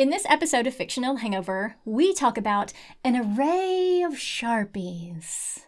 In 0.00 0.08
this 0.08 0.24
episode 0.30 0.66
of 0.66 0.72
Fictional 0.72 1.16
Hangover, 1.16 1.76
we 1.84 2.14
talk 2.14 2.38
about 2.38 2.72
an 3.04 3.16
array 3.16 4.00
of 4.02 4.14
Sharpies. 4.14 5.66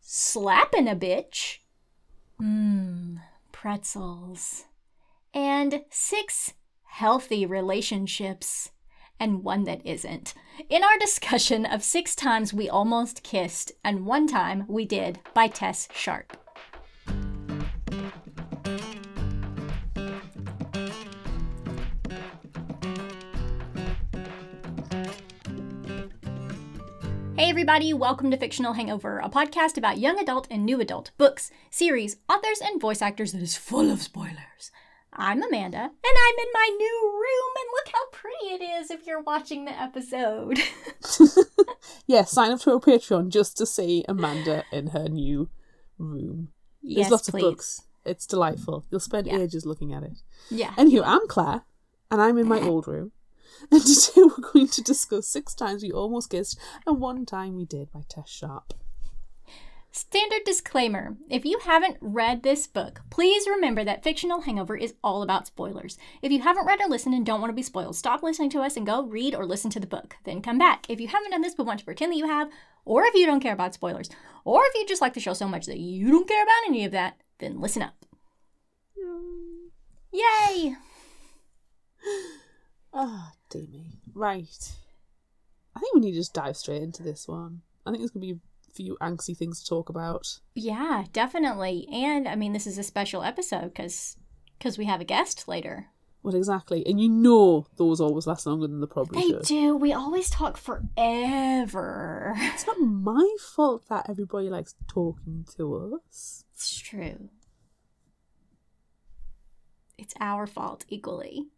Slapping 0.00 0.88
a 0.88 0.96
bitch. 0.96 1.58
Mmm, 2.42 3.20
pretzels. 3.52 4.64
And 5.32 5.84
six 5.88 6.54
healthy 6.82 7.46
relationships. 7.46 8.72
And 9.20 9.44
one 9.44 9.62
that 9.66 9.86
isn't. 9.86 10.34
In 10.68 10.82
our 10.82 10.98
discussion 10.98 11.64
of 11.64 11.84
six 11.84 12.16
times 12.16 12.52
we 12.52 12.68
almost 12.68 13.22
kissed 13.22 13.70
and 13.84 14.04
one 14.04 14.26
time 14.26 14.64
we 14.66 14.84
did 14.84 15.20
by 15.32 15.46
Tess 15.46 15.86
Sharpe. 15.94 16.36
Everybody, 27.54 27.94
welcome 27.94 28.32
to 28.32 28.36
Fictional 28.36 28.72
Hangover, 28.72 29.20
a 29.20 29.28
podcast 29.28 29.78
about 29.78 29.98
young 29.98 30.18
adult 30.18 30.48
and 30.50 30.66
new 30.66 30.80
adult 30.80 31.12
books, 31.16 31.52
series, 31.70 32.16
authors, 32.28 32.60
and 32.60 32.80
voice 32.80 33.00
actors 33.00 33.30
that 33.30 33.40
is 33.42 33.56
full 33.56 33.92
of 33.92 34.02
spoilers. 34.02 34.72
I'm 35.12 35.40
Amanda, 35.40 35.78
and 35.78 35.92
I'm 36.04 36.34
in 36.38 36.48
my 36.52 36.68
new 36.76 37.12
room, 37.12 37.54
and 37.56 37.68
look 37.72 37.92
how 37.94 38.10
pretty 38.10 38.64
it 38.64 38.66
is 38.82 38.90
if 38.90 39.06
you're 39.06 39.22
watching 39.22 39.66
the 39.66 39.80
episode. 39.80 40.58
yeah, 42.08 42.24
sign 42.24 42.50
up 42.50 42.58
to 42.62 42.72
our 42.72 42.80
Patreon 42.80 43.28
just 43.28 43.56
to 43.58 43.66
see 43.66 44.04
Amanda 44.08 44.64
in 44.72 44.88
her 44.88 45.08
new 45.08 45.48
room. 45.96 46.48
There's 46.82 46.96
yes, 46.96 47.10
lots 47.12 47.30
please. 47.30 47.44
of 47.44 47.50
books. 47.52 47.82
It's 48.04 48.26
delightful. 48.26 48.84
You'll 48.90 48.98
spend 48.98 49.28
Yeah. 49.28 49.38
ages 49.38 49.64
looking 49.64 49.92
at 49.94 50.02
it. 50.02 50.18
Yeah. 50.50 50.72
Anywho, 50.72 51.04
I'm 51.06 51.28
Claire, 51.28 51.62
and 52.10 52.20
I'm 52.20 52.36
in 52.36 52.48
my 52.48 52.58
old 52.68 52.88
room. 52.88 53.12
And 53.70 53.82
today 53.82 54.22
we're 54.22 54.52
going 54.52 54.68
to 54.68 54.82
discuss 54.82 55.26
Six 55.26 55.54
Times 55.54 55.82
We 55.82 55.90
Almost 55.92 56.30
Kissed 56.30 56.58
and 56.86 57.00
One 57.00 57.24
Time 57.24 57.56
We 57.56 57.64
Did 57.64 57.90
by 57.92 58.02
Tess 58.08 58.28
Sharpe. 58.28 58.74
Standard 59.90 60.42
disclaimer 60.44 61.16
if 61.30 61.44
you 61.44 61.60
haven't 61.62 61.98
read 62.00 62.42
this 62.42 62.66
book, 62.66 63.02
please 63.10 63.46
remember 63.46 63.84
that 63.84 64.02
Fictional 64.02 64.40
Hangover 64.40 64.76
is 64.76 64.94
all 65.04 65.22
about 65.22 65.46
spoilers. 65.46 65.96
If 66.20 66.32
you 66.32 66.42
haven't 66.42 66.66
read 66.66 66.80
or 66.80 66.88
listened 66.88 67.14
and 67.14 67.24
don't 67.24 67.40
want 67.40 67.50
to 67.50 67.54
be 67.54 67.62
spoiled, 67.62 67.94
stop 67.94 68.22
listening 68.22 68.50
to 68.50 68.60
us 68.60 68.76
and 68.76 68.84
go 68.84 69.04
read 69.04 69.36
or 69.36 69.46
listen 69.46 69.70
to 69.70 69.78
the 69.78 69.86
book. 69.86 70.16
Then 70.24 70.42
come 70.42 70.58
back. 70.58 70.90
If 70.90 71.00
you 71.00 71.06
haven't 71.06 71.30
done 71.30 71.42
this 71.42 71.54
but 71.54 71.66
want 71.66 71.78
to 71.78 71.84
pretend 71.84 72.10
that 72.10 72.16
you 72.18 72.26
have, 72.26 72.48
or 72.84 73.04
if 73.04 73.14
you 73.14 73.24
don't 73.24 73.38
care 73.40 73.52
about 73.52 73.74
spoilers, 73.74 74.10
or 74.44 74.62
if 74.64 74.74
you 74.74 74.84
just 74.84 75.00
like 75.00 75.14
the 75.14 75.20
show 75.20 75.32
so 75.32 75.46
much 75.46 75.66
that 75.66 75.78
you 75.78 76.10
don't 76.10 76.28
care 76.28 76.42
about 76.42 76.66
any 76.66 76.84
of 76.84 76.90
that, 76.90 77.20
then 77.38 77.60
listen 77.60 77.82
up. 77.82 77.94
Yay! 80.12 80.74
Ah, 82.96 83.32
dear 83.58 83.66
me. 83.70 83.84
Right. 84.14 84.72
I 85.76 85.80
think 85.80 85.94
we 85.94 86.00
need 86.00 86.12
to 86.12 86.18
just 86.18 86.34
dive 86.34 86.56
straight 86.56 86.82
into 86.82 87.02
this 87.02 87.26
one. 87.28 87.62
I 87.86 87.90
think 87.90 88.00
there's 88.00 88.10
going 88.10 88.26
to 88.28 88.34
be 88.34 88.40
a 88.68 88.72
few 88.74 88.96
angsty 89.00 89.36
things 89.36 89.62
to 89.62 89.68
talk 89.68 89.88
about. 89.88 90.38
Yeah, 90.54 91.04
definitely. 91.12 91.86
And 91.92 92.28
I 92.28 92.34
mean, 92.36 92.52
this 92.52 92.66
is 92.66 92.78
a 92.78 92.82
special 92.82 93.22
episode 93.22 93.68
because 93.74 94.16
because 94.58 94.78
we 94.78 94.84
have 94.86 95.00
a 95.00 95.04
guest 95.04 95.48
later. 95.48 95.86
Well, 96.22 96.34
exactly. 96.34 96.86
And 96.86 96.98
you 97.00 97.08
know 97.10 97.66
those 97.76 98.00
always 98.00 98.26
last 98.26 98.46
longer 98.46 98.66
than 98.66 98.80
the 98.80 98.86
probably 98.86 99.20
They 99.20 99.28
should. 99.28 99.42
do. 99.42 99.76
We 99.76 99.92
always 99.92 100.30
talk 100.30 100.56
forever. 100.56 102.32
It's 102.38 102.66
not 102.66 102.80
my 102.80 103.28
fault 103.54 103.88
that 103.90 104.08
everybody 104.08 104.48
likes 104.48 104.74
talking 104.88 105.44
to 105.58 105.98
us. 106.06 106.44
It's 106.54 106.78
true. 106.78 107.28
It's 109.98 110.14
our 110.18 110.46
fault 110.46 110.84
equally. 110.88 111.48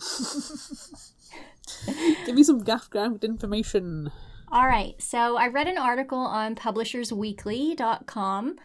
Give 2.26 2.34
me 2.34 2.42
some 2.42 2.64
gaff 2.64 2.90
ground 2.90 3.24
information. 3.24 4.10
All 4.52 4.66
right. 4.66 5.00
So 5.00 5.36
I 5.36 5.48
read 5.48 5.68
an 5.68 5.78
article 5.78 6.18
on 6.18 6.56
publishersweekly.com 6.56 8.56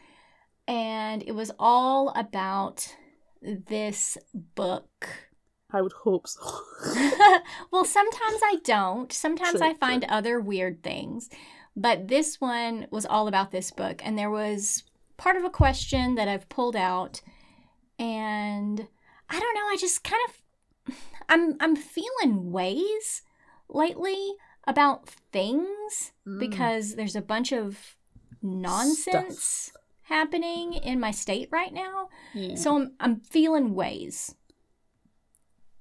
and 0.67 1.23
it 1.23 1.33
was 1.33 1.51
all 1.59 2.09
about 2.15 2.95
this 3.41 4.17
book. 4.33 5.07
I 5.71 5.81
would 5.81 5.93
hope 5.93 6.27
so. 6.27 6.41
well, 7.71 7.85
sometimes 7.85 8.39
I 8.43 8.57
don't. 8.63 9.11
Sometimes 9.11 9.59
True, 9.59 9.67
I 9.67 9.73
find 9.73 10.03
other 10.05 10.39
weird 10.39 10.83
things. 10.83 11.29
But 11.75 12.07
this 12.07 12.39
one 12.39 12.87
was 12.89 13.05
all 13.05 13.27
about 13.27 13.51
this 13.51 13.71
book. 13.71 14.01
And 14.03 14.17
there 14.17 14.29
was 14.29 14.83
part 15.17 15.35
of 15.35 15.43
a 15.43 15.49
question 15.49 16.15
that 16.15 16.27
I've 16.27 16.49
pulled 16.49 16.75
out. 16.75 17.21
And 17.99 18.87
I 19.29 19.39
don't 19.39 19.55
know, 19.55 19.67
I 19.67 19.77
just 19.79 20.03
kind 20.03 20.21
of 20.29 20.35
I'm 21.29 21.55
I'm 21.59 21.75
feeling 21.75 22.51
ways 22.51 23.21
lately 23.69 24.33
about 24.67 25.07
things 25.31 26.11
Mm. 26.27 26.39
because 26.39 26.95
there's 26.95 27.15
a 27.15 27.21
bunch 27.21 27.51
of 27.53 27.95
nonsense 28.41 29.71
happening 30.03 30.73
in 30.73 30.99
my 30.99 31.11
state 31.11 31.49
right 31.51 31.73
now. 31.73 32.09
Yeah. 32.33 32.55
So 32.55 32.75
I'm, 32.75 32.91
I'm 32.99 33.19
feeling 33.19 33.73
ways. 33.75 34.35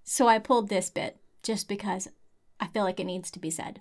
So 0.03 0.29
I 0.29 0.39
pulled 0.39 0.69
this 0.69 0.91
bit 0.91 1.19
just 1.43 1.69
because 1.69 2.09
I 2.61 2.67
feel 2.69 2.85
like 2.85 3.01
it 3.01 3.05
needs 3.05 3.31
to 3.33 3.39
be 3.39 3.51
said. 3.51 3.81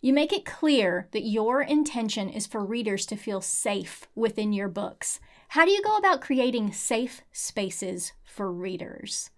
You 0.00 0.12
make 0.12 0.32
it 0.32 0.44
clear 0.44 1.08
that 1.12 1.22
your 1.24 1.62
intention 1.62 2.28
is 2.28 2.46
for 2.46 2.64
readers 2.64 3.06
to 3.06 3.16
feel 3.16 3.40
safe 3.40 4.06
within 4.14 4.52
your 4.52 4.68
books. 4.68 5.20
How 5.48 5.64
do 5.64 5.70
you 5.70 5.82
go 5.82 5.96
about 5.96 6.20
creating 6.20 6.72
safe 6.72 7.22
spaces 7.32 8.12
for 8.24 8.50
readers? 8.52 9.30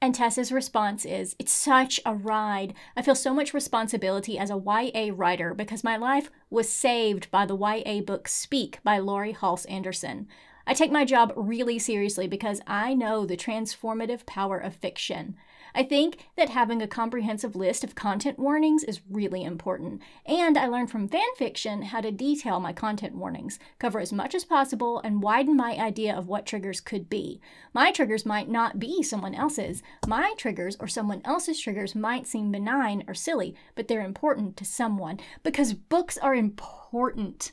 And 0.00 0.14
Tessa's 0.14 0.52
response 0.52 1.04
is 1.04 1.34
It's 1.38 1.52
such 1.52 2.00
a 2.04 2.14
ride. 2.14 2.74
I 2.96 3.02
feel 3.02 3.14
so 3.14 3.32
much 3.32 3.54
responsibility 3.54 4.38
as 4.38 4.50
a 4.50 4.62
YA 4.62 5.12
writer 5.14 5.54
because 5.54 5.82
my 5.82 5.96
life 5.96 6.30
was 6.50 6.68
saved 6.68 7.30
by 7.30 7.46
the 7.46 7.56
YA 7.56 8.02
book 8.02 8.28
Speak 8.28 8.78
by 8.84 8.98
Laurie 8.98 9.32
Halse 9.32 9.64
Anderson. 9.66 10.28
I 10.66 10.74
take 10.74 10.90
my 10.90 11.04
job 11.04 11.32
really 11.36 11.78
seriously 11.78 12.26
because 12.26 12.60
I 12.66 12.92
know 12.92 13.24
the 13.24 13.36
transformative 13.36 14.26
power 14.26 14.58
of 14.58 14.74
fiction. 14.74 15.36
I 15.76 15.82
think 15.82 16.16
that 16.38 16.48
having 16.48 16.80
a 16.80 16.88
comprehensive 16.88 17.54
list 17.54 17.84
of 17.84 17.94
content 17.94 18.38
warnings 18.38 18.82
is 18.82 19.02
really 19.10 19.44
important, 19.44 20.00
and 20.24 20.56
I 20.56 20.68
learned 20.68 20.90
from 20.90 21.06
fan 21.06 21.34
fiction 21.36 21.82
how 21.82 22.00
to 22.00 22.10
detail 22.10 22.60
my 22.60 22.72
content 22.72 23.14
warnings, 23.14 23.58
cover 23.78 24.00
as 24.00 24.10
much 24.10 24.34
as 24.34 24.46
possible, 24.46 25.00
and 25.00 25.22
widen 25.22 25.54
my 25.54 25.72
idea 25.72 26.16
of 26.16 26.28
what 26.28 26.46
triggers 26.46 26.80
could 26.80 27.10
be. 27.10 27.42
My 27.74 27.92
triggers 27.92 28.24
might 28.24 28.48
not 28.48 28.78
be 28.78 29.02
someone 29.02 29.34
else's. 29.34 29.82
My 30.06 30.32
triggers 30.38 30.78
or 30.80 30.88
someone 30.88 31.20
else's 31.26 31.60
triggers 31.60 31.94
might 31.94 32.26
seem 32.26 32.50
benign 32.50 33.04
or 33.06 33.12
silly, 33.12 33.54
but 33.74 33.86
they're 33.86 34.00
important 34.00 34.56
to 34.56 34.64
someone 34.64 35.20
because 35.42 35.74
books 35.74 36.16
are 36.16 36.34
important 36.34 37.52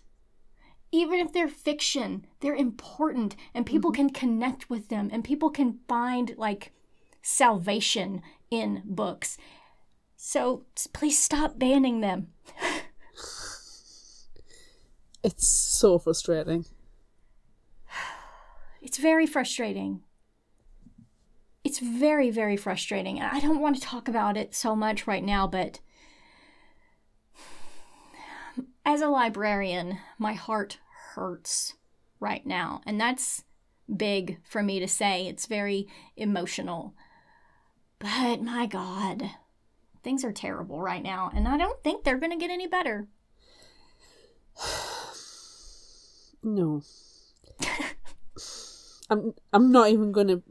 even 0.93 1.19
if 1.19 1.33
they're 1.33 1.47
fiction, 1.47 2.23
they're 2.39 2.53
important 2.53 3.35
and 3.55 3.65
people 3.65 3.91
mm-hmm. 3.91 4.09
can 4.09 4.09
connect 4.11 4.69
with 4.69 4.89
them 4.89 5.09
and 5.11 5.23
people 5.23 5.49
can 5.49 5.79
find 5.87 6.35
like 6.37 6.71
salvation 7.23 8.21
in 8.51 8.83
books. 8.85 9.37
So 10.15 10.65
please 10.93 11.17
stop 11.17 11.57
banning 11.57 12.01
them. 12.01 12.27
It's 15.23 15.47
so 15.47 15.97
frustrating. 15.97 16.65
It's 18.81 18.97
very 18.97 19.25
frustrating. 19.25 20.01
It's 21.63 21.79
very, 21.79 22.29
very 22.29 22.57
frustrating. 22.57 23.17
And 23.17 23.29
I 23.31 23.39
don't 23.39 23.61
want 23.61 23.77
to 23.77 23.81
talk 23.81 24.09
about 24.09 24.35
it 24.35 24.53
so 24.53 24.75
much 24.75 25.07
right 25.07 25.23
now, 25.23 25.47
but 25.47 25.79
as 28.85 28.99
a 28.99 29.07
librarian, 29.07 29.99
my 30.19 30.33
heart 30.33 30.79
hurts 31.15 31.75
right 32.19 32.45
now. 32.45 32.81
And 32.85 32.99
that's 32.99 33.45
big 33.95 34.39
for 34.43 34.61
me 34.61 34.81
to 34.81 34.87
say. 34.87 35.27
It's 35.27 35.45
very 35.45 35.87
emotional. 36.17 36.93
But 38.03 38.41
my 38.41 38.65
God, 38.65 39.31
things 40.03 40.25
are 40.25 40.33
terrible 40.33 40.81
right 40.81 41.01
now. 41.01 41.31
And 41.33 41.47
I 41.47 41.55
don't 41.55 41.81
think 41.83 42.03
they're 42.03 42.19
going 42.19 42.33
to 42.33 42.37
get 42.37 42.51
any 42.51 42.67
better. 42.67 43.07
No. 46.45 46.81
I'm 49.09 49.33
I'm 49.53 49.71
not 49.71 49.89
even 49.91 50.11
gonna 50.11 50.41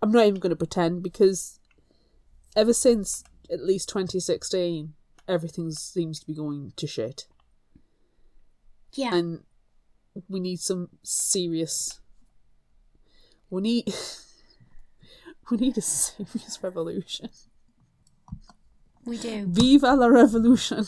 I'm 0.00 0.10
not 0.10 0.24
even 0.24 0.40
gonna 0.40 0.56
pretend 0.56 1.02
because 1.02 1.60
ever 2.56 2.72
since 2.72 3.22
at 3.50 3.62
least 3.62 3.90
twenty 3.90 4.18
sixteen 4.18 4.94
everything 5.28 5.70
seems 5.72 6.20
to 6.20 6.26
be 6.26 6.34
going 6.34 6.72
to 6.76 6.86
shit. 6.86 7.26
Yeah. 8.94 9.14
And 9.14 9.40
we 10.26 10.40
need 10.40 10.60
some 10.60 10.88
serious 11.02 12.00
we 13.50 13.60
need 13.60 13.94
we 15.50 15.56
need 15.56 15.78
a 15.78 15.82
serious 15.82 16.58
revolution. 16.62 17.28
we 19.04 19.18
do. 19.18 19.46
Viva 19.46 19.94
la 19.94 20.06
revolution. 20.06 20.84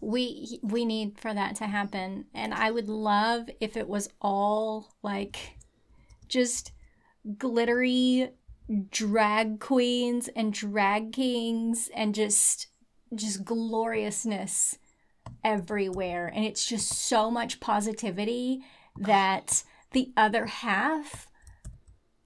we 0.00 0.58
we 0.62 0.84
need 0.84 1.18
for 1.18 1.32
that 1.32 1.56
to 1.56 1.66
happen 1.66 2.26
and 2.34 2.52
i 2.52 2.70
would 2.70 2.88
love 2.88 3.48
if 3.60 3.76
it 3.76 3.88
was 3.88 4.08
all 4.20 4.92
like 5.02 5.56
just 6.28 6.72
glittery 7.38 8.30
drag 8.90 9.60
queens 9.60 10.28
and 10.36 10.52
drag 10.52 11.12
kings 11.12 11.90
and 11.94 12.14
just 12.14 12.66
just 13.14 13.44
gloriousness 13.44 14.78
everywhere 15.42 16.30
and 16.34 16.44
it's 16.44 16.66
just 16.66 16.88
so 16.90 17.30
much 17.30 17.60
positivity 17.60 18.60
that 18.98 19.64
the 19.92 20.12
other 20.16 20.46
half 20.46 21.28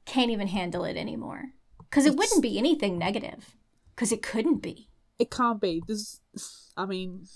can't 0.04 0.30
even 0.30 0.48
handle 0.48 0.84
it 0.84 0.96
anymore 0.96 1.52
because 1.90 2.06
it 2.06 2.16
wouldn't 2.16 2.42
be 2.42 2.58
anything 2.58 2.98
negative 2.98 3.56
because 3.94 4.12
it 4.12 4.22
couldn't 4.22 4.62
be 4.62 4.88
It 5.18 5.30
can't 5.30 5.60
be. 5.60 5.82
There's, 5.86 6.20
I 6.76 6.86
mean, 6.86 7.26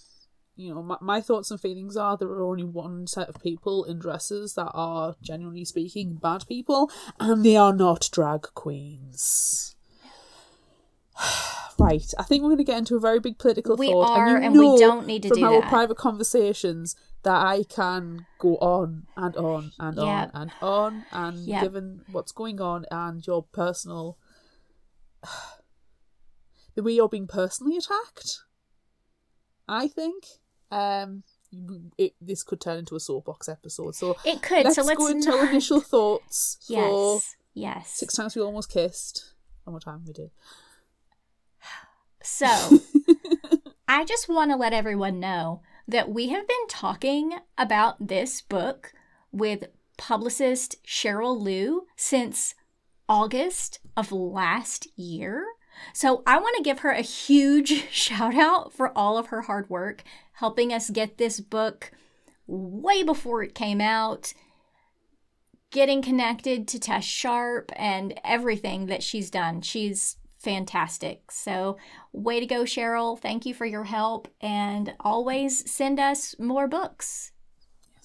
you 0.54 0.72
know, 0.74 0.82
my, 0.82 0.96
my 1.00 1.20
thoughts 1.20 1.50
and 1.50 1.60
feelings 1.60 1.96
are 1.96 2.16
there 2.16 2.28
are 2.28 2.44
only 2.44 2.62
one 2.64 3.06
set 3.06 3.28
of 3.28 3.40
people 3.42 3.84
in 3.84 3.98
dresses 3.98 4.54
that 4.54 4.70
are, 4.74 5.16
generally 5.22 5.64
speaking, 5.64 6.14
bad 6.14 6.44
people, 6.46 6.90
and 7.18 7.44
they 7.44 7.56
are 7.56 7.72
not 7.74 8.08
drag 8.12 8.42
queens. 8.54 9.74
right, 11.78 12.12
I 12.18 12.22
think 12.22 12.42
we're 12.42 12.50
going 12.50 12.58
to 12.58 12.64
get 12.64 12.78
into 12.78 12.96
a 12.96 13.00
very 13.00 13.18
big 13.20 13.38
political 13.38 13.76
We 13.76 13.88
thought, 13.88 14.10
are, 14.16 14.36
and, 14.36 14.44
you 14.44 14.50
and 14.50 14.58
we 14.58 14.78
don't 14.78 15.06
need 15.06 15.22
to 15.22 15.28
from 15.28 15.38
do 15.38 15.44
our 15.44 15.60
that. 15.60 15.68
private 15.68 15.96
conversations 15.96 16.94
that 17.22 17.34
I 17.34 17.64
can 17.68 18.26
go 18.38 18.56
on 18.56 19.06
and 19.16 19.36
on 19.36 19.72
and 19.78 19.96
Yep. 19.96 20.06
on 20.06 20.30
and 20.34 20.54
on, 20.60 21.06
and 21.12 21.46
Yep. 21.48 21.62
given 21.62 22.02
what's 22.06 22.32
going 22.32 22.60
on 22.60 22.84
and 22.90 23.26
your 23.26 23.42
personal, 23.42 24.18
the 26.74 26.82
way 26.82 26.92
you're 26.92 27.08
being 27.08 27.26
personally 27.26 27.76
attacked, 27.76 28.40
I 29.68 29.88
think 29.88 30.24
um 30.70 31.22
it, 31.98 32.14
this 32.20 32.42
could 32.42 32.60
turn 32.60 32.78
into 32.78 32.96
a 32.96 33.00
soapbox 33.00 33.48
episode. 33.48 33.94
So 33.94 34.16
it 34.24 34.42
could 34.42 34.64
let's, 34.64 34.76
so 34.76 34.82
let's 34.82 34.98
go 34.98 35.08
into 35.08 35.30
not... 35.30 35.50
initial 35.50 35.80
thoughts 35.92 36.58
for 36.66 36.72
yes 36.72 37.36
yes 37.54 37.90
six 37.90 38.14
times 38.14 38.34
we 38.34 38.42
almost 38.42 38.70
kissed. 38.70 39.34
One 39.64 39.72
more 39.72 39.80
time 39.80 40.02
we 40.06 40.12
did. 40.12 40.30
So, 42.22 42.46
I 43.88 44.04
just 44.04 44.28
want 44.28 44.52
to 44.52 44.56
let 44.56 44.72
everyone 44.72 45.18
know 45.20 45.62
that 45.88 46.08
we 46.08 46.28
have 46.28 46.46
been 46.46 46.68
talking 46.68 47.34
about 47.58 48.06
this 48.08 48.40
book 48.40 48.92
with 49.32 49.64
publicist 49.96 50.76
Cheryl 50.86 51.38
Liu 51.38 51.86
since 51.96 52.54
August 53.12 53.78
of 53.94 54.10
last 54.10 54.88
year. 54.96 55.44
So, 55.92 56.22
I 56.26 56.38
want 56.38 56.56
to 56.56 56.62
give 56.62 56.78
her 56.78 56.90
a 56.90 57.02
huge 57.02 57.88
shout 57.90 58.34
out 58.34 58.72
for 58.72 58.96
all 58.96 59.18
of 59.18 59.26
her 59.26 59.42
hard 59.42 59.68
work 59.68 60.02
helping 60.32 60.72
us 60.72 60.88
get 60.88 61.18
this 61.18 61.38
book 61.38 61.92
way 62.46 63.02
before 63.02 63.42
it 63.42 63.54
came 63.54 63.82
out, 63.82 64.32
getting 65.70 66.00
connected 66.00 66.66
to 66.68 66.78
Tess 66.78 67.04
Sharpe 67.04 67.70
and 67.76 68.18
everything 68.24 68.86
that 68.86 69.02
she's 69.02 69.30
done. 69.30 69.60
She's 69.60 70.16
fantastic. 70.38 71.30
So, 71.30 71.76
way 72.14 72.40
to 72.40 72.46
go, 72.46 72.62
Cheryl. 72.62 73.18
Thank 73.18 73.44
you 73.44 73.52
for 73.52 73.66
your 73.66 73.84
help. 73.84 74.26
And 74.40 74.94
always 75.00 75.70
send 75.70 76.00
us 76.00 76.34
more 76.38 76.66
books 76.66 77.32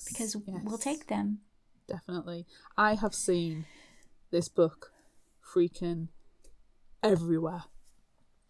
because 0.05 0.35
we'll 0.35 0.77
take 0.77 1.07
them. 1.07 1.39
Definitely. 1.87 2.45
I 2.75 2.95
have 2.95 3.15
seen 3.15 3.65
this 4.31 4.49
book 4.49 4.91
freaking 5.53 6.07
everywhere. 7.03 7.63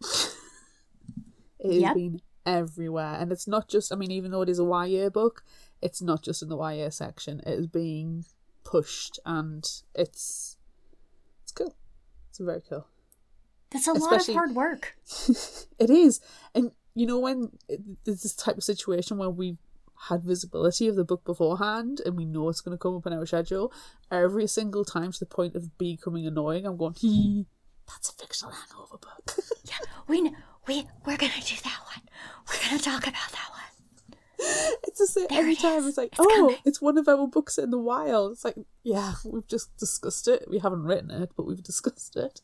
it 1.60 1.72
has 1.72 1.80
Yep. 1.82 1.94
been 1.94 2.20
everywhere. 2.46 3.14
And 3.18 3.32
it's 3.32 3.46
not 3.48 3.68
just, 3.68 3.92
I 3.92 3.96
mean, 3.96 4.10
even 4.10 4.30
though 4.30 4.42
it 4.42 4.48
is 4.48 4.58
a 4.58 4.64
YA 4.64 5.08
book, 5.10 5.44
it's 5.82 6.00
not 6.02 6.22
just 6.22 6.42
in 6.42 6.48
the 6.48 6.56
YA 6.56 6.90
section. 6.90 7.40
It 7.40 7.58
is 7.58 7.66
being 7.66 8.24
pushed 8.64 9.18
and 9.24 9.64
it's 9.94 10.56
it's 11.42 11.52
cool. 11.52 11.74
It's 12.30 12.38
very 12.38 12.60
cool. 12.68 12.86
That's 13.70 13.86
a 13.86 13.92
lot 13.92 14.28
of 14.28 14.34
hard 14.34 14.54
work. 14.54 14.96
it 15.78 15.90
is. 15.90 16.20
And 16.54 16.72
you 16.94 17.06
know, 17.06 17.18
when 17.18 17.50
it- 17.68 18.04
there's 18.04 18.22
this 18.22 18.34
type 18.34 18.56
of 18.56 18.64
situation 18.64 19.18
where 19.18 19.30
we've 19.30 19.58
had 20.08 20.22
visibility 20.22 20.86
of 20.88 20.96
the 20.96 21.04
book 21.04 21.24
beforehand 21.24 22.00
and 22.04 22.16
we 22.16 22.24
know 22.24 22.48
it's 22.48 22.60
going 22.60 22.76
to 22.76 22.80
come 22.80 22.96
up 22.96 23.06
in 23.06 23.12
our 23.12 23.26
schedule, 23.26 23.72
every 24.10 24.46
single 24.46 24.84
time 24.84 25.12
to 25.12 25.18
the 25.18 25.26
point 25.26 25.54
of 25.56 25.76
becoming 25.78 26.26
annoying, 26.26 26.66
I'm 26.66 26.76
going, 26.76 26.94
"Hee, 26.94 27.46
that's 27.86 28.10
a 28.10 28.12
fictional 28.14 28.52
hangover 28.54 28.98
book. 28.98 29.36
Yeah, 29.64 29.74
we 30.06 30.22
kn- 30.22 30.36
we 30.66 30.86
we're 31.04 31.16
gonna 31.18 31.32
do 31.44 31.56
that 31.64 31.80
one. 31.94 32.08
We're 32.48 32.68
gonna 32.70 32.80
talk 32.82 33.02
about 33.06 33.30
that 33.32 33.48
one. 33.50 34.16
it's 34.84 34.98
the 34.98 35.06
same 35.06 35.26
There 35.28 35.40
every 35.40 35.52
it 35.52 35.58
time. 35.60 35.86
It's 35.86 35.98
like, 35.98 36.10
It's 36.12 36.20
oh, 36.20 36.34
coming." 36.36 36.56
it's 36.64 36.80
one 36.80 36.96
of 36.96 37.06
our 37.08 37.26
books 37.26 37.58
in 37.58 37.70
the 37.70 37.78
wild. 37.78 38.32
It's 38.32 38.44
like, 38.44 38.56
yeah, 38.82 39.14
we've 39.24 39.46
just 39.46 39.76
discussed 39.76 40.26
it. 40.28 40.46
We 40.48 40.58
haven't 40.58 40.84
written 40.84 41.10
it, 41.10 41.30
but 41.36 41.44
we've 41.46 41.62
discussed 41.62 42.16
it. 42.16 42.40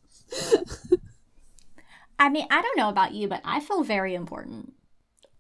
I 2.19 2.29
mean, 2.29 2.47
I 2.51 2.63
don't 2.63 2.77
know 2.77 2.89
about 2.89 3.13
you, 3.13 3.29
but 3.29 3.41
I 3.45 3.61
feel 3.61 3.83
very 3.83 4.15
important 4.15 4.75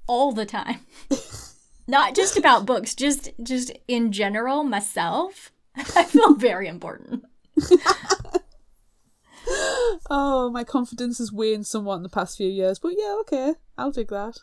all 0.06 0.32
the 0.32 0.46
time. 0.46 0.80
Not 1.86 2.14
just 2.14 2.36
about 2.36 2.66
books, 2.72 2.94
just 2.94 3.30
just 3.42 3.72
in 3.88 4.12
general 4.12 4.64
myself. 4.64 5.52
I 5.76 6.04
feel 6.04 6.34
very 6.34 6.68
important. 6.68 7.24
Oh, 10.10 10.50
my 10.50 10.64
confidence 10.64 11.18
has 11.18 11.30
waned 11.32 11.66
somewhat 11.66 11.96
in 11.96 12.02
the 12.02 12.08
past 12.08 12.36
few 12.36 12.48
years, 12.48 12.78
but 12.78 12.92
yeah, 12.96 13.14
okay, 13.20 13.54
I'll 13.76 13.90
dig 13.90 14.08
that. 14.08 14.38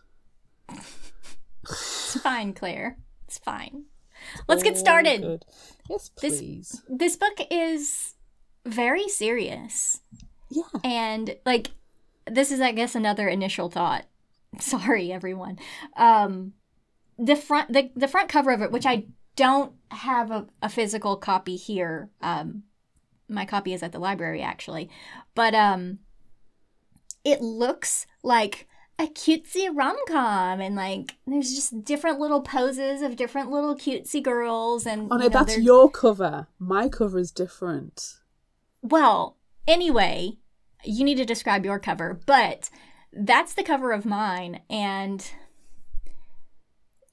It's 1.64 2.20
fine, 2.22 2.54
Claire. 2.54 2.98
It's 3.28 3.38
fine. 3.40 3.86
Let's 4.48 4.62
get 4.64 4.74
Oh, 4.76 4.78
started. 4.78 5.22
good. 5.22 5.46
Yes, 5.90 6.10
This- 6.22 6.38
please. 6.40 6.82
This 6.88 7.16
book 7.16 7.40
is 7.50 8.16
very 8.66 9.08
serious. 9.08 10.02
Yeah. 10.50 10.64
And 10.84 11.36
like 11.46 11.72
this 12.30 12.52
is 12.52 12.62
I 12.62 12.72
guess 12.72 12.94
another 12.94 13.28
initial 13.28 13.70
thought. 13.70 14.06
Sorry 14.60 15.12
everyone. 15.12 15.58
Um 15.98 16.54
the 17.24 17.36
front 17.36 17.72
the, 17.72 17.92
the 17.96 18.08
front 18.08 18.30
cover 18.30 18.52
of 18.52 18.62
it, 18.62 18.72
which 18.72 18.86
I 18.86 19.06
don't 19.36 19.74
have 19.92 20.32
a, 20.32 20.48
a 20.62 20.70
physical 20.70 21.16
copy 21.16 21.56
here. 21.56 22.10
Um 22.22 22.64
my 23.30 23.46
copy 23.46 23.74
is 23.74 23.84
at 23.84 23.92
the 23.92 24.00
library 24.00 24.42
actually. 24.42 24.90
But 25.36 25.54
um 25.54 26.00
it 27.24 27.42
looks 27.42 28.08
like 28.24 28.68
a 29.00 29.08
cutesy 29.08 29.70
rom-com 29.74 30.60
and 30.60 30.76
like 30.76 31.16
there's 31.26 31.56
just 31.56 31.84
different 31.84 32.20
little 32.20 32.42
poses 32.42 33.02
of 33.02 33.16
different 33.16 33.50
little 33.50 33.76
cutesy 33.76 34.22
girls 34.22 34.86
and 34.86 35.08
Oh 35.12 35.18
no, 35.18 35.24
you 35.24 35.30
know, 35.30 35.34
that's 35.34 35.58
your 35.58 35.90
cover. 35.90 36.48
My 36.60 36.90
cover 36.90 37.20
is 37.20 37.32
different. 37.32 38.20
well, 38.82 39.38
anyway, 39.68 40.38
you 40.84 41.04
need 41.04 41.18
to 41.18 41.26
describe 41.26 41.64
your 41.66 41.80
cover, 41.80 42.20
but 42.26 42.70
that's 43.14 43.54
the 43.54 43.64
cover 43.64 43.92
of 43.92 44.06
mine. 44.06 44.62
And 44.70 45.30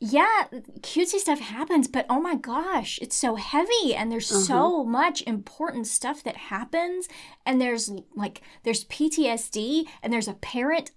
yeah, 0.00 0.45
cutesy 0.81 1.19
stuff 1.19 1.40
happens, 1.40 1.88
but 1.88 2.07
oh 2.09 2.21
my 2.21 2.37
gosh, 2.37 3.00
it's 3.02 3.17
so 3.17 3.35
heavy 3.35 3.95
and 3.97 4.12
there's 4.12 4.28
so 4.28 4.85
much 4.85 5.23
important 5.23 5.88
stuff 5.88 6.23
that 6.23 6.37
happens. 6.37 7.09
And 7.45 7.61
there's 7.61 7.90
like, 8.14 8.43
there's 8.62 8.85
PTSD 8.85 9.87
and 10.02 10.12
there's 10.12 10.28
a 10.28 10.35
parent 10.35 10.93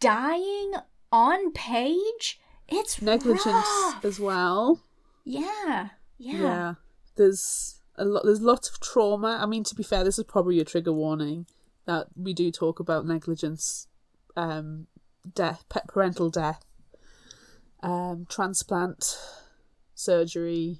dying 0.00 0.72
on 1.10 1.52
page. 1.52 2.40
It's 2.68 3.00
Negligence 3.00 3.46
rough. 3.46 4.04
as 4.04 4.20
well. 4.20 4.80
Yeah. 5.24 5.88
Yeah. 6.18 6.42
Yeah. 6.42 6.74
There's 7.16 7.80
a 7.96 8.04
lot 8.04 8.24
there's 8.24 8.40
lots 8.40 8.68
of 8.68 8.80
trauma. 8.80 9.38
I 9.40 9.46
mean 9.46 9.64
to 9.64 9.74
be 9.74 9.82
fair, 9.82 10.04
this 10.04 10.18
is 10.18 10.24
probably 10.24 10.60
a 10.60 10.64
trigger 10.64 10.92
warning 10.92 11.46
that 11.86 12.08
we 12.16 12.32
do 12.32 12.50
talk 12.50 12.80
about 12.80 13.06
negligence, 13.06 13.86
um 14.36 14.86
death 15.34 15.64
parental 15.88 16.30
death, 16.30 16.64
um, 17.82 18.26
transplant, 18.28 19.18
surgery, 19.94 20.78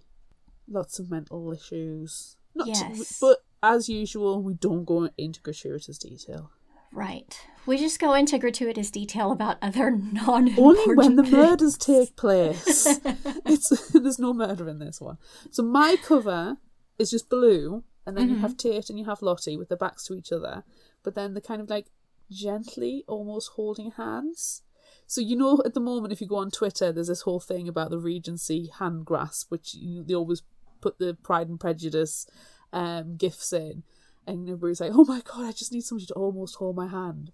lots 0.69 0.99
of 0.99 1.11
mental 1.11 1.53
issues. 1.53 2.37
Not 2.55 2.65
to- 2.67 2.71
Yes. 2.71 3.19
but 3.21 3.39
as 3.63 3.89
usual, 3.89 4.43
we 4.43 4.55
don't 4.55 4.85
go 4.85 5.09
into 5.17 5.41
gratuitous 5.41 5.99
detail. 5.99 6.51
Right. 6.93 7.41
We 7.65 7.79
just 7.79 7.99
go 7.99 8.13
into 8.13 8.39
gratuitous 8.39 8.91
detail 8.91 9.33
about 9.33 9.57
other 9.63 9.91
non 9.91 10.59
Only 10.59 10.95
when 10.95 11.17
the 11.17 11.23
murders 11.31 11.79
take 11.79 12.17
place. 12.17 12.99
it's 13.47 13.89
there's 13.93 14.19
no 14.19 14.35
murder 14.35 14.69
in 14.69 14.79
this 14.79 15.01
one. 15.01 15.17
So 15.51 15.63
my 15.63 15.97
cover 16.05 16.59
is 16.99 17.11
just 17.11 17.31
blue, 17.31 17.85
and 18.05 18.17
then 18.17 18.29
you 18.29 18.37
have 18.39 18.57
Tate 18.59 18.91
and 18.91 18.99
you 18.99 19.07
have 19.07 19.23
Lottie 19.23 19.57
with 19.57 19.69
their 19.69 19.79
backs 19.79 20.05
to 20.07 20.15
each 20.15 20.33
other, 20.33 20.65
but 21.03 21.15
then 21.15 21.33
they're 21.33 21.41
kind 21.41 21.63
of 21.63 21.71
like 21.71 21.87
gently, 22.31 23.05
almost 23.07 23.53
holding 23.55 23.93
hands. 23.93 24.63
So 25.07 25.21
you 25.21 25.37
know, 25.37 25.61
at 25.65 25.75
the 25.75 25.81
moment, 25.81 26.13
if 26.13 26.21
you 26.21 26.27
go 26.27 26.37
on 26.37 26.51
Twitter, 26.51 26.93
there's 26.93 27.09
this 27.09 27.23
whole 27.23 27.41
thing 27.41 27.69
about 27.69 27.91
the 27.91 27.99
Regency 27.99 28.71
hand 28.79 29.05
grasp, 29.05 29.51
which 29.51 29.75
you, 29.75 30.03
they 30.03 30.15
always 30.15 30.43
put 30.81 30.99
the 30.99 31.17
Pride 31.23 31.49
and 31.49 31.61
Prejudice 31.61 32.27
um, 32.73 33.17
gifs 33.17 33.53
in, 33.53 33.83
and 34.27 34.49
everybody's 34.49 34.81
like, 34.81 34.93
"Oh 34.95 35.05
my 35.05 35.21
god, 35.21 35.47
I 35.47 35.53
just 35.53 35.73
need 35.73 35.83
somebody 35.83 36.07
to 36.07 36.15
almost 36.15 36.57
hold 36.57 36.77
my 36.77 36.89
hand." 36.89 37.31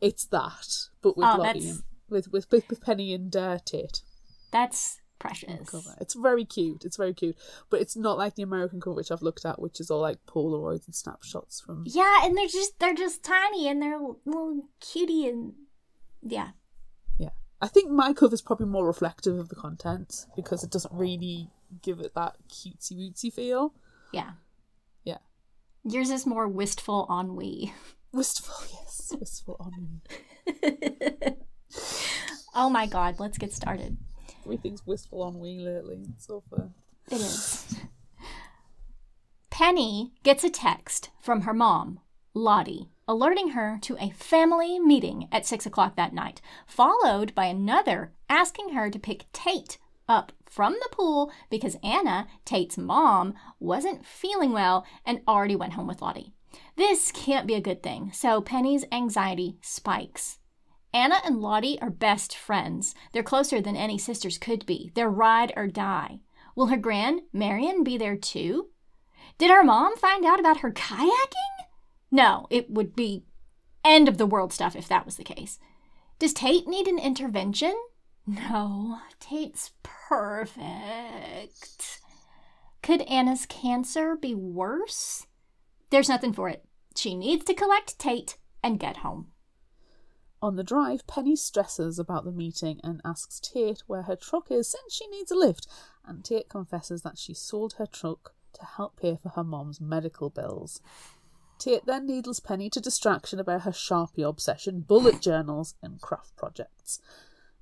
It's 0.00 0.26
that, 0.26 0.88
but 1.00 1.16
with 1.16 1.26
Oh, 1.26 1.38
Lottie, 1.38 1.70
and, 1.70 1.82
with, 2.08 2.30
with 2.32 2.50
with 2.50 2.80
Penny 2.82 3.14
and 3.14 3.34
uh, 3.34 3.58
Tate. 3.64 4.02
That's 4.52 5.00
precious. 5.18 5.68
cover. 5.68 5.96
It's 6.00 6.14
very 6.14 6.44
cute. 6.44 6.84
It's 6.84 6.96
very 6.96 7.14
cute, 7.14 7.36
but 7.70 7.80
it's 7.80 7.96
not 7.96 8.18
like 8.18 8.34
the 8.34 8.42
American 8.42 8.80
cover 8.80 8.96
which 8.96 9.10
I've 9.10 9.22
looked 9.22 9.44
at, 9.44 9.60
which 9.60 9.80
is 9.80 9.90
all 9.90 10.00
like 10.02 10.18
Polaroids 10.26 10.86
and 10.86 10.94
snapshots 10.94 11.60
from. 11.60 11.84
Yeah, 11.86 12.24
and 12.24 12.36
they're 12.36 12.46
just 12.46 12.78
they're 12.78 12.94
just 12.94 13.22
tiny 13.22 13.68
and 13.68 13.80
they're 13.80 13.98
little 14.24 14.68
cutie 14.80 15.26
and 15.26 15.54
yeah. 16.22 16.50
Yeah, 17.18 17.30
I 17.60 17.68
think 17.68 17.90
my 17.90 18.12
cover's 18.12 18.42
probably 18.42 18.66
more 18.66 18.86
reflective 18.86 19.38
of 19.38 19.48
the 19.48 19.54
content 19.56 20.26
because 20.36 20.62
it 20.62 20.70
doesn't 20.70 20.92
really 20.94 21.48
give 21.82 22.00
it 22.00 22.14
that 22.14 22.36
cutesy 22.48 22.92
wootsy 22.96 23.32
feel. 23.32 23.74
Yeah. 24.12 24.32
Yeah, 25.04 25.18
Yours 25.84 26.10
is 26.10 26.26
more 26.26 26.48
wistful 26.48 27.06
ennui. 27.10 27.72
wistful, 28.12 28.54
yes, 28.82 29.12
wistful 29.18 29.56
on 29.60 30.00
Oh 32.54 32.70
my 32.70 32.86
god, 32.86 33.20
let's 33.20 33.36
get 33.38 33.52
started. 33.52 33.96
everything's 34.44 34.86
wistful 34.86 35.22
on 35.22 35.38
we 35.38 35.58
lately. 35.58 36.00
It's 36.14 36.26
so 36.26 36.42
fun. 36.50 36.72
It 37.10 37.20
is. 37.20 37.76
Penny 39.50 40.12
gets 40.22 40.44
a 40.44 40.50
text 40.50 41.10
from 41.20 41.42
her 41.42 41.54
mom, 41.54 42.00
Lottie, 42.34 42.90
alerting 43.08 43.50
her 43.50 43.78
to 43.82 43.96
a 43.98 44.10
family 44.10 44.78
meeting 44.78 45.28
at 45.30 45.46
6 45.46 45.66
o'clock 45.66 45.96
that 45.96 46.12
night, 46.12 46.40
followed 46.66 47.34
by 47.34 47.46
another 47.46 48.12
asking 48.28 48.70
her 48.70 48.90
to 48.90 48.98
pick 48.98 49.26
Tate 49.32 49.78
up 50.08 50.32
from 50.44 50.72
the 50.74 50.88
pool 50.90 51.30
because 51.50 51.76
Anna, 51.82 52.26
Tate's 52.44 52.78
mom, 52.78 53.34
wasn't 53.58 54.06
feeling 54.06 54.52
well 54.52 54.86
and 55.04 55.20
already 55.26 55.56
went 55.56 55.74
home 55.74 55.86
with 55.86 56.02
Lottie. 56.02 56.32
This 56.76 57.12
can't 57.12 57.46
be 57.46 57.54
a 57.54 57.60
good 57.60 57.82
thing, 57.82 58.10
so 58.12 58.40
Penny's 58.40 58.84
anxiety 58.90 59.58
spikes. 59.60 60.38
Anna 60.92 61.16
and 61.24 61.40
Lottie 61.40 61.80
are 61.82 61.90
best 61.90 62.36
friends. 62.36 62.94
They're 63.12 63.22
closer 63.22 63.60
than 63.60 63.76
any 63.76 63.98
sisters 63.98 64.38
could 64.38 64.64
be. 64.64 64.92
They're 64.94 65.10
ride 65.10 65.52
or 65.56 65.66
die. 65.66 66.20
Will 66.54 66.66
her 66.66 66.76
gran, 66.78 67.20
Marion, 67.32 67.84
be 67.84 67.98
there 67.98 68.16
too? 68.16 68.68
Did 69.36 69.50
her 69.50 69.62
mom 69.62 69.96
find 69.96 70.24
out 70.24 70.40
about 70.40 70.58
her 70.58 70.72
kayaking? 70.72 71.65
No, 72.10 72.46
it 72.50 72.70
would 72.70 72.94
be 72.94 73.24
end 73.84 74.08
of 74.08 74.18
the 74.18 74.26
world 74.26 74.52
stuff 74.52 74.74
if 74.76 74.88
that 74.88 75.04
was 75.04 75.16
the 75.16 75.24
case. 75.24 75.58
Does 76.18 76.32
Tate 76.32 76.66
need 76.66 76.88
an 76.88 76.98
intervention? 76.98 77.74
No, 78.26 78.98
Tate's 79.20 79.72
perfect. 79.82 80.40
Could 82.82 83.02
Anna's 83.02 83.46
cancer 83.46 84.16
be 84.16 84.34
worse? 84.34 85.26
There's 85.90 86.08
nothing 86.08 86.32
for 86.32 86.48
it. 86.48 86.64
She 86.96 87.14
needs 87.14 87.44
to 87.44 87.54
collect 87.54 87.98
Tate 87.98 88.38
and 88.62 88.80
get 88.80 88.98
home. 88.98 89.28
On 90.42 90.56
the 90.56 90.64
drive, 90.64 91.06
Penny 91.06 91.36
stresses 91.36 91.98
about 91.98 92.24
the 92.24 92.32
meeting 92.32 92.80
and 92.84 93.00
asks 93.04 93.40
Tate 93.40 93.82
where 93.86 94.02
her 94.02 94.16
truck 94.16 94.50
is 94.50 94.68
since 94.68 94.94
she 94.94 95.06
needs 95.08 95.30
a 95.30 95.34
lift, 95.34 95.66
and 96.04 96.24
Tate 96.24 96.48
confesses 96.48 97.02
that 97.02 97.18
she 97.18 97.34
sold 97.34 97.74
her 97.74 97.86
truck 97.86 98.34
to 98.52 98.64
help 98.64 99.00
pay 99.00 99.16
for 99.20 99.30
her 99.30 99.44
mom's 99.44 99.80
medical 99.80 100.30
bills. 100.30 100.80
Tate 101.58 101.86
then 101.86 102.06
needles 102.06 102.40
Penny 102.40 102.68
to 102.70 102.80
distraction 102.80 103.40
about 103.40 103.62
her 103.62 103.70
Sharpie 103.70 104.28
obsession, 104.28 104.80
bullet 104.80 105.20
journals, 105.20 105.74
and 105.82 106.00
craft 106.00 106.36
projects. 106.36 107.00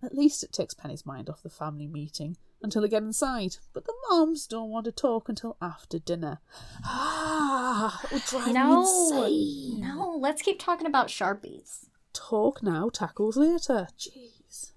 At 0.02 0.14
least 0.14 0.42
it 0.42 0.52
takes 0.52 0.74
Penny's 0.74 1.06
mind 1.06 1.30
off 1.30 1.42
the 1.42 1.48
family 1.50 1.86
meeting 1.86 2.36
until 2.62 2.82
they 2.82 2.88
get 2.88 3.02
inside, 3.02 3.56
but 3.72 3.84
the 3.84 3.94
moms 4.10 4.46
don't 4.46 4.70
want 4.70 4.84
to 4.86 4.92
talk 4.92 5.28
until 5.28 5.56
after 5.62 5.98
dinner. 5.98 6.40
Ah, 6.84 8.00
it 8.04 8.12
would 8.12 8.24
drive 8.24 8.52
No, 8.54 8.74
me 8.74 8.80
insane. 8.80 9.80
no, 9.80 10.16
let's 10.20 10.42
keep 10.42 10.58
talking 10.58 10.86
about 10.86 11.08
Sharpies. 11.08 11.86
Talk 12.12 12.62
now, 12.62 12.88
tackles 12.90 13.36
later. 13.36 13.88
Jeez. 13.98 14.72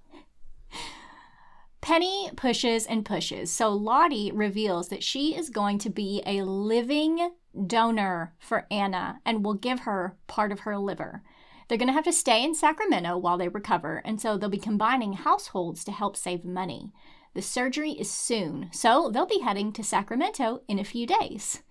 Penny 1.81 2.29
pushes 2.36 2.86
and 2.86 3.05
pushes, 3.05 3.50
so 3.51 3.69
Lottie 3.69 4.31
reveals 4.33 4.89
that 4.89 5.03
she 5.03 5.36
is 5.36 5.50
going 5.50 5.77
to 5.79 5.89
be 5.89 6.21
a 6.25 6.41
living 6.41 7.31
donor 7.66 8.34
for 8.40 8.68
Anna 8.70 9.20
and 9.26 9.44
will 9.44 9.54
give 9.54 9.82
her 9.82 10.18
part 10.28 10.52
of 10.52 10.62
her 10.62 10.78
liver. 10.78 11.24
They're 11.68 11.78
going 11.78 11.88
to 11.88 11.94
have 11.94 12.06
to 12.06 12.14
stay 12.14 12.44
in 12.44 12.56
Sacramento 12.56 13.18
while 13.18 13.38
they 13.38 13.50
recover, 13.50 14.02
and 14.06 14.22
so 14.22 14.38
they'll 14.38 14.50
be 14.50 14.58
combining 14.58 15.14
households 15.14 15.84
to 15.84 15.92
help 15.92 16.16
save 16.16 16.46
money. 16.46 16.94
The 17.34 17.42
surgery 17.42 17.92
is 17.92 18.10
soon, 18.10 18.70
so 18.72 19.10
they'll 19.10 19.26
be 19.26 19.42
heading 19.42 19.74
to 19.74 19.84
Sacramento 19.84 20.62
in 20.68 20.80
a 20.80 20.86
few 20.86 21.06
days. 21.06 21.62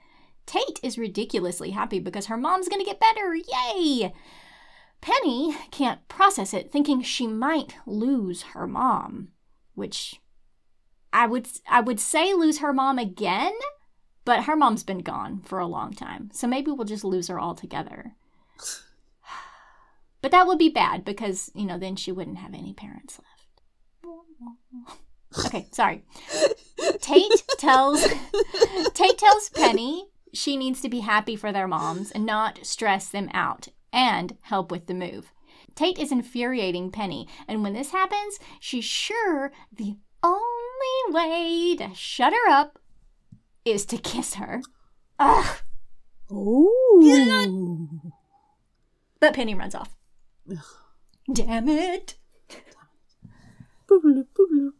Tate 0.44 0.78
is 0.82 0.98
ridiculously 0.98 1.70
happy 1.70 1.98
because 1.98 2.26
her 2.26 2.36
mom's 2.36 2.68
going 2.68 2.80
to 2.80 2.86
get 2.86 3.00
better. 3.00 3.34
Yay! 3.34 4.12
Penny 5.00 5.56
can't 5.70 6.06
process 6.08 6.54
it, 6.54 6.70
thinking 6.70 7.02
she 7.02 7.26
might 7.26 7.74
lose 7.86 8.42
her 8.42 8.66
mom, 8.66 9.28
which 9.74 10.20
I 11.12 11.26
would 11.26 11.48
I 11.68 11.80
would 11.80 12.00
say 12.00 12.32
lose 12.32 12.58
her 12.58 12.72
mom 12.72 12.98
again, 12.98 13.52
but 14.26 14.44
her 14.44 14.56
mom's 14.56 14.82
been 14.82 14.98
gone 14.98 15.40
for 15.46 15.58
a 15.58 15.66
long 15.66 15.94
time. 15.94 16.30
So 16.34 16.46
maybe 16.46 16.70
we'll 16.70 16.84
just 16.84 17.04
lose 17.04 17.28
her 17.28 17.40
altogether. 17.40 18.12
But 20.22 20.32
that 20.32 20.48
would 20.48 20.58
be 20.58 20.70
bad 20.70 21.04
because, 21.04 21.52
you 21.54 21.66
know, 21.66 21.78
then 21.78 21.94
she 21.94 22.10
wouldn't 22.10 22.38
have 22.38 22.52
any 22.52 22.74
parents 22.74 23.20
left. 23.20 24.96
Okay, 25.46 25.66
sorry. 25.70 26.02
Tate 27.00 27.44
tells 27.58 28.02
Tate 28.94 29.18
tells 29.18 29.50
Penny 29.50 30.06
she 30.32 30.56
needs 30.56 30.80
to 30.80 30.88
be 30.88 31.00
happy 31.00 31.36
for 31.36 31.52
their 31.52 31.68
moms 31.68 32.10
and 32.10 32.24
not 32.24 32.64
stress 32.64 33.08
them 33.08 33.28
out 33.34 33.68
and 33.92 34.36
help 34.40 34.70
with 34.70 34.86
the 34.86 34.94
move. 34.94 35.32
Tate 35.74 35.98
is 35.98 36.10
infuriating 36.10 36.90
Penny, 36.90 37.28
and 37.46 37.62
when 37.62 37.74
this 37.74 37.90
happens, 37.90 38.38
she's 38.58 38.84
sure 38.84 39.52
the 39.70 39.96
only 40.22 41.10
way 41.10 41.76
to 41.76 41.94
shut 41.94 42.32
her 42.32 42.50
up 42.50 42.78
is 43.66 43.84
to 43.86 43.98
kiss 43.98 44.34
her. 44.34 44.62
Ugh. 45.18 45.56
Ooh. 46.32 48.12
But 49.20 49.34
Penny 49.34 49.54
runs 49.54 49.74
off. 49.74 49.96
Ugh. 50.50 50.58
Damn 51.32 51.68
it. 51.68 52.14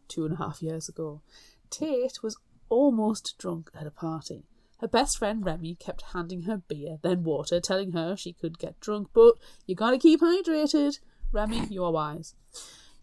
Two 0.07 0.25
and 0.25 0.33
a 0.33 0.37
half 0.37 0.61
years 0.61 0.89
ago, 0.89 1.21
Tate 1.69 2.23
was 2.23 2.37
almost 2.69 3.37
drunk 3.37 3.69
at 3.77 3.87
a 3.87 3.91
party. 3.91 4.45
Her 4.79 4.87
best 4.87 5.17
friend 5.17 5.45
Remy 5.45 5.75
kept 5.75 6.13
handing 6.13 6.43
her 6.43 6.57
beer, 6.57 6.99
then 7.01 7.23
water, 7.23 7.59
telling 7.59 7.93
her 7.93 8.15
she 8.15 8.31
could 8.31 8.59
get 8.59 8.79
drunk, 8.79 9.09
but 9.13 9.33
you 9.65 9.75
gotta 9.75 9.97
keep 9.97 10.21
hydrated. 10.21 10.99
Remy, 11.31 11.67
you 11.69 11.83
are 11.83 11.91
wise. 11.91 12.35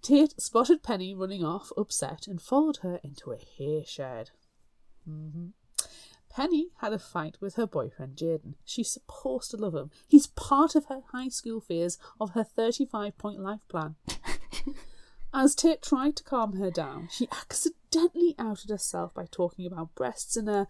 Tate 0.02 0.40
spotted 0.40 0.82
Penny 0.82 1.14
running 1.14 1.44
off, 1.44 1.72
upset, 1.76 2.26
and 2.26 2.40
followed 2.40 2.78
her 2.78 3.00
into 3.02 3.32
a 3.32 3.38
hay 3.38 3.84
shed. 3.86 4.30
hmm 5.04 5.48
Penny 6.34 6.70
had 6.78 6.92
a 6.92 6.98
fight 6.98 7.36
with 7.40 7.54
her 7.54 7.66
boyfriend 7.66 8.16
Jaden. 8.16 8.54
She's 8.64 8.90
supposed 8.90 9.52
to 9.52 9.56
love 9.56 9.74
him. 9.74 9.92
He's 10.08 10.26
part 10.26 10.74
of 10.74 10.86
her 10.86 11.02
high 11.12 11.28
school 11.28 11.60
fears 11.60 11.96
of 12.20 12.30
her 12.30 12.42
35 12.42 13.16
point 13.16 13.38
life 13.38 13.60
plan. 13.68 13.94
As 15.34 15.54
Tate 15.54 15.82
tried 15.82 16.16
to 16.16 16.24
calm 16.24 16.56
her 16.56 16.72
down, 16.72 17.08
she 17.10 17.28
accidentally 17.30 18.34
outed 18.36 18.70
herself 18.70 19.14
by 19.14 19.26
talking 19.30 19.64
about 19.64 19.94
breasts 19.94 20.36
in 20.36 20.48
a 20.48 20.66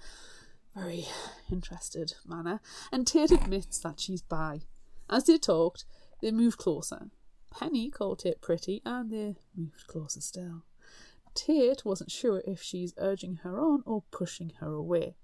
very 0.76 1.06
interested 1.50 2.12
manner, 2.26 2.60
and 2.92 3.06
Tate 3.06 3.30
admits 3.30 3.78
that 3.78 4.00
she's 4.00 4.20
bi. 4.22 4.62
As 5.08 5.24
they 5.24 5.38
talked, 5.38 5.84
they 6.20 6.30
moved 6.30 6.58
closer. 6.58 7.10
Penny 7.50 7.90
called 7.90 8.18
Tate 8.18 8.42
pretty, 8.42 8.82
and 8.84 9.10
they 9.10 9.36
moved 9.56 9.86
closer 9.86 10.20
still. 10.20 10.64
Tate 11.34 11.84
wasn't 11.84 12.10
sure 12.10 12.42
if 12.46 12.60
she's 12.60 12.92
urging 12.98 13.36
her 13.36 13.60
on 13.60 13.82
or 13.86 14.02
pushing 14.10 14.52
her 14.60 14.72
away. 14.72 15.16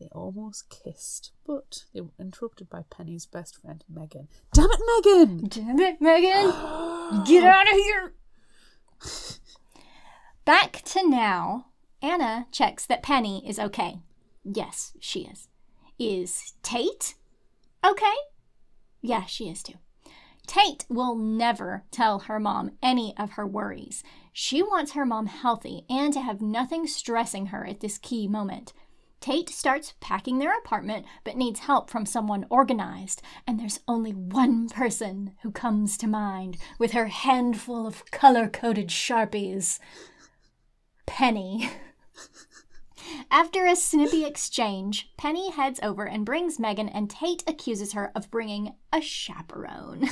They 0.00 0.08
almost 0.12 0.68
kissed, 0.68 1.32
but 1.46 1.84
they 1.94 2.02
were 2.02 2.12
interrupted 2.18 2.68
by 2.68 2.84
Penny's 2.90 3.24
best 3.24 3.60
friend, 3.60 3.82
Megan. 3.88 4.28
Damn 4.52 4.68
it, 4.70 4.80
Megan! 5.04 5.48
Damn 5.48 5.80
it, 5.80 6.00
Megan! 6.00 7.24
Get 7.26 7.44
out 7.44 7.66
of 7.66 7.74
here! 7.74 8.14
Back 10.44 10.82
to 10.86 11.08
now, 11.08 11.66
Anna 12.02 12.46
checks 12.52 12.84
that 12.86 13.02
Penny 13.02 13.48
is 13.48 13.58
okay. 13.58 14.00
Yes, 14.44 14.92
she 15.00 15.20
is. 15.20 15.48
Is 15.98 16.52
Tate 16.62 17.14
okay? 17.84 18.14
Yeah, 19.00 19.24
she 19.24 19.48
is 19.48 19.62
too. 19.62 19.74
Tate 20.46 20.84
will 20.88 21.16
never 21.16 21.84
tell 21.90 22.20
her 22.20 22.38
mom 22.38 22.72
any 22.82 23.16
of 23.16 23.32
her 23.32 23.46
worries. 23.46 24.04
She 24.32 24.62
wants 24.62 24.92
her 24.92 25.04
mom 25.04 25.26
healthy 25.26 25.84
and 25.90 26.12
to 26.12 26.20
have 26.20 26.40
nothing 26.40 26.86
stressing 26.86 27.46
her 27.46 27.66
at 27.66 27.80
this 27.80 27.98
key 27.98 28.28
moment. 28.28 28.72
Tate 29.20 29.48
starts 29.48 29.94
packing 30.00 30.38
their 30.38 30.56
apartment 30.56 31.06
but 31.24 31.36
needs 31.36 31.60
help 31.60 31.90
from 31.90 32.06
someone 32.06 32.46
organized, 32.50 33.22
and 33.46 33.58
there's 33.58 33.80
only 33.88 34.12
one 34.12 34.68
person 34.68 35.32
who 35.42 35.50
comes 35.50 35.96
to 35.98 36.06
mind 36.06 36.56
with 36.78 36.92
her 36.92 37.06
handful 37.06 37.86
of 37.86 38.10
color 38.10 38.48
coded 38.48 38.88
sharpies 38.88 39.78
Penny. 41.06 41.70
After 43.30 43.66
a 43.66 43.76
snippy 43.76 44.24
exchange, 44.24 45.10
Penny 45.16 45.50
heads 45.50 45.78
over 45.82 46.06
and 46.06 46.26
brings 46.26 46.58
Megan, 46.58 46.88
and 46.88 47.08
Tate 47.08 47.44
accuses 47.46 47.92
her 47.92 48.10
of 48.14 48.30
bringing 48.30 48.74
a 48.92 49.00
chaperone. 49.00 50.08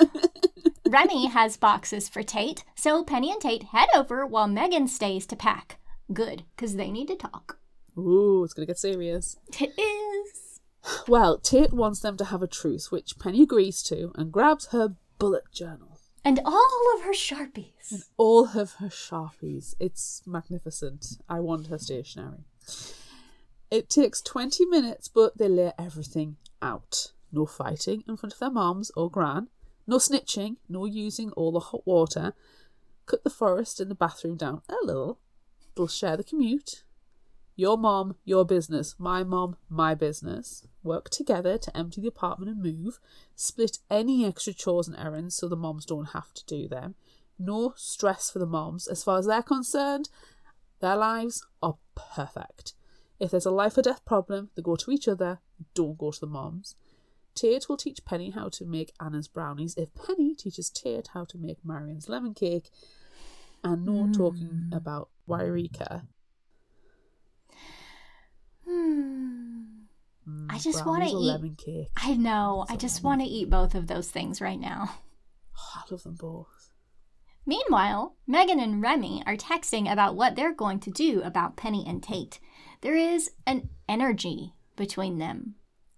Remy 0.86 1.28
has 1.28 1.56
boxes 1.56 2.08
for 2.08 2.22
Tate, 2.22 2.64
so 2.74 3.02
Penny 3.02 3.30
and 3.30 3.40
Tate 3.40 3.62
head 3.64 3.88
over 3.94 4.26
while 4.26 4.46
Megan 4.46 4.88
stays 4.88 5.26
to 5.26 5.36
pack. 5.36 5.80
Good, 6.12 6.44
because 6.54 6.76
they 6.76 6.90
need 6.90 7.08
to 7.08 7.16
talk. 7.16 7.58
Ooh, 7.98 8.44
it's 8.44 8.54
gonna 8.54 8.66
get 8.66 8.78
serious. 8.78 9.36
It 9.60 9.78
is. 9.78 10.60
Well, 11.06 11.38
Tate 11.38 11.72
wants 11.72 12.00
them 12.00 12.16
to 12.16 12.24
have 12.26 12.42
a 12.42 12.46
truce, 12.46 12.90
which 12.90 13.18
Penny 13.18 13.42
agrees 13.42 13.82
to 13.84 14.12
and 14.14 14.32
grabs 14.32 14.66
her 14.68 14.96
bullet 15.18 15.44
journal. 15.52 15.98
And 16.24 16.40
all 16.44 16.94
of 16.96 17.02
her 17.02 17.12
Sharpies. 17.12 18.04
All 18.16 18.56
of 18.56 18.74
her 18.74 18.88
sharpies. 18.88 19.74
It's 19.80 20.22
magnificent. 20.24 21.18
I 21.28 21.40
want 21.40 21.66
her 21.66 21.78
stationery. 21.78 22.44
It 23.70 23.90
takes 23.90 24.20
20 24.20 24.66
minutes, 24.66 25.08
but 25.08 25.38
they 25.38 25.48
lay 25.48 25.72
everything 25.78 26.36
out. 26.60 27.12
No 27.32 27.46
fighting 27.46 28.04
in 28.06 28.16
front 28.16 28.34
of 28.34 28.38
their 28.38 28.50
moms 28.50 28.92
or 28.96 29.10
gran. 29.10 29.48
No 29.86 29.96
snitching. 29.96 30.56
No 30.68 30.84
using 30.84 31.32
all 31.32 31.50
the 31.50 31.60
hot 31.60 31.86
water. 31.86 32.34
Cut 33.06 33.24
the 33.24 33.30
forest 33.30 33.80
in 33.80 33.88
the 33.88 33.94
bathroom 33.94 34.36
down 34.36 34.62
a 34.68 34.76
little. 34.84 35.18
They'll 35.74 35.88
share 35.88 36.16
the 36.16 36.24
commute. 36.24 36.84
Your 37.54 37.76
mom, 37.76 38.16
your 38.24 38.44
business. 38.44 38.94
My 38.98 39.22
mom, 39.24 39.56
my 39.68 39.94
business. 39.94 40.66
Work 40.82 41.10
together 41.10 41.58
to 41.58 41.76
empty 41.76 42.00
the 42.00 42.08
apartment 42.08 42.50
and 42.50 42.62
move. 42.62 42.98
Split 43.36 43.78
any 43.90 44.24
extra 44.24 44.52
chores 44.52 44.88
and 44.88 44.96
errands 44.96 45.36
so 45.36 45.48
the 45.48 45.56
moms 45.56 45.84
don't 45.84 46.10
have 46.10 46.32
to 46.34 46.44
do 46.46 46.66
them. 46.66 46.94
No 47.38 47.74
stress 47.76 48.30
for 48.30 48.38
the 48.38 48.46
moms. 48.46 48.88
As 48.88 49.04
far 49.04 49.18
as 49.18 49.26
they're 49.26 49.42
concerned, 49.42 50.08
their 50.80 50.96
lives 50.96 51.46
are 51.62 51.76
perfect. 51.94 52.72
If 53.20 53.30
there's 53.30 53.46
a 53.46 53.50
life 53.50 53.76
or 53.78 53.82
death 53.82 54.04
problem, 54.04 54.50
they 54.56 54.62
go 54.62 54.76
to 54.76 54.90
each 54.90 55.06
other, 55.06 55.40
don't 55.74 55.98
go 55.98 56.10
to 56.10 56.20
the 56.20 56.26
moms. 56.26 56.74
Tate 57.34 57.68
will 57.68 57.76
teach 57.76 58.04
Penny 58.04 58.30
how 58.30 58.48
to 58.50 58.64
make 58.64 58.92
Anna's 59.00 59.28
brownies 59.28 59.74
if 59.76 59.88
Penny 59.94 60.34
teaches 60.34 60.70
Tate 60.70 61.08
how 61.14 61.24
to 61.26 61.38
make 61.38 61.64
Marion's 61.64 62.08
lemon 62.08 62.34
cake. 62.34 62.70
And 63.64 63.86
no 63.86 64.10
talking 64.12 64.68
hmm. 64.70 64.74
about 64.74 65.08
Wairika. 65.28 66.02
Hmm. 68.72 69.62
Mm, 70.28 70.46
I 70.50 70.58
just 70.58 70.86
wanna 70.86 71.06
eat- 71.06 71.14
lemon 71.14 71.56
cake. 71.56 71.90
I 71.96 72.14
know. 72.14 72.64
I 72.68 72.76
just 72.76 73.02
want 73.02 73.20
to 73.20 73.26
eat 73.26 73.50
both 73.50 73.74
of 73.74 73.86
those 73.86 74.10
things 74.10 74.40
right 74.40 74.60
now. 74.60 74.94
Oh, 75.54 75.82
I 75.86 75.92
love 75.92 76.02
them 76.02 76.14
both. 76.18 76.70
Meanwhile, 77.44 78.16
Megan 78.26 78.58
and 78.58 78.80
Remy 78.80 79.22
are 79.26 79.36
texting 79.36 79.90
about 79.90 80.16
what 80.16 80.34
they're 80.34 80.54
going 80.54 80.80
to 80.80 80.90
do 80.90 81.20
about 81.22 81.56
Penny 81.58 81.84
and 81.86 82.02
Tate. 82.02 82.40
There 82.80 82.96
is 82.96 83.30
an 83.46 83.68
energy 83.86 84.54
between 84.76 85.18
them. 85.18 85.56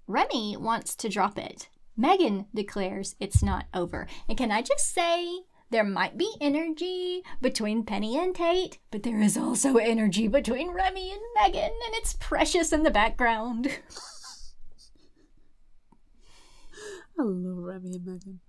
Remy 0.08 0.56
wants 0.56 0.96
to 0.96 1.08
drop 1.08 1.38
it. 1.38 1.68
Megan 1.96 2.46
declares 2.52 3.14
it's 3.20 3.44
not 3.44 3.66
over. 3.72 4.08
And 4.28 4.36
can 4.36 4.50
I 4.50 4.60
just 4.60 4.92
say, 4.92 5.42
there 5.70 5.84
might 5.84 6.16
be 6.16 6.30
energy 6.40 7.22
between 7.40 7.84
Penny 7.84 8.18
and 8.18 8.34
Tate, 8.34 8.78
but 8.90 9.02
there 9.02 9.20
is 9.20 9.36
also 9.36 9.76
energy 9.76 10.28
between 10.28 10.72
Remy 10.72 11.12
and 11.12 11.20
Megan, 11.36 11.64
and 11.64 11.94
it's 11.94 12.14
precious 12.14 12.72
in 12.72 12.82
the 12.82 12.90
background. 12.90 13.66
I 17.18 17.22
love 17.22 17.58
Remy 17.58 17.94
and 17.94 18.06
Megan. 18.06 18.40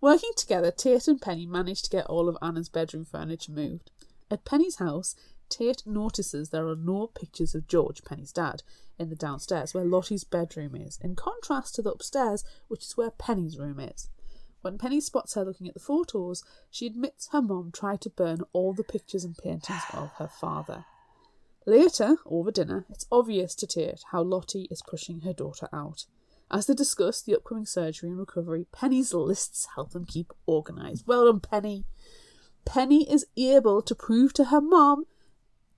Working 0.00 0.32
together, 0.36 0.70
Tate 0.70 1.08
and 1.08 1.20
Penny 1.20 1.46
manage 1.46 1.82
to 1.82 1.90
get 1.90 2.06
all 2.06 2.28
of 2.28 2.38
Anna's 2.40 2.68
bedroom 2.68 3.04
furniture 3.04 3.52
moved. 3.52 3.90
At 4.30 4.44
Penny's 4.44 4.76
house, 4.76 5.16
Tate 5.48 5.82
notices 5.86 6.50
there 6.50 6.68
are 6.68 6.76
no 6.76 7.06
pictures 7.06 7.54
of 7.54 7.66
George, 7.66 8.04
Penny's 8.04 8.32
dad, 8.32 8.62
in 8.98 9.08
the 9.08 9.16
downstairs 9.16 9.72
where 9.72 9.84
Lottie's 9.84 10.24
bedroom 10.24 10.74
is, 10.74 10.98
in 11.02 11.16
contrast 11.16 11.74
to 11.76 11.82
the 11.82 11.92
upstairs, 11.92 12.44
which 12.68 12.84
is 12.84 12.96
where 12.96 13.10
Penny's 13.10 13.58
room 13.58 13.80
is. 13.80 14.08
When 14.60 14.78
Penny 14.78 15.00
spots 15.00 15.34
her 15.34 15.44
looking 15.44 15.68
at 15.68 15.74
the 15.74 15.80
photos, 15.80 16.42
she 16.70 16.86
admits 16.86 17.28
her 17.32 17.40
mom 17.40 17.70
tried 17.72 18.00
to 18.02 18.10
burn 18.10 18.40
all 18.52 18.72
the 18.72 18.82
pictures 18.82 19.24
and 19.24 19.36
paintings 19.36 19.82
of 19.92 20.10
her 20.18 20.28
father. 20.28 20.84
Later, 21.64 22.16
over 22.26 22.50
dinner, 22.50 22.86
it's 22.90 23.06
obvious 23.12 23.54
to 23.56 23.66
Tate 23.66 24.02
how 24.10 24.22
Lottie 24.22 24.68
is 24.70 24.82
pushing 24.82 25.20
her 25.20 25.32
daughter 25.32 25.68
out. 25.72 26.06
As 26.50 26.66
they 26.66 26.74
discuss 26.74 27.20
the 27.20 27.36
upcoming 27.36 27.66
surgery 27.66 28.08
and 28.08 28.18
recovery, 28.18 28.66
Penny's 28.72 29.12
lists 29.12 29.68
help 29.74 29.90
them 29.90 30.06
keep 30.06 30.32
organised. 30.48 31.06
Well 31.06 31.26
done, 31.26 31.40
Penny. 31.40 31.84
Penny 32.64 33.10
is 33.10 33.26
able 33.36 33.82
to 33.82 33.94
prove 33.94 34.32
to 34.34 34.46
her 34.46 34.60
mom 34.60 35.04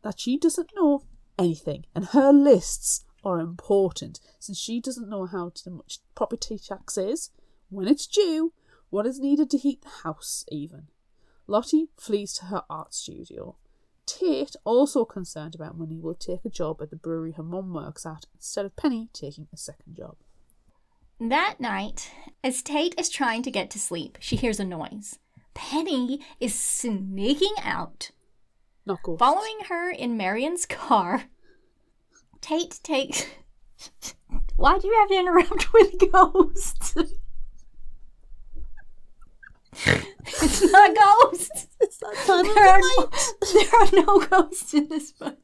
that 0.03 0.21
she 0.21 0.39
doesn't 0.39 0.71
know 0.75 1.03
anything, 1.39 1.85
and 1.95 2.07
her 2.07 2.33
lists 2.33 3.05
are 3.25 3.41
important 3.41 4.21
since 4.39 4.59
she 4.59 4.81
doesn't 4.81 5.09
know 5.09 5.27
how 5.27 5.51
to 5.55 5.71
much 5.71 5.99
property 6.15 6.59
tax 6.59 6.97
is, 6.97 7.31
when 7.69 7.89
it's 7.89 8.07
due, 8.07 8.53
what 8.91 9.07
is 9.07 9.19
needed 9.19 9.51
to 9.51 9.59
heat 9.59 9.83
the 9.83 10.03
house, 10.03 10.45
even. 10.51 10.89
Lottie 11.47 11.89
flees 11.97 12.33
to 12.35 12.47
her 12.47 12.65
art 12.69 12.95
studio. 12.95 13.57
Tate, 14.07 14.57
also 14.65 15.05
concerned 15.05 15.55
about 15.55 15.79
money, 15.79 15.99
will 15.99 16.15
take 16.15 16.45
a 16.45 16.51
job 16.51 16.83
at 16.83 16.91
the 16.91 16.97
brewery 16.97 17.33
her 17.33 17.43
mum 17.43 17.73
works 17.73 18.05
at 18.05 18.27
instead 18.35 18.67
of 18.67 18.77
Penny 18.77 19.09
taking 19.13 19.49
a 19.53 19.57
second 19.57 19.97
job. 19.97 20.17
That 21.21 21.57
night, 21.61 22.11
as 22.43 22.63
Tate 22.63 22.95
is 22.99 23.09
trying 23.09 23.43
to 23.43 23.51
get 23.51 23.71
to 23.71 23.79
sleep, 23.79 24.19
she 24.21 24.37
hears 24.37 24.59
a 24.59 24.65
noise. 24.65 25.19
Penny 25.55 26.21
is 26.41 26.55
sneaking 26.55 27.55
out. 27.63 28.11
Not 28.87 29.03
ghosts. 29.03 29.19
Following 29.19 29.59
her 29.69 29.91
in 29.91 30.17
Marion's 30.17 30.67
car, 30.67 31.25
Tate 32.41 32.81
takes. 32.83 33.27
Why 34.57 34.79
do 34.79 34.89
you 34.89 34.97
have 34.99 35.09
to 35.09 35.19
interrupt 35.19 35.73
with 35.73 36.13
ghosts? 36.13 36.97
it's 39.87 40.73
not 40.73 40.97
ghosts. 40.97 41.69
It's 41.81 41.99
that 41.99 42.15
time 42.27 42.45
There 42.45 42.69
are, 42.69 42.81
the 42.81 42.97
no, 42.99 43.53
there 43.55 43.81
are 43.81 44.07
no 44.07 44.27
ghosts 44.27 44.75
in 44.75 44.89
this 44.89 45.13
book. 45.13 45.39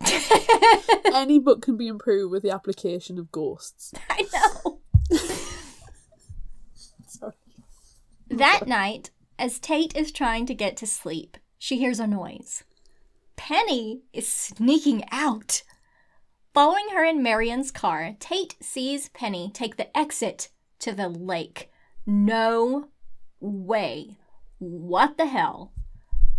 Any 1.12 1.38
book 1.38 1.62
can 1.62 1.76
be 1.76 1.88
improved 1.88 2.30
with 2.30 2.42
the 2.42 2.50
application 2.50 3.18
of 3.18 3.32
ghosts. 3.32 3.92
I 4.10 4.24
know. 4.32 4.80
Sorry. 7.06 7.32
That 8.28 8.66
night, 8.66 9.10
as 9.38 9.58
Tate 9.58 9.96
is 9.96 10.12
trying 10.12 10.46
to 10.46 10.54
get 10.54 10.76
to 10.78 10.86
sleep, 10.86 11.36
she 11.58 11.78
hears 11.78 11.98
a 11.98 12.06
noise. 12.06 12.64
Penny 13.36 14.02
is 14.12 14.28
sneaking 14.28 15.04
out. 15.10 15.62
Following 16.54 16.88
her 16.92 17.04
in 17.04 17.22
Marion's 17.22 17.70
car, 17.70 18.16
Tate 18.18 18.56
sees 18.60 19.08
Penny 19.10 19.50
take 19.52 19.76
the 19.76 19.96
exit 19.96 20.48
to 20.80 20.92
the 20.92 21.08
lake. 21.08 21.70
No 22.06 22.88
way. 23.40 24.16
What 24.58 25.16
the 25.16 25.26
hell? 25.26 25.72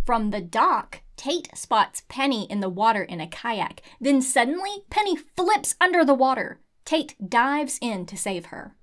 From 0.04 0.30
the 0.30 0.40
dock, 0.40 1.02
Tate 1.16 1.56
spots 1.56 2.02
Penny 2.08 2.44
in 2.50 2.60
the 2.60 2.68
water 2.68 3.02
in 3.02 3.20
a 3.20 3.26
kayak. 3.26 3.82
Then 4.00 4.22
suddenly, 4.22 4.84
Penny 4.90 5.16
flips 5.16 5.74
under 5.80 6.04
the 6.04 6.14
water. 6.14 6.60
Tate 6.84 7.14
dives 7.28 7.78
in 7.80 8.06
to 8.06 8.16
save 8.16 8.46
her. 8.46 8.74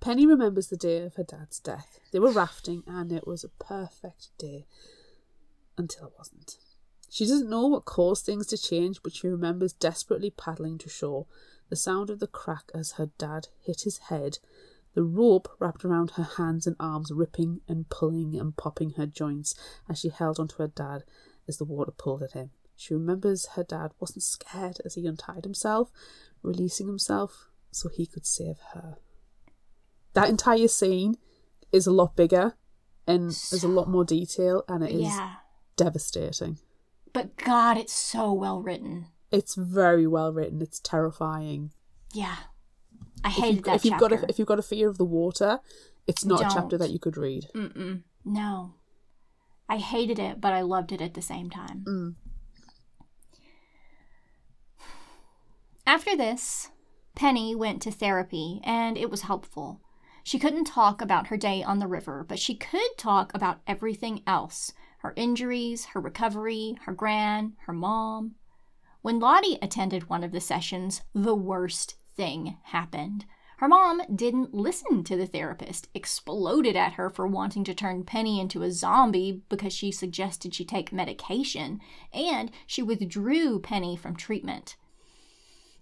Penny 0.00 0.26
remembers 0.26 0.68
the 0.68 0.76
day 0.76 0.98
of 0.98 1.16
her 1.16 1.24
dad's 1.24 1.58
death. 1.60 2.00
They 2.12 2.18
were 2.18 2.30
rafting 2.30 2.82
and 2.86 3.12
it 3.12 3.26
was 3.26 3.44
a 3.44 3.48
perfect 3.48 4.30
day. 4.38 4.66
Until 5.76 6.06
it 6.06 6.14
wasn't. 6.16 6.56
She 7.10 7.26
doesn't 7.26 7.50
know 7.50 7.66
what 7.66 7.84
caused 7.84 8.24
things 8.24 8.46
to 8.46 8.56
change, 8.56 9.02
but 9.02 9.14
she 9.14 9.26
remembers 9.26 9.72
desperately 9.72 10.30
paddling 10.30 10.78
to 10.78 10.88
shore, 10.88 11.26
the 11.68 11.76
sound 11.76 12.08
of 12.08 12.20
the 12.20 12.28
crack 12.28 12.70
as 12.72 12.92
her 12.92 13.10
dad 13.18 13.48
hit 13.60 13.82
his 13.82 13.98
head, 14.08 14.38
the 14.94 15.02
rope 15.02 15.48
wrapped 15.58 15.84
around 15.84 16.12
her 16.12 16.22
hands 16.36 16.66
and 16.66 16.76
arms 16.80 17.10
ripping 17.12 17.60
and 17.68 17.88
pulling 17.88 18.36
and 18.38 18.56
popping 18.56 18.90
her 18.92 19.06
joints 19.06 19.54
as 19.88 19.98
she 20.00 20.08
held 20.08 20.38
onto 20.40 20.56
her 20.56 20.68
dad 20.68 21.04
as 21.48 21.58
the 21.58 21.64
water 21.64 21.92
pulled 21.92 22.22
at 22.22 22.32
him. 22.32 22.50
She 22.76 22.94
remembers 22.94 23.46
her 23.54 23.64
dad 23.64 23.92
wasn't 24.00 24.22
scared 24.24 24.78
as 24.84 24.94
he 24.94 25.06
untied 25.06 25.44
himself, 25.44 25.90
releasing 26.42 26.86
himself 26.86 27.48
so 27.70 27.88
he 27.88 28.06
could 28.06 28.26
save 28.26 28.56
her 28.72 28.96
that 30.14 30.28
entire 30.28 30.68
scene 30.68 31.16
is 31.72 31.86
a 31.86 31.92
lot 31.92 32.16
bigger 32.16 32.54
and 33.06 33.26
there's 33.50 33.64
a 33.64 33.68
lot 33.68 33.88
more 33.88 34.04
detail 34.04 34.64
and 34.68 34.82
it 34.82 34.90
is 34.90 35.02
Yeah. 35.02 35.36
devastating. 35.76 36.58
But 37.12 37.36
God, 37.36 37.76
it's 37.76 37.92
so 37.92 38.32
well 38.32 38.60
written. 38.60 39.06
It's 39.30 39.54
very 39.54 40.06
well 40.06 40.32
written. 40.32 40.60
It's 40.62 40.80
terrifying. 40.80 41.72
Yeah. 42.12 42.36
I 43.24 43.28
If 43.28 43.36
you've, 43.36 43.44
hated 43.44 43.64
that 43.64 43.74
if 43.76 43.84
you've 43.84 43.92
chapter. 43.92 44.08
got 44.08 44.24
a, 44.24 44.30
if 44.30 44.38
you've 44.38 44.48
got 44.48 44.58
a 44.58 44.62
fear 44.62 44.88
of 44.88 44.98
the 44.98 45.04
water, 45.04 45.60
it's 46.06 46.24
not 46.24 46.40
a 46.40 46.54
chapter 46.54 46.78
that 46.78 46.90
you 46.90 46.98
could 46.98 47.16
read. 47.16 47.46
Mm-mm. 47.54 48.02
No. 48.24 48.74
I 49.68 49.76
hated 49.76 50.18
it, 50.18 50.40
but 50.40 50.52
I 50.52 50.62
loved 50.62 50.90
it 50.90 51.00
at 51.00 51.14
the 51.14 51.22
same 51.22 51.48
time. 51.48 51.84
Mm. 51.86 52.14
After 55.86 56.16
this, 56.16 56.70
Penny 57.14 57.54
went 57.54 57.82
to 57.82 57.90
therapy, 57.90 58.60
and 58.64 58.96
it 58.96 59.10
was 59.10 59.22
helpful. 59.22 59.80
She 60.22 60.38
couldn't 60.38 60.64
talk 60.64 61.00
about 61.00 61.28
her 61.28 61.36
day 61.36 61.62
on 61.62 61.78
the 61.78 61.86
river, 61.86 62.24
but 62.28 62.38
she 62.38 62.54
could 62.54 62.96
talk 62.96 63.32
about 63.34 63.60
everything 63.66 64.22
else 64.26 64.72
her 64.98 65.14
injuries, 65.16 65.86
her 65.86 66.00
recovery, 66.00 66.76
her 66.84 66.92
gran, 66.92 67.54
her 67.66 67.72
mom. 67.72 68.34
When 69.00 69.18
Lottie 69.18 69.58
attended 69.62 70.10
one 70.10 70.22
of 70.22 70.30
the 70.30 70.42
sessions, 70.42 71.00
the 71.14 71.34
worst 71.34 71.94
thing 72.20 72.58
happened. 72.64 73.24
Her 73.56 73.68
mom 73.68 74.02
didn't 74.14 74.52
listen 74.52 75.04
to 75.04 75.16
the 75.16 75.26
therapist, 75.26 75.88
exploded 75.94 76.76
at 76.76 76.92
her 76.92 77.08
for 77.08 77.26
wanting 77.26 77.64
to 77.64 77.72
turn 77.72 78.04
Penny 78.04 78.38
into 78.38 78.62
a 78.62 78.70
zombie 78.70 79.40
because 79.48 79.72
she 79.72 79.90
suggested 79.90 80.54
she 80.54 80.66
take 80.66 80.92
medication, 80.92 81.80
and 82.12 82.50
she 82.66 82.82
withdrew 82.82 83.58
Penny 83.60 83.96
from 83.96 84.16
treatment. 84.16 84.76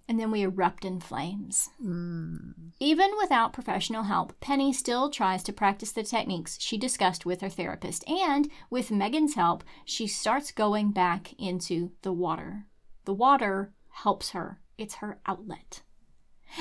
And 0.07 0.20
then 0.20 0.31
we 0.31 0.42
erupt 0.42 0.85
in 0.85 1.01
flames. 1.01 1.70
Hmm. 1.83 2.53
Even 2.79 3.11
without 3.20 3.53
professional 3.53 4.05
help, 4.05 4.38
Penny 4.38 4.72
still 4.72 5.11
tries 5.11 5.42
to 5.42 5.53
practice 5.53 5.90
the 5.90 6.05
techniques 6.05 6.57
she 6.61 6.79
discussed 6.79 7.27
with 7.27 7.40
her 7.40 7.48
therapist, 7.48 8.09
and 8.09 8.48
with 8.70 8.92
Megan's 8.92 9.35
help, 9.35 9.64
she 9.85 10.07
starts 10.07 10.53
going 10.53 10.92
back 10.92 11.33
into 11.37 11.90
the 12.03 12.12
water. 12.12 12.66
The 13.07 13.14
water 13.14 13.72
helps 13.90 14.31
her, 14.31 14.61
it's 14.79 14.96
her 14.96 15.18
outlet. 15.27 15.83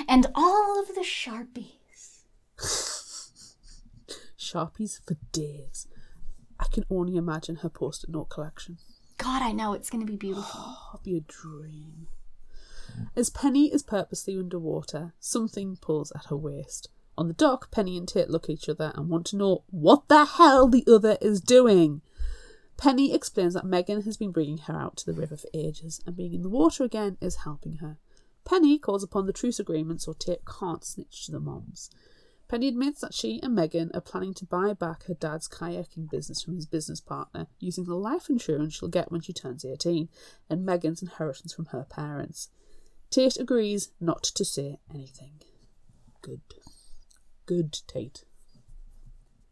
And 0.08 0.28
all 0.36 0.80
of 0.80 0.96
the 0.96 1.02
Sharpies. 1.02 2.24
Sharpies 4.38 5.00
for 5.06 5.18
days. 5.32 5.88
I 6.60 6.66
can 6.72 6.86
only 6.90 7.16
imagine 7.16 7.58
her 7.58 7.70
post-it 7.70 8.10
note 8.10 8.30
collection. 8.30 8.78
God, 9.18 9.42
I 9.42 9.52
know 9.52 9.74
it's 9.74 9.90
going 9.90 10.06
to 10.06 10.12
be 10.12 10.18
beautiful. 10.18 10.78
That'll 10.92 11.04
be 11.04 11.18
a 11.18 11.22
dream. 11.22 12.08
As 13.16 13.30
Penny 13.30 13.72
is 13.72 13.84
purposely 13.84 14.38
underwater, 14.38 15.14
something 15.20 15.78
pulls 15.78 16.12
at 16.14 16.26
her 16.26 16.38
waist. 16.38 16.90
On 17.18 17.28
the 17.28 17.34
dock, 17.34 17.72
Penny 17.72 17.98
and 17.98 18.08
Tate 18.08 18.30
look 18.30 18.46
at 18.46 18.52
each 18.52 18.70
other 18.70 18.92
and 18.96 19.10
want 19.10 19.26
to 19.28 19.38
know 19.38 19.64
what 19.70 20.08
the 20.08 20.26
hell 20.26 20.68
the 20.68 20.84
other 20.88 21.18
is 21.20 21.42
doing. 21.42 22.02
Penny 22.78 23.12
explains 23.12 23.56
that 23.56 23.66
Megan 23.66 24.04
has 24.04 24.18
been 24.18 24.32
bringing 24.32 24.60
her 24.60 24.76
out 24.76 24.98
to 24.98 25.06
the 25.06 25.20
river 25.20 25.36
for 25.36 25.50
ages, 25.54 26.00
and 26.06 26.16
being 26.16 26.34
in 26.34 26.44
the 26.44 26.50
water 26.50 26.84
again 26.84 27.18
is 27.20 27.38
helping 27.38 27.78
her. 27.78 27.98
Penny 28.48 28.80
calls 28.80 29.04
upon 29.04 29.26
the 29.26 29.34
truce 29.34 29.60
agreement 29.60 30.02
so 30.02 30.14
Tate 30.14 30.46
can't 30.46 30.86
snitch 30.86 31.26
to 31.26 31.34
the 31.34 31.40
moms. 31.40 31.90
Penny 32.48 32.70
admits 32.70 33.02
that 33.02 33.14
she 33.14 33.42
and 33.44 33.54
Megan 33.54 33.92
are 33.94 34.00
planning 34.00 34.34
to 34.36 34.46
buy 34.46 34.72
back 34.72 35.04
her 35.04 35.14
dad's 35.14 35.50
kayaking 35.50 36.10
business 36.10 36.42
from 36.42 36.56
his 36.56 36.66
business 36.66 37.02
partner 37.02 37.48
using 37.60 37.84
the 37.84 37.96
life 37.96 38.30
insurance 38.30 38.76
she'll 38.76 38.88
get 38.88 39.12
when 39.12 39.20
she 39.20 39.34
turns 39.34 39.66
18 39.66 40.08
and 40.50 40.66
Megan's 40.66 41.02
inheritance 41.02 41.54
from 41.54 41.66
her 41.68 41.86
parents. 41.90 42.48
Tate 43.10 43.36
agrees 43.38 43.90
not 44.00 44.24
to 44.24 44.46
say 44.46 44.80
anything. 44.90 45.42
Good. 46.22 46.40
Good, 47.46 47.74
Tate. 47.86 48.24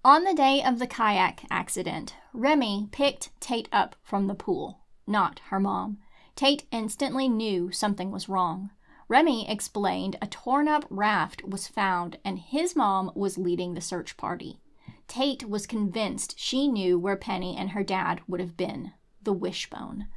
On 0.06 0.24
the 0.24 0.34
day 0.34 0.64
of 0.64 0.80
the 0.80 0.88
kayak 0.88 1.46
accident, 1.50 2.16
Remy 2.32 2.88
picked 2.94 3.32
Tate 3.42 3.68
up 3.74 3.98
from 4.04 4.28
the 4.28 4.36
pool, 4.36 4.86
not 5.06 5.40
her 5.50 5.60
mom. 5.60 5.98
Tate 6.36 6.64
instantly 6.72 7.28
knew 7.28 7.72
something 7.72 8.10
was 8.10 8.30
wrong. 8.30 8.70
Remy 9.08 9.50
explained 9.50 10.18
a 10.22 10.28
torn 10.28 10.68
up 10.68 10.86
raft 10.90 11.44
was 11.44 11.68
found 11.68 12.18
and 12.26 12.40
his 12.40 12.76
mom 12.76 13.12
was 13.14 13.38
leading 13.38 13.74
the 13.74 13.82
search 13.82 14.18
party. 14.18 14.60
Tate 15.08 15.48
was 15.48 15.68
convinced 15.68 16.40
she 16.40 16.68
knew 16.68 16.98
where 16.98 17.16
Penny 17.16 17.56
and 17.56 17.72
her 17.72 17.84
dad 17.84 18.22
would 18.28 18.40
have 18.40 18.58
been 18.58 18.94
the 19.22 19.34
wishbone. 19.34 20.08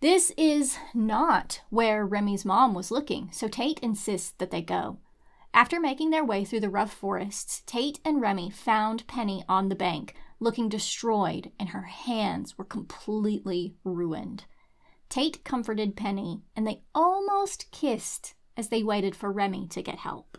This 0.00 0.32
is 0.36 0.78
not 0.94 1.60
where 1.70 2.06
Remy's 2.06 2.44
mom 2.44 2.74
was 2.74 2.90
looking, 2.90 3.30
so 3.32 3.48
Tate 3.48 3.78
insists 3.80 4.32
that 4.38 4.50
they 4.50 4.62
go. 4.62 4.98
After 5.52 5.78
making 5.78 6.10
their 6.10 6.24
way 6.24 6.44
through 6.44 6.60
the 6.60 6.70
rough 6.70 6.92
forests, 6.92 7.62
Tate 7.64 8.00
and 8.04 8.20
Remy 8.20 8.50
found 8.50 9.06
Penny 9.06 9.44
on 9.48 9.68
the 9.68 9.76
bank, 9.76 10.14
looking 10.40 10.68
destroyed, 10.68 11.52
and 11.60 11.68
her 11.70 11.82
hands 11.82 12.58
were 12.58 12.64
completely 12.64 13.76
ruined. 13.84 14.44
Tate 15.08 15.44
comforted 15.44 15.96
Penny, 15.96 16.42
and 16.56 16.66
they 16.66 16.82
almost 16.94 17.70
kissed 17.70 18.34
as 18.56 18.68
they 18.68 18.82
waited 18.82 19.14
for 19.14 19.30
Remy 19.30 19.68
to 19.68 19.82
get 19.82 19.98
help. 19.98 20.38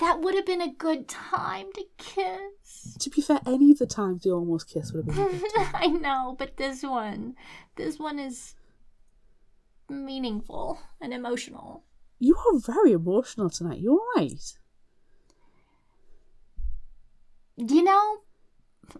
That 0.00 0.20
would 0.20 0.34
have 0.34 0.46
been 0.46 0.60
a 0.60 0.72
good 0.72 1.08
time 1.08 1.66
to 1.74 1.84
kiss. 1.96 2.96
To 3.00 3.10
be 3.10 3.20
fair, 3.20 3.40
any 3.46 3.72
of 3.72 3.78
the 3.78 3.86
times 3.86 4.22
they 4.22 4.30
almost 4.30 4.68
kiss 4.68 4.92
would 4.92 5.06
have 5.06 5.14
been 5.14 5.38
good. 5.38 5.52
I 5.74 5.88
know, 5.88 6.36
but 6.38 6.56
this 6.56 6.82
one, 6.82 7.34
this 7.76 7.98
one 7.98 8.18
is 8.18 8.54
meaningful 9.88 10.78
and 11.00 11.12
emotional. 11.12 11.82
You 12.18 12.36
are 12.36 12.58
very 12.58 12.92
emotional 12.92 13.50
tonight. 13.50 13.80
You're 13.80 14.00
right. 14.16 14.58
You 17.56 17.82
know, 17.82 18.18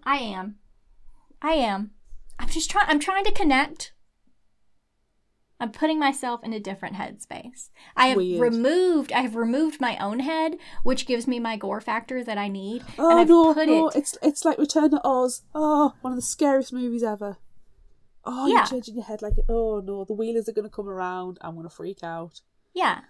I 0.03 0.17
am. 0.17 0.57
I 1.41 1.53
am. 1.53 1.93
I'm 2.39 2.49
just 2.49 2.71
trying 2.71 2.87
I'm 2.89 3.01
trying 3.01 3.25
to 3.25 3.33
connect. 3.33 3.93
I'm 5.61 5.73
putting 5.73 5.99
myself 5.99 6.45
in 6.45 6.53
a 6.53 6.61
different 6.61 6.95
headspace. 6.97 7.71
I 7.97 8.09
have 8.09 8.17
Weird. 8.17 8.41
removed 8.41 9.13
I 9.13 9.23
have 9.23 9.35
removed 9.35 9.81
my 9.81 9.97
own 9.99 10.21
head, 10.21 10.57
which 10.85 11.07
gives 11.07 11.27
me 11.27 11.41
my 11.41 11.57
gore 11.57 11.81
factor 11.81 12.23
that 12.23 12.39
I 12.39 12.47
need. 12.49 12.85
Oh 12.99 13.11
and 13.11 13.19
I've 13.21 13.29
no, 13.29 13.55
put 13.55 13.67
no! 13.67 13.89
it 13.89 13.97
It's 13.97 14.17
it's 14.23 14.45
like 14.45 14.59
Return 14.59 14.91
to 14.91 15.01
Oz. 15.05 15.43
Oh, 15.55 15.95
one 16.01 16.13
of 16.13 16.17
the 16.17 16.23
scariest 16.23 16.73
movies 16.73 17.03
ever. 17.03 17.39
Oh, 18.25 18.47
Yeah. 18.47 18.59
you're 18.59 18.67
changing 18.67 18.95
your 18.97 19.05
head 19.05 19.21
like, 19.23 19.35
oh 19.49 19.81
no, 19.85 20.05
the 20.05 20.13
wheelers 20.13 20.49
are 20.49 20.53
gonna 20.53 20.69
come 20.71 20.89
around. 20.89 21.39
I'm 21.41 21.57
gonna 21.57 21.71
freak 21.71 22.05
out. 22.05 22.41
Yeah. 22.75 23.01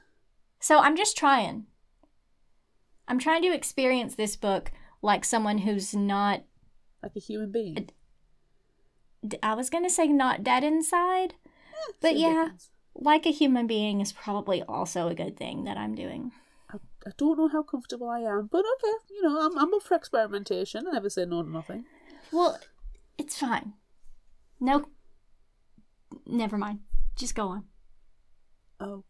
So 0.61 0.79
I'm 0.79 0.97
just 0.97 1.17
trying. 1.17 1.67
I'm 3.07 3.19
trying 3.19 3.43
to 3.43 3.53
experience 3.55 4.15
this 4.15 4.37
book 4.37 4.71
like 5.03 5.25
someone 5.25 5.59
who's 5.59 5.95
not 5.95 6.45
Like 7.03 7.13
a 7.17 7.21
human 7.21 7.53
being. 7.53 7.91
I 9.43 9.55
was 9.55 9.71
going 9.71 9.85
to 9.85 9.91
say 9.91 10.07
not 10.09 10.45
dead 10.45 10.63
inside, 10.63 11.35
but 12.01 12.17
yeah, 12.17 12.45
difference. 12.45 12.71
like 12.95 13.27
a 13.27 13.31
human 13.31 13.67
being 13.67 14.01
is 14.01 14.13
probably 14.13 14.63
also 14.63 15.09
a 15.09 15.15
good 15.15 15.37
thing 15.37 15.65
that 15.65 15.77
I'm 15.77 15.95
doing. 15.95 16.33
I, 16.71 16.77
I 17.07 17.11
don't 17.17 17.39
know 17.39 17.49
how 17.49 17.63
comfortable 17.63 18.09
I 18.09 18.21
am, 18.21 18.49
but 18.51 18.65
okay, 18.75 18.95
you 19.11 19.23
know, 19.23 19.41
I'm 19.41 19.59
I'm 19.59 19.75
up 19.75 19.83
for 19.83 19.95
experimentation. 19.95 20.87
I 20.87 20.93
never 20.93 21.11
say 21.11 21.25
no 21.25 21.43
to 21.43 21.51
nothing. 21.51 21.85
Well, 22.33 22.59
it's 23.17 23.39
fine. 23.39 23.75
No, 24.61 24.87
never 26.27 26.59
mind. 26.59 26.81
Just 27.17 27.35
go 27.35 27.49
on. 27.49 27.65
Okay. 28.81 29.03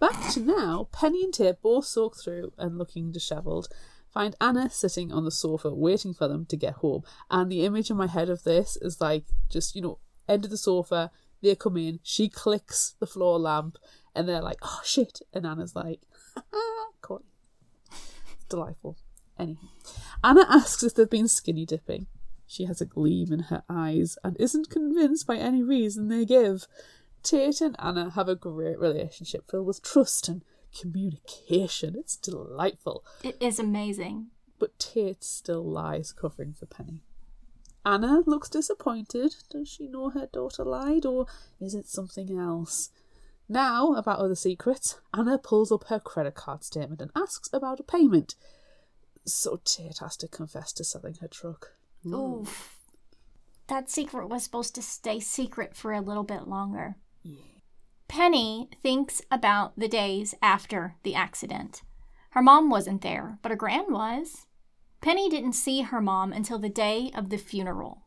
Back 0.00 0.32
to 0.32 0.40
now, 0.40 0.88
Penny 0.92 1.22
and 1.22 1.32
Tate 1.32 1.62
both 1.62 1.86
soak 1.86 2.16
through 2.16 2.52
and 2.58 2.78
looking 2.78 3.12
dishevelled. 3.12 3.68
Find 4.12 4.34
Anna 4.40 4.68
sitting 4.70 5.12
on 5.12 5.24
the 5.24 5.30
sofa 5.30 5.72
waiting 5.72 6.14
for 6.14 6.26
them 6.26 6.44
to 6.46 6.56
get 6.56 6.74
home. 6.74 7.02
And 7.30 7.50
the 7.50 7.64
image 7.64 7.90
in 7.90 7.96
my 7.96 8.08
head 8.08 8.28
of 8.28 8.42
this 8.42 8.76
is 8.82 9.00
like 9.00 9.26
just, 9.48 9.76
you 9.76 9.82
know, 9.82 9.98
end 10.28 10.44
of 10.44 10.50
the 10.50 10.56
sofa, 10.56 11.12
they 11.42 11.54
come 11.54 11.76
in, 11.76 12.00
she 12.02 12.28
clicks 12.28 12.94
the 13.00 13.06
floor 13.06 13.38
lamp, 13.38 13.78
and 14.14 14.28
they're 14.28 14.42
like, 14.42 14.58
oh 14.62 14.80
shit. 14.84 15.20
And 15.32 15.46
Anna's 15.46 15.74
like, 15.74 16.00
caught 17.00 17.22
you. 17.22 17.96
Delightful. 18.48 18.96
Anyway. 19.38 19.58
Anna 20.22 20.44
asks 20.48 20.82
if 20.82 20.94
they've 20.94 21.08
been 21.08 21.28
skinny 21.28 21.64
dipping. 21.64 22.06
She 22.46 22.64
has 22.64 22.80
a 22.80 22.86
gleam 22.86 23.32
in 23.32 23.40
her 23.44 23.62
eyes 23.68 24.18
and 24.24 24.36
isn't 24.40 24.70
convinced 24.70 25.26
by 25.26 25.36
any 25.36 25.62
reason 25.62 26.08
they 26.08 26.24
give. 26.24 26.66
Tate 27.22 27.60
and 27.60 27.76
Anna 27.78 28.10
have 28.10 28.28
a 28.28 28.34
great 28.34 28.78
relationship 28.78 29.48
filled 29.50 29.66
with 29.66 29.82
trust 29.82 30.28
and 30.28 30.42
communication. 30.78 31.94
It's 31.96 32.16
delightful. 32.16 33.04
It 33.22 33.36
is 33.40 33.58
amazing. 33.58 34.28
But 34.58 34.78
Tate 34.78 35.22
still 35.22 35.64
lies 35.64 36.12
covering 36.12 36.54
for 36.54 36.66
Penny. 36.66 37.04
Anna 37.84 38.22
looks 38.26 38.48
disappointed. 38.48 39.34
Does 39.50 39.68
she 39.68 39.88
know 39.88 40.10
her 40.10 40.28
daughter 40.32 40.64
lied, 40.64 41.06
or 41.06 41.26
is 41.60 41.74
it 41.74 41.88
something 41.88 42.38
else? 42.38 42.90
Now, 43.48 43.94
about 43.94 44.18
other 44.18 44.34
secrets, 44.34 45.00
Anna 45.12 45.38
pulls 45.38 45.72
up 45.72 45.84
her 45.88 45.98
credit 45.98 46.34
card 46.34 46.62
statement 46.62 47.00
and 47.00 47.10
asks 47.16 47.48
about 47.52 47.80
a 47.80 47.82
payment. 47.82 48.34
So 49.24 49.60
Tate 49.64 49.98
has 49.98 50.16
to 50.18 50.28
confess 50.28 50.72
to 50.74 50.84
selling 50.84 51.14
her 51.20 51.28
truck. 51.28 51.72
Oh, 52.06 52.46
That 53.66 53.90
secret 53.90 54.28
was 54.28 54.44
supposed 54.44 54.74
to 54.76 54.82
stay 54.82 55.20
secret 55.20 55.76
for 55.76 55.92
a 55.92 56.00
little 56.00 56.24
bit 56.24 56.46
longer. 56.48 56.96
Penny 58.08 58.68
thinks 58.82 59.22
about 59.30 59.78
the 59.78 59.86
days 59.86 60.34
after 60.42 60.96
the 61.04 61.14
accident. 61.14 61.82
Her 62.30 62.42
mom 62.42 62.68
wasn't 62.68 63.02
there, 63.02 63.38
but 63.42 63.50
her 63.50 63.56
gran 63.56 63.92
was. 63.92 64.46
Penny 65.00 65.28
didn't 65.28 65.54
see 65.54 65.82
her 65.82 66.00
mom 66.00 66.32
until 66.32 66.58
the 66.58 66.68
day 66.68 67.10
of 67.14 67.30
the 67.30 67.38
funeral. 67.38 68.06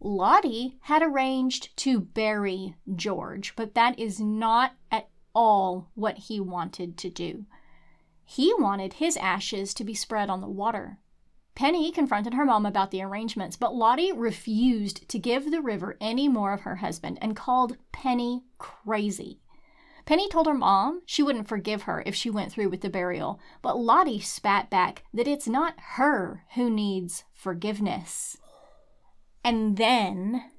Lottie 0.00 0.78
had 0.82 1.02
arranged 1.02 1.76
to 1.78 2.00
bury 2.00 2.76
George, 2.94 3.54
but 3.56 3.74
that 3.74 3.98
is 3.98 4.20
not 4.20 4.72
at 4.90 5.08
all 5.34 5.90
what 5.94 6.18
he 6.18 6.40
wanted 6.40 6.98
to 6.98 7.10
do. 7.10 7.46
He 8.24 8.52
wanted 8.54 8.94
his 8.94 9.16
ashes 9.16 9.74
to 9.74 9.84
be 9.84 9.94
spread 9.94 10.28
on 10.28 10.40
the 10.40 10.48
water. 10.48 10.98
Penny 11.54 11.92
confronted 11.92 12.34
her 12.34 12.44
mom 12.44 12.66
about 12.66 12.90
the 12.90 13.02
arrangements, 13.02 13.56
but 13.56 13.74
Lottie 13.74 14.12
refused 14.12 15.08
to 15.08 15.18
give 15.20 15.50
the 15.50 15.62
river 15.62 15.96
any 16.00 16.28
more 16.28 16.52
of 16.52 16.62
her 16.62 16.76
husband 16.76 17.18
and 17.22 17.36
called 17.36 17.76
Penny 17.92 18.42
crazy. 18.58 19.40
Penny 20.06 20.28
told 20.28 20.46
her 20.46 20.54
mom 20.54 21.00
she 21.06 21.22
wouldn't 21.22 21.48
forgive 21.48 21.82
her 21.82 22.02
if 22.04 22.14
she 22.14 22.28
went 22.28 22.52
through 22.52 22.68
with 22.68 22.82
the 22.82 22.90
burial, 22.90 23.40
but 23.62 23.78
Lottie 23.78 24.20
spat 24.20 24.68
back 24.68 25.04
that 25.14 25.26
it's 25.26 25.48
not 25.48 25.74
her 25.94 26.44
who 26.54 26.68
needs 26.68 27.24
forgiveness. 27.32 28.36
And 29.42 29.76
then, 29.76 30.50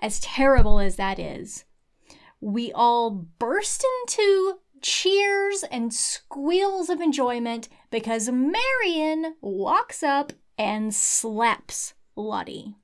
as 0.00 0.20
terrible 0.20 0.80
as 0.80 0.96
that 0.96 1.18
is, 1.18 1.64
we 2.40 2.72
all 2.72 3.10
burst 3.10 3.84
into 4.02 4.58
cheers 4.80 5.64
and 5.70 5.92
squeals 5.92 6.88
of 6.88 7.00
enjoyment 7.00 7.68
because 7.90 8.28
Marion 8.30 9.36
walks 9.40 10.02
up 10.02 10.32
and 10.56 10.94
slaps 10.94 11.94
Lottie. 12.16 12.76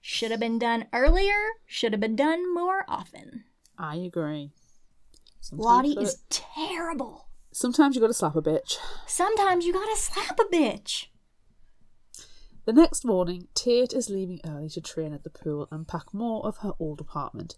Should 0.00 0.30
have 0.30 0.40
been 0.40 0.58
done 0.58 0.86
earlier, 0.92 1.38
should 1.66 1.92
have 1.92 2.00
been 2.00 2.16
done 2.16 2.52
more 2.54 2.84
often. 2.88 3.44
I 3.76 3.96
agree. 3.96 4.52
Sometimes 5.50 5.64
Lottie 5.66 5.94
gotta- 5.94 6.06
is 6.06 6.22
terrible. 6.30 7.26
Sometimes 7.52 7.96
you 7.96 8.00
gotta 8.00 8.14
slap 8.14 8.36
a 8.36 8.42
bitch. 8.42 8.78
Sometimes 9.06 9.66
you 9.66 9.72
gotta 9.72 9.96
slap 9.96 10.38
a 10.38 10.44
bitch. 10.44 11.06
The 12.66 12.72
next 12.72 13.04
morning, 13.04 13.48
Tate 13.54 13.92
is 13.92 14.08
leaving 14.08 14.40
early 14.46 14.68
to 14.70 14.80
train 14.80 15.12
at 15.12 15.24
the 15.24 15.30
pool 15.30 15.66
and 15.72 15.88
pack 15.88 16.14
more 16.14 16.46
of 16.46 16.58
her 16.58 16.74
old 16.78 17.00
apartment. 17.00 17.56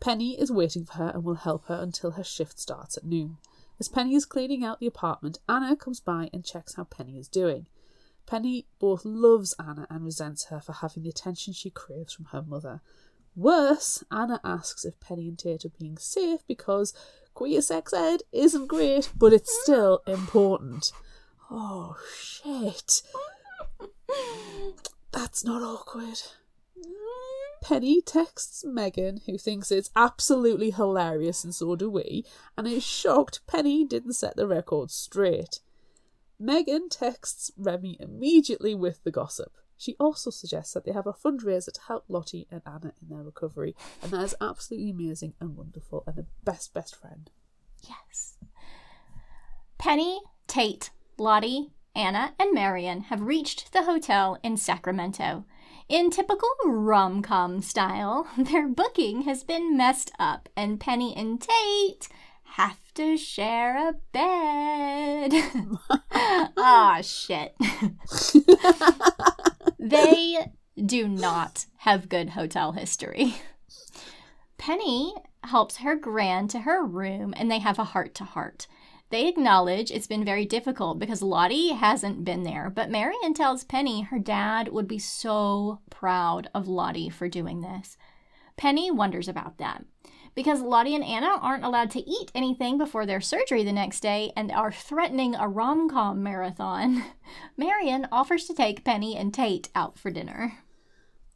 Penny 0.00 0.40
is 0.40 0.50
waiting 0.50 0.84
for 0.84 0.94
her 0.94 1.10
and 1.14 1.22
will 1.22 1.36
help 1.36 1.66
her 1.66 1.76
until 1.80 2.12
her 2.12 2.24
shift 2.24 2.58
starts 2.58 2.96
at 2.96 3.04
noon. 3.04 3.38
As 3.78 3.88
Penny 3.88 4.16
is 4.16 4.26
cleaning 4.26 4.64
out 4.64 4.80
the 4.80 4.86
apartment, 4.86 5.38
Anna 5.48 5.76
comes 5.76 6.00
by 6.00 6.30
and 6.32 6.44
checks 6.44 6.74
how 6.74 6.84
Penny 6.84 7.16
is 7.16 7.28
doing. 7.28 7.68
Penny 8.26 8.66
both 8.80 9.04
loves 9.04 9.54
Anna 9.58 9.86
and 9.88 10.04
resents 10.04 10.46
her 10.46 10.60
for 10.60 10.72
having 10.72 11.04
the 11.04 11.08
attention 11.10 11.52
she 11.52 11.70
craves 11.70 12.12
from 12.12 12.26
her 12.26 12.42
mother. 12.42 12.80
Worse, 13.36 14.02
Anna 14.10 14.40
asks 14.42 14.84
if 14.84 14.98
Penny 15.00 15.28
and 15.28 15.38
Tate 15.38 15.64
are 15.64 15.72
being 15.78 15.96
safe 15.96 16.40
because 16.46 16.92
queer 17.34 17.62
sex 17.62 17.92
ed 17.92 18.22
isn't 18.32 18.66
great, 18.66 19.10
but 19.16 19.32
it's 19.32 19.56
still 19.62 20.02
important. 20.06 20.92
Oh 21.50 21.96
shit. 22.14 23.02
That's 25.12 25.44
not 25.44 25.62
awkward. 25.62 26.20
Penny 27.62 28.00
texts 28.00 28.64
Megan, 28.64 29.20
who 29.26 29.36
thinks 29.36 29.70
it's 29.70 29.90
absolutely 29.94 30.70
hilarious, 30.70 31.44
and 31.44 31.54
so 31.54 31.76
do 31.76 31.90
we, 31.90 32.24
and 32.56 32.66
is 32.66 32.84
shocked 32.84 33.40
Penny 33.46 33.84
didn't 33.84 34.14
set 34.14 34.36
the 34.36 34.46
record 34.46 34.90
straight. 34.90 35.60
Megan 36.38 36.88
texts 36.88 37.50
Remy 37.58 37.98
immediately 38.00 38.74
with 38.74 39.04
the 39.04 39.10
gossip. 39.10 39.52
She 39.80 39.96
also 39.98 40.28
suggests 40.28 40.74
that 40.74 40.84
they 40.84 40.92
have 40.92 41.06
a 41.06 41.14
fundraiser 41.14 41.72
to 41.72 41.80
help 41.88 42.04
Lottie 42.06 42.46
and 42.50 42.60
Anna 42.66 42.92
in 43.00 43.08
their 43.08 43.22
recovery, 43.22 43.74
and 44.02 44.12
that 44.12 44.22
is 44.22 44.34
absolutely 44.38 44.90
amazing 44.90 45.32
and 45.40 45.56
wonderful, 45.56 46.04
and 46.06 46.18
a 46.18 46.26
best, 46.44 46.74
best 46.74 46.94
friend. 46.94 47.30
Yes. 47.88 48.36
Penny, 49.78 50.20
Tate, 50.46 50.90
Lottie, 51.16 51.70
Anna, 51.96 52.34
and 52.38 52.52
Marion 52.52 53.04
have 53.04 53.22
reached 53.22 53.72
the 53.72 53.84
hotel 53.84 54.38
in 54.42 54.58
Sacramento. 54.58 55.46
In 55.88 56.10
typical 56.10 56.50
rom 56.66 57.22
com 57.22 57.62
style, 57.62 58.28
their 58.36 58.68
booking 58.68 59.22
has 59.22 59.44
been 59.44 59.78
messed 59.78 60.10
up, 60.18 60.50
and 60.54 60.78
Penny 60.78 61.16
and 61.16 61.40
Tate 61.40 62.06
have 62.54 62.92
to 62.94 63.16
share 63.16 63.88
a 63.88 63.94
bed. 64.12 65.32
Ah, 66.62 67.00
shit. 67.02 67.54
they 69.78 70.36
do 70.84 71.08
not 71.08 71.66
have 71.78 72.08
good 72.08 72.30
hotel 72.30 72.72
history. 72.72 73.36
Penny 74.58 75.14
helps 75.44 75.78
her 75.78 75.96
grand 75.96 76.50
to 76.50 76.60
her 76.60 76.84
room 76.84 77.32
and 77.36 77.50
they 77.50 77.60
have 77.60 77.78
a 77.78 77.84
heart 77.84 78.14
to 78.16 78.24
heart. 78.24 78.66
They 79.08 79.26
acknowledge 79.26 79.90
it's 79.90 80.06
been 80.06 80.24
very 80.24 80.44
difficult 80.44 80.98
because 80.98 81.22
Lottie 81.22 81.72
hasn't 81.72 82.24
been 82.24 82.42
there, 82.42 82.68
but 82.70 82.90
Marion 82.90 83.32
tells 83.32 83.64
Penny 83.64 84.02
her 84.02 84.18
dad 84.18 84.68
would 84.68 84.86
be 84.86 84.98
so 84.98 85.80
proud 85.90 86.48
of 86.54 86.68
Lottie 86.68 87.08
for 87.08 87.28
doing 87.28 87.62
this. 87.62 87.96
Penny 88.56 88.90
wonders 88.90 89.28
about 89.28 89.58
that 89.58 89.84
because 90.34 90.60
Lottie 90.60 90.94
and 90.94 91.04
Anna 91.04 91.38
aren't 91.40 91.64
allowed 91.64 91.90
to 91.92 92.08
eat 92.08 92.30
anything 92.34 92.78
before 92.78 93.06
their 93.06 93.20
surgery 93.20 93.64
the 93.64 93.72
next 93.72 94.00
day 94.00 94.32
and 94.36 94.50
are 94.52 94.72
threatening 94.72 95.34
a 95.34 95.48
rom 95.48 95.88
com 95.88 96.22
marathon. 96.22 97.04
Marion 97.56 98.06
offers 98.12 98.46
to 98.46 98.54
take 98.54 98.84
Penny 98.84 99.16
and 99.16 99.32
Tate 99.34 99.68
out 99.74 99.98
for 99.98 100.10
dinner. 100.10 100.58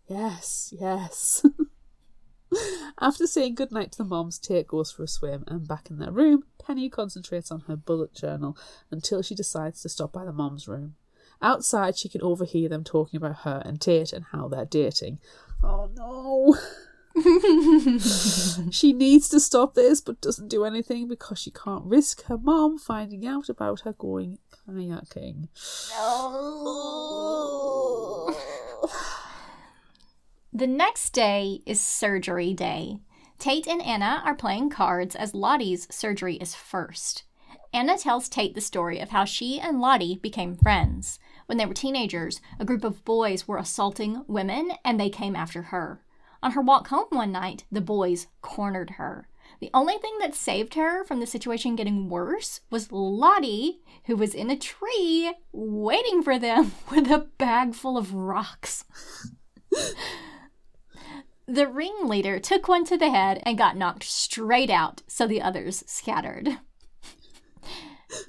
Yes, 0.09 0.73
yes. 0.79 1.45
After 3.01 3.27
saying 3.27 3.57
goodnight 3.57 3.93
to 3.93 3.99
the 3.99 4.05
moms, 4.05 4.39
Tate 4.39 4.69
goes 4.69 4.93
for 4.93 5.03
a 5.03 5.09
swim, 5.09 5.45
and 5.49 5.67
back 5.67 5.91
in 5.91 5.99
their 5.99 6.13
room, 6.13 6.45
Penny 6.65 6.89
concentrates 6.89 7.51
on 7.51 7.61
her 7.63 7.77
bullet 7.77 8.15
journal 8.15 8.57
until 8.91 9.23
she 9.23 9.35
decides 9.35 9.83
to 9.83 9.89
stop 9.89 10.13
by 10.13 10.25
the 10.25 10.33
mom's 10.33 10.69
room. 10.69 10.95
Outside, 11.43 11.99
she 11.99 12.09
can 12.09 12.23
overhear 12.23 12.69
them 12.69 12.85
talking 12.85 13.17
about 13.19 13.41
her 13.41 13.63
and 13.65 13.81
Tate 13.81 14.13
and 14.13 14.27
how 14.33 14.49
they're 14.49 14.65
dating. 14.65 15.19
Oh 15.63 15.91
no! 15.95 16.57
she 18.71 18.93
needs 18.93 19.29
to 19.29 19.39
stop 19.39 19.75
this, 19.75 20.01
but 20.01 20.21
doesn't 20.21 20.49
do 20.49 20.65
anything 20.65 21.07
because 21.07 21.39
she 21.39 21.51
can't 21.51 21.85
risk 21.85 22.25
her 22.25 22.37
mom 22.37 22.79
finding 22.79 23.27
out 23.27 23.49
about 23.49 23.81
her 23.81 23.93
going 23.93 24.39
kayaking. 24.67 25.49
The 30.53 30.67
next 30.67 31.11
day 31.11 31.61
is 31.67 31.81
surgery 31.81 32.53
day. 32.53 32.99
Tate 33.39 33.67
and 33.67 33.83
Anna 33.83 34.23
are 34.25 34.35
playing 34.35 34.71
cards 34.71 35.15
as 35.17 35.35
Lottie's 35.35 35.87
surgery 35.91 36.37
is 36.37 36.55
first. 36.55 37.25
Anna 37.73 37.99
tells 37.99 38.29
Tate 38.29 38.55
the 38.55 38.61
story 38.61 39.01
of 39.01 39.11
how 39.11 39.25
she 39.25 39.59
and 39.59 39.81
Lottie 39.81 40.21
became 40.23 40.57
friends. 40.57 41.19
When 41.47 41.59
they 41.59 41.67
were 41.67 41.75
teenagers, 41.75 42.41
a 42.61 42.65
group 42.65 42.85
of 42.85 43.05
boys 43.05 43.49
were 43.49 43.59
assaulting 43.59 44.25
women 44.29 44.73
and 44.85 44.99
they 44.99 45.11
came 45.11 45.35
after 45.35 45.63
her. 45.63 46.04
On 46.45 46.51
her 46.51 46.61
walk 46.61 46.89
home 46.89 47.07
one 47.09 47.33
night, 47.33 47.65
the 47.73 47.81
boys 47.81 48.27
cornered 48.43 48.91
her. 48.91 49.29
The 49.61 49.71
only 49.73 49.97
thing 49.97 50.19
that 50.21 50.35
saved 50.35 50.75
her 50.75 51.03
from 51.03 51.19
the 51.19 51.27
situation 51.27 51.75
getting 51.75 52.11
worse 52.11 52.61
was 52.69 52.93
Lottie, 52.93 53.81
who 54.05 54.15
was 54.15 54.35
in 54.35 54.51
a 54.51 54.57
tree 54.57 55.33
waiting 55.53 56.23
for 56.23 56.39
them 56.39 56.73
with 56.91 57.11
a 57.11 57.27
bag 57.39 57.75
full 57.75 57.97
of 57.97 58.13
rocks. 58.13 58.85
The 61.47 61.67
ringleader 61.67 62.39
took 62.41 62.69
one 62.69 62.85
to 62.87 62.99
the 62.99 63.11
head 63.11 63.43
and 63.47 63.57
got 63.57 63.79
knocked 63.79 64.03
straight 64.05 64.71
out, 64.71 65.01
so 65.07 65.27
the 65.27 65.41
others 65.41 65.83
scattered. 65.87 66.59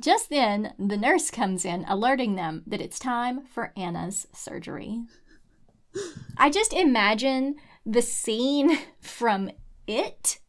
Just 0.01 0.29
then, 0.29 0.73
the 0.79 0.97
nurse 0.97 1.29
comes 1.29 1.65
in, 1.65 1.83
alerting 1.85 2.35
them 2.35 2.63
that 2.65 2.81
it's 2.81 2.97
time 2.97 3.45
for 3.45 3.73
Anna's 3.75 4.25
surgery. 4.33 5.01
I 6.37 6.49
just 6.49 6.73
imagine 6.73 7.55
the 7.85 8.01
scene 8.01 8.77
from 8.99 9.51
It, 9.87 10.39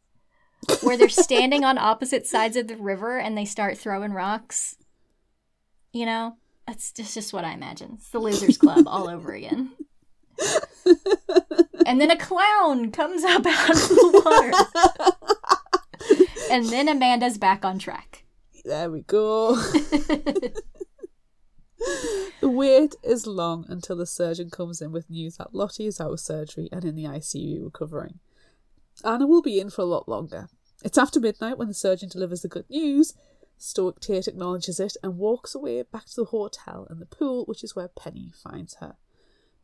where 0.82 0.96
they're 0.96 1.08
standing 1.08 1.64
on 1.64 1.78
opposite 1.78 2.26
sides 2.26 2.56
of 2.56 2.68
the 2.68 2.76
river 2.76 3.18
and 3.18 3.36
they 3.36 3.44
start 3.44 3.76
throwing 3.76 4.12
rocks. 4.12 4.76
You 5.92 6.06
know, 6.06 6.36
that's 6.66 6.92
just, 6.92 7.14
just 7.14 7.32
what 7.32 7.44
I 7.44 7.52
imagine. 7.52 7.92
It's 7.94 8.10
the 8.10 8.18
Losers 8.18 8.58
Club 8.58 8.86
all 8.88 9.08
over 9.08 9.32
again. 9.32 9.72
and 11.86 12.00
then 12.00 12.10
a 12.10 12.16
clown 12.16 12.90
comes 12.90 13.24
up 13.24 13.46
out 13.46 13.70
of 13.70 13.88
the 13.88 14.22
water. 14.24 14.52
and 16.50 16.66
then 16.66 16.88
Amanda's 16.88 17.38
back 17.38 17.64
on 17.64 17.78
track. 17.78 18.24
There 18.64 18.90
we 18.90 19.02
go. 19.02 19.54
the 22.40 22.48
wait 22.48 22.94
is 23.02 23.26
long 23.26 23.66
until 23.68 23.96
the 23.96 24.06
surgeon 24.06 24.50
comes 24.50 24.80
in 24.80 24.92
with 24.92 25.10
news 25.10 25.36
that 25.36 25.54
Lottie 25.54 25.86
is 25.86 26.00
out 26.00 26.12
of 26.12 26.20
surgery 26.20 26.68
and 26.72 26.84
in 26.84 26.94
the 26.94 27.04
ICU 27.04 27.64
recovering. 27.64 28.20
Anna 29.04 29.26
will 29.26 29.42
be 29.42 29.60
in 29.60 29.70
for 29.70 29.82
a 29.82 29.86
lot 29.86 30.08
longer. 30.08 30.48
It's 30.84 30.98
after 30.98 31.20
midnight 31.20 31.58
when 31.58 31.68
the 31.68 31.74
surgeon 31.74 32.08
delivers 32.08 32.42
the 32.42 32.48
good 32.48 32.68
news. 32.70 33.14
Stoic 33.58 34.00
Tate 34.00 34.28
acknowledges 34.28 34.78
it 34.78 34.96
and 35.02 35.18
walks 35.18 35.54
away 35.54 35.82
back 35.82 36.06
to 36.06 36.16
the 36.16 36.24
hotel 36.26 36.86
and 36.90 37.00
the 37.00 37.06
pool, 37.06 37.44
which 37.46 37.64
is 37.64 37.74
where 37.74 37.88
Penny 37.88 38.30
finds 38.42 38.74
her. 38.76 38.96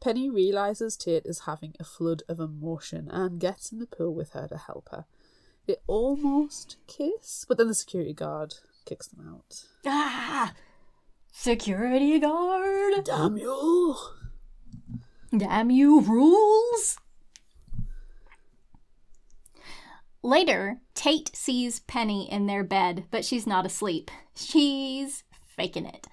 Penny 0.01 0.29
realizes 0.29 0.97
Tate 0.97 1.27
is 1.27 1.41
having 1.41 1.75
a 1.79 1.85
flood 1.85 2.23
of 2.29 2.41
emotion 2.41 3.09
and 3.11 3.39
gets 3.39 3.71
in 3.71 3.79
the 3.79 3.87
pool 3.87 4.15
with 4.15 4.31
her 4.31 4.49
to 4.49 4.57
help 4.57 4.89
her. 4.91 5.05
They 5.67 5.77
almost 5.87 6.77
kiss, 6.89 7.45
but 7.47 7.59
then 7.59 7.69
the 7.69 7.75
security 7.75 8.13
guard 8.13 8.55
kicks 8.85 9.07
them 9.07 9.29
out. 9.29 9.65
Ah! 9.87 10.55
Security 11.35 12.19
guard! 12.21 13.05
Damn 13.05 13.39
you! 13.39 13.97
Damn 15.37 15.71
you, 15.71 16.01
rules! 16.01 16.99
Later, 20.23 20.79
Tate 20.95 21.35
sees 21.35 21.81
Penny 21.81 22.31
in 22.31 22.47
their 22.47 22.63
bed, 22.63 23.07
but 23.11 23.25
she's 23.25 23.47
not 23.47 23.67
asleep. 23.67 24.11
She's 24.37 25.25
faking 25.57 25.87
it. 25.87 26.07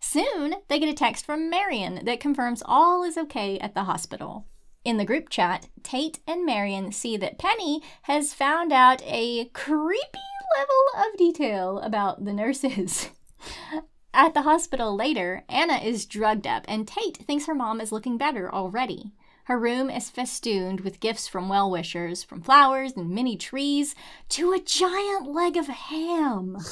Soon, 0.00 0.56
they 0.66 0.80
get 0.80 0.88
a 0.88 0.94
text 0.94 1.24
from 1.24 1.48
Marion 1.48 2.04
that 2.04 2.20
confirms 2.20 2.62
all 2.66 3.04
is 3.04 3.16
okay 3.16 3.58
at 3.60 3.74
the 3.74 3.84
hospital. 3.84 4.46
In 4.84 4.96
the 4.96 5.04
group 5.04 5.28
chat, 5.28 5.68
Tate 5.82 6.18
and 6.26 6.44
Marion 6.44 6.90
see 6.92 7.16
that 7.16 7.38
Penny 7.38 7.80
has 8.02 8.34
found 8.34 8.72
out 8.72 9.02
a 9.04 9.46
creepy 9.46 10.18
level 10.56 11.06
of 11.06 11.16
detail 11.16 11.78
about 11.78 12.24
the 12.24 12.32
nurses. 12.32 13.10
At 14.14 14.34
the 14.34 14.42
hospital 14.42 14.96
later, 14.96 15.44
Anna 15.48 15.74
is 15.74 16.06
drugged 16.06 16.46
up, 16.46 16.64
and 16.66 16.88
Tate 16.88 17.18
thinks 17.18 17.46
her 17.46 17.54
mom 17.54 17.80
is 17.80 17.92
looking 17.92 18.18
better 18.18 18.52
already. 18.52 19.12
Her 19.44 19.58
room 19.58 19.88
is 19.88 20.10
festooned 20.10 20.80
with 20.80 21.00
gifts 21.00 21.26
from 21.26 21.48
well 21.48 21.70
wishers, 21.70 22.22
from 22.22 22.42
flowers 22.42 22.92
and 22.96 23.10
mini 23.10 23.36
trees 23.36 23.94
to 24.30 24.52
a 24.52 24.60
giant 24.60 25.26
leg 25.32 25.56
of 25.56 25.68
ham. 25.68 26.58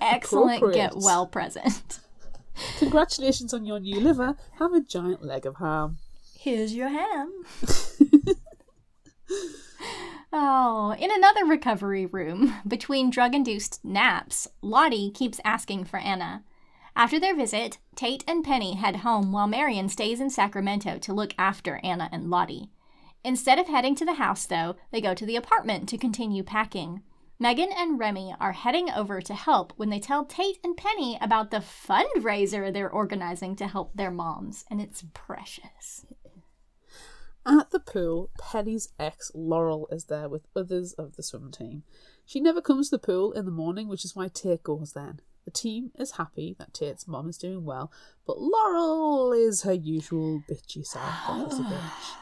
Excellent 0.00 0.72
get 0.72 0.92
well 0.96 1.26
present. 1.26 1.98
Congratulations 2.78 3.52
on 3.52 3.64
your 3.64 3.80
new 3.80 3.98
liver. 3.98 4.36
Have 4.58 4.72
a 4.72 4.80
giant 4.80 5.24
leg 5.24 5.44
of 5.44 5.56
ham. 5.56 5.98
Here's 6.38 6.72
your 6.74 6.88
ham. 6.88 7.32
oh, 10.34 10.94
in 10.98 11.10
another 11.10 11.46
recovery 11.46 12.04
room, 12.04 12.54
between 12.68 13.08
drug 13.08 13.34
induced 13.34 13.82
naps, 13.84 14.48
Lottie 14.60 15.10
keeps 15.10 15.40
asking 15.44 15.84
for 15.84 15.98
Anna. 15.98 16.44
After 16.96 17.18
their 17.18 17.34
visit, 17.34 17.78
Tate 17.96 18.24
and 18.28 18.44
Penny 18.44 18.74
head 18.74 18.96
home 18.96 19.32
while 19.32 19.46
Marion 19.46 19.88
stays 19.88 20.20
in 20.20 20.30
Sacramento 20.30 20.98
to 20.98 21.12
look 21.12 21.34
after 21.38 21.80
Anna 21.82 22.08
and 22.12 22.30
Lottie. 22.30 22.70
Instead 23.24 23.58
of 23.58 23.68
heading 23.68 23.94
to 23.94 24.04
the 24.04 24.14
house, 24.14 24.44
though, 24.44 24.76
they 24.90 25.00
go 25.00 25.14
to 25.14 25.24
the 25.24 25.36
apartment 25.36 25.88
to 25.88 25.98
continue 25.98 26.42
packing. 26.42 27.02
Megan 27.38 27.70
and 27.76 27.98
Remy 27.98 28.34
are 28.38 28.52
heading 28.52 28.90
over 28.90 29.20
to 29.20 29.34
help 29.34 29.72
when 29.76 29.90
they 29.90 29.98
tell 29.98 30.24
Tate 30.24 30.58
and 30.62 30.76
Penny 30.76 31.18
about 31.20 31.50
the 31.50 31.58
fundraiser 31.58 32.72
they're 32.72 32.90
organizing 32.90 33.56
to 33.56 33.66
help 33.66 33.96
their 33.96 34.10
moms, 34.10 34.64
and 34.70 34.80
it's 34.80 35.04
precious. 35.14 36.06
At 37.46 37.70
the 37.70 37.80
pool, 37.80 38.30
Penny's 38.38 38.88
ex 38.98 39.30
Laurel 39.34 39.86
is 39.90 40.04
there 40.04 40.28
with 40.28 40.46
others 40.56 40.94
of 40.94 41.16
the 41.16 41.22
swim 41.22 41.50
team. 41.50 41.82
She 42.24 42.40
never 42.40 42.62
comes 42.62 42.88
to 42.88 42.96
the 42.96 43.06
pool 43.06 43.32
in 43.32 43.44
the 43.44 43.50
morning, 43.50 43.86
which 43.86 44.04
is 44.04 44.16
why 44.16 44.28
Tate 44.28 44.62
goes 44.62 44.94
then. 44.94 45.20
The 45.44 45.50
team 45.50 45.90
is 45.98 46.12
happy 46.12 46.56
that 46.58 46.72
Tate's 46.72 47.06
mom 47.06 47.28
is 47.28 47.36
doing 47.36 47.66
well, 47.66 47.92
but 48.26 48.40
Laurel 48.40 49.32
is 49.32 49.62
her 49.62 49.74
usual 49.74 50.42
bitchy 50.48 50.86
self. 50.86 51.04
a 51.28 51.62
bitch. 51.62 52.16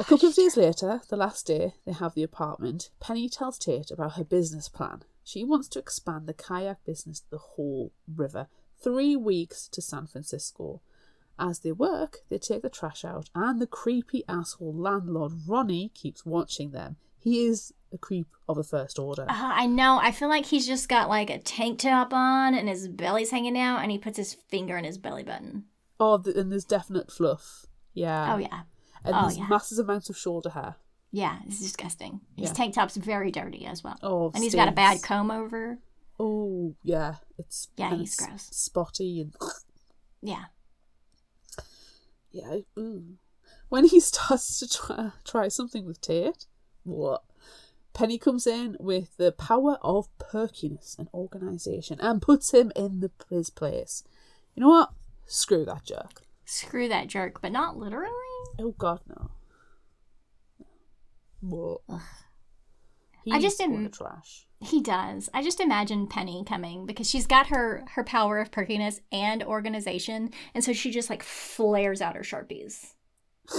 A 0.00 0.04
couple 0.04 0.28
of 0.28 0.34
days 0.34 0.56
later, 0.56 1.02
the 1.08 1.16
last 1.16 1.46
day 1.46 1.74
they 1.86 1.92
have 1.92 2.14
the 2.14 2.24
apartment, 2.24 2.90
Penny 2.98 3.28
tells 3.28 3.58
Tate 3.58 3.92
about 3.92 4.14
her 4.14 4.24
business 4.24 4.68
plan. 4.68 5.04
She 5.22 5.44
wants 5.44 5.68
to 5.68 5.78
expand 5.78 6.26
the 6.26 6.34
kayak 6.34 6.84
business 6.84 7.20
to 7.20 7.30
the 7.30 7.38
whole 7.38 7.92
river, 8.12 8.48
three 8.82 9.14
weeks 9.14 9.68
to 9.68 9.80
San 9.80 10.08
Francisco. 10.08 10.80
As 11.38 11.60
they 11.60 11.72
work, 11.72 12.18
they 12.28 12.38
take 12.38 12.62
the 12.62 12.70
trash 12.70 13.04
out, 13.04 13.28
and 13.34 13.60
the 13.60 13.66
creepy 13.66 14.22
asshole 14.28 14.74
landlord 14.74 15.32
Ronnie 15.48 15.90
keeps 15.94 16.24
watching 16.24 16.70
them. 16.70 16.96
He 17.18 17.44
is 17.46 17.72
a 17.92 17.98
creep 17.98 18.28
of 18.48 18.56
the 18.56 18.62
first 18.64 18.98
order. 18.98 19.22
Uh, 19.22 19.32
I 19.32 19.66
know. 19.66 19.98
I 20.00 20.12
feel 20.12 20.28
like 20.28 20.46
he's 20.46 20.66
just 20.66 20.88
got 20.88 21.08
like 21.08 21.30
a 21.30 21.38
tank 21.38 21.78
top 21.80 22.12
on 22.12 22.54
and 22.54 22.68
his 22.68 22.86
belly's 22.86 23.30
hanging 23.30 23.58
out 23.58 23.78
and 23.82 23.90
he 23.90 23.98
puts 23.98 24.16
his 24.18 24.34
finger 24.34 24.76
in 24.76 24.84
his 24.84 24.98
belly 24.98 25.22
button. 25.22 25.64
Oh, 25.98 26.22
and 26.36 26.52
there's 26.52 26.64
definite 26.64 27.10
fluff. 27.10 27.66
Yeah. 27.94 28.34
Oh, 28.34 28.38
yeah. 28.38 28.62
And 29.04 29.14
Oh, 29.14 29.22
there's 29.22 29.38
yeah. 29.38 29.46
massive 29.48 29.78
amounts 29.78 30.10
of 30.10 30.16
shoulder 30.18 30.50
hair. 30.50 30.74
Yeah, 31.12 31.38
it's 31.46 31.60
disgusting. 31.60 32.20
His 32.36 32.50
Yeah. 32.50 32.54
tank 32.54 32.74
top's 32.74 32.96
very 32.96 33.30
dirty 33.30 33.64
as 33.64 33.82
well. 33.82 33.96
Oh, 34.02 34.30
and 34.34 34.42
he's 34.42 34.54
got 34.54 34.68
a 34.68 34.72
bad 34.72 35.02
comb 35.02 35.30
over. 35.30 35.78
Oh, 36.20 36.74
yeah. 36.82 37.16
It's 37.38 37.68
Yeah, 37.76 37.94
he's 37.96 38.14
it's 38.14 38.26
gross. 38.26 38.48
Spotty 38.52 39.20
and 39.20 39.34
Yeah. 40.20 40.44
Yeah. 42.34 42.56
Ooh. 42.78 43.00
Mm. 43.00 43.14
When 43.68 43.86
he 43.86 44.00
starts 44.12 44.58
to 44.58 44.68
try 44.68 45.12
try 45.24 45.48
something 45.48 45.86
with 45.86 46.00
Tate, 46.00 46.46
what? 46.82 47.22
Penny 47.92 48.18
comes 48.18 48.44
in 48.46 48.76
with 48.80 49.16
the 49.18 49.30
power 49.30 49.78
of 49.80 50.08
perkiness 50.18 50.96
and 50.98 51.08
organisation 51.14 52.00
and 52.00 52.20
puts 52.20 52.52
him 52.52 52.72
in 52.74 52.98
the, 52.98 53.12
his 53.30 53.50
place. 53.50 54.02
You 54.56 54.62
know 54.62 54.68
what? 54.68 54.90
Screw 55.26 55.64
that 55.66 55.84
jerk. 55.84 56.22
Screw 56.44 56.88
that 56.88 57.06
jerk, 57.06 57.40
but 57.40 57.52
not 57.52 57.76
literally. 57.76 58.10
Oh 58.58 58.74
God, 58.76 59.00
no. 59.08 59.30
What? 61.40 61.82
I 63.30 63.40
just 63.40 63.58
didn't- 63.58 63.92
trash. 63.94 64.46
He 64.64 64.80
does. 64.80 65.28
I 65.34 65.42
just 65.42 65.60
imagine 65.60 66.06
Penny 66.06 66.42
coming 66.46 66.86
because 66.86 67.08
she's 67.08 67.26
got 67.26 67.48
her 67.48 67.84
her 67.94 68.04
power 68.04 68.38
of 68.38 68.50
perkiness 68.50 69.00
and 69.12 69.42
organization, 69.42 70.30
and 70.54 70.64
so 70.64 70.72
she 70.72 70.90
just 70.90 71.10
like 71.10 71.22
flares 71.22 72.00
out 72.00 72.16
her 72.16 72.22
sharpies. 72.22 72.92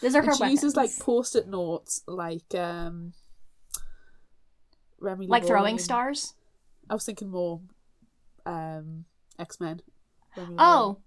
Those 0.00 0.14
are 0.14 0.22
her 0.22 0.28
And 0.30 0.36
she 0.36 0.50
uses 0.50 0.76
like 0.76 0.90
post-it 0.98 1.48
notes, 1.48 2.02
like 2.06 2.54
um, 2.54 3.12
Remy. 5.00 5.26
like 5.28 5.44
throwing 5.46 5.76
Leroy. 5.76 5.82
stars. 5.82 6.34
I 6.90 6.94
was 6.94 7.04
thinking 7.04 7.30
more 7.30 7.60
um, 8.46 9.04
X 9.38 9.60
Men. 9.60 9.80
Oh, 10.58 10.98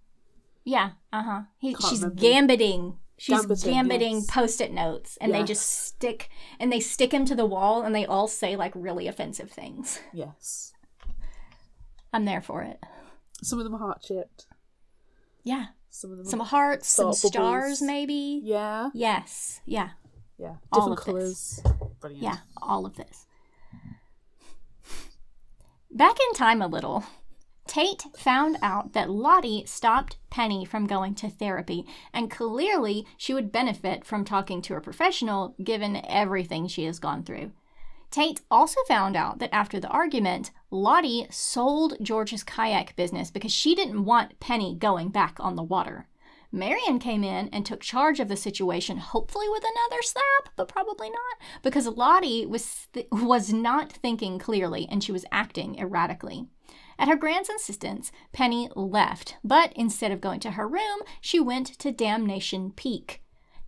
yeah. 0.64 0.92
Uh 1.14 1.24
huh. 1.24 1.42
Can't 1.62 1.82
She's 1.84 2.02
remember. 2.02 2.22
gambiting. 2.22 2.98
She's 3.20 3.46
Gambiting, 3.46 4.16
yes. 4.18 4.26
post-it 4.28 4.72
notes, 4.72 5.18
and 5.20 5.34
they 5.34 5.44
just 5.44 5.68
stick 5.88 6.30
and 6.60 6.72
they 6.72 6.80
stick 6.80 7.10
them 7.12 7.26
to 7.26 7.36
the 7.36 7.46
wall, 7.48 7.82
and 7.82 7.96
they 7.96 8.06
all 8.06 8.28
say 8.28 8.56
like 8.56 8.72
really 8.76 9.08
offensive 9.08 9.50
things. 9.52 10.00
yes. 10.14 10.74
I'm 12.14 12.26
there 12.26 12.42
for 12.42 12.62
it. 12.64 12.80
Some 13.44 13.60
of 13.60 13.66
them 13.66 13.76
are 13.76 13.80
heart 13.80 14.04
shaped. 14.06 14.46
Yeah. 15.44 15.68
Some 15.90 16.12
of 16.12 16.18
them. 16.18 16.26
Some 16.28 16.40
hearts, 16.42 16.90
some 16.90 17.06
bubbles. 17.06 17.22
stars, 17.22 17.82
maybe. 17.82 18.40
yeah, 18.44 18.90
Yes. 18.94 19.62
Yeah. 19.66 19.90
yeah. 20.38 20.56
All 20.72 20.90
Different 20.96 21.00
of 21.00 21.06
colours. 21.06 21.60
Brilliant. 22.00 22.24
Yeah, 22.24 22.38
all 22.62 22.86
of 22.86 22.96
this. 22.96 23.26
Back 25.92 26.18
in 26.30 26.36
time 26.36 26.62
a 26.62 26.68
little, 26.68 27.04
Tate 27.68 28.06
found 28.18 28.58
out 28.62 28.94
that 28.94 29.10
Lottie 29.10 29.66
stopped 29.66 30.18
Penny 30.30 30.66
from 30.66 30.88
going 30.88 31.16
to 31.16 31.30
therapy, 31.30 31.86
and 32.14 32.32
clearly 32.32 33.06
she 33.18 33.34
would 33.34 33.52
benefit 33.52 34.06
from 34.06 34.24
talking 34.24 34.62
to 34.64 34.76
a 34.76 34.82
professional 34.82 35.56
given 35.64 36.02
everything 36.08 36.68
she 36.68 36.86
has 36.86 37.00
gone 37.00 37.24
through. 37.24 37.52
Tate 38.10 38.42
also 38.50 38.80
found 38.88 39.16
out 39.16 39.40
that 39.40 39.54
after 39.54 39.80
the 39.80 39.90
argument, 39.90 40.52
Lottie 40.72 41.28
sold 41.30 41.98
George's 42.02 42.44
kayak 42.44 42.96
business 42.96 43.30
because 43.30 43.52
she 43.52 43.76
didn't 43.76 44.06
want 44.06 44.40
Penny 44.40 44.76
going 44.76 45.10
back 45.10 45.38
on 45.40 45.56
the 45.56 45.64
water. 45.64 46.08
Marion 46.52 46.98
came 47.00 47.26
in 47.26 47.50
and 47.50 47.66
took 47.66 47.82
charge 47.82 48.22
of 48.22 48.30
the 48.30 48.38
situation, 48.38 48.98
hopefully 48.98 49.50
with 49.50 49.64
another 49.64 50.02
slap, 50.02 50.54
but 50.56 50.70
probably 50.70 51.10
not, 51.10 51.38
because 51.62 51.88
Lottie 51.88 52.46
was 52.46 52.88
th- 52.94 53.08
was 53.12 53.52
not 53.52 53.92
thinking 53.92 54.40
clearly 54.40 54.88
and 54.90 55.04
she 55.04 55.12
was 55.12 55.26
acting 55.30 55.78
erratically. 55.78 56.48
At 57.00 57.08
her 57.08 57.16
grand's 57.16 57.50
insistence, 57.50 58.12
Penny 58.32 58.70
left, 58.76 59.38
but 59.44 59.72
instead 59.74 60.12
of 60.12 60.22
going 60.22 60.40
to 60.42 60.52
her 60.52 60.68
room, 60.68 61.02
she 61.22 61.40
went 61.40 61.68
to 61.80 61.92
Damnation 61.92 62.72
Peak. 62.72 63.22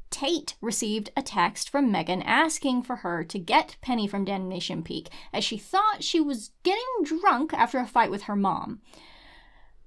Tate 0.10 0.56
received 0.60 1.12
a 1.16 1.22
text 1.22 1.70
from 1.70 1.92
Megan 1.92 2.24
asking 2.24 2.82
for 2.82 2.98
her 2.98 3.24
to 3.24 3.38
get 3.38 3.78
Penny 3.82 4.08
from 4.08 4.26
Damnation 4.26 4.82
Peak, 4.82 5.10
as 5.32 5.44
she 5.44 5.58
thought 5.58 6.04
she 6.04 6.20
was 6.20 6.52
getting 6.64 6.84
drunk 7.04 7.54
after 7.54 7.78
a 7.78 7.86
fight 7.86 8.10
with 8.10 8.24
her 8.24 8.36
mom. 8.36 8.82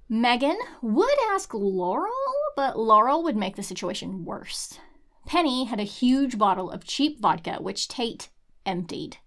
Megan 0.07 0.57
would 0.81 1.17
ask 1.31 1.53
Laurel, 1.53 2.11
but 2.55 2.79
Laurel 2.79 3.23
would 3.23 3.35
make 3.35 3.55
the 3.55 3.63
situation 3.63 4.23
worse. 4.23 4.79
Penny 5.25 5.65
had 5.65 5.79
a 5.79 5.83
huge 5.83 6.37
bottle 6.37 6.69
of 6.69 6.85
cheap 6.85 7.19
vodka, 7.19 7.57
which 7.59 7.87
Tate 7.87 8.29
emptied. 8.65 9.17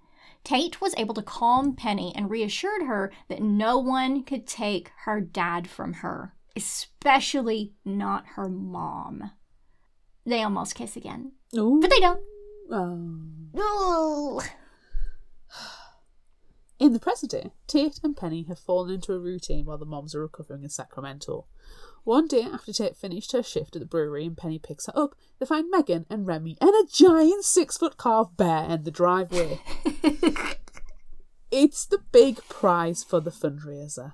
Tate 0.46 0.80
was 0.80 0.94
able 0.96 1.14
to 1.14 1.22
calm 1.22 1.74
Penny 1.74 2.12
and 2.14 2.30
reassured 2.30 2.82
her 2.82 3.10
that 3.26 3.42
no 3.42 3.78
one 3.78 4.22
could 4.22 4.46
take 4.46 4.92
her 4.98 5.20
dad 5.20 5.68
from 5.68 5.94
her, 5.94 6.36
especially 6.54 7.74
not 7.84 8.24
her 8.36 8.48
mom. 8.48 9.32
They 10.24 10.44
almost 10.44 10.76
kiss 10.76 10.96
again, 10.96 11.32
Ooh. 11.56 11.80
but 11.80 11.90
they 11.90 11.98
don't. 11.98 12.20
Oh. 12.70 14.40
In 16.78 16.92
the 16.92 17.00
present 17.00 17.32
day, 17.32 17.50
Tate 17.66 17.98
and 18.04 18.16
Penny 18.16 18.44
have 18.44 18.60
fallen 18.60 18.94
into 18.94 19.14
a 19.14 19.18
routine 19.18 19.64
while 19.64 19.78
the 19.78 19.84
moms 19.84 20.14
are 20.14 20.20
recovering 20.20 20.62
in 20.62 20.68
Sacramento. 20.68 21.46
One 22.06 22.28
day 22.28 22.42
after 22.42 22.72
Tate 22.72 22.96
finished 22.96 23.32
her 23.32 23.42
shift 23.42 23.74
at 23.74 23.80
the 23.80 23.84
brewery 23.84 24.26
and 24.26 24.36
Penny 24.36 24.60
picks 24.60 24.86
her 24.86 24.92
up, 24.96 25.16
they 25.40 25.44
find 25.44 25.68
Megan 25.68 26.06
and 26.08 26.24
Remy 26.24 26.56
and 26.60 26.70
a 26.70 26.86
giant 26.88 27.42
six 27.42 27.78
foot 27.78 27.96
carved 27.96 28.36
bear 28.36 28.70
in 28.70 28.84
the 28.84 28.92
driveway. 28.92 29.58
it's 31.50 31.84
the 31.84 31.98
big 32.12 32.36
prize 32.48 33.02
for 33.02 33.18
the 33.18 33.32
fundraiser. 33.32 34.12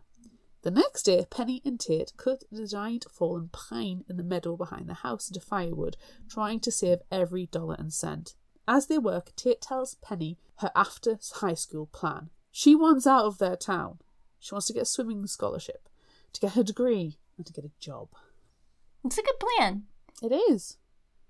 The 0.63 0.71
next 0.71 1.03
day, 1.03 1.27
Penny 1.29 1.61
and 1.67 1.79
Tate 1.79 2.15
cut 2.17 2.45
the 2.51 2.67
giant 2.67 3.05
fallen 3.11 3.51
pine 3.53 4.07
in 4.09 4.17
the 4.17 4.23
meadow 4.23 4.57
behind 4.57 4.89
the 4.89 4.95
house 4.95 5.29
into 5.29 5.43
firewood, 5.43 5.99
trying 6.31 6.61
to 6.61 6.73
save 6.73 7.01
every 7.11 7.45
dollar 7.45 7.77
and 7.79 7.93
cent. 7.93 8.37
As 8.67 8.87
they 8.87 8.97
work, 8.97 9.37
Tate 9.37 9.61
tells 9.61 9.97
Penny 9.97 10.39
her 10.61 10.71
after 10.75 11.19
high 11.35 11.53
school 11.53 11.89
plan. 11.93 12.31
She 12.51 12.75
wants 12.75 13.07
out 13.07 13.27
of 13.27 13.37
their 13.37 13.57
town. 13.57 13.99
She 14.39 14.55
wants 14.55 14.69
to 14.69 14.73
get 14.73 14.85
a 14.85 14.87
swimming 14.87 15.27
scholarship, 15.27 15.91
to 16.33 16.41
get 16.41 16.53
her 16.55 16.63
degree, 16.63 17.19
and 17.37 17.47
to 17.47 17.53
get 17.53 17.65
a 17.65 17.71
job. 17.81 18.09
It's 19.05 19.19
a 19.19 19.23
good 19.23 19.41
plan. 19.41 19.85
It 20.23 20.33
is. 20.33 20.79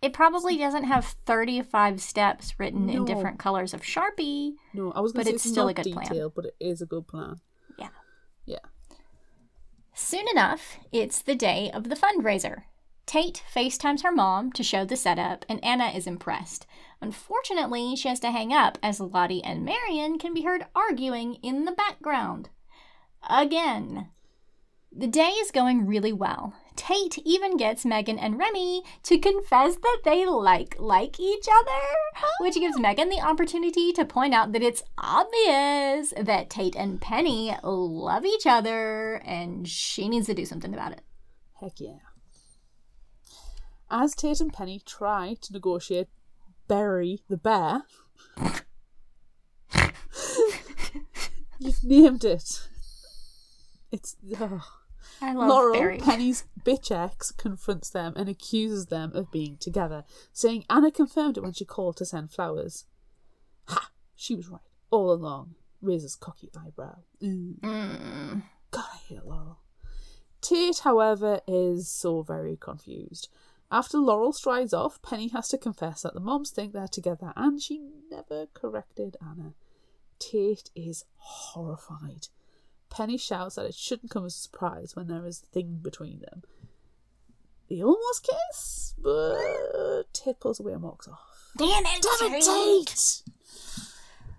It 0.03 0.13
probably 0.13 0.59
doesn't 0.59 0.85
have 0.85 1.05
35 1.27 2.01
steps 2.01 2.59
written 2.59 2.91
in 2.91 3.05
different 3.05 3.39
colors 3.39 3.73
of 3.73 3.83
Sharpie. 3.83 4.55
No, 4.75 4.91
I 4.93 5.01
was 5.01 5.13
going 5.13 5.25
to 5.25 5.31
say 5.31 5.35
it's 5.37 5.45
it's, 5.45 5.53
still 5.53 5.69
a 5.69 5.75
good 5.75 5.93
plan. 5.93 6.09
detailed, 6.09 6.35
but 6.35 6.47
it 6.47 6.57
is 6.59 6.83
a 6.83 6.87
good 6.87 7.07
plan. 7.07 7.37
Yeah. 7.79 7.89
Yeah. 8.45 8.59
Soon 9.95 10.27
enough, 10.29 10.79
it's 10.91 11.23
the 11.23 11.37
day 11.37 11.71
of 11.73 11.89
the 11.89 11.95
fundraiser. 11.95 12.65
Tate 13.07 13.45
FaceTimes 13.55 14.03
her 14.03 14.13
mom 14.13 14.51
to 14.53 14.63
show 14.63 14.85
the 14.85 14.97
setup, 14.97 15.45
and 15.49 15.65
Anna 15.65 15.87
is 15.87 16.07
impressed. 16.07 16.67
Unfortunately, 17.01 17.95
she 17.95 18.09
has 18.09 18.21
to 18.21 18.31
hang 18.31 18.53
up 18.53 18.79
as 18.83 19.01
Lottie 19.01 19.45
and 19.45 19.65
Marion 19.65 20.19
can 20.19 20.35
be 20.35 20.43
heard 20.43 20.67
arguing 20.75 21.35
in 21.43 21.65
the 21.65 21.73
background. 21.73 22.49
Again. 23.29 24.09
The 24.95 25.07
day 25.07 25.31
is 25.31 25.51
going 25.51 25.87
really 25.87 26.13
well. 26.13 26.53
Tate 26.77 27.17
even 27.25 27.57
gets 27.57 27.87
Megan 27.87 28.19
and 28.19 28.39
Remy 28.39 28.83
to 29.05 29.19
confess 29.19 29.77
that 29.77 30.01
they 30.05 30.27
like 30.27 30.77
like 30.79 31.19
each 31.19 31.47
other, 31.51 31.81
which 32.41 32.57
gives 32.57 32.77
oh. 32.77 32.81
Megan 32.81 33.09
the 33.09 33.21
opportunity 33.21 33.93
to 33.93 34.05
point 34.05 34.35
out 34.35 34.53
that 34.53 34.63
it's 34.63 34.83
obvious 34.99 36.13
that 36.21 36.51
Tate 36.51 36.77
and 36.77 37.01
Penny 37.01 37.57
love 37.63 38.27
each 38.27 38.47
other 38.47 39.23
and 39.25 39.67
she 39.67 40.11
needs 40.11 40.27
to 40.27 40.35
do 40.35 40.45
something 40.45 40.75
about 40.75 40.93
it. 40.93 41.01
Heck 41.59 41.81
yeah. 41.81 41.99
As 43.91 44.15
Tate 44.15 44.41
and 44.41 44.53
Penny 44.53 44.83
try 44.85 45.37
to 45.41 45.53
negotiate 45.55 46.09
Barry 46.69 47.23
the 47.31 47.39
bear, 47.39 47.83
you've 51.59 51.83
named 51.83 52.25
it. 52.25 52.69
It's. 53.91 54.17
Oh. 54.39 54.82
I 55.23 55.33
love 55.33 55.49
Laurel, 55.49 55.73
Barry. 55.75 55.99
Penny's 55.99 56.45
bitch 56.65 56.91
ex, 56.91 57.31
confronts 57.31 57.91
them 57.91 58.13
and 58.17 58.29
accuses 58.29 58.87
them 58.87 59.13
of 59.15 59.31
being 59.31 59.57
together, 59.59 60.05
saying 60.33 60.65
Anna 60.69 60.91
confirmed 60.91 61.39
it 61.39 61.43
when 61.43 61.53
she 61.53 61.65
called 61.65 61.97
to 61.99 62.05
send 62.05 62.31
flowers. 62.31 62.85
Ha! 63.69 63.91
She 64.17 64.35
was 64.35 64.49
right 64.49 64.61
all 64.91 65.11
along. 65.11 65.57
Raises 65.81 66.15
cocky 66.15 66.51
eyebrow. 66.57 66.99
Mm. 67.21 67.59
Mm. 67.61 68.43
God, 68.71 68.85
I 68.93 68.97
hate 69.09 69.25
Laurel. 69.25 69.59
Tate, 70.41 70.81
however, 70.81 71.41
is 71.47 71.89
so 71.89 72.23
very 72.23 72.57
confused. 72.57 73.29
After 73.71 73.99
Laurel 73.99 74.33
strides 74.33 74.75
off, 74.75 75.01
Penny 75.03 75.29
has 75.29 75.49
to 75.49 75.59
confess 75.59 76.03
that 76.03 76.15
the 76.15 76.21
moms 76.21 76.51
think 76.51 76.73
they're 76.73 76.87
together 76.87 77.33
and 77.37 77.61
she 77.61 77.81
never 78.11 78.47
corrected 78.53 79.17
Anna. 79.21 79.55
Tate 80.19 80.71
is 80.77 81.05
horrified. 81.17 82.29
Penny 82.93 83.17
shouts 83.17 83.55
that 83.55 83.65
it 83.65 83.75
shouldn't 83.75 84.11
come 84.11 84.27
as 84.27 84.35
a 84.35 84.39
surprise 84.39 84.95
when 84.95 85.07
there 85.07 85.25
is 85.27 85.43
a 85.43 85.47
thing 85.47 85.79
between 85.81 86.21
them. 86.21 86.43
They 87.71 87.83
almost 87.83 88.29
kiss, 88.29 88.95
but 89.03 90.13
Tate 90.13 90.39
pulls 90.39 90.61
away 90.61 90.75
and 90.75 90.83
walks 90.83 91.09
off. 91.09 91.51
Damn 91.57 91.85
it, 91.87 92.07
Damn 92.21 92.35
it, 92.35 92.45
Tate! 92.45 92.87
Tate! 92.87 93.23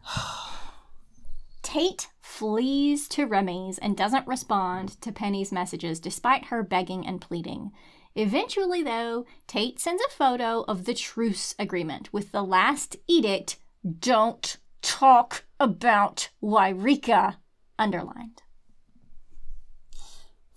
Tate 1.63 2.07
flees 2.21 3.07
to 3.07 3.25
Remy's 3.25 3.79
and 3.79 3.97
doesn't 3.97 4.27
respond 4.27 5.01
to 5.01 5.11
Penny's 5.11 5.51
messages 5.51 5.99
despite 5.99 6.45
her 6.45 6.61
begging 6.61 7.07
and 7.07 7.19
pleading. 7.19 7.71
Eventually, 8.15 8.83
though, 8.83 9.25
Tate 9.47 9.79
sends 9.79 10.03
a 10.03 10.11
photo 10.11 10.63
of 10.67 10.85
the 10.85 10.93
truce 10.93 11.55
agreement 11.57 12.13
with 12.13 12.31
the 12.31 12.43
last 12.43 12.97
edict 13.07 13.57
don't 13.99 14.57
talk 14.83 15.45
about 15.59 16.29
Eureka 16.39 17.39
underlined. 17.79 18.42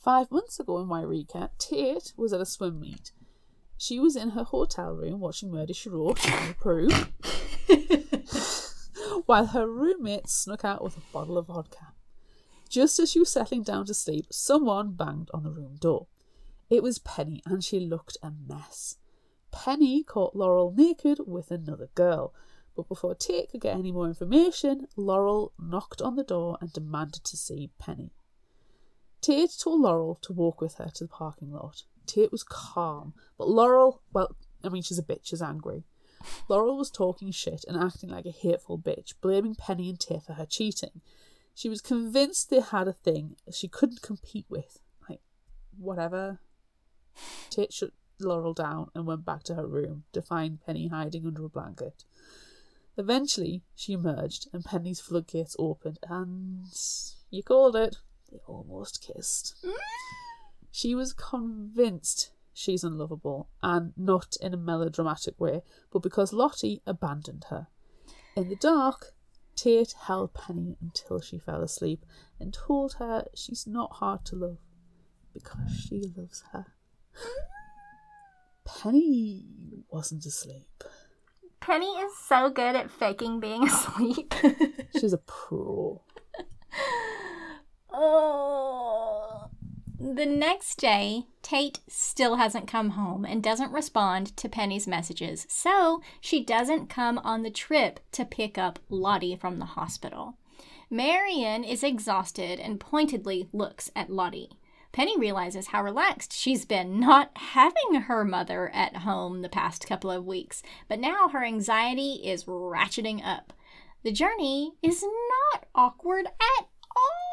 Five 0.06 0.30
months 0.30 0.60
ago 0.60 0.78
in 0.78 0.88
Eureka, 0.88 1.50
Tate 1.58 2.12
was 2.16 2.32
at 2.32 2.40
a 2.40 2.46
swim 2.46 2.78
meet. 2.78 3.10
She 3.76 3.98
was 3.98 4.14
in 4.14 4.30
her 4.30 4.44
hotel 4.44 4.92
room 4.92 5.18
watching 5.18 5.50
Murder 5.50 5.74
She 5.74 5.88
Wrote 5.88 6.24
and 6.30 6.56
Prue, 6.56 6.90
while 9.26 9.46
her 9.46 9.66
roommate 9.68 10.28
snuck 10.28 10.64
out 10.64 10.84
with 10.84 10.96
a 10.96 11.12
bottle 11.12 11.36
of 11.36 11.48
vodka. 11.48 11.88
Just 12.68 13.00
as 13.00 13.10
she 13.10 13.18
was 13.18 13.30
settling 13.30 13.64
down 13.64 13.84
to 13.86 13.94
sleep, 13.94 14.26
someone 14.30 14.92
banged 14.92 15.28
on 15.34 15.42
the 15.42 15.50
room 15.50 15.74
door. 15.80 16.06
It 16.70 16.84
was 16.84 17.00
Penny, 17.00 17.42
and 17.44 17.64
she 17.64 17.80
looked 17.80 18.16
a 18.22 18.30
mess. 18.30 18.98
Penny 19.50 20.04
caught 20.04 20.36
Laurel 20.36 20.72
naked 20.72 21.18
with 21.26 21.50
another 21.50 21.88
girl, 21.96 22.32
but 22.76 22.86
before 22.86 23.16
Tate 23.16 23.50
could 23.50 23.62
get 23.62 23.76
any 23.76 23.90
more 23.90 24.06
information, 24.06 24.86
Laurel 24.94 25.52
knocked 25.58 26.00
on 26.00 26.14
the 26.14 26.22
door 26.22 26.58
and 26.60 26.72
demanded 26.72 27.24
to 27.24 27.36
see 27.36 27.72
Penny. 27.80 28.12
Tate 29.20 29.56
told 29.58 29.80
Laurel 29.80 30.18
to 30.22 30.32
walk 30.32 30.60
with 30.60 30.74
her 30.74 30.90
to 30.94 31.04
the 31.04 31.08
parking 31.08 31.52
lot. 31.52 31.82
Tate 32.06 32.30
was 32.32 32.44
calm, 32.44 33.14
but 33.36 33.48
Laurel, 33.48 34.02
well, 34.12 34.36
I 34.62 34.68
mean, 34.68 34.82
she's 34.82 34.98
a 34.98 35.02
bitch, 35.02 35.26
she's 35.26 35.42
angry. 35.42 35.84
Laurel 36.48 36.76
was 36.76 36.90
talking 36.90 37.30
shit 37.30 37.64
and 37.66 37.76
acting 37.76 38.10
like 38.10 38.26
a 38.26 38.30
hateful 38.30 38.78
bitch, 38.78 39.14
blaming 39.20 39.54
Penny 39.54 39.88
and 39.88 39.98
Tate 39.98 40.22
for 40.22 40.34
her 40.34 40.46
cheating. 40.46 41.00
She 41.54 41.68
was 41.68 41.80
convinced 41.80 42.50
they 42.50 42.60
had 42.60 42.88
a 42.88 42.92
thing 42.92 43.36
she 43.50 43.68
couldn't 43.68 44.02
compete 44.02 44.46
with. 44.48 44.80
Like, 45.08 45.20
whatever. 45.78 46.40
Tate 47.50 47.72
shut 47.72 47.90
Laurel 48.20 48.54
down 48.54 48.90
and 48.94 49.06
went 49.06 49.24
back 49.24 49.42
to 49.44 49.54
her 49.54 49.66
room 49.66 50.04
to 50.12 50.22
find 50.22 50.60
Penny 50.64 50.88
hiding 50.88 51.26
under 51.26 51.44
a 51.44 51.48
blanket. 51.48 52.04
Eventually, 52.98 53.62
she 53.74 53.92
emerged 53.92 54.48
and 54.52 54.64
Penny's 54.64 55.00
floodgates 55.00 55.56
opened, 55.58 55.98
and 56.08 56.66
you 57.30 57.42
called 57.42 57.76
it. 57.76 57.96
They 58.36 58.52
almost 58.52 59.00
kissed. 59.02 59.54
She 60.70 60.94
was 60.94 61.12
convinced 61.14 62.32
she's 62.52 62.84
unlovable, 62.84 63.48
and 63.62 63.92
not 63.96 64.36
in 64.40 64.52
a 64.52 64.58
melodramatic 64.58 65.38
way, 65.40 65.62
but 65.90 66.02
because 66.02 66.32
Lottie 66.32 66.82
abandoned 66.86 67.46
her. 67.50 67.68
In 68.36 68.48
the 68.48 68.56
dark, 68.56 69.14
Tate 69.54 69.94
held 70.02 70.34
Penny 70.34 70.76
until 70.82 71.20
she 71.20 71.38
fell 71.38 71.62
asleep 71.62 72.04
and 72.38 72.52
told 72.52 72.94
her 72.94 73.24
she's 73.34 73.66
not 73.66 73.92
hard 73.94 74.24
to 74.26 74.36
love 74.36 74.58
because 75.32 75.70
she 75.74 76.02
loves 76.14 76.44
her. 76.52 76.66
Penny 78.64 79.46
wasn't 79.88 80.26
asleep. 80.26 80.84
Penny 81.60 81.86
is 81.86 82.12
so 82.18 82.50
good 82.50 82.76
at 82.76 82.90
faking 82.90 83.40
being 83.40 83.64
asleep. 83.66 84.34
She's 84.98 85.14
a 85.14 85.18
pro. 85.18 86.02
Oh. 87.96 89.48
The 89.98 90.26
next 90.26 90.76
day, 90.76 91.24
Tate 91.42 91.80
still 91.88 92.36
hasn't 92.36 92.68
come 92.68 92.90
home 92.90 93.24
and 93.24 93.42
doesn't 93.42 93.72
respond 93.72 94.36
to 94.36 94.48
Penny's 94.48 94.86
messages, 94.86 95.46
so 95.48 96.02
she 96.20 96.44
doesn't 96.44 96.88
come 96.90 97.18
on 97.18 97.42
the 97.42 97.50
trip 97.50 98.00
to 98.12 98.24
pick 98.24 98.58
up 98.58 98.78
Lottie 98.88 99.36
from 99.36 99.58
the 99.58 99.64
hospital. 99.64 100.36
Marion 100.90 101.64
is 101.64 101.82
exhausted 101.82 102.60
and 102.60 102.78
pointedly 102.78 103.48
looks 103.52 103.90
at 103.96 104.10
Lottie. 104.10 104.50
Penny 104.92 105.18
realizes 105.18 105.68
how 105.68 105.82
relaxed 105.82 106.32
she's 106.32 106.64
been 106.64 107.00
not 107.00 107.30
having 107.36 108.02
her 108.02 108.24
mother 108.24 108.70
at 108.72 108.98
home 108.98 109.42
the 109.42 109.48
past 109.48 109.86
couple 109.86 110.10
of 110.10 110.24
weeks, 110.24 110.62
but 110.88 111.00
now 111.00 111.28
her 111.28 111.44
anxiety 111.44 112.20
is 112.24 112.44
ratcheting 112.44 113.20
up. 113.24 113.52
The 114.04 114.12
journey 114.12 114.72
is 114.82 115.02
not 115.02 115.66
awkward 115.74 116.26
at 116.26 116.66
all. 116.96 117.25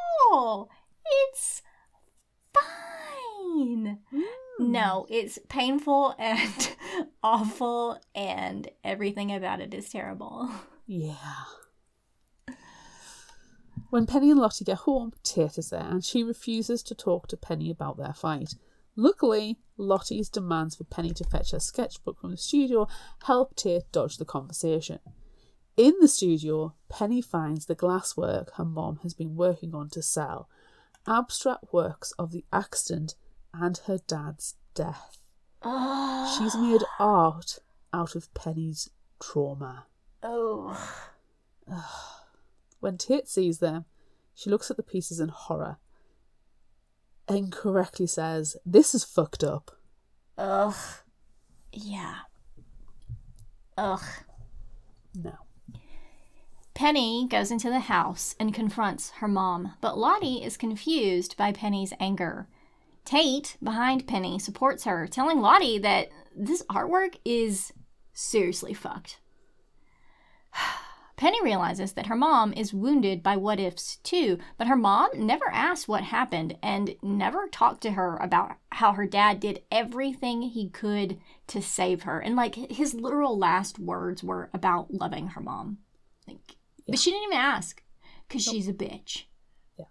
It's 1.06 1.62
fine. 2.54 4.00
No, 4.60 5.06
hmm. 5.08 5.14
it's 5.14 5.40
painful 5.50 6.16
and 6.18 6.76
awful, 7.24 8.00
and 8.16 8.70
everything 8.84 9.34
about 9.34 9.62
it 9.62 9.74
is 9.74 9.90
terrible. 9.90 10.50
Yeah. 10.86 11.16
When 13.90 14.08
Penny 14.08 14.32
and 14.32 14.40
Lottie 14.40 14.66
get 14.66 14.80
home, 14.80 15.14
Tate 15.22 15.60
is 15.60 15.70
there 15.70 15.88
and 15.88 16.04
she 16.04 16.24
refuses 16.24 16.82
to 16.84 16.96
talk 16.96 17.28
to 17.28 17.38
Penny 17.38 17.70
about 17.70 17.98
their 17.98 18.14
fight. 18.14 18.56
Luckily, 18.96 19.60
Lottie's 19.78 20.30
demands 20.30 20.76
for 20.76 20.84
Penny 20.84 21.12
to 21.12 21.24
fetch 21.24 21.52
her 21.52 21.60
sketchbook 21.60 22.20
from 22.20 22.32
the 22.32 22.38
studio 22.38 22.88
help 23.26 23.56
Tate 23.56 23.92
dodge 23.92 24.18
the 24.18 24.26
conversation. 24.26 25.00
In 25.76 25.94
the 26.00 26.08
studio, 26.08 26.74
Penny 26.90 27.22
finds 27.22 27.66
the 27.66 27.76
glasswork 27.76 28.52
her 28.56 28.66
mom 28.66 28.98
has 29.04 29.14
been 29.14 29.36
working 29.36 29.74
on 29.74 29.90
to 29.90 30.02
sell 30.02 30.48
abstract 31.08 31.66
works 31.74 32.14
of 32.18 32.32
the 32.32 32.46
accident 32.54 33.16
and 33.54 33.78
her 33.88 33.98
dad's 34.08 34.56
death. 34.74 35.18
Oh, 35.64 36.36
She's 36.38 36.56
made 36.56 36.82
art 37.00 37.60
out 37.92 38.16
of 38.16 38.34
Penny's 38.34 38.90
trauma. 39.22 39.86
oh. 40.22 40.80
When 42.80 42.98
Tate 42.98 43.28
sees 43.30 43.60
them, 43.60 43.86
she 44.36 44.50
looks 44.50 44.70
at 44.70 44.76
the 44.78 44.84
pieces 44.84 45.20
in 45.22 45.30
horror 45.30 45.78
and 47.30 47.52
correctly 47.52 48.08
says, 48.08 48.58
This 48.66 48.94
is 48.94 49.04
fucked 49.06 49.44
up. 49.44 49.72
Ugh. 50.38 50.76
Yeah. 51.72 52.16
Ugh. 53.78 54.02
No. 55.16 55.36
Penny 56.74 57.28
goes 57.30 57.52
into 57.52 57.70
the 57.70 57.82
house 57.82 58.36
and 58.40 58.54
confronts 58.54 59.12
her 59.18 59.28
mom, 59.28 59.74
but 59.80 59.98
Lottie 59.98 60.44
is 60.44 60.58
confused 60.58 61.38
by 61.38 61.52
Penny's 61.52 61.94
anger. 62.00 62.48
Tate, 63.06 63.58
behind 63.62 64.08
Penny, 64.08 64.40
supports 64.40 64.86
her, 64.86 65.08
telling 65.08 65.40
Lottie 65.40 65.78
that 65.80 66.10
this 66.36 66.64
artwork 66.72 67.18
is 67.24 67.74
seriously 68.14 68.74
fucked. 68.74 69.20
Penny 71.16 71.42
realizes 71.44 71.94
that 71.94 72.08
her 72.08 72.16
mom 72.16 72.54
is 72.54 72.74
wounded 72.74 73.22
by 73.22 73.38
what 73.38 73.60
ifs 73.60 73.98
too, 73.98 74.40
but 74.58 74.68
her 74.68 74.76
mom 74.76 75.10
never 75.16 75.50
asked 75.52 75.88
what 75.88 76.04
happened 76.04 76.58
and 76.64 76.96
never 77.04 77.48
talked 77.48 77.82
to 77.84 77.92
her 77.92 78.18
about 78.18 78.58
how 78.72 78.94
her 78.94 79.06
dad 79.06 79.40
did 79.40 79.62
everything 79.72 80.42
he 80.42 80.70
could 80.70 81.20
to 81.48 81.62
save 81.62 82.04
her. 82.04 82.20
And 82.20 82.36
like 82.36 82.56
his 82.56 82.96
literal 82.96 83.38
last 83.38 83.78
words 83.78 84.24
were 84.24 84.50
about 84.54 84.94
loving 84.94 85.28
her 85.30 85.42
mom. 85.42 85.78
Like, 86.28 86.58
But 86.88 87.00
she 87.00 87.12
didn't 87.12 87.26
even 87.26 87.38
ask 87.38 87.82
because 88.28 88.44
she's 88.44 88.68
a 88.68 88.74
bitch. 88.74 89.24
Yeah. 89.78 89.86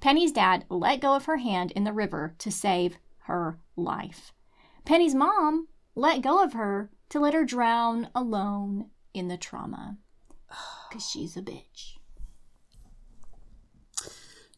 Penny's 0.00 0.32
dad 0.32 0.64
let 0.68 1.00
go 1.00 1.14
of 1.14 1.26
her 1.26 1.38
hand 1.38 1.72
in 1.72 1.84
the 1.84 1.92
river 1.92 2.34
to 2.38 2.50
save 2.50 2.98
her 3.24 3.58
life. 3.76 4.32
Penny's 4.84 5.14
mom 5.14 5.68
let 5.94 6.22
go 6.22 6.42
of 6.42 6.52
her 6.52 6.90
to 7.10 7.20
let 7.20 7.34
her 7.34 7.44
drown 7.44 8.08
alone 8.14 8.90
in 9.12 9.28
the 9.28 9.36
trauma 9.36 9.98
because 10.88 11.08
she's 11.08 11.36
a 11.36 11.42
bitch. 11.42 11.96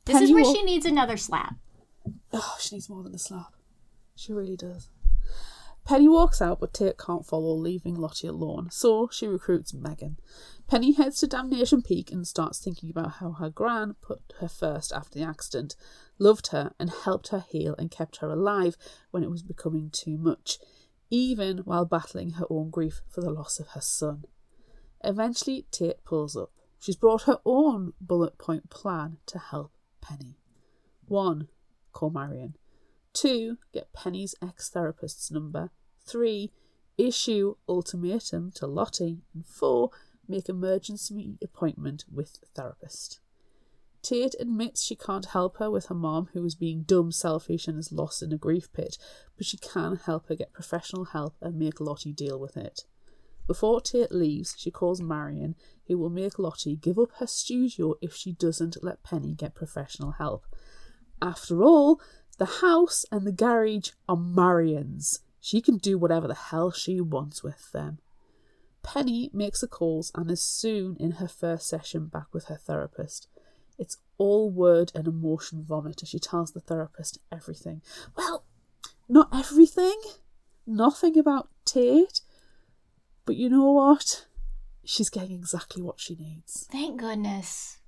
This 0.05 0.15
Penny 0.15 0.27
is 0.27 0.33
where 0.33 0.45
wa- 0.45 0.53
she 0.53 0.63
needs 0.63 0.87
another 0.87 1.17
slap. 1.17 1.57
Oh, 2.33 2.57
she 2.61 2.77
needs 2.77 2.89
more 2.89 3.03
than 3.03 3.15
a 3.15 3.19
slap. 3.19 3.55
She 4.15 4.33
really 4.33 4.57
does. 4.57 4.89
Penny 5.87 6.09
walks 6.09 6.43
out, 6.43 6.59
but 6.59 6.75
Tate 6.75 6.99
can't 6.99 7.25
follow, 7.25 7.55
leaving 7.55 7.95
Lottie 7.95 8.27
alone, 8.27 8.71
so 8.73 9.09
she 9.13 9.29
recruits 9.29 9.73
Megan. 9.73 10.19
Penny 10.67 10.91
heads 10.93 11.21
to 11.21 11.29
Damnation 11.29 11.81
Peak 11.81 12.11
and 12.11 12.27
starts 12.27 12.59
thinking 12.59 12.91
about 12.91 13.13
how 13.13 13.31
her 13.33 13.51
gran 13.51 13.95
put 14.01 14.33
her 14.41 14.49
first 14.49 14.93
after 14.93 15.17
the 15.17 15.25
accident, 15.25 15.77
loved 16.19 16.49
her, 16.49 16.73
and 16.81 16.91
helped 16.91 17.29
her 17.29 17.45
heal 17.49 17.77
and 17.79 17.93
kept 17.93 18.17
her 18.17 18.29
alive 18.29 18.77
when 19.13 19.23
it 19.23 19.31
was 19.31 19.45
becoming 19.45 19.89
too 19.91 20.19
much, 20.19 20.59
even 21.09 21.59
while 21.59 21.85
battling 21.85 22.31
her 22.31 22.47
own 22.51 22.69
grief 22.69 23.03
for 23.09 23.21
the 23.21 23.31
loss 23.31 23.61
of 23.61 23.69
her 23.69 23.81
son. 23.81 24.25
Eventually, 25.05 25.67
Tate 25.71 26.05
pulls 26.05 26.37
up. 26.37 26.51
She's 26.81 26.97
brought 26.97 27.23
her 27.23 27.39
own 27.45 27.93
bullet 28.01 28.39
point 28.39 28.71
plan 28.71 29.19
to 29.27 29.39
help 29.39 29.73
Penny. 30.01 30.41
1. 31.07 31.47
Call 31.93 32.11
Marion. 32.11 32.57
2. 33.17 33.57
Get 33.73 33.93
Penny's 33.93 34.35
ex 34.43 34.69
therapist's 34.69 35.31
number. 35.31 35.71
3. 36.07 36.53
Issue 36.99 37.55
ultimatum 37.69 38.53
to 38.57 38.67
Lottie. 38.67 39.23
And 39.35 39.47
4. 39.47 39.91
Make 40.29 40.49
emergency 40.49 41.39
appointment 41.43 42.05
with 42.13 42.39
therapist. 42.55 43.21
Tate 44.03 44.37
admits 44.39 44.85
she 44.85 44.95
can't 44.95 45.27
help 45.27 45.57
her 45.57 45.71
with 45.71 45.87
her 45.87 45.95
mom, 45.95 46.29
who 46.33 46.45
is 46.45 46.55
being 46.55 46.83
dumb, 46.83 47.11
selfish, 47.11 47.67
and 47.67 47.79
is 47.79 47.91
lost 47.91 48.23
in 48.23 48.33
a 48.33 48.37
grief 48.37 48.73
pit, 48.73 48.99
but 49.37 49.47
she 49.47 49.57
can 49.57 49.97
help 49.97 50.29
her 50.29 50.37
get 50.37 50.53
professional 50.53 51.07
help 51.07 51.35
and 51.41 51.59
make 51.59 51.81
Lottie 51.81 52.13
deal 52.13 52.39
with 52.39 52.57
it. 52.57 52.83
Before 53.47 53.81
Tate 53.81 54.13
leaves, 54.13 54.55
she 54.59 54.71
calls 54.71 55.01
Marion, 55.01 55.57
who 55.87 55.99
will 55.99 56.11
make 56.11 56.39
Lottie 56.39 56.77
give 56.77 56.99
up 56.99 57.13
her 57.19 57.27
studio 57.27 57.95
if 58.01 58.15
she 58.15 58.33
doesn't 58.33 58.83
let 58.83 59.03
Penny 59.03 59.35
get 59.35 59.55
professional 59.55 60.13
help. 60.13 60.45
After 61.23 61.65
all, 61.65 62.01
the 62.39 62.47
house 62.61 63.05
and 63.11 63.27
the 63.27 63.33
garage 63.33 63.91
are 64.09 64.17
Marion's. 64.17 65.21
She 65.41 65.61
can 65.61 65.79
do 65.79 65.97
whatever 65.97 66.27
the 66.29 66.35
hell 66.35 66.71
she 66.71 67.01
wants 67.01 67.43
with 67.43 67.73
them. 67.73 67.99
Penny 68.83 69.31
makes 69.33 69.61
the 69.61 69.67
calls 69.69 70.13
and 70.15 70.31
is 70.31 70.43
soon 70.43 70.97
in 71.01 71.13
her 71.13 71.29
first 71.29 71.69
session 71.69 72.07
back 72.07 72.27
with 72.33 72.47
her 72.47 72.57
therapist. 72.57 73.29
It's 73.79 73.99
all 74.19 74.51
word 74.51 74.93
and 74.95 75.07
emotion 75.07 75.63
vomit 75.65 76.03
as 76.03 76.09
she 76.09 76.19
tells 76.19 76.53
the 76.53 76.61
therapist 76.61 77.19
everything. 77.33 77.83
Well, 78.17 78.45
not 79.09 79.29
everything. 79.33 80.01
Nothing 80.67 81.19
about 81.19 81.49
Tate. 81.65 82.21
But 83.25 83.37
you 83.37 83.49
know 83.49 83.71
what? 83.73 84.27
She's 84.85 85.11
getting 85.11 85.33
exactly 85.33 85.83
what 85.83 85.99
she 86.01 86.15
needs, 86.15 86.69
Thank 86.71 87.01
goodness. 87.01 87.79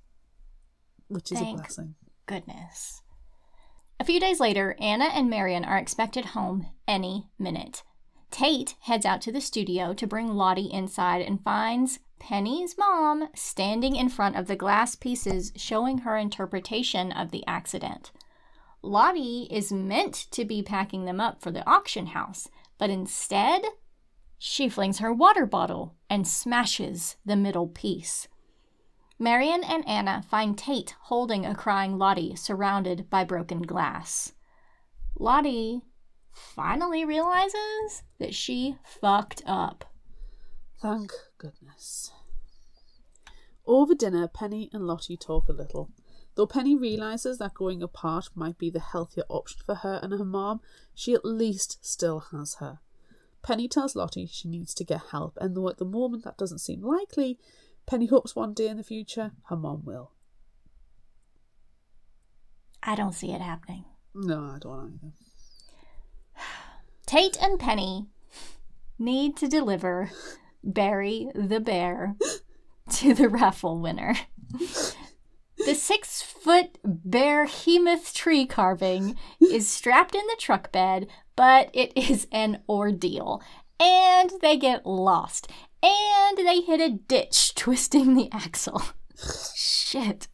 which 1.07 1.31
is 1.31 1.39
Thank- 1.39 1.57
a 1.57 1.61
blessing. 1.61 1.95
Goodness. 2.25 3.01
A 3.99 4.05
few 4.05 4.19
days 4.19 4.39
later, 4.39 4.77
Anna 4.79 5.05
and 5.05 5.29
Marion 5.29 5.65
are 5.65 5.77
expected 5.77 6.27
home 6.27 6.67
any 6.87 7.29
minute. 7.37 7.83
Tate 8.31 8.75
heads 8.81 9.05
out 9.05 9.21
to 9.23 9.31
the 9.31 9.41
studio 9.41 9.93
to 9.93 10.07
bring 10.07 10.35
Lottie 10.35 10.71
inside 10.71 11.21
and 11.21 11.43
finds 11.43 11.99
Penny's 12.17 12.77
mom 12.77 13.27
standing 13.35 13.97
in 13.97 14.07
front 14.07 14.37
of 14.37 14.47
the 14.47 14.55
glass 14.55 14.95
pieces 14.95 15.51
showing 15.57 15.99
her 15.99 16.15
interpretation 16.15 17.11
of 17.11 17.31
the 17.31 17.45
accident. 17.45 18.13
Lottie 18.81 19.49
is 19.51 19.69
meant 19.69 20.13
to 20.31 20.45
be 20.45 20.63
packing 20.63 21.03
them 21.03 21.19
up 21.19 21.41
for 21.41 21.51
the 21.51 21.67
auction 21.69 22.07
house, 22.07 22.47
but 22.77 22.89
instead, 22.89 23.63
she 24.37 24.69
flings 24.69 24.99
her 24.99 25.11
water 25.11 25.45
bottle 25.45 25.95
and 26.09 26.25
smashes 26.25 27.17
the 27.25 27.35
middle 27.35 27.67
piece. 27.67 28.28
Marion 29.21 29.65
and 29.65 29.85
Anna 29.85 30.23
find 30.29 30.57
Tate 30.57 30.95
holding 31.01 31.45
a 31.45 31.53
crying 31.53 31.97
Lottie 31.97 32.35
surrounded 32.35 33.09
by 33.09 33.25
broken 33.25 33.61
glass. 33.61 34.31
Lottie 35.17 35.81
finally 36.31 37.03
realizes 37.03 38.03
that 38.17 38.33
she 38.33 38.77
fucked 38.83 39.43
up. 39.45 39.83
Thank 40.81 41.11
goodness. 41.37 42.13
Over 43.67 43.93
dinner, 43.93 44.29
Penny 44.29 44.69
and 44.71 44.87
Lottie 44.87 45.17
talk 45.17 45.49
a 45.49 45.53
little. 45.53 45.89
Though 46.35 46.47
Penny 46.47 46.77
realises 46.77 47.39
that 47.39 47.53
going 47.53 47.83
apart 47.83 48.29
might 48.33 48.57
be 48.57 48.69
the 48.69 48.79
healthier 48.79 49.25
option 49.27 49.59
for 49.65 49.75
her 49.75 49.99
and 50.01 50.13
her 50.13 50.23
mom, 50.23 50.61
she 50.95 51.13
at 51.13 51.25
least 51.25 51.77
still 51.81 52.21
has 52.31 52.55
her. 52.55 52.79
Penny 53.41 53.67
tells 53.67 53.95
Lottie 53.95 54.27
she 54.27 54.47
needs 54.47 54.73
to 54.75 54.85
get 54.85 55.07
help, 55.11 55.37
and 55.41 55.55
though 55.55 55.67
at 55.67 55.77
the 55.77 55.85
moment 55.85 56.23
that 56.23 56.37
doesn't 56.37 56.59
seem 56.59 56.81
likely, 56.81 57.37
Penny 57.89 58.05
hopes 58.05 58.35
one 58.35 58.53
day 58.53 58.67
in 58.67 58.77
the 58.77 58.83
future 58.83 59.31
her 59.45 59.55
mom 59.55 59.83
will. 59.83 60.11
I 62.83 62.93
don't 62.93 63.15
see 63.15 63.31
it 63.31 63.41
happening. 63.41 63.83
No, 64.13 64.41
I 64.41 64.59
don't 64.59 64.99
either. 65.01 66.45
Tate 67.07 67.41
and 67.41 67.59
Penny 67.59 68.05
need 68.99 69.35
to 69.37 69.47
deliver 69.47 70.11
Barry 70.63 71.29
the 71.33 71.59
Bear 71.59 72.15
to 72.91 73.15
the 73.15 73.27
raffle 73.27 73.79
winner. 73.79 74.15
The 75.65 75.73
six 75.73 76.21
foot 76.21 76.77
bear 76.83 77.45
behemoth 77.45 78.13
tree 78.13 78.45
carving 78.45 79.15
is 79.41 79.67
strapped 79.67 80.13
in 80.13 80.25
the 80.27 80.37
truck 80.39 80.71
bed, 80.71 81.07
but 81.35 81.71
it 81.73 81.91
is 81.95 82.27
an 82.31 82.61
ordeal. 82.69 83.41
And 83.79 84.31
they 84.41 84.57
get 84.57 84.85
lost. 84.85 85.49
And 85.81 86.37
they 86.37 86.61
hit 86.61 86.81
a 86.81 86.89
ditch, 86.89 87.55
twisting 87.55 88.15
the 88.15 88.29
axle. 88.31 88.81
Shit. 89.55 90.27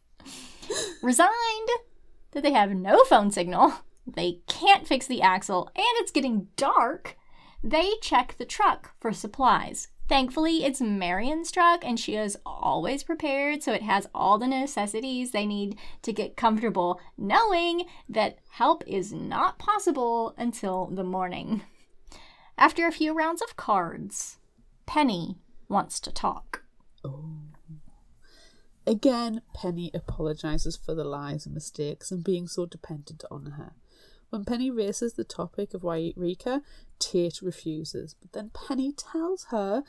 Resigned 1.02 1.68
that 2.32 2.42
they 2.42 2.52
have 2.52 2.70
no 2.70 3.04
phone 3.04 3.30
signal, 3.30 3.72
they 4.06 4.40
can't 4.46 4.86
fix 4.86 5.06
the 5.06 5.22
axle, 5.22 5.70
and 5.74 5.84
it's 5.96 6.10
getting 6.10 6.48
dark, 6.56 7.16
they 7.62 7.92
check 8.02 8.36
the 8.38 8.44
truck 8.44 8.92
for 9.00 9.12
supplies. 9.12 9.88
Thankfully, 10.08 10.64
it's 10.64 10.80
Marion's 10.80 11.50
truck, 11.50 11.84
and 11.84 11.98
she 11.98 12.14
is 12.14 12.38
always 12.46 13.02
prepared, 13.02 13.62
so 13.62 13.72
it 13.72 13.82
has 13.82 14.08
all 14.14 14.38
the 14.38 14.46
necessities 14.46 15.32
they 15.32 15.46
need 15.46 15.76
to 16.02 16.12
get 16.12 16.36
comfortable, 16.36 17.00
knowing 17.18 17.86
that 18.08 18.38
help 18.50 18.84
is 18.86 19.12
not 19.12 19.58
possible 19.58 20.34
until 20.38 20.86
the 20.86 21.02
morning. 21.02 21.62
After 22.56 22.86
a 22.86 22.92
few 22.92 23.14
rounds 23.14 23.42
of 23.42 23.56
cards, 23.56 24.35
Penny 24.86 25.36
wants 25.68 26.00
to 26.00 26.12
talk. 26.12 26.62
Oh. 27.04 27.34
Again, 28.86 29.42
Penny 29.52 29.90
apologises 29.92 30.76
for 30.76 30.94
the 30.94 31.04
lies 31.04 31.44
and 31.44 31.54
mistakes 31.54 32.12
and 32.12 32.22
being 32.22 32.46
so 32.46 32.66
dependent 32.66 33.24
on 33.30 33.46
her. 33.58 33.72
When 34.30 34.44
Penny 34.44 34.70
raises 34.70 35.14
the 35.14 35.24
topic 35.24 35.74
of 35.74 35.82
Eureka, 35.82 36.62
Tate 36.98 37.42
refuses, 37.42 38.14
but 38.20 38.32
then 38.32 38.50
Penny 38.50 38.92
tells 38.92 39.46
her 39.50 39.82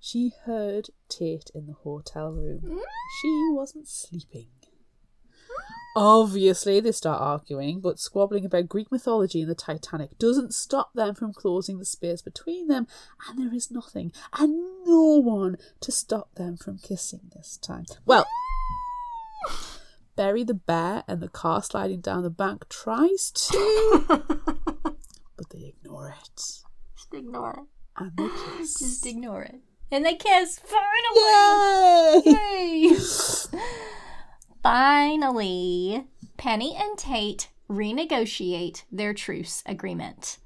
she 0.00 0.32
heard 0.44 0.90
Tate 1.08 1.50
in 1.54 1.66
the 1.66 1.72
hotel 1.72 2.30
room. 2.30 2.60
Mm. 2.64 2.80
She 3.22 3.48
wasn't 3.50 3.88
sleeping. 3.88 4.48
Obviously, 5.96 6.80
they 6.80 6.90
start 6.90 7.20
arguing, 7.20 7.80
but 7.80 8.00
squabbling 8.00 8.44
about 8.44 8.68
Greek 8.68 8.90
mythology 8.90 9.42
and 9.42 9.50
the 9.50 9.54
Titanic 9.54 10.18
doesn't 10.18 10.52
stop 10.52 10.92
them 10.92 11.14
from 11.14 11.32
closing 11.32 11.78
the 11.78 11.84
space 11.84 12.20
between 12.20 12.66
them, 12.66 12.88
and 13.28 13.38
there 13.38 13.54
is 13.54 13.70
nothing 13.70 14.10
and 14.36 14.84
no 14.84 15.20
one 15.22 15.56
to 15.80 15.92
stop 15.92 16.34
them 16.34 16.56
from 16.56 16.78
kissing 16.78 17.30
this 17.32 17.56
time. 17.56 17.84
Well, 18.04 18.26
Barry 20.16 20.42
the 20.42 20.54
bear 20.54 21.04
and 21.06 21.20
the 21.20 21.28
car 21.28 21.62
sliding 21.62 22.00
down 22.00 22.24
the 22.24 22.30
bank 22.30 22.68
tries 22.68 23.30
to, 23.30 24.04
but 24.08 25.50
they 25.50 25.74
ignore 25.76 26.08
it. 26.08 26.36
Just 26.36 27.12
ignore 27.12 27.52
it. 27.52 28.02
And 28.02 28.12
they 28.16 28.28
kiss. 28.28 28.74
Just 28.80 29.06
ignore 29.06 29.42
it. 29.42 29.60
And 29.92 30.04
they 30.04 30.16
kiss. 30.16 30.58
Finally! 30.58 32.22
Yay! 32.26 32.88
Yay! 32.90 32.96
Finally, 34.64 36.06
Penny 36.38 36.74
and 36.74 36.96
Tate 36.96 37.50
renegotiate 37.68 38.84
their 38.90 39.12
truce 39.12 39.62
agreement. 39.66 40.38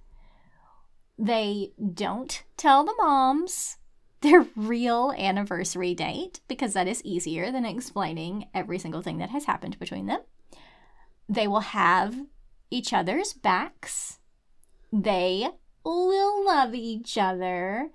They 1.17 1.71
don't 1.95 2.43
tell 2.57 2.83
the 2.83 2.97
moms 2.99 3.77
their 4.23 4.45
real 4.57 5.15
anniversary 5.17 5.95
date 5.95 6.41
because 6.49 6.73
that 6.73 6.89
is 6.89 7.01
easier 7.05 7.53
than 7.53 7.65
explaining 7.65 8.49
every 8.53 8.81
single 8.81 9.03
thing 9.03 9.19
that 9.19 9.31
has 9.31 9.45
happened 9.45 9.79
between 9.79 10.07
them. 10.07 10.23
They 11.29 11.47
will 11.47 11.61
have 11.61 12.17
each 12.73 12.93
other's 12.93 13.33
backs. 13.33 14.19
They 14.93 15.49
will 15.85 16.45
love 16.45 16.75
each 16.75 17.17
other. 17.17 17.91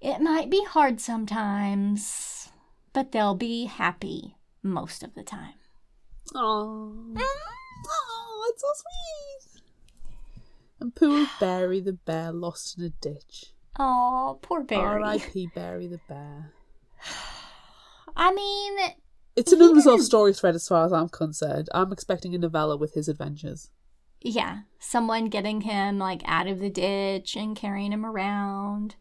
It 0.00 0.20
might 0.20 0.50
be 0.50 0.64
hard 0.66 1.00
sometimes, 1.00 2.52
but 2.92 3.10
they'll 3.10 3.34
be 3.34 3.64
happy 3.64 4.36
most 4.62 5.02
of 5.02 5.14
the 5.14 5.22
time. 5.22 5.54
Oh, 6.34 6.94
oh, 7.16 8.50
it's 8.52 8.62
so 8.62 8.68
sweet. 8.74 9.62
And 10.80 10.94
poor 10.94 11.26
Barry 11.40 11.80
the 11.80 11.92
bear 11.92 12.32
lost 12.32 12.78
in 12.78 12.84
a 12.84 12.88
ditch. 12.90 13.52
Oh, 13.78 14.38
poor 14.42 14.62
Barry. 14.62 15.02
R.I.P. 15.02 15.50
Barry 15.54 15.86
the 15.86 16.00
bear. 16.08 16.52
I 18.16 18.32
mean, 18.32 18.78
It's 19.36 19.52
an 19.52 19.62
unresolved 19.62 20.02
story 20.04 20.34
thread 20.34 20.54
as 20.54 20.68
far 20.68 20.84
as 20.84 20.92
I'm 20.92 21.08
concerned. 21.08 21.68
I'm 21.72 21.92
expecting 21.92 22.34
a 22.34 22.38
novella 22.38 22.76
with 22.76 22.94
his 22.94 23.08
adventures. 23.08 23.70
yeah, 24.20 24.60
someone 24.78 25.26
getting 25.28 25.62
him 25.62 25.98
like 25.98 26.22
out 26.26 26.46
of 26.46 26.58
the 26.60 26.70
ditch 26.70 27.36
and 27.36 27.56
carrying 27.56 27.92
him 27.92 28.04
around. 28.06 28.96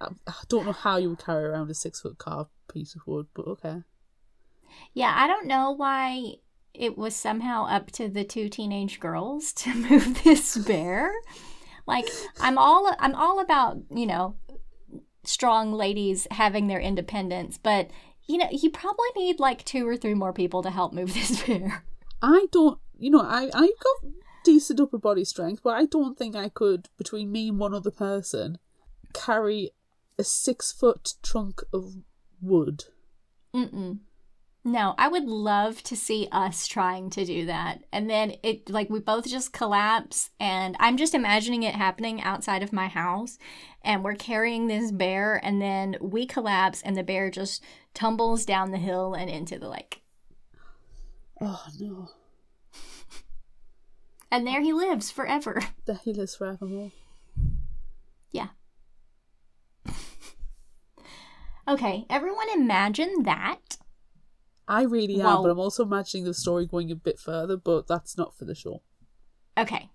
I, 0.00 0.08
I 0.26 0.34
don't 0.48 0.66
know 0.66 0.72
how 0.72 0.96
you 0.96 1.10
would 1.10 1.24
carry 1.24 1.44
around 1.44 1.70
a 1.70 1.74
six 1.74 2.00
foot 2.00 2.18
carved 2.18 2.50
piece 2.72 2.94
of 2.94 3.06
wood, 3.06 3.26
but 3.34 3.46
okay. 3.46 3.82
Yeah, 4.94 5.12
I 5.16 5.26
don't 5.26 5.46
know 5.46 5.70
why 5.70 6.34
it 6.74 6.96
was 6.96 7.14
somehow 7.16 7.66
up 7.66 7.90
to 7.92 8.08
the 8.08 8.24
two 8.24 8.48
teenage 8.48 9.00
girls 9.00 9.52
to 9.54 9.74
move 9.74 10.22
this 10.22 10.56
bear. 10.56 11.12
Like 11.86 12.08
I'm 12.40 12.58
all 12.58 12.94
I'm 12.98 13.14
all 13.14 13.40
about, 13.40 13.78
you 13.94 14.06
know, 14.06 14.36
strong 15.24 15.72
ladies 15.72 16.26
having 16.30 16.66
their 16.66 16.80
independence, 16.80 17.58
but 17.58 17.90
you 18.26 18.36
know, 18.36 18.48
you 18.50 18.70
probably 18.70 19.08
need 19.16 19.40
like 19.40 19.64
two 19.64 19.88
or 19.88 19.96
three 19.96 20.14
more 20.14 20.32
people 20.32 20.62
to 20.62 20.70
help 20.70 20.92
move 20.92 21.14
this 21.14 21.42
bear. 21.42 21.84
I 22.20 22.46
don't, 22.52 22.78
you 22.98 23.10
know, 23.10 23.22
I 23.22 23.50
I 23.54 23.72
got 23.82 24.12
decent 24.44 24.80
upper 24.80 24.98
body 24.98 25.24
strength, 25.24 25.62
but 25.62 25.74
I 25.74 25.86
don't 25.86 26.16
think 26.16 26.36
I 26.36 26.48
could, 26.48 26.88
between 26.96 27.32
me 27.32 27.48
and 27.48 27.58
one 27.58 27.74
other 27.74 27.90
person, 27.90 28.58
carry 29.12 29.72
a 30.18 30.24
six 30.24 30.72
foot 30.72 31.14
trunk 31.22 31.62
of 31.72 31.96
wood. 32.40 32.84
Mm-mm. 33.54 33.98
No, 34.68 34.94
I 34.98 35.08
would 35.08 35.24
love 35.24 35.82
to 35.84 35.96
see 35.96 36.28
us 36.30 36.66
trying 36.66 37.08
to 37.10 37.24
do 37.24 37.46
that. 37.46 37.84
And 37.90 38.10
then 38.10 38.34
it, 38.42 38.68
like, 38.68 38.90
we 38.90 39.00
both 39.00 39.26
just 39.26 39.50
collapse. 39.54 40.28
And 40.38 40.76
I'm 40.78 40.98
just 40.98 41.14
imagining 41.14 41.62
it 41.62 41.74
happening 41.74 42.20
outside 42.20 42.62
of 42.62 42.70
my 42.70 42.86
house. 42.86 43.38
And 43.82 44.04
we're 44.04 44.14
carrying 44.14 44.66
this 44.66 44.92
bear. 44.92 45.40
And 45.42 45.62
then 45.62 45.96
we 46.02 46.26
collapse. 46.26 46.82
And 46.82 46.94
the 46.98 47.02
bear 47.02 47.30
just 47.30 47.64
tumbles 47.94 48.44
down 48.44 48.70
the 48.70 48.76
hill 48.76 49.14
and 49.14 49.30
into 49.30 49.58
the 49.58 49.70
lake. 49.70 50.02
Oh 51.40 51.64
no, 51.80 52.10
And 54.30 54.46
there 54.46 54.60
he 54.60 54.74
lives 54.74 55.10
forever. 55.10 55.62
the 55.86 55.94
he 55.94 56.12
lives 56.12 56.36
forevermore. 56.36 56.92
Yeah. 58.32 58.48
okay, 61.66 62.04
everyone 62.10 62.50
imagine 62.54 63.22
that. 63.22 63.78
I 64.68 64.82
really 64.82 65.20
am, 65.20 65.42
but 65.42 65.50
I'm 65.50 65.58
also 65.58 65.82
imagining 65.82 66.24
the 66.24 66.34
story 66.34 66.66
going 66.66 66.90
a 66.90 66.96
bit 66.96 67.18
further, 67.18 67.56
but 67.56 67.88
that's 67.88 68.18
not 68.18 68.36
for 68.36 68.44
the 68.44 68.54
show. 68.54 68.82
Okay. 69.56 69.90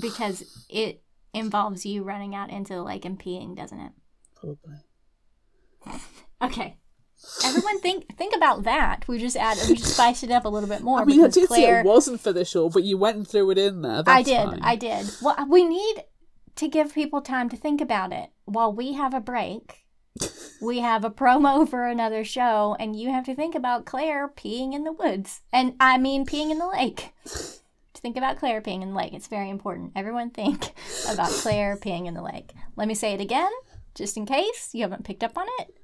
Because 0.00 0.66
it 0.68 1.02
involves 1.32 1.86
you 1.86 2.02
running 2.02 2.34
out 2.34 2.50
into 2.50 2.74
the 2.74 2.82
lake 2.82 3.04
and 3.04 3.18
peeing, 3.18 3.56
doesn't 3.56 3.80
it? 3.80 3.92
Probably. 4.34 4.76
Okay. 6.42 6.78
Everyone 7.44 7.80
think 7.80 8.16
think 8.16 8.34
about 8.34 8.62
that. 8.62 9.06
We 9.06 9.18
just 9.18 9.36
add 9.36 9.58
we 9.68 9.74
just 9.74 9.92
spiced 9.92 10.24
it 10.24 10.30
up 10.30 10.46
a 10.46 10.48
little 10.48 10.70
bit 10.70 10.80
more 10.80 11.00
I 11.00 11.04
mean, 11.04 11.22
I 11.22 11.28
did 11.28 11.50
say 11.50 11.80
it 11.80 11.84
wasn't 11.84 12.20
for 12.22 12.32
the 12.32 12.46
show, 12.46 12.70
but 12.70 12.82
you 12.82 12.96
went 12.96 13.18
and 13.18 13.28
threw 13.28 13.50
it 13.50 13.58
in 13.58 13.82
there. 13.82 14.02
That's 14.02 14.08
I 14.08 14.22
did. 14.22 14.48
fine. 14.48 14.60
I 14.62 14.76
did. 14.76 15.10
Well, 15.20 15.46
we 15.46 15.64
need 15.64 16.04
to 16.56 16.68
give 16.68 16.94
people 16.94 17.20
time 17.20 17.50
to 17.50 17.58
think 17.58 17.82
about 17.82 18.12
it. 18.12 18.30
While 18.46 18.72
we 18.72 18.94
have 18.94 19.12
a 19.12 19.20
break, 19.20 19.79
we 20.60 20.80
have 20.80 21.04
a 21.04 21.10
promo 21.10 21.68
for 21.70 21.86
another 21.86 22.24
show 22.24 22.76
and 22.78 22.96
you 22.96 23.10
have 23.10 23.24
to 23.24 23.34
think 23.34 23.54
about 23.54 23.86
Claire 23.86 24.28
peeing 24.28 24.74
in 24.74 24.84
the 24.84 24.92
woods. 24.92 25.40
And 25.52 25.74
I 25.80 25.98
mean 25.98 26.26
peeing 26.26 26.50
in 26.50 26.58
the 26.58 26.66
lake. 26.66 27.12
To 27.24 28.00
think 28.00 28.16
about 28.16 28.38
Claire 28.38 28.60
peeing 28.60 28.82
in 28.82 28.90
the 28.90 28.96
lake. 28.96 29.12
It's 29.12 29.26
very 29.26 29.50
important. 29.50 29.92
Everyone 29.96 30.30
think 30.30 30.72
about 31.10 31.30
Claire 31.30 31.76
peeing 31.76 32.06
in 32.06 32.14
the 32.14 32.22
lake. 32.22 32.52
Let 32.76 32.88
me 32.88 32.94
say 32.94 33.12
it 33.14 33.20
again, 33.20 33.50
just 33.94 34.16
in 34.16 34.26
case 34.26 34.70
you 34.72 34.82
haven't 34.82 35.04
picked 35.04 35.24
up 35.24 35.36
on 35.36 35.46
it. 35.58 35.74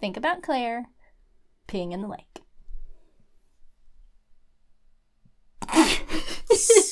Think 0.00 0.16
about 0.16 0.42
Claire 0.42 0.86
peeing 1.68 1.92
in 1.92 2.02
the 2.02 2.08
lake. 2.08 2.26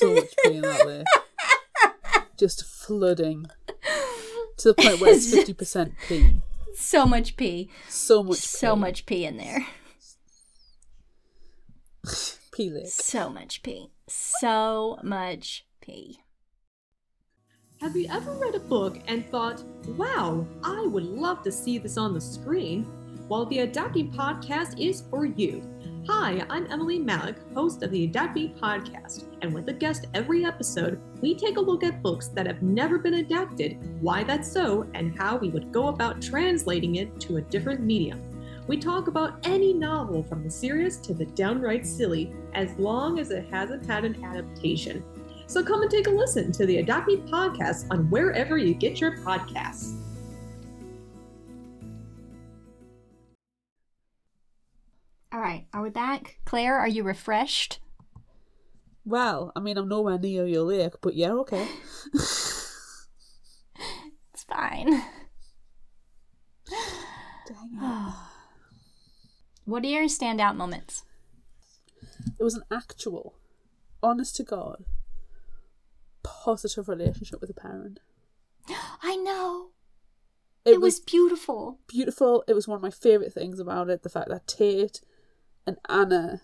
so 0.00 0.14
much 0.14 0.34
pee 0.44 0.56
in 0.56 0.62
that 0.62 0.86
lake. 0.86 1.06
Just 2.36 2.64
flooding. 2.64 3.46
To 4.60 4.68
the 4.68 4.74
point 4.74 5.00
where 5.00 5.14
it's 5.14 5.34
50% 5.34 5.92
pee. 6.06 6.36
So 6.74 7.06
much 7.06 7.36
pee. 7.36 7.70
So 7.88 8.22
much 8.22 8.36
So 8.36 8.76
much 8.76 9.06
pee 9.06 9.24
in 9.24 9.38
there. 9.38 9.66
Pee 12.52 12.68
lake. 12.70 12.88
So 12.88 13.30
much 13.30 13.62
pee. 13.62 13.90
So 14.08 14.98
much 15.02 15.64
pee. 15.80 16.20
Have 17.80 17.96
you 17.96 18.06
ever 18.10 18.32
read 18.32 18.54
a 18.54 18.60
book 18.60 18.98
and 19.06 19.24
thought, 19.30 19.62
wow, 19.96 20.46
I 20.62 20.82
would 20.86 21.04
love 21.04 21.42
to 21.44 21.52
see 21.52 21.78
this 21.78 21.96
on 21.96 22.12
the 22.12 22.20
screen? 22.20 22.86
Well, 23.30 23.46
the 23.46 23.60
Adapt 23.60 23.94
Me 23.94 24.04
podcast 24.08 24.78
is 24.78 25.04
for 25.08 25.24
you. 25.24 25.62
Hi, 26.08 26.42
I'm 26.48 26.66
Emily 26.72 26.98
Malik, 26.98 27.36
host 27.52 27.82
of 27.82 27.90
the 27.90 28.04
Adapt 28.04 28.34
Me 28.34 28.54
podcast, 28.58 29.26
and 29.42 29.52
with 29.52 29.68
a 29.68 29.72
guest 29.72 30.06
every 30.14 30.46
episode, 30.46 30.98
we 31.20 31.34
take 31.34 31.58
a 31.58 31.60
look 31.60 31.84
at 31.84 32.02
books 32.02 32.28
that 32.28 32.46
have 32.46 32.62
never 32.62 32.98
been 32.98 33.14
adapted, 33.14 33.78
why 34.00 34.24
that's 34.24 34.50
so, 34.50 34.88
and 34.94 35.16
how 35.18 35.36
we 35.36 35.50
would 35.50 35.70
go 35.70 35.88
about 35.88 36.22
translating 36.22 36.96
it 36.96 37.20
to 37.20 37.36
a 37.36 37.42
different 37.42 37.82
medium. 37.82 38.18
We 38.66 38.78
talk 38.78 39.08
about 39.08 39.46
any 39.46 39.74
novel 39.74 40.22
from 40.22 40.42
the 40.42 40.50
serious 40.50 40.96
to 41.00 41.12
the 41.12 41.26
downright 41.26 41.86
silly, 41.86 42.32
as 42.54 42.72
long 42.78 43.18
as 43.18 43.30
it 43.30 43.46
hasn't 43.50 43.84
had 43.84 44.06
an 44.06 44.24
adaptation. 44.24 45.04
So 45.46 45.62
come 45.62 45.82
and 45.82 45.90
take 45.90 46.06
a 46.06 46.10
listen 46.10 46.50
to 46.52 46.64
the 46.64 46.78
Adapt 46.78 47.08
Me 47.08 47.18
podcast 47.18 47.86
on 47.90 48.08
wherever 48.08 48.56
you 48.56 48.72
get 48.72 49.02
your 49.02 49.18
podcasts. 49.18 49.96
Are 55.90 55.92
back? 55.92 56.38
Claire, 56.44 56.78
are 56.78 56.86
you 56.86 57.02
refreshed? 57.02 57.80
Well, 59.04 59.50
I 59.56 59.60
mean, 59.60 59.76
I'm 59.76 59.88
nowhere 59.88 60.20
near 60.20 60.46
your 60.46 60.62
lake, 60.62 60.92
but 61.00 61.16
yeah, 61.16 61.32
okay. 61.32 61.66
It's 62.14 63.08
fine. 64.48 65.02
What 69.64 69.84
are 69.84 69.88
your 69.88 70.04
standout 70.04 70.54
moments? 70.54 71.02
It 72.38 72.44
was 72.44 72.54
an 72.54 72.62
actual, 72.70 73.34
honest 74.00 74.36
to 74.36 74.44
God, 74.44 74.84
positive 76.22 76.88
relationship 76.88 77.40
with 77.40 77.50
a 77.50 77.54
parent. 77.54 77.98
I 79.02 79.16
know. 79.16 79.70
It, 80.64 80.74
It, 80.74 80.80
was, 80.80 81.00
beautiful. 81.00 81.80
beautiful. 81.88 82.44
It 82.46 82.54
was 82.54 82.68
one 82.68 82.76
of 82.76 82.82
my 82.82 82.90
favourite 82.90 83.32
things 83.32 83.58
about 83.58 83.90
it. 83.90 84.04
The 84.04 84.08
fact 84.08 84.28
that 84.28 84.46
Tate 84.46 85.00
and 85.66 85.76
Anna 85.88 86.40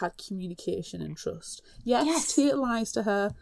had 0.00 0.12
communication 0.18 1.00
and 1.00 1.16
trust. 1.16 1.62
Yes, 1.84 2.06
Yes. 2.06 2.34
Tate 2.34 2.56
lies 2.56 2.92
to 2.92 3.04
her, 3.04 3.34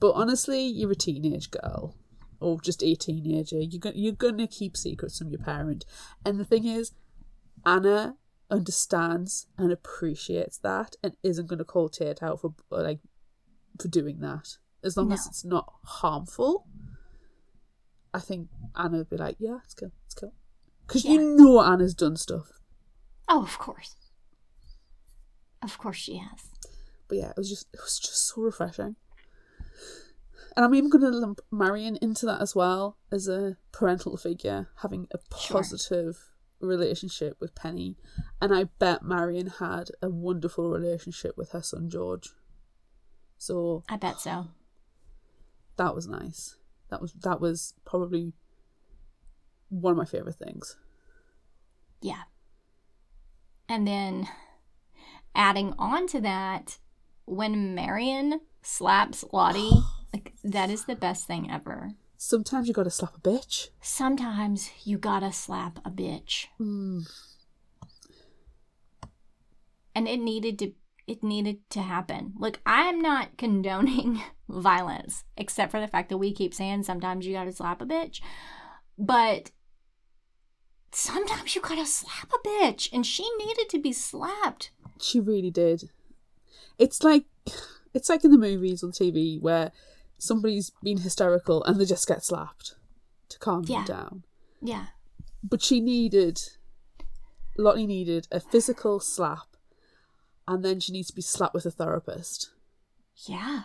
but 0.00 0.12
honestly, 0.12 0.62
you're 0.64 0.92
a 0.92 0.96
teenage 0.96 1.50
girl. 1.50 1.96
Or 2.40 2.60
just 2.60 2.82
a 2.82 2.96
teenager. 2.96 3.60
You're, 3.60 3.78
go- 3.78 3.92
you're 3.94 4.12
gonna 4.12 4.48
keep 4.48 4.76
secrets 4.76 5.18
from 5.18 5.30
your 5.30 5.38
parent. 5.38 5.84
And 6.26 6.40
the 6.40 6.44
thing 6.44 6.64
is, 6.66 6.90
Anna 7.64 8.16
understands 8.50 9.46
and 9.56 9.70
appreciates 9.70 10.58
that 10.58 10.96
and 11.04 11.16
isn't 11.22 11.46
gonna 11.46 11.64
call 11.64 11.88
Tate 11.88 12.20
out 12.20 12.40
for 12.40 12.52
like 12.70 12.98
for 13.80 13.86
doing 13.86 14.18
that. 14.20 14.56
As 14.82 14.96
long 14.96 15.12
as 15.12 15.24
it's 15.28 15.44
not 15.44 15.72
harmful. 15.84 16.66
I 18.12 18.18
think 18.18 18.48
Anna 18.74 18.98
would 18.98 19.08
be 19.10 19.16
like, 19.16 19.36
yeah, 19.38 19.58
it's 19.64 19.74
cool, 19.74 19.92
it's 20.06 20.14
cool. 20.16 20.34
Because 20.86 21.04
Yeah. 21.04 21.12
you 21.12 21.36
know 21.36 21.62
Anna's 21.62 21.94
done 21.94 22.16
stuff. 22.16 22.48
Oh, 23.34 23.42
of 23.42 23.58
course. 23.58 23.96
Of 25.62 25.78
course 25.78 25.96
she 25.96 26.18
has. 26.18 26.50
But 27.08 27.16
yeah, 27.16 27.30
it 27.30 27.36
was 27.38 27.48
just 27.48 27.66
it 27.72 27.80
was 27.80 27.98
just 27.98 28.28
so 28.28 28.42
refreshing. 28.42 28.96
And 30.54 30.66
I'm 30.66 30.74
even 30.74 30.90
going 30.90 31.00
to 31.02 31.08
lump 31.18 31.40
Marion 31.50 31.96
into 32.02 32.26
that 32.26 32.42
as 32.42 32.54
well 32.54 32.98
as 33.10 33.26
a 33.26 33.56
parental 33.72 34.18
figure, 34.18 34.68
having 34.82 35.08
a 35.14 35.18
Sure. 35.38 35.56
positive 35.56 36.18
relationship 36.60 37.38
with 37.40 37.54
Penny. 37.54 37.96
And 38.40 38.54
I 38.54 38.64
bet 38.64 39.02
Marion 39.02 39.46
had 39.46 39.88
a 40.02 40.10
wonderful 40.10 40.68
relationship 40.68 41.38
with 41.38 41.52
her 41.52 41.62
son 41.62 41.88
George. 41.88 42.34
So 43.38 43.82
I 43.88 43.96
bet 43.96 44.20
so. 44.20 44.48
that 45.78 45.94
was 45.94 46.06
nice. 46.06 46.56
That 46.90 47.00
was 47.00 47.14
that 47.14 47.40
was 47.40 47.72
probably 47.86 48.34
one 49.70 49.92
of 49.92 49.96
my 49.96 50.04
favorite 50.04 50.36
things. 50.36 50.76
Yeah. 52.02 52.24
And 53.72 53.88
then 53.88 54.28
adding 55.34 55.72
on 55.78 56.06
to 56.08 56.20
that, 56.20 56.76
when 57.24 57.74
Marion 57.74 58.42
slaps 58.60 59.24
Lottie, 59.32 59.70
like 60.12 60.34
that 60.44 60.68
is 60.68 60.84
the 60.84 60.94
best 60.94 61.26
thing 61.26 61.50
ever. 61.50 61.92
Sometimes 62.18 62.68
you 62.68 62.74
gotta 62.74 62.90
slap 62.90 63.16
a 63.16 63.20
bitch. 63.20 63.70
Sometimes 63.80 64.68
you 64.84 64.98
gotta 64.98 65.32
slap 65.32 65.78
a 65.86 65.90
bitch. 65.90 66.48
Mm. 66.60 67.10
And 69.94 70.06
it 70.06 70.20
needed 70.20 70.58
to 70.58 70.72
it 71.06 71.22
needed 71.22 71.60
to 71.70 71.80
happen. 71.80 72.34
Look, 72.38 72.60
I 72.66 72.82
am 72.82 73.00
not 73.00 73.36
condoning 73.38 74.22
violence, 74.50 75.24
except 75.38 75.70
for 75.70 75.80
the 75.80 75.88
fact 75.88 76.10
that 76.10 76.18
we 76.18 76.34
keep 76.34 76.52
saying 76.52 76.82
sometimes 76.82 77.26
you 77.26 77.32
gotta 77.32 77.52
slap 77.52 77.80
a 77.80 77.86
bitch. 77.86 78.20
But 78.98 79.50
sometimes 80.94 81.54
you 81.54 81.60
gotta 81.60 81.86
slap 81.86 82.30
a 82.32 82.46
bitch, 82.48 82.88
and 82.92 83.06
she 83.06 83.28
needed 83.38 83.68
to 83.70 83.78
be 83.80 83.92
slapped. 83.92 84.70
She 85.00 85.20
really 85.20 85.50
did. 85.50 85.90
It's 86.78 87.02
like 87.02 87.24
it's 87.94 88.08
like 88.08 88.24
in 88.24 88.30
the 88.30 88.38
movies 88.38 88.82
on 88.82 88.92
TV 88.92 89.40
where 89.40 89.72
somebody's 90.18 90.70
been 90.82 90.98
hysterical 90.98 91.64
and 91.64 91.80
they 91.80 91.84
just 91.84 92.06
get 92.06 92.24
slapped 92.24 92.76
to 93.28 93.38
calm 93.38 93.64
Yeah. 93.66 93.84
them 93.84 93.96
down. 93.96 94.22
Yeah. 94.60 94.86
But 95.42 95.62
she 95.62 95.80
needed 95.80 96.40
Lottie 97.58 97.86
needed 97.86 98.28
a 98.30 98.40
physical 98.40 99.00
slap 99.00 99.56
and 100.46 100.64
then 100.64 100.80
she 100.80 100.92
needs 100.92 101.08
to 101.08 101.14
be 101.14 101.22
slapped 101.22 101.54
with 101.54 101.66
a 101.66 101.70
therapist. 101.70 102.50
Yeah. 103.26 103.64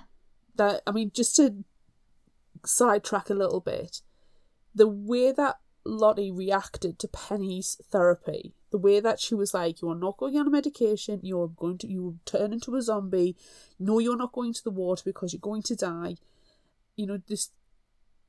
That 0.55 0.81
I 0.87 0.91
mean, 0.91 1.11
just 1.13 1.35
to 1.35 1.63
sidetrack 2.65 3.29
a 3.29 3.33
little 3.35 3.61
bit, 3.61 4.01
the 4.73 4.87
way 4.87 5.31
that 5.31 5.57
Lottie 5.87 6.31
reacted 6.31 6.99
to 6.99 7.07
Penny's 7.07 7.77
therapy, 7.89 8.53
the 8.71 8.77
way 8.77 8.99
that 8.99 9.19
she 9.19 9.33
was 9.35 9.53
like, 9.53 9.81
"You 9.81 9.89
are 9.89 9.95
not 9.95 10.17
going 10.17 10.37
on 10.37 10.47
a 10.47 10.49
medication. 10.49 11.21
You 11.23 11.41
are 11.41 11.47
going 11.47 11.77
to. 11.79 11.87
You 11.87 12.03
will 12.03 12.19
turn 12.25 12.53
into 12.53 12.75
a 12.75 12.81
zombie. 12.81 13.35
No, 13.79 13.99
you're 13.99 14.17
not 14.17 14.33
going 14.33 14.53
to 14.53 14.63
the 14.63 14.71
water 14.71 15.03
because 15.05 15.33
you're 15.33 15.39
going 15.39 15.63
to 15.63 15.75
die." 15.75 16.17
You 16.95 17.07
know, 17.07 17.21
this. 17.27 17.51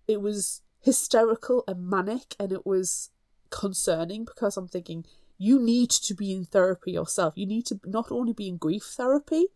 It 0.07 0.21
was 0.23 0.63
hysterical 0.81 1.65
and 1.67 1.89
manic, 1.89 2.37
and 2.39 2.53
it 2.53 2.65
was 2.65 3.11
concerning 3.51 4.25
because 4.25 4.57
I'm 4.57 4.69
thinking 4.69 5.05
you 5.37 5.61
need 5.61 5.91
to 5.91 6.15
be 6.15 6.33
in 6.33 6.45
therapy 6.45 6.93
yourself. 6.93 7.35
You 7.37 7.47
need 7.47 7.67
to 7.67 7.81
not 7.85 8.11
only 8.11 8.33
be 8.33 8.49
in 8.49 8.57
grief 8.57 8.85
therapy, 8.85 9.47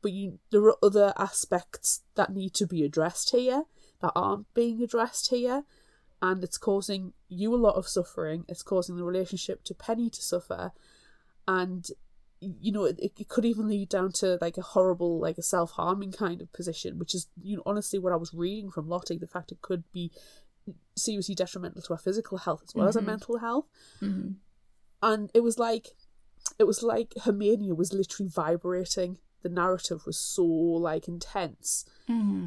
but 0.00 0.12
you 0.12 0.38
there 0.50 0.64
are 0.64 0.76
other 0.82 1.12
aspects 1.16 2.02
that 2.14 2.32
need 2.32 2.54
to 2.54 2.66
be 2.66 2.84
addressed 2.84 3.30
here 3.30 3.64
that 4.00 4.12
aren't 4.14 4.52
being 4.54 4.82
addressed 4.82 5.28
here 5.28 5.64
and 6.22 6.42
it's 6.42 6.56
causing 6.56 7.12
you 7.28 7.54
a 7.54 7.56
lot 7.56 7.74
of 7.74 7.86
suffering. 7.88 8.44
It's 8.48 8.62
causing 8.62 8.96
the 8.96 9.04
relationship 9.04 9.64
to 9.64 9.74
penny 9.74 10.08
to 10.08 10.22
suffer. 10.22 10.72
And 11.46 11.86
you 12.40 12.72
know 12.72 12.84
it, 12.84 12.98
it 13.00 13.28
could 13.28 13.44
even 13.44 13.68
lead 13.68 13.88
down 13.88 14.10
to 14.12 14.36
like 14.40 14.56
a 14.58 14.62
horrible 14.62 15.20
like 15.20 15.38
a 15.38 15.42
self-harming 15.42 16.10
kind 16.10 16.40
of 16.42 16.52
position 16.52 16.98
which 16.98 17.14
is 17.14 17.28
you 17.40 17.56
know 17.56 17.62
honestly 17.64 18.00
what 18.00 18.12
i 18.12 18.16
was 18.16 18.34
reading 18.34 18.68
from 18.68 18.88
lottie 18.88 19.16
the 19.16 19.28
fact 19.28 19.52
it 19.52 19.62
could 19.62 19.84
be 19.92 20.10
seriously 20.96 21.36
detrimental 21.36 21.80
to 21.82 21.92
our 21.92 21.98
physical 22.00 22.38
health 22.38 22.62
as 22.66 22.74
well 22.74 22.88
as 22.88 22.96
her 22.96 23.00
Mhm. 23.00 23.04
mental 23.06 23.38
health. 23.38 23.66
Hmm 24.00 24.30
and 25.00 25.30
it 25.34 25.40
was 25.44 25.56
like 25.58 25.88
it 26.58 26.64
was 26.64 26.82
like 26.82 27.14
her 27.24 27.32
mania 27.32 27.74
was 27.76 27.92
literally 27.92 28.28
vibrating. 28.28 29.18
The 29.42 29.48
narrative 29.48 30.04
was 30.04 30.18
so 30.18 30.44
like 30.44 31.06
intense. 31.06 31.84
Hmm 32.08 32.46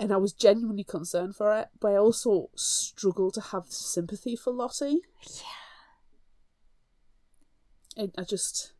and 0.00 0.12
I 0.12 0.16
was 0.16 0.32
genuinely 0.32 0.84
concerned 0.84 1.34
for 1.34 1.56
it, 1.58 1.68
but 1.80 1.92
I 1.92 1.96
also 1.96 2.50
struggle 2.54 3.30
to 3.32 3.40
have 3.40 3.66
sympathy 3.68 4.36
for 4.36 4.52
Lottie. 4.52 5.00
Yeah. 5.24 5.42
And 7.96 8.14
I 8.16 8.22
just, 8.22 8.74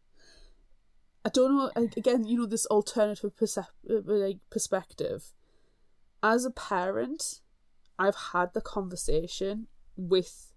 I 1.25 1.31
don't 1.31 1.57
know. 1.57 1.71
Again, 1.97 2.25
you 2.25 2.39
know, 2.39 2.47
this 2.47 2.67
alternative 2.67 3.33
percep- 3.37 3.67
uh, 3.91 4.01
like 4.05 4.39
perspective. 4.49 5.33
As 6.23 6.45
a 6.45 6.53
parent, 6.53 7.41
I've 7.99 8.17
had 8.33 8.55
the 8.55 8.61
conversation 8.61 9.67
with 9.97 10.53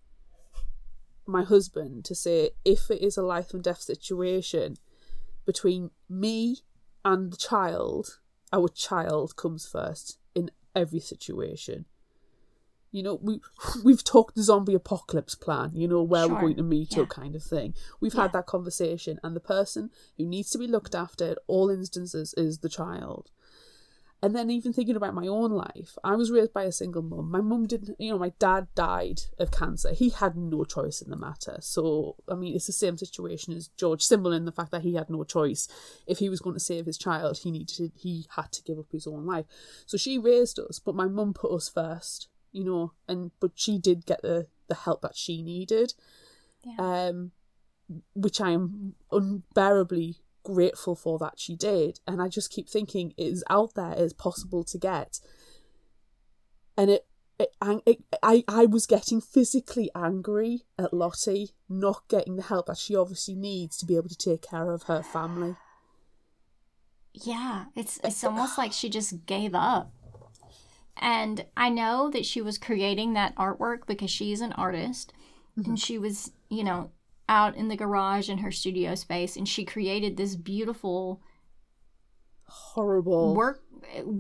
my 1.26 1.44
husband 1.44 2.06
to 2.06 2.14
say 2.14 2.52
if 2.64 2.92
it 2.92 3.02
is 3.02 3.18
a 3.18 3.24
life 3.24 3.54
and 3.54 3.64
death 3.64 3.82
situation 3.82 4.78
between 5.46 5.90
me 6.08 6.58
and 7.04 7.32
the 7.32 7.38
child, 7.38 8.20
our 8.54 8.68
child 8.68 9.36
comes 9.36 9.66
first 9.66 10.20
every 10.76 11.00
situation. 11.00 11.86
You 12.92 13.04
know, 13.04 13.20
we 13.22 13.40
we've 13.86 14.04
talked 14.04 14.36
the 14.36 14.44
zombie 14.44 14.74
apocalypse 14.74 15.36
plan, 15.36 15.72
you 15.74 15.88
know, 15.88 16.04
where 16.04 16.26
Sure, 16.26 16.36
we're 16.36 16.42
going 16.42 16.58
to 16.58 16.64
meet 16.64 16.96
yeah. 16.98 17.04
up 17.04 17.10
kind 17.10 17.36
of 17.36 17.44
thing. 17.44 17.74
We've 18.02 18.14
Yeah. 18.14 18.24
had 18.24 18.34
that 18.34 18.48
conversation 18.48 19.20
and 19.24 19.36
the 19.36 19.40
person 19.40 19.92
who 20.18 20.26
needs 20.26 20.50
to 20.52 20.58
be 20.58 20.68
looked 20.68 20.94
after 20.94 21.26
at 21.26 21.38
all 21.48 21.70
instances 21.70 22.34
is 22.36 22.60
the 22.60 22.70
child. 22.70 23.32
And 24.24 24.36
then 24.36 24.52
even 24.52 24.72
thinking 24.72 24.96
about 24.96 25.16
my 25.16 25.26
own 25.26 25.50
life, 25.50 25.98
I 26.04 26.16
was 26.16 26.30
raised 26.30 26.54
by 26.54 26.64
a 26.66 26.72
single 26.72 27.02
mum. 27.02 27.32
My 27.32 27.42
mum 27.42 27.66
didn't, 27.66 28.00
you 28.00 28.12
know, 28.12 28.20
my 28.20 28.34
dad 28.38 28.68
died 28.76 29.22
of 29.40 29.50
cancer. 29.50 29.94
He 29.94 30.10
had 30.10 30.36
no 30.38 30.64
choice 30.64 31.02
in 31.02 31.10
the 31.10 31.18
matter. 31.18 31.58
So, 31.62 32.18
I 32.30 32.36
mean, 32.36 32.56
it's 32.56 32.68
the 32.68 32.72
same 32.74 32.98
situation 32.98 33.54
as 33.54 33.70
George, 33.70 34.04
similar 34.04 34.36
in 34.36 34.46
the 34.46 34.52
fact 34.52 34.70
that 34.72 34.84
he 34.84 34.94
had 34.94 35.10
no 35.10 35.24
choice. 35.24 35.68
If 36.06 36.20
he 36.20 36.30
was 36.30 36.40
going 36.40 36.54
to 36.54 36.60
save 36.60 36.86
his 36.86 37.00
child, 37.00 37.40
he 37.40 37.50
needed, 37.50 37.94
he 37.96 38.28
had 38.36 38.52
to 38.52 38.62
give 38.62 38.78
up 38.78 38.92
his 38.92 39.08
own 39.08 39.26
life. 39.26 39.46
So 39.88 39.98
she 39.98 40.20
raised 40.20 40.60
us, 40.60 40.78
but 40.78 40.94
my 40.94 41.08
mum 41.08 41.34
put 41.34 41.52
us 41.52 41.68
first, 41.68 42.28
you 42.52 42.64
know, 42.64 42.94
and 43.08 43.32
but 43.40 43.54
she 43.56 43.80
did 43.80 44.06
get 44.06 44.22
the 44.22 44.48
the 44.68 44.76
help 44.76 45.02
that 45.02 45.18
she 45.18 45.42
needed, 45.42 45.96
Yeah. 46.64 46.76
um, 47.10 47.32
which 48.14 48.40
I 48.40 48.52
am 48.52 48.94
unbearably 49.12 50.18
grateful 50.44 50.96
for 50.96 51.18
that 51.20 51.40
she 51.40 51.56
did. 51.56 52.00
And 52.08 52.22
I 52.22 52.28
just 52.28 52.52
keep 52.52 52.70
thinking 52.70 53.14
it 53.18 53.24
is 53.24 53.44
out 53.50 53.76
there, 53.76 53.92
it 53.92 54.00
is 54.00 54.14
possible 54.14 54.64
to 54.66 54.78
get, 54.78 55.20
and 56.78 56.90
it. 56.90 57.06
It, 57.40 57.56
it, 57.88 58.04
I, 58.22 58.44
I 58.48 58.68
was 58.68 58.86
getting 58.86 59.20
physically 59.20 59.90
angry 59.96 60.62
at 60.78 60.94
Lottie 60.94 61.56
not 61.68 62.04
getting 62.08 62.36
the 62.36 62.44
help 62.44 62.68
that 62.68 62.78
she 62.78 62.96
obviously 62.96 63.34
needs 63.34 63.78
to 63.78 63.88
be 63.88 63.96
able 63.96 64.10
to 64.10 64.16
take 64.16 64.44
care 64.44 64.72
of 64.72 64.84
her 64.84 65.02
family. 65.02 65.56
Yeah, 67.14 67.66
it's 67.76 68.00
it's 68.04 68.24
almost 68.24 68.60
like 68.60 68.72
she 68.72 68.90
just 68.90 69.26
gave 69.26 69.56
up. 69.56 69.92
And 70.98 71.46
I 71.58 71.70
know 71.70 72.10
that 72.12 72.26
she 72.26 72.42
was 72.42 72.58
creating 72.58 73.14
that 73.14 73.36
artwork 73.36 73.88
because 73.88 74.12
she's 74.12 74.42
an 74.42 74.54
artist 74.54 75.12
and 75.56 75.66
mm-hmm. 75.66 75.76
she 75.76 75.98
was, 75.98 76.32
you 76.50 76.64
know, 76.64 76.92
out 77.32 77.56
in 77.56 77.70
the 77.70 77.78
garage 77.78 78.30
in 78.30 78.40
her 78.40 78.52
studio 78.52 78.94
space 78.94 79.38
and 79.38 79.48
she 79.48 79.64
created 79.64 80.18
this 80.18 80.36
beautiful 80.36 81.22
Horrible. 82.44 83.34
work 83.34 83.64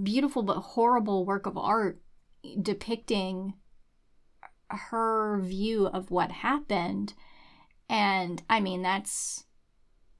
beautiful 0.01 0.43
but 0.43 0.61
horrible 0.61 1.25
work 1.25 1.45
of 1.45 1.57
art 1.57 2.01
depicting 2.61 3.53
her 4.69 5.39
view 5.41 5.87
of 5.87 6.09
what 6.09 6.31
happened. 6.31 7.13
And 7.89 8.41
I 8.49 8.61
mean, 8.61 8.81
that's 8.81 9.45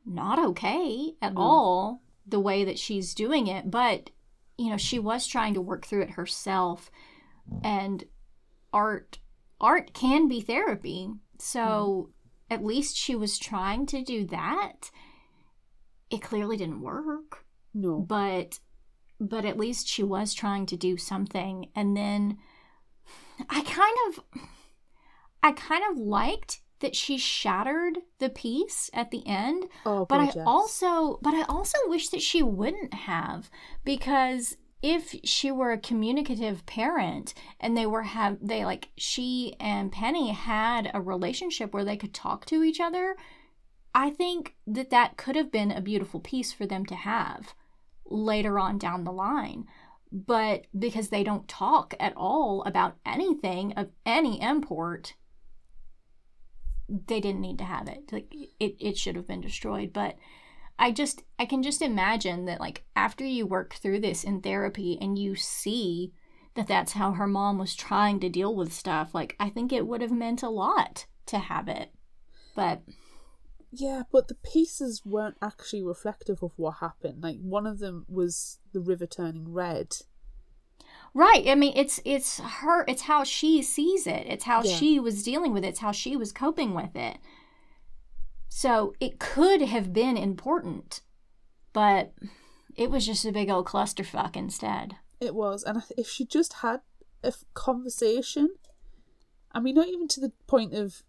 not 0.06 0.38
okay 0.40 1.14
at 1.22 1.34
No. 1.34 1.42
all 1.42 2.02
the 2.28 2.40
way 2.40 2.66
that 2.66 2.78
she's 2.78 3.14
doing 3.14 3.48
it. 3.48 3.72
But, 3.72 4.10
you 4.58 4.70
know, 4.70 4.78
she 4.78 5.00
was 5.00 5.26
trying 5.26 5.54
to 5.54 5.62
work 5.62 5.86
through 5.86 6.02
it 6.02 6.12
herself. 6.12 6.92
And 7.64 8.04
art 8.74 9.20
art 9.62 9.94
can 9.94 10.28
be 10.28 10.42
therapy. 10.42 11.10
So 11.40 12.10
mm. 12.10 12.21
At 12.52 12.64
least 12.64 12.96
she 12.98 13.16
was 13.16 13.40
trying 13.40 13.86
to 13.88 14.04
do 14.04 14.26
that. 14.28 14.92
It 16.12 16.22
clearly 16.22 16.58
didn't 16.58 16.82
work 16.82 17.46
No. 17.74 18.00
but 18.02 18.60
but 19.20 19.46
at 19.46 19.58
least 19.58 19.88
she 19.88 20.04
was 20.04 20.34
trying 20.34 20.66
to 20.66 20.76
do 20.76 20.98
something 20.98 21.70
and 21.76 21.96
then 21.96 22.38
i 23.50 23.62
kind 23.62 23.96
of 24.08 24.42
i 25.44 25.52
kind 25.52 25.84
of 25.92 25.98
liked 25.98 26.62
that 26.80 26.96
she 26.96 27.18
shattered 27.20 28.00
the 28.18 28.30
piece 28.30 28.90
at 28.94 29.12
the 29.12 29.26
end 29.28 29.66
Oh, 29.86 30.06
but 30.06 30.20
i 30.20 30.44
also 30.44 31.20
but 31.22 31.34
i 31.36 31.44
also 31.44 31.78
wish 31.86 32.10
that 32.10 32.22
she 32.24 32.42
wouldn't 32.42 32.94
have 32.96 33.50
because 33.86 34.58
if 34.82 35.16
she 35.24 35.52
were 35.52 35.72
a 35.72 35.78
communicative 35.78 36.66
parent 36.66 37.34
and 37.60 37.78
they 37.78 37.86
were 37.86 38.04
have 38.04 38.38
they 38.42 38.66
like 38.66 38.90
she 38.98 39.56
and 39.60 39.92
penny 39.92 40.32
had 40.32 40.90
a 40.94 41.02
relationship 41.02 41.74
where 41.74 41.86
they 41.86 41.98
could 41.98 42.14
talk 42.14 42.46
to 42.46 42.64
each 42.64 42.80
other 42.80 43.16
i 43.94 44.10
think 44.10 44.56
that 44.66 44.90
that 44.90 45.18
could 45.18 45.36
have 45.36 45.52
been 45.52 45.72
a 45.72 45.82
beautiful 45.82 46.20
piece 46.20 46.52
for 46.52 46.66
them 46.66 46.86
to 46.86 46.96
have 46.96 47.54
later 48.12 48.60
on 48.60 48.78
down 48.78 49.04
the 49.04 49.12
line. 49.12 49.66
But 50.12 50.68
because 50.78 51.10
they 51.10 51.24
don't 51.24 51.48
talk 51.48 51.94
at 52.00 52.14
all 52.18 52.64
about 52.64 52.98
anything 53.06 53.74
of 53.74 53.90
any 54.06 54.42
import 54.42 55.16
they 57.08 57.22
didn't 57.22 57.40
need 57.40 57.58
to 57.58 57.64
have 57.64 57.88
it. 57.88 58.12
Like 58.12 58.34
it, 58.60 58.76
it 58.78 58.98
should 58.98 59.16
have 59.16 59.26
been 59.26 59.40
destroyed. 59.40 59.94
But 59.94 60.18
i 60.82 60.92
just 60.92 61.24
i 61.40 61.46
can 61.46 61.64
just 61.64 61.82
imagine 61.82 62.46
that 62.46 62.60
like 62.60 62.84
after 62.96 63.24
you 63.26 63.46
work 63.46 63.74
through 63.76 64.00
this 64.00 64.24
in 64.26 64.42
therapy 64.42 64.98
and 65.00 65.18
you 65.18 65.36
see 65.36 66.12
that 66.56 66.68
that's 66.68 66.94
how 66.94 67.12
her 67.14 67.28
mom 67.28 67.58
was 67.58 67.76
trying 67.76 68.20
to 68.20 68.30
deal 68.30 68.54
with 68.54 68.74
stuff. 68.74 69.16
Like, 69.16 69.36
I 69.40 69.50
think 69.50 69.72
it 69.72 69.88
would 69.88 70.02
have 70.02 70.12
meant 70.12 70.44
a 70.44 70.50
lot 70.50 71.06
to 71.28 71.40
have 71.40 71.68
it. 71.70 71.94
But 72.56 72.82
Yeah, 73.72 74.04
but 74.12 74.28
the 74.28 74.36
pieces 74.36 75.04
weren't 75.06 75.38
actually 75.42 75.82
reflective 75.82 76.44
of 76.44 76.52
what 76.58 76.80
happened. 76.80 77.24
Like 77.24 77.38
one 77.42 77.66
of 77.66 77.80
them 77.80 78.06
was 78.10 78.60
the 78.74 78.82
river 78.82 79.06
turning 79.06 79.54
red. 79.54 79.96
Right. 81.14 81.48
I 81.48 81.56
mean, 81.56 81.72
it's 81.76 82.02
it's 82.04 82.40
her. 82.40 82.84
It's 82.86 83.04
how 83.04 83.24
she 83.24 83.62
sees 83.62 84.06
it. 84.06 84.26
It's 84.28 84.44
how 84.44 84.62
Yeah. 84.62 84.76
she 84.76 85.00
was 85.00 85.24
dealing 85.24 85.54
with 85.54 85.64
it. 85.64 85.70
It's 85.70 85.80
how 85.80 85.94
she 85.94 86.18
was 86.18 86.34
coping 86.34 86.74
with 86.74 86.96
it. 86.98 87.18
So 88.62 88.94
it 89.00 89.18
could 89.18 89.64
have 89.64 89.92
been 89.92 90.18
important, 90.18 91.02
but 91.74 92.14
it 92.76 92.92
was 92.92 93.08
just 93.08 93.26
a 93.26 93.32
big 93.32 93.50
old 93.50 93.66
clusterfuck 93.66 94.36
instead. 94.36 94.98
It 95.20 95.34
was, 95.34 95.64
and 95.64 95.82
if 95.98 96.08
she 96.08 96.28
just 96.28 96.54
had 96.62 96.82
a 97.24 97.34
conversation, 97.56 98.50
I 99.52 99.62
mean, 99.62 99.74
not 99.74 99.88
even 99.88 100.08
to 100.10 100.20
the 100.20 100.32
point 100.46 100.76
of 100.76 101.02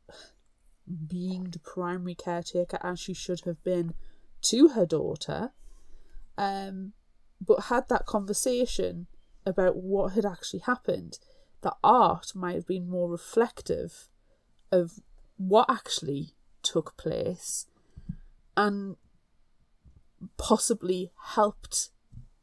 being 1.06 1.50
the 1.50 1.58
primary 1.58 2.14
caretaker 2.14 2.78
as 2.82 2.98
she 2.98 3.12
should 3.12 3.40
have 3.40 3.62
been 3.62 3.92
to 4.44 4.68
her 4.68 4.86
daughter, 4.86 5.52
um, 6.38 6.94
but 7.38 7.64
had 7.64 7.86
that 7.90 8.06
conversation 8.06 9.08
about 9.44 9.76
what 9.76 10.14
had 10.14 10.24
actually 10.24 10.60
happened, 10.60 11.18
the 11.60 11.76
art 11.84 12.34
might 12.34 12.54
have 12.54 12.66
been 12.66 12.88
more 12.88 13.10
reflective 13.10 14.08
of 14.70 15.00
what 15.36 15.68
actually 15.68 16.34
took 16.62 16.96
place 16.96 17.66
and 18.56 18.96
possibly 20.36 21.10
helped 21.34 21.90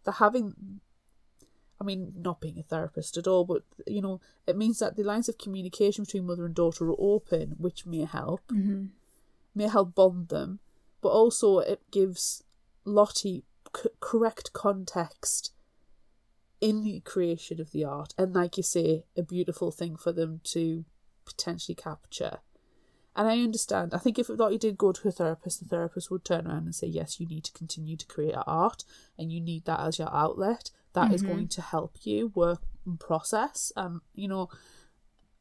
the 0.04 0.14
having 0.14 0.80
I 1.82 1.86
mean, 1.86 2.12
not 2.18 2.42
being 2.42 2.60
a 2.60 2.64
therapist 2.64 3.16
at 3.16 3.26
all, 3.26 3.46
but 3.46 3.64
you 3.88 4.02
know, 4.02 4.20
it 4.46 4.58
means 4.58 4.80
that 4.80 4.98
the 4.98 5.04
lines 5.04 5.30
of 5.30 5.38
communication 5.38 6.04
between 6.04 6.26
mother 6.26 6.46
and 6.46 6.54
daughter 6.54 6.90
are 6.90 6.96
open, 7.00 7.56
which 7.58 7.86
may 7.86 8.04
help, 8.04 8.42
Mm-hmm. 8.52 8.88
may 9.56 9.68
help 9.70 9.96
bond 9.96 10.28
them, 10.28 10.60
but 11.02 11.08
also 11.10 11.60
it 11.60 11.80
gives 11.90 12.44
Lottie 12.84 13.46
c- 13.74 13.90
correct 14.02 14.52
context 14.52 15.54
in 16.60 16.84
the 16.84 17.00
creation 17.00 17.62
of 17.62 17.72
the 17.72 17.86
art, 17.86 18.14
and 18.18 18.34
like 18.34 18.58
you 18.58 18.64
say, 18.64 19.06
a 19.16 19.24
beautiful 19.24 19.72
thing 19.72 19.96
for 19.96 20.12
them 20.12 20.42
to 20.44 20.84
potentially 21.24 21.76
capture. 21.76 22.40
And 23.16 23.28
I 23.28 23.40
understand. 23.40 23.94
I 23.94 23.98
think 23.98 24.18
if 24.18 24.30
Lottie 24.30 24.58
did 24.58 24.78
go 24.78 24.92
to 24.92 25.08
a 25.08 25.12
therapist, 25.12 25.60
the 25.60 25.66
therapist 25.68 26.10
would 26.10 26.24
turn 26.24 26.48
around 26.48 26.66
and 26.66 26.76
say, 26.76 26.88
"Yes, 26.88 27.20
you 27.20 27.26
need 27.28 27.44
to 27.46 27.52
continue 27.52 27.98
to 27.98 28.06
create 28.08 28.36
art, 28.48 28.86
and 29.18 29.32
you 29.32 29.42
need 29.42 29.66
that 29.66 29.80
as 29.82 30.00
your 30.00 30.14
outlet. 30.14 30.72
That 30.94 31.12
is 31.14 31.22
Mhm. 31.24 31.28
going 31.28 31.48
to 31.50 31.62
help 31.62 32.06
you 32.06 32.28
work 32.30 32.62
and 32.86 33.00
process." 33.00 33.72
And 33.76 34.02
you 34.14 34.28
know, 34.28 34.50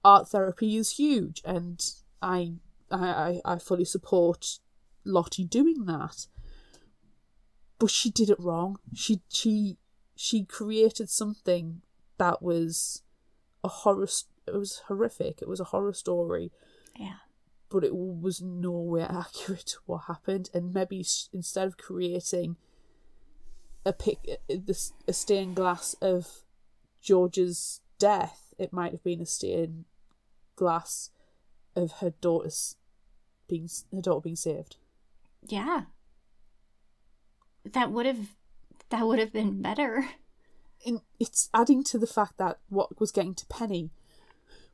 art 0.05 0.29
therapy 0.29 0.77
is 0.77 0.93
huge, 0.97 1.41
and 1.45 1.81
I, 2.21 2.55
I, 2.91 3.41
I, 3.45 3.53
I 3.55 3.59
fully 3.59 3.85
support 3.85 4.59
Lottie 5.05 5.45
doing 5.45 5.85
that. 5.85 6.27
But 7.79 7.91
she 7.91 8.11
did 8.11 8.29
it 8.29 8.41
wrong. 8.41 8.81
She, 8.95 9.23
she, 9.29 9.79
she 10.17 10.45
created 10.45 11.09
something 11.11 11.83
that 12.17 12.43
was 12.43 13.03
a 13.63 13.69
horror. 13.69 14.09
It 14.47 14.55
was 14.55 14.79
horrific. 14.89 15.41
It 15.43 15.49
was 15.49 15.61
a 15.61 15.65
horror 15.65 15.93
story 15.93 16.51
Yeah. 16.99 17.19
But 17.71 17.85
it 17.85 17.95
was 17.95 18.41
nowhere 18.41 19.09
accurate 19.11 19.67
to 19.67 19.79
what 19.87 20.05
happened. 20.07 20.51
And 20.55 20.73
maybe 20.73 21.05
instead 21.33 21.67
of 21.67 21.77
creating 21.77 22.57
a 23.85 23.93
pic, 23.93 24.19
uh, 24.29 24.53
uh, 24.53 24.57
this 24.65 24.93
a 25.07 25.13
stained 25.13 25.57
glass 25.57 25.95
of 26.01 26.45
George's 27.01 27.81
death, 27.99 28.55
it 28.59 28.73
might 28.73 28.93
have 28.93 29.05
been 29.05 29.21
a 29.21 29.27
stained 29.27 29.85
glass 30.57 31.11
of 31.77 31.93
her 32.01 32.11
daughter's 32.21 32.77
being 33.49 33.69
her 33.93 34.03
daughter 34.03 34.21
being 34.21 34.37
saved. 34.37 34.77
Yeah. 35.47 35.83
That 37.65 37.91
would 37.91 38.07
have 38.07 38.29
that 38.91 39.07
would 39.07 39.19
have 39.19 39.33
been 39.33 39.63
better. 39.63 40.09
And 40.87 41.01
it's 41.19 41.49
adding 41.53 41.83
to 41.85 41.99
the 41.99 42.07
fact 42.07 42.39
that 42.39 42.59
what 42.69 43.01
was 43.01 43.11
getting 43.11 43.35
to 43.35 43.47
Penny 43.47 43.91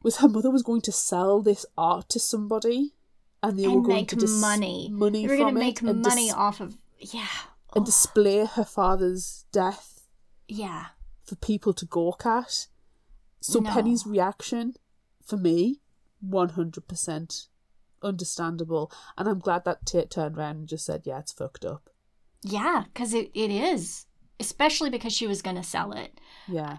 was 0.04 0.18
her 0.18 0.28
mother 0.28 0.50
was 0.50 0.62
going 0.62 0.82
to 0.82 0.92
sell 0.92 1.42
this 1.42 1.66
art 1.76 2.08
to 2.10 2.20
somebody, 2.20 2.94
and 3.42 3.58
they 3.58 3.66
were 3.66 3.80
going 3.82 3.96
make 3.96 4.08
to 4.10 4.16
dis- 4.16 4.40
money. 4.40 4.88
money 4.92 5.26
They 5.26 5.32
were 5.32 5.36
from 5.38 5.54
gonna 5.54 5.60
it 5.60 5.64
make 5.64 5.80
and 5.80 6.02
money 6.02 6.26
dis- 6.26 6.34
off 6.34 6.60
of 6.60 6.76
yeah. 6.98 7.26
and 7.74 7.82
Oh, 7.82 7.84
display 7.84 8.44
her 8.44 8.64
father's 8.64 9.44
death 9.50 10.06
yeah. 10.46 10.86
for 11.24 11.34
people 11.36 11.72
to 11.74 11.86
gawk 11.86 12.24
at. 12.24 12.68
So 13.40 13.58
No. 13.60 13.70
Penny's 13.70 14.06
reaction, 14.06 14.74
for 15.24 15.36
me, 15.36 15.80
one 16.20 16.50
hundred 16.50 16.86
percent 16.86 17.46
understandable, 18.02 18.92
and 19.18 19.28
I'm 19.28 19.38
glad 19.38 19.64
that 19.64 19.86
Tate 19.86 20.10
turned 20.10 20.36
around 20.36 20.56
and 20.56 20.68
just 20.68 20.84
said, 20.86 21.02
"Yeah, 21.04 21.18
it's 21.20 21.32
fucked 21.32 21.64
up." 21.64 21.90
Yeah, 22.42 22.84
because 22.92 23.14
it, 23.14 23.30
it 23.34 23.50
is. 23.50 24.06
Especially 24.40 24.90
because 24.90 25.12
she 25.12 25.26
was 25.26 25.42
going 25.42 25.56
to 25.56 25.62
sell 25.62 25.92
it. 25.92 26.20
Yeah, 26.48 26.78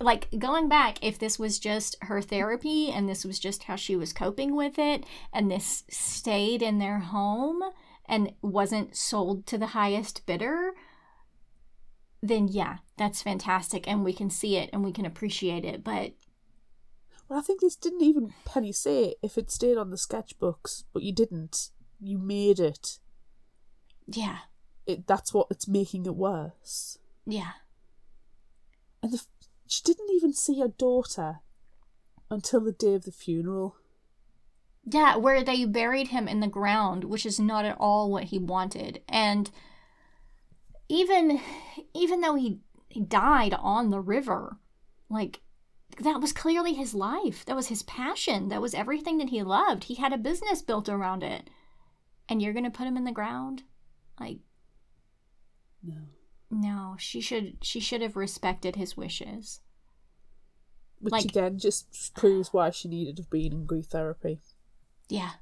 Like, 0.00 0.28
going 0.38 0.68
back, 0.68 0.98
if 1.02 1.18
this 1.18 1.38
was 1.38 1.58
just 1.58 1.96
her 2.02 2.22
therapy 2.22 2.90
and 2.90 3.08
this 3.08 3.24
was 3.24 3.38
just 3.38 3.64
how 3.64 3.76
she 3.76 3.96
was 3.96 4.12
coping 4.12 4.56
with 4.56 4.78
it, 4.78 5.04
and 5.32 5.50
this 5.50 5.84
stayed 5.90 6.62
in 6.62 6.78
their 6.78 7.00
home 7.00 7.62
and 8.08 8.32
wasn't 8.40 8.96
sold 8.96 9.46
to 9.46 9.58
the 9.58 9.68
highest 9.68 10.24
bidder, 10.26 10.72
then 12.22 12.48
yeah, 12.48 12.78
that's 12.96 13.22
fantastic. 13.22 13.86
And 13.88 14.04
we 14.04 14.12
can 14.12 14.30
see 14.30 14.56
it 14.56 14.70
and 14.72 14.84
we 14.84 14.92
can 14.92 15.06
appreciate 15.06 15.64
it. 15.64 15.84
But 15.84 16.12
well, 17.28 17.38
I 17.38 17.42
think 17.42 17.60
this 17.60 17.76
didn't 17.76 18.02
even 18.02 18.34
Penny 18.44 18.72
say 18.72 19.16
if 19.22 19.36
it 19.36 19.50
stayed 19.50 19.76
on 19.76 19.90
the 19.90 19.96
sketchbooks, 19.96 20.84
but 20.92 21.02
you 21.02 21.12
didn't. 21.12 21.70
You 22.00 22.18
made 22.18 22.60
it. 22.60 22.98
yeah, 24.06 24.38
It 24.86 25.06
that's 25.06 25.34
what 25.34 25.48
it's 25.50 25.68
making 25.68 26.06
it 26.06 26.14
worse. 26.14 26.98
yeah. 27.26 27.52
And 29.02 29.12
the, 29.12 29.22
she 29.66 29.82
didn't 29.82 30.10
even 30.10 30.32
see 30.32 30.60
her 30.60 30.68
daughter 30.68 31.40
until 32.30 32.60
the 32.60 32.72
day 32.72 32.94
of 32.94 33.04
the 33.04 33.12
funeral. 33.12 33.76
Yeah, 34.84 35.16
where 35.16 35.42
they 35.42 35.64
buried 35.64 36.08
him 36.08 36.28
in 36.28 36.40
the 36.40 36.46
ground, 36.46 37.04
which 37.04 37.26
is 37.26 37.40
not 37.40 37.64
at 37.64 37.76
all 37.78 38.10
what 38.10 38.24
he 38.24 38.38
wanted. 38.38 39.02
And 39.08 39.50
even 40.88 41.40
even 41.94 42.20
though 42.20 42.36
he 42.36 42.60
he 42.88 43.00
died 43.00 43.54
on 43.54 43.90
the 43.90 44.00
river, 44.00 44.58
like 45.10 45.40
that 45.98 46.20
was 46.20 46.32
clearly 46.32 46.74
his 46.74 46.94
life. 46.94 47.44
That 47.44 47.56
was 47.56 47.68
his 47.68 47.82
passion. 47.82 48.48
That 48.48 48.62
was 48.62 48.74
everything 48.74 49.18
that 49.18 49.30
he 49.30 49.42
loved. 49.42 49.84
He 49.84 49.94
had 49.94 50.12
a 50.12 50.18
business 50.18 50.62
built 50.62 50.88
around 50.88 51.22
it. 51.22 51.48
And 52.28 52.42
you're 52.42 52.52
going 52.52 52.64
to 52.64 52.70
put 52.70 52.86
him 52.86 52.96
in 52.96 53.04
the 53.04 53.12
ground? 53.12 53.62
Like 54.20 54.38
No. 55.86 56.02
no, 56.50 56.96
she 56.98 57.20
should 57.20 57.64
she 57.64 57.80
should 57.80 58.00
have 58.02 58.16
respected 58.16 58.76
his 58.76 58.96
wishes. 58.96 59.60
Which 60.98 61.12
Like- 61.12 61.24
again 61.26 61.58
just 61.58 62.14
proves 62.14 62.52
why 62.52 62.70
she 62.70 62.88
needed 62.88 63.16
to 63.18 63.22
be 63.24 63.46
in 63.46 63.66
grief 63.66 63.86
therapy. 63.86 64.40
Yeah. 65.08 65.32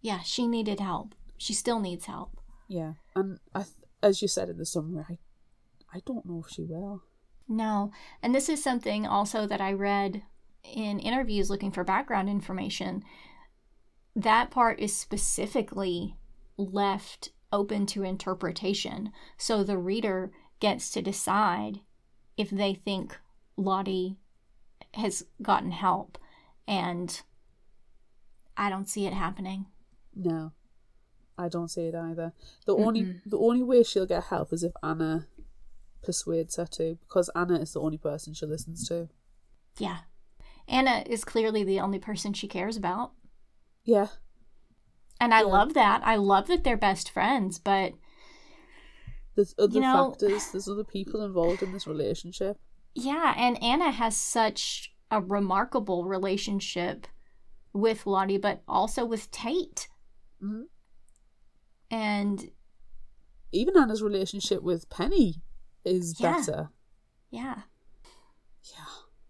Yeah, 0.00 0.20
she 0.20 0.46
needed 0.46 0.80
help. 0.80 1.14
She 1.38 1.54
still 1.54 1.80
needs 1.80 2.06
help. 2.06 2.38
Yeah, 2.68 2.94
and 3.14 3.38
I, 3.54 3.64
as 4.02 4.22
you 4.22 4.28
said 4.28 4.48
in 4.48 4.58
the 4.58 4.66
summary, 4.66 5.04
I, 5.08 5.18
I 5.94 6.00
don't 6.06 6.26
know 6.26 6.42
if 6.46 6.52
she 6.52 6.62
will. 6.62 7.02
No. 7.48 7.90
And 8.22 8.34
this 8.34 8.48
is 8.48 8.62
something 8.62 9.06
also 9.06 9.46
that 9.46 9.60
I 9.60 9.72
read 9.72 10.22
in 10.64 10.98
interviews 11.00 11.50
looking 11.50 11.70
for 11.72 11.84
background 11.84 12.28
information. 12.28 13.02
That 14.14 14.50
part 14.50 14.78
is 14.80 14.96
specifically 14.96 16.16
left 16.56 17.30
open 17.52 17.86
to 17.86 18.02
interpretation. 18.02 19.12
So 19.36 19.62
the 19.62 19.78
reader 19.78 20.32
gets 20.60 20.90
to 20.92 21.02
decide 21.02 21.80
if 22.36 22.50
they 22.50 22.74
think 22.74 23.18
Lottie 23.56 24.16
has 24.94 25.24
gotten 25.40 25.72
help. 25.72 26.18
And 26.66 27.20
I 28.56 28.70
don't 28.70 28.88
see 28.88 29.06
it 29.06 29.12
happening. 29.12 29.66
No, 30.14 30.52
I 31.36 31.48
don't 31.48 31.68
see 31.68 31.86
it 31.86 31.94
either. 31.94 32.32
The 32.66 32.76
only 32.76 33.16
the 33.26 33.38
only 33.38 33.62
way 33.62 33.82
she'll 33.82 34.06
get 34.06 34.24
help 34.24 34.52
is 34.52 34.62
if 34.62 34.72
Anna 34.82 35.26
persuades 36.02 36.56
her 36.56 36.66
to, 36.66 36.98
because 37.06 37.30
Anna 37.34 37.58
is 37.58 37.72
the 37.72 37.80
only 37.80 37.98
person 37.98 38.34
she 38.34 38.46
listens 38.46 38.86
to. 38.88 39.08
Yeah. 39.78 39.98
Anna 40.68 41.02
is 41.06 41.24
clearly 41.24 41.64
the 41.64 41.80
only 41.80 41.98
person 41.98 42.32
she 42.32 42.46
cares 42.46 42.76
about. 42.76 43.12
Yeah, 43.84 44.08
And 45.22 45.32
I 45.32 45.38
Yeah. 45.42 45.46
love 45.46 45.74
that. 45.74 46.04
I 46.04 46.16
love 46.16 46.48
that 46.48 46.64
they're 46.64 46.76
best 46.76 47.08
friends, 47.08 47.60
but 47.60 47.94
there's 49.36 49.54
other 49.56 49.74
You 49.74 49.80
know- 49.80 50.10
factors. 50.10 50.50
There's 50.50 50.68
other 50.68 50.82
people 50.82 51.22
involved 51.22 51.62
in 51.62 51.70
this 51.72 51.86
relationship. 51.86 52.60
yeah, 52.94 53.32
and 53.36 53.62
Anna 53.62 53.92
has 53.92 54.16
such 54.16 54.92
a 55.12 55.20
remarkable 55.22 56.04
relationship 56.06 57.06
with 57.72 58.04
Lottie, 58.04 58.36
but 58.36 58.64
also 58.66 59.04
with 59.06 59.30
Tate. 59.30 59.88
Mhm. 60.42 60.64
And 61.88 62.50
Even 63.52 63.76
Anna's 63.78 64.02
relationship 64.02 64.62
with 64.62 64.88
Penny 64.90 65.42
is 65.84 66.18
Yeah. 66.18 66.36
better. 66.38 66.70
yeah, 67.30 67.62
Yeah, 68.64 68.86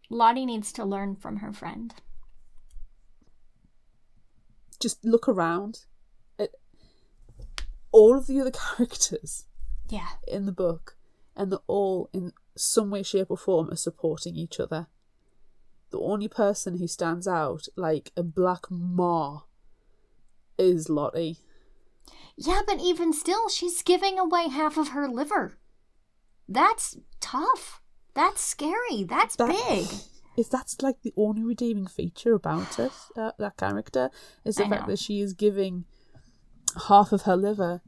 Lottie 0.09 0.47
needs 0.47 0.73
to 0.75 0.85
learn 0.87 1.17
from 1.17 1.37
her 1.39 1.53
friend. 1.53 1.95
Just 4.83 5.05
look 5.05 5.29
around 5.29 5.85
at 6.39 6.51
all 7.93 8.17
of 8.19 8.27
the 8.27 8.41
other 8.41 8.51
characters 8.77 9.45
Yeah. 9.89 10.09
in 10.27 10.47
the 10.47 10.53
book, 10.53 10.97
and 11.37 11.53
they're 11.53 11.59
all 11.69 12.11
in 12.13 12.33
some 12.57 12.91
way, 12.91 13.03
shape, 13.05 13.31
or 13.31 13.37
form 13.37 13.71
are 13.71 13.77
supporting 13.77 14.35
each 14.37 14.59
other. 14.59 14.89
The 15.91 16.01
only 16.01 16.27
person 16.29 16.79
who 16.79 16.87
stands 16.89 17.29
out 17.29 17.69
like 17.77 18.11
a 18.17 18.23
black 18.23 18.71
maw 18.71 19.43
is 20.59 20.89
Lottie. 20.89 21.39
Yeah, 22.37 22.63
but 22.67 22.81
even 22.81 23.13
still, 23.13 23.49
she's 23.49 23.83
giving 23.83 24.19
away 24.19 24.49
half 24.49 24.77
of 24.77 24.89
her 24.89 25.07
liver. 25.07 25.59
That's 26.49 26.97
tough. 27.21 27.81
That's 28.15 28.41
scary. 28.41 29.05
That's 29.05 29.37
That- 29.37 29.49
big. 29.49 29.87
If 30.37 30.49
that's 30.49 30.81
like 30.81 31.03
the 31.03 31.13
only 31.17 31.43
redeeming 31.43 31.87
feature 31.87 32.35
about 32.35 32.79
it, 32.79 32.93
uh, 33.17 33.33
that 33.39 33.57
character, 33.57 34.11
is 34.45 34.57
the 34.57 34.65
I 34.65 34.69
fact 34.69 34.83
know. 34.83 34.93
that 34.93 34.99
she 34.99 35.21
is 35.21 35.35
giving 35.35 35.85
half 36.89 37.13
of 37.13 37.23
her 37.23 37.37
liver 37.37 37.83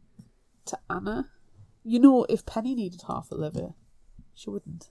to 0.66 0.78
Anna. 0.90 1.30
You 1.82 1.98
know, 1.98 2.24
if 2.28 2.44
Penny 2.46 2.74
needed 2.74 3.02
half 3.06 3.30
a 3.30 3.34
liver, 3.34 3.74
she 4.34 4.50
wouldn't. 4.50 4.90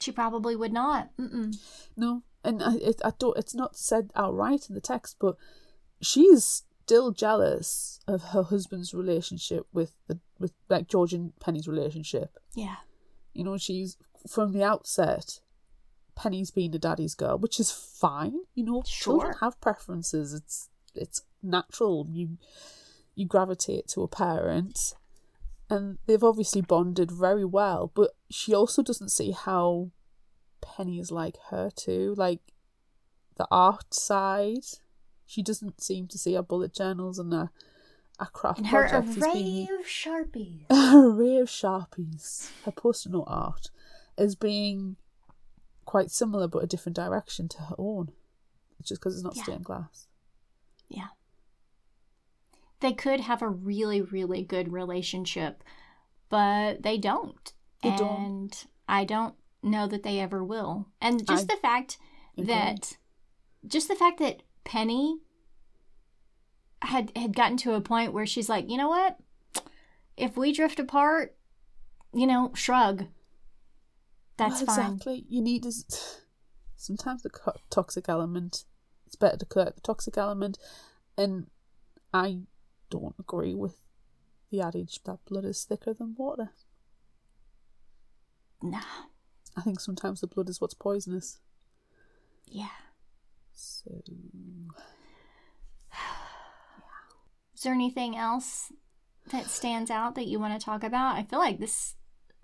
She 0.00 0.12
probably 0.12 0.56
would 0.56 0.72
not. 0.72 1.10
Mm-mm. 1.18 1.56
No, 1.96 2.22
and 2.44 2.62
I, 2.62 2.76
it, 2.76 3.00
I 3.04 3.12
don't. 3.18 3.36
It's 3.36 3.54
not 3.54 3.76
said 3.76 4.10
outright 4.14 4.68
in 4.68 4.74
the 4.74 4.80
text, 4.80 5.16
but 5.20 5.36
she 6.00 6.22
is 6.22 6.62
still 6.84 7.12
jealous 7.12 8.00
of 8.08 8.22
her 8.22 8.42
husband's 8.42 8.94
relationship 8.94 9.66
with 9.72 9.92
the 10.08 10.18
with 10.38 10.52
like 10.68 10.88
George 10.88 11.12
and 11.12 11.32
Penny's 11.38 11.68
relationship. 11.68 12.36
Yeah. 12.54 12.76
You 13.32 13.44
know, 13.44 13.56
she's 13.58 13.96
from 14.28 14.52
the 14.52 14.64
outset. 14.64 15.40
Penny's 16.20 16.50
been 16.50 16.74
a 16.74 16.78
daddy's 16.78 17.14
girl, 17.14 17.38
which 17.38 17.58
is 17.58 17.70
fine. 17.70 18.40
You 18.54 18.64
know, 18.64 18.82
sure. 18.84 19.14
children 19.14 19.34
have 19.40 19.58
preferences. 19.60 20.34
It's 20.34 20.68
it's 20.94 21.22
natural. 21.42 22.06
You 22.10 22.36
you 23.14 23.26
gravitate 23.26 23.88
to 23.88 24.02
a 24.02 24.08
parent, 24.08 24.92
and 25.70 25.96
they've 26.06 26.22
obviously 26.22 26.60
bonded 26.60 27.10
very 27.10 27.46
well. 27.46 27.90
But 27.94 28.10
she 28.30 28.52
also 28.52 28.82
doesn't 28.82 29.08
see 29.08 29.30
how 29.30 29.92
Penny 30.60 30.98
is 30.98 31.10
like 31.10 31.38
her 31.48 31.70
too, 31.74 32.14
like 32.18 32.40
the 33.38 33.48
art 33.50 33.94
side. 33.94 34.66
She 35.24 35.42
doesn't 35.42 35.80
seem 35.80 36.06
to 36.08 36.18
see 36.18 36.34
her 36.34 36.42
bullet 36.42 36.74
journals 36.74 37.18
and 37.18 37.32
her, 37.32 37.50
her 38.18 38.26
craft 38.26 38.58
And 38.58 38.66
her 38.66 38.86
projects 38.86 39.16
as 39.16 39.22
array 39.22 39.32
being 39.32 39.68
of 39.70 39.86
sharpies. 39.86 40.64
her 40.70 41.08
array 41.08 41.36
of 41.38 41.48
sharpies, 41.48 42.50
her 42.66 42.72
note 43.08 43.24
art, 43.26 43.70
as 44.18 44.34
being 44.34 44.96
quite 45.90 46.08
similar 46.12 46.46
but 46.46 46.62
a 46.62 46.68
different 46.68 46.94
direction 46.94 47.48
to 47.48 47.58
her 47.62 47.74
own. 47.76 48.12
Just 48.80 49.00
because 49.00 49.16
it's 49.16 49.24
not 49.24 49.34
Yeah. 49.36 49.42
stained 49.42 49.64
glass. 49.64 50.06
Yeah. 50.88 51.08
They 52.78 52.92
could 52.92 53.20
have 53.20 53.42
a 53.42 53.48
really, 53.48 54.00
really 54.00 54.44
good 54.44 54.72
relationship, 54.72 55.64
but 56.28 56.82
they 56.84 56.96
don't. 56.96 57.52
They 57.82 57.88
and 57.88 57.98
don't. 57.98 58.66
I 58.88 59.04
don't 59.04 59.34
know 59.64 59.88
that 59.88 60.04
they 60.04 60.20
ever 60.20 60.44
will. 60.44 60.86
And 61.00 61.26
just 61.26 61.50
I 61.50 61.54
the 61.56 61.60
fact 61.60 61.98
agree. 62.38 62.46
that 62.46 62.96
just 63.66 63.88
the 63.88 63.96
fact 63.96 64.20
that 64.20 64.44
Penny 64.62 65.18
had 66.82 67.10
had 67.16 67.34
gotten 67.34 67.56
to 67.58 67.74
a 67.74 67.80
point 67.80 68.12
where 68.12 68.26
she's 68.26 68.48
like, 68.48 68.70
you 68.70 68.76
know 68.76 68.88
what? 68.88 69.18
If 70.16 70.36
we 70.36 70.52
drift 70.52 70.78
apart, 70.78 71.36
you 72.14 72.28
know, 72.28 72.52
shrug. 72.54 73.06
That's 74.40 74.62
Well, 74.62 74.74
fine. 74.74 74.92
Exactly. 74.94 75.26
You 75.28 75.42
need 75.42 75.66
is 75.66 75.84
Sometimes 76.76 77.22
the 77.22 77.30
toxic 77.68 78.08
element. 78.08 78.64
It's 79.06 79.16
better 79.16 79.36
to 79.36 79.44
cut 79.44 79.74
the 79.74 79.82
toxic 79.82 80.16
element, 80.16 80.56
and 81.18 81.48
I 82.14 82.38
don't 82.88 83.14
agree 83.18 83.54
with 83.54 83.82
the 84.50 84.62
adage 84.62 85.02
that 85.04 85.18
blood 85.26 85.44
is 85.44 85.64
thicker 85.64 85.92
than 85.92 86.14
water. 86.16 86.52
Nah. 88.62 88.80
I 89.56 89.60
think 89.60 89.78
sometimes 89.80 90.22
the 90.22 90.26
blood 90.26 90.48
is 90.48 90.58
what's 90.60 90.72
poisonous. 90.74 91.40
Yeah. 92.46 92.68
So 93.52 94.00
Is 97.54 97.62
there 97.62 97.74
anything 97.74 98.16
else 98.16 98.72
that 99.30 99.50
stands 99.50 99.90
out 99.90 100.14
that 100.14 100.28
you 100.28 100.38
want 100.40 100.58
to 100.58 100.64
talk 100.64 100.82
about? 100.82 101.16
I 101.16 101.24
feel 101.24 101.40
like 101.40 101.58
this 101.58 101.96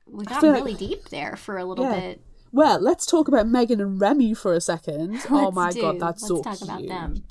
we 0.07 0.25
got 0.25 0.41
feel 0.41 0.53
like- 0.53 0.65
really 0.65 0.75
deep 0.75 1.09
there 1.11 1.37
for 1.37 1.59
a 1.59 1.65
little 1.65 1.85
Yeah. 1.85 2.01
bit. 2.01 2.23
Well, 2.53 2.81
let's 2.81 3.05
talk 3.07 3.29
about 3.29 3.49
Megan 3.49 3.81
and 3.81 4.01
Remy 4.01 4.35
for 4.35 4.55
a 4.55 4.61
second. 4.61 5.19
oh 5.31 5.51
my 5.51 5.71
do. 5.73 5.81
god, 5.83 6.01
that's 6.01 6.23
Let's 6.23 6.29
so 6.29 6.43
talk 6.43 6.63
about 6.63 6.79
cute. 6.79 6.89
them. 6.91 7.23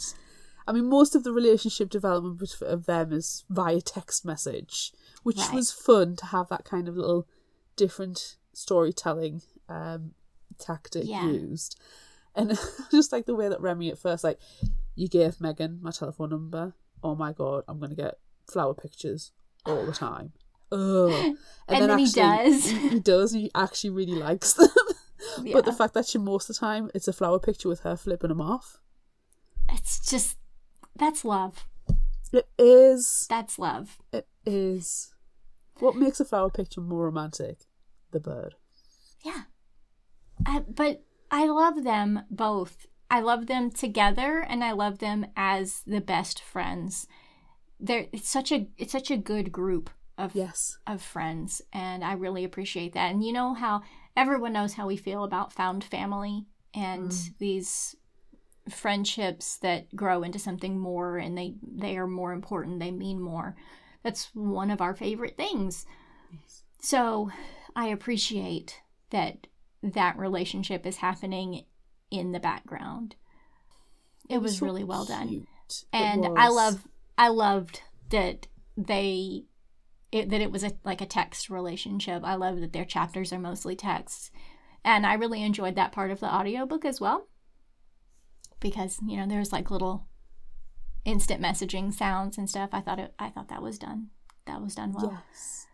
I 0.67 0.71
mean, 0.71 0.87
most 0.89 1.15
of 1.15 1.23
the 1.23 1.31
relationship 1.31 1.89
development 1.89 2.41
of 2.61 2.85
them 2.85 3.11
is 3.13 3.43
via 3.49 3.81
text 3.81 4.25
message, 4.25 4.91
which 5.23 5.37
Right. 5.37 5.53
was 5.53 5.71
fun 5.71 6.15
to 6.17 6.25
have 6.27 6.49
that 6.49 6.65
kind 6.65 6.87
of 6.87 6.95
little 6.97 7.27
different 7.75 8.37
storytelling 8.53 9.41
um, 9.69 10.11
tactic 10.59 11.05
Yeah. 11.07 11.25
used. 11.25 11.79
And 12.35 12.57
just 12.91 13.11
like 13.11 13.25
the 13.25 13.35
way 13.35 13.47
that 13.49 13.61
Remy 13.61 13.89
at 13.91 13.97
first, 13.97 14.23
like, 14.23 14.39
you 14.95 15.07
gave 15.07 15.39
Megan 15.41 15.79
my 15.81 15.91
telephone 15.91 16.29
number. 16.29 16.73
Oh 17.03 17.15
my 17.15 17.31
god, 17.33 17.63
I'm 17.67 17.79
gonna 17.79 17.95
get 17.95 18.19
flower 18.47 18.73
pictures 18.73 19.31
all 19.65 19.85
the 19.85 19.91
time. 19.91 20.33
Ugh. 20.71 21.35
And 21.67 21.89
then 21.89 21.99
he 21.99 22.09
does. 22.11 22.69
He, 22.69 22.89
he 22.89 22.99
does. 22.99 23.33
He 23.33 23.51
actually 23.55 23.89
really 23.91 24.15
likes 24.15 24.53
them. 24.53 24.69
But 25.51 25.65
the 25.65 25.73
fact 25.73 25.93
that 25.95 26.05
she 26.05 26.17
most 26.17 26.49
of 26.49 26.55
the 26.55 26.59
time 26.59 26.89
it's 26.93 27.07
a 27.07 27.13
flower 27.13 27.39
picture 27.39 27.69
with 27.69 27.81
her 27.81 27.95
flipping 27.95 28.29
them 28.29 28.41
off. 28.41 28.79
It's 29.69 29.99
just 29.99 30.37
that's 30.95 31.25
love. 31.25 31.65
It 32.31 32.47
is. 32.57 33.25
That's 33.29 33.57
love. 33.59 33.97
It 34.11 34.27
is. 34.45 35.13
What 35.79 35.95
makes 35.95 36.19
a 36.19 36.25
flower 36.25 36.49
picture 36.49 36.81
more 36.81 37.05
romantic? 37.05 37.59
The 38.11 38.19
bird. 38.19 38.55
Yeah. 39.23 39.43
I, 40.45 40.59
but 40.59 41.03
I 41.31 41.47
love 41.47 41.83
them 41.83 42.21
both. 42.29 42.85
I 43.09 43.19
love 43.19 43.47
them 43.47 43.71
together 43.71 44.45
and 44.47 44.63
I 44.63 44.71
love 44.71 44.99
them 44.99 45.27
as 45.35 45.81
the 45.85 46.01
best 46.01 46.41
friends. 46.41 47.07
They're 47.79 48.07
it's 48.11 48.29
such 48.29 48.51
a 48.51 48.67
it's 48.77 48.91
such 48.91 49.11
a 49.11 49.17
good 49.17 49.51
group 49.51 49.89
of 50.17 50.35
Yes. 50.35 50.77
of 50.87 51.01
friends 51.01 51.61
and 51.73 52.03
I 52.03 52.13
really 52.13 52.43
appreciate 52.43 52.93
that. 52.93 53.11
And 53.11 53.23
you 53.23 53.33
know 53.33 53.53
how 53.53 53.81
everyone 54.15 54.53
knows 54.53 54.73
how 54.73 54.87
we 54.87 54.97
feel 54.97 55.23
about 55.23 55.53
found 55.53 55.83
family 55.83 56.45
and 56.73 57.11
mm. 57.11 57.37
these 57.37 57.95
friendships 58.69 59.57
that 59.57 59.95
grow 59.95 60.23
into 60.23 60.39
something 60.39 60.79
more 60.79 61.17
and 61.17 61.37
they 61.37 61.55
they 61.61 61.97
are 61.97 62.07
more 62.07 62.33
important, 62.33 62.79
they 62.79 62.91
mean 62.91 63.21
more. 63.21 63.55
That's 64.03 64.29
one 64.33 64.71
of 64.71 64.81
our 64.81 64.95
favorite 64.95 65.35
things. 65.37 65.85
So, 66.79 67.31
I 67.75 67.87
appreciate 67.87 68.81
that 69.09 69.47
that 69.81 70.17
relationship 70.17 70.85
is 70.85 70.97
happening 70.97 71.65
in 72.11 72.31
the 72.31 72.39
background. 72.39 73.15
It, 74.29 74.39
was, 74.39 74.57
so 74.59 74.65
really 74.65 74.83
well 74.83 75.05
done 75.05 75.29
cute. 75.29 75.47
It 75.69 75.85
and 75.93 76.25
I 76.37 76.49
was. 76.49 76.55
love 76.55 76.87
I 77.17 77.27
loved 77.29 77.81
that 78.09 78.47
they 78.77 79.45
it, 80.15 80.29
that 80.29 80.39
it 80.39 80.51
was 80.51 80.63
a 80.63 80.71
like 80.85 81.01
a 81.01 81.05
text 81.05 81.49
relationship. 81.49 82.23
I 82.23 82.35
love 82.35 82.61
that 82.61 82.71
their 82.71 82.85
chapters 82.85 83.33
are 83.33 83.39
mostly 83.39 83.75
texts. 83.75 84.31
And 84.83 85.05
I 85.05 85.15
really 85.15 85.43
enjoyed 85.43 85.75
that 85.75 85.91
part 85.91 86.09
of 86.09 86.21
the 86.21 86.33
audiobook 86.33 86.85
as 86.85 87.01
well. 87.01 87.27
Because, 88.61 88.97
you 89.05 89.17
know, 89.17 89.27
there's 89.27 89.51
like 89.51 89.69
little 89.71 90.07
instant 91.03 91.41
messaging 91.41 91.93
sounds 91.93 92.37
and 92.37 92.49
stuff. 92.49 92.69
I 92.71 92.79
thought 92.79 92.99
it 92.99 93.13
I 93.19 93.29
thought 93.29 93.49
that 93.49 93.61
was 93.61 93.77
done. 93.77 94.07
That 94.47 94.61
was 94.61 94.75
done 94.75 94.93
well. 94.93 95.21
Yes. 95.31 95.67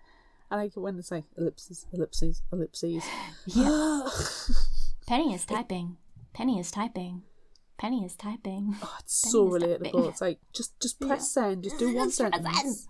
I 0.49 0.55
like 0.55 0.75
it 0.75 0.79
when 0.79 0.95
they 0.95 1.03
say 1.03 1.23
ellipses, 1.37 1.85
ellipses, 1.93 2.41
ellipses. 2.51 3.03
Yes. 3.45 4.87
Penny 5.07 5.33
is 5.35 5.45
typing. 5.45 5.97
Penny 6.33 6.59
is 6.59 6.71
typing. 6.71 7.21
Penny 7.77 8.03
is 8.03 8.15
typing. 8.15 8.75
Oh, 8.81 8.95
it's 8.99 9.13
so 9.31 9.51
Penny 9.51 9.73
is 9.73 9.77
relatable. 9.77 9.83
typing. 9.91 10.05
It's 10.05 10.21
like 10.21 10.39
just 10.51 10.79
just 10.81 10.99
press 10.99 11.31
send, 11.31 11.63
just 11.63 11.77
do 11.77 11.93
one 11.95 12.09
sentence. 12.11 12.87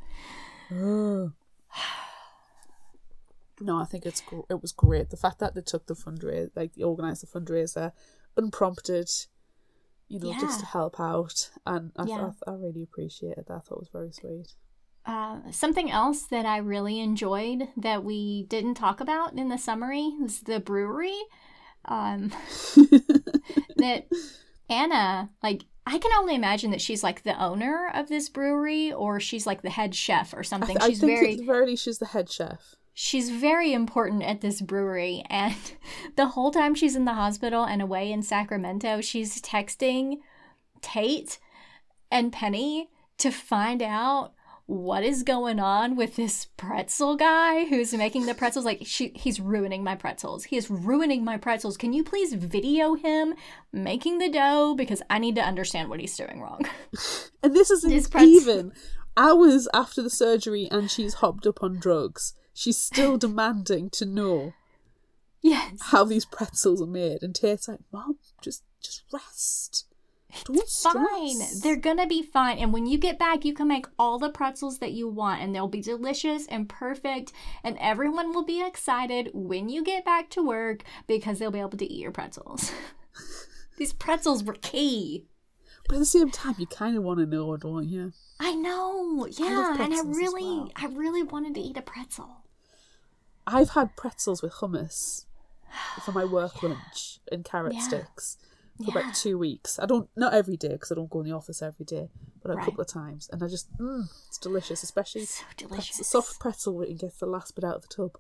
Ugh. 0.72 1.34
No, 3.64 3.78
I 3.78 3.86
think 3.86 4.08
it's 4.08 4.22
gr- 4.22 4.40
it 4.50 4.60
was 4.60 4.72
great. 4.72 5.12
The 5.12 5.18
fact 5.18 5.38
that 5.38 5.54
they 5.54 5.62
took 5.62 5.86
the 5.86 5.94
fundraiser, 5.94 6.50
like 6.56 6.74
they 6.74 6.84
organised 6.84 7.22
the 7.22 7.28
fundraiser, 7.28 7.92
unprompted, 8.36 9.08
you 10.08 10.20
know, 10.20 10.34
just 10.40 10.62
to 10.62 10.66
help 10.66 11.00
out, 11.00 11.52
and 11.68 11.92
I, 11.96 12.06
Yeah. 12.06 12.32
I, 12.48 12.52
I 12.52 12.56
really 12.56 12.82
appreciated 12.82 13.46
that. 13.48 13.54
I 13.54 13.60
thought 13.60 13.76
it 13.76 13.80
was 13.82 13.90
very 13.94 14.12
sweet. 14.12 14.56
Uh, 15.06 15.40
something 15.52 15.92
else 15.92 16.24
that 16.24 16.46
I 16.46 16.58
really 16.58 17.00
enjoyed 17.00 17.68
that 17.78 18.04
we 18.04 18.44
didn't 18.50 18.76
talk 18.76 19.00
about 19.00 19.34
in 19.34 19.50
the 19.50 19.58
summary 19.58 20.12
was 20.20 20.42
the 20.42 20.60
brewery. 20.60 21.20
Um, 21.86 22.32
that 23.78 24.08
Anna, 24.72 25.30
like, 25.44 25.66
I 25.86 25.98
can 25.98 26.12
only 26.14 26.36
imagine 26.36 26.72
that 26.72 26.82
she's 26.82 27.04
like 27.04 27.24
the 27.24 27.40
owner 27.44 27.92
of 27.94 28.08
this 28.08 28.30
brewery 28.30 28.92
or 28.94 29.20
she's 29.20 29.46
like 29.46 29.62
the 29.62 29.70
head 29.70 29.94
chef 29.94 30.34
or 30.34 30.40
I, 30.40 30.44
something. 30.44 30.78
th- 30.78 30.82
I 30.82 30.90
she's 30.90 31.00
think 31.02 31.12
very, 31.20 31.32
at 31.34 31.38
the 31.40 31.46
very 31.46 31.66
least 31.68 31.84
she's 31.84 31.98
the 31.98 32.06
head 32.08 32.30
chef. 32.30 32.76
she's 32.94 33.30
very 33.30 33.74
important 33.74 34.24
at 34.24 34.42
this 34.42 34.62
brewery 34.62 35.24
and 35.30 35.56
the 36.16 36.28
whole 36.28 36.52
time 36.52 36.76
she's 36.76 36.96
in 36.96 37.06
the 37.06 37.14
hospital 37.16 37.64
and 37.66 37.82
away 37.82 38.12
in 38.12 38.22
Sacramento, 38.22 39.02
she's 39.02 39.42
texting 39.42 40.18
Tate 40.82 41.40
and 42.12 42.32
Penny 42.32 42.90
to 43.18 43.32
find 43.32 43.82
out 43.82 44.34
what 44.72 45.04
is 45.04 45.24
going 45.24 45.60
on 45.60 45.98
with 45.98 46.16
this 46.16 46.48
pretzel 46.56 47.18
guy 47.18 47.66
who's 47.66 47.94
making 47.94 48.26
the 48.26 48.34
pretzels? 48.34 48.64
Like 48.64 48.84
she 48.86 49.12
he's 49.16 49.38
ruining 49.38 49.84
my 49.84 49.96
pretzels. 49.96 50.46
He 50.46 50.56
is 50.56 50.70
ruining 50.70 51.26
my 51.26 51.36
pretzels. 51.36 51.76
Can 51.76 51.92
you 51.92 52.06
please 52.06 52.34
video 52.34 52.94
him 52.94 53.34
making 53.74 54.20
the 54.20 54.30
dough? 54.30 54.74
Because 54.78 55.02
i 55.10 55.20
need 55.20 55.36
to 55.36 55.42
understand 55.42 55.90
what 55.90 56.00
he's 56.00 56.16
doing 56.16 56.42
wrong. 56.42 56.62
And 57.44 57.56
this 57.56 57.70
isn't 57.72 58.12
pretzel- 58.12 58.30
even. 58.30 58.72
Hours 59.18 59.68
after 59.74 60.02
the 60.02 60.10
surgery 60.10 60.70
and 60.72 60.90
she's 60.90 61.16
hopped 61.16 61.46
up 61.46 61.62
on 61.62 61.80
drugs. 61.80 62.34
She's 62.54 62.78
still 62.78 63.18
demanding 63.18 63.90
to 63.92 64.06
know 64.06 64.54
yes. 65.42 65.80
how 65.82 66.06
these 66.06 66.24
pretzels 66.24 66.82
are 66.82 66.88
made. 66.88 67.24
And 67.24 67.36
Tate's 67.36 67.68
like, 67.68 67.80
Mom, 67.92 68.20
just 68.42 68.64
just 68.82 69.04
rest. 69.12 69.86
Don't 70.46 70.70
fine 70.70 71.38
they're 71.62 71.76
gonna 71.76 72.08
be 72.08 72.22
fine 72.22 72.58
and 72.58 72.72
when 72.74 72.86
you 72.86 72.98
get 72.98 73.18
back 73.20 73.46
you 73.46 73.54
can 73.54 73.68
make 73.68 73.86
all 74.00 74.18
the 74.20 74.30
pretzels 74.30 74.80
that 74.80 74.92
you 74.94 75.08
want 75.08 75.42
and 75.42 75.54
they'll 75.54 75.68
be 75.68 75.82
delicious 75.82 76.46
and 76.48 76.68
perfect 76.70 77.32
and 77.64 77.78
everyone 77.80 78.34
will 78.34 78.46
be 78.46 78.66
excited 78.66 79.30
when 79.34 79.70
you 79.70 79.84
get 79.84 80.06
back 80.06 80.30
to 80.30 80.46
work 80.46 80.84
because 81.08 81.40
they'll 81.40 81.52
be 81.52 81.60
able 81.60 81.78
to 81.78 81.86
eat 81.92 82.00
your 82.02 82.12
pretzels 82.12 82.72
these 83.78 83.94
pretzels 83.94 84.44
were 84.44 84.54
key 84.62 85.26
But 85.88 85.96
at 85.96 86.00
the 86.00 86.06
same 86.06 86.30
time, 86.30 86.56
you 86.58 86.68
kind 86.68 86.96
of 86.96 87.04
want 87.04 87.20
to 87.20 87.26
know, 87.26 87.58
don't 87.58 87.88
you? 87.90 88.14
I 88.40 88.54
know. 88.54 89.26
Yeah, 89.26 89.76
and 89.82 89.94
I 89.94 90.02
really 90.06 90.44
well. 90.44 90.72
I 90.76 90.86
really 90.86 91.24
wanted 91.24 91.56
to 91.56 91.60
eat 91.60 91.76
a 91.76 91.82
pretzel. 91.82 92.46
I've 93.48 93.72
had 93.72 93.98
pretzels 93.98 94.42
with 94.42 94.54
hummus 94.54 95.26
for 96.06 96.12
my 96.12 96.24
work 96.24 96.62
lunch 96.64 97.20
and 97.32 97.44
carrot 97.44 97.74
Yeah. 97.74 97.80
sticks 97.82 98.38
for 98.84 98.92
Yeah. 98.92 99.00
about 99.06 99.16
two 99.16 99.38
weeks. 99.38 99.80
I 99.80 99.86
don't, 99.86 100.10
not 100.16 100.34
every 100.34 100.58
day 100.58 100.70
because 100.70 100.92
I 100.92 100.96
don't 100.96 101.10
go 101.10 101.20
in 101.22 101.26
the 101.28 101.36
office 101.36 101.62
every 101.62 101.86
day, 101.86 102.10
but 102.42 102.52
a 102.52 102.56
Right. 102.56 102.66
couple 102.66 102.82
of 102.82 102.88
times. 102.88 103.30
And 103.32 103.44
I 103.44 103.48
just, 103.48 103.72
mm, 103.78 104.06
it's 104.28 104.38
delicious, 104.38 104.84
especially 104.84 105.26
So 105.26 105.44
pretzel, 105.46 105.68
delicious. 105.70 106.08
soft 106.08 106.40
pretzel 106.40 106.76
where 106.76 106.88
it 106.88 106.98
gets 107.00 107.18
the 107.18 107.26
last 107.26 107.56
bit 107.56 107.64
out 107.64 107.76
of 107.76 107.82
the 107.84 107.88
tub. 107.88 108.18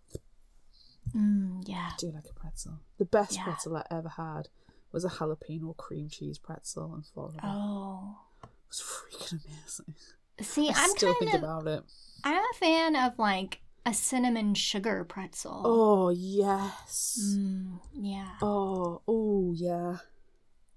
Mm, 1.15 1.63
yeah. 1.67 1.89
I 1.93 1.95
do 1.97 2.11
like 2.11 2.25
a 2.29 2.33
pretzel. 2.33 2.79
The 2.97 3.05
best 3.05 3.33
Yeah. 3.35 3.43
pretzel 3.43 3.77
I 3.77 3.85
ever 3.89 4.09
had 4.09 4.49
was 4.91 5.03
a 5.05 5.09
jalapeno 5.09 5.75
cream 5.75 6.09
cheese 6.09 6.37
pretzel 6.37 6.93
in 6.95 7.01
Florida. 7.03 7.39
Oh. 7.43 8.17
It 8.43 8.49
was 8.69 8.79
freaking 8.81 9.45
amazing. 9.45 9.95
See, 10.41 10.69
I 10.69 10.73
I'm 10.75 10.89
still 10.91 11.13
kind 11.15 11.31
think 11.31 11.33
of 11.35 11.43
about 11.43 11.67
it. 11.67 11.83
I'm 12.23 12.41
a 12.43 12.53
fan 12.57 12.95
of 12.95 13.17
like 13.19 13.61
a 13.85 13.93
cinnamon 13.93 14.53
sugar 14.53 15.03
pretzel. 15.03 15.61
Oh, 15.65 16.09
yes. 16.09 17.19
Mm, 17.35 17.79
yeah. 17.93 18.35
Oh, 18.41 19.01
oh, 19.07 19.53
yeah. 19.55 19.97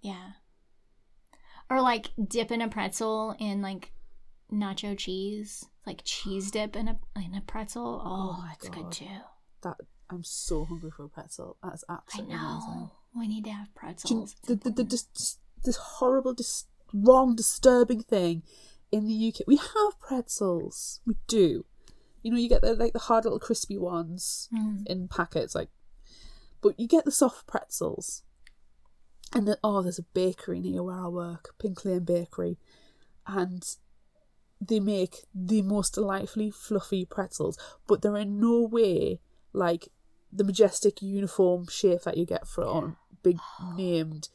Yeah. 0.05 0.33
Or 1.71 1.81
like 1.81 2.11
dipping 2.29 2.61
a 2.63 2.69
pretzel 2.69 3.35
in 3.39 3.63
like 3.63 3.93
nacho 4.53 4.97
cheese, 4.97 5.65
like 5.87 6.03
cheese 6.05 6.51
dip 6.51 6.77
in 6.77 6.89
a 6.89 6.99
in 7.17 7.35
a 7.35 7.41
pretzel. 7.41 8.03
Oh, 8.05 8.37
Oh 8.39 8.45
that's 8.47 8.69
good 8.69 8.93
too. 8.93 9.07
That 9.63 9.77
I'm 10.11 10.23
so 10.23 10.67
hungry 10.67 10.91
for 10.91 11.05
a 11.05 11.09
pretzel. 11.09 11.57
That's 11.63 11.83
I 11.89 11.95
absolutely 11.95 12.35
amazing. 12.35 12.71
know. 12.71 12.93
We 13.17 13.29
need 13.29 13.45
to 13.45 13.51
have 13.51 13.69
you- 13.69 13.73
pretzels. 13.75 14.33
It's 14.33 14.41
the, 14.49 14.57
the, 14.57 14.71
the, 14.71 14.85
dis- 14.85 15.39
this 15.65 15.77
horrible, 15.77 16.35
dis- 16.35 16.67
wrong, 16.93 17.35
disturbing 17.35 18.03
thing 18.03 18.43
in 18.93 19.07
the 19.07 19.29
UK. 19.29 19.47
We 19.47 19.57
have 19.57 19.99
pretzels. 20.01 21.01
We 21.07 21.15
do. 21.27 21.65
You 22.23 22.31
know, 22.33 22.37
you 22.39 22.49
get 22.51 22.61
the 22.61 22.75
like 22.75 22.93
the 22.93 22.99
hard 22.99 23.25
little 23.25 23.39
crispy 23.41 23.79
ones 23.79 24.49
Mm. 24.55 24.87
in 24.87 25.09
packets, 25.09 25.55
like, 25.55 25.71
but 26.61 26.79
you 26.79 26.87
get 26.87 27.05
the 27.07 27.11
soft 27.13 27.47
pretzels. 27.47 28.23
And 29.35 29.49
then, 29.49 29.57
oh, 29.65 29.83
there's 29.83 29.99
a 29.99 30.05
bakery 30.15 30.61
near 30.61 30.83
where 30.83 31.01
I 31.01 31.09
work, 31.09 31.55
Pink 31.59 31.85
Lane 31.85 32.05
Bakery, 32.05 32.57
and 33.27 33.65
they 34.61 34.79
make 34.81 35.25
the 35.35 35.61
most 35.63 35.95
delightfully 35.95 36.51
fluffy 36.51 37.05
pretzels, 37.05 37.59
but 37.87 38.01
they're 38.01 38.17
in 38.17 38.39
no 38.41 38.63
way 38.63 39.21
like 39.53 39.89
the 40.33 40.45
majestic 40.45 41.03
uniform 41.03 41.67
shape 41.69 42.03
that 42.03 42.17
you 42.17 42.25
get 42.27 42.47
from 42.47 42.97
big 43.23 43.39
named. 43.77 44.29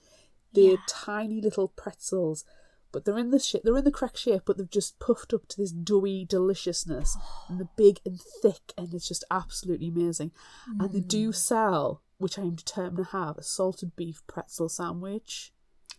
They're 0.53 0.71
Yeah. 0.71 0.77
tiny 0.87 1.41
little 1.41 1.69
pretzels, 1.69 2.43
but 2.91 3.05
they're 3.05 3.17
in 3.17 3.29
the 3.31 3.39
shape. 3.39 3.61
They're 3.63 3.77
in 3.77 3.83
the 3.85 3.91
correct 3.91 4.17
shape, 4.17 4.41
but 4.45 4.57
they've 4.57 4.69
just 4.69 4.99
puffed 4.99 5.33
up 5.33 5.47
to 5.49 5.57
this 5.57 5.71
doughy 5.71 6.25
deliciousness, 6.25 7.15
and 7.47 7.59
they're 7.59 7.69
big 7.75 8.01
and 8.05 8.19
thick, 8.21 8.73
and 8.77 8.93
it's 8.93 9.07
just 9.07 9.23
absolutely 9.31 9.87
amazing. 9.89 10.31
And 10.79 10.91
they 10.91 11.01
Mm. 11.01 11.07
do 11.07 11.31
sell, 11.31 12.01
which 12.19 12.37
I 12.37 12.43
am 12.43 12.53
determined 12.55 12.97
to 12.97 13.03
have, 13.11 13.37
a 13.37 13.43
salted 13.43 13.95
beef 13.95 14.21
pretzel 14.27 14.69
sandwich. 14.69 15.51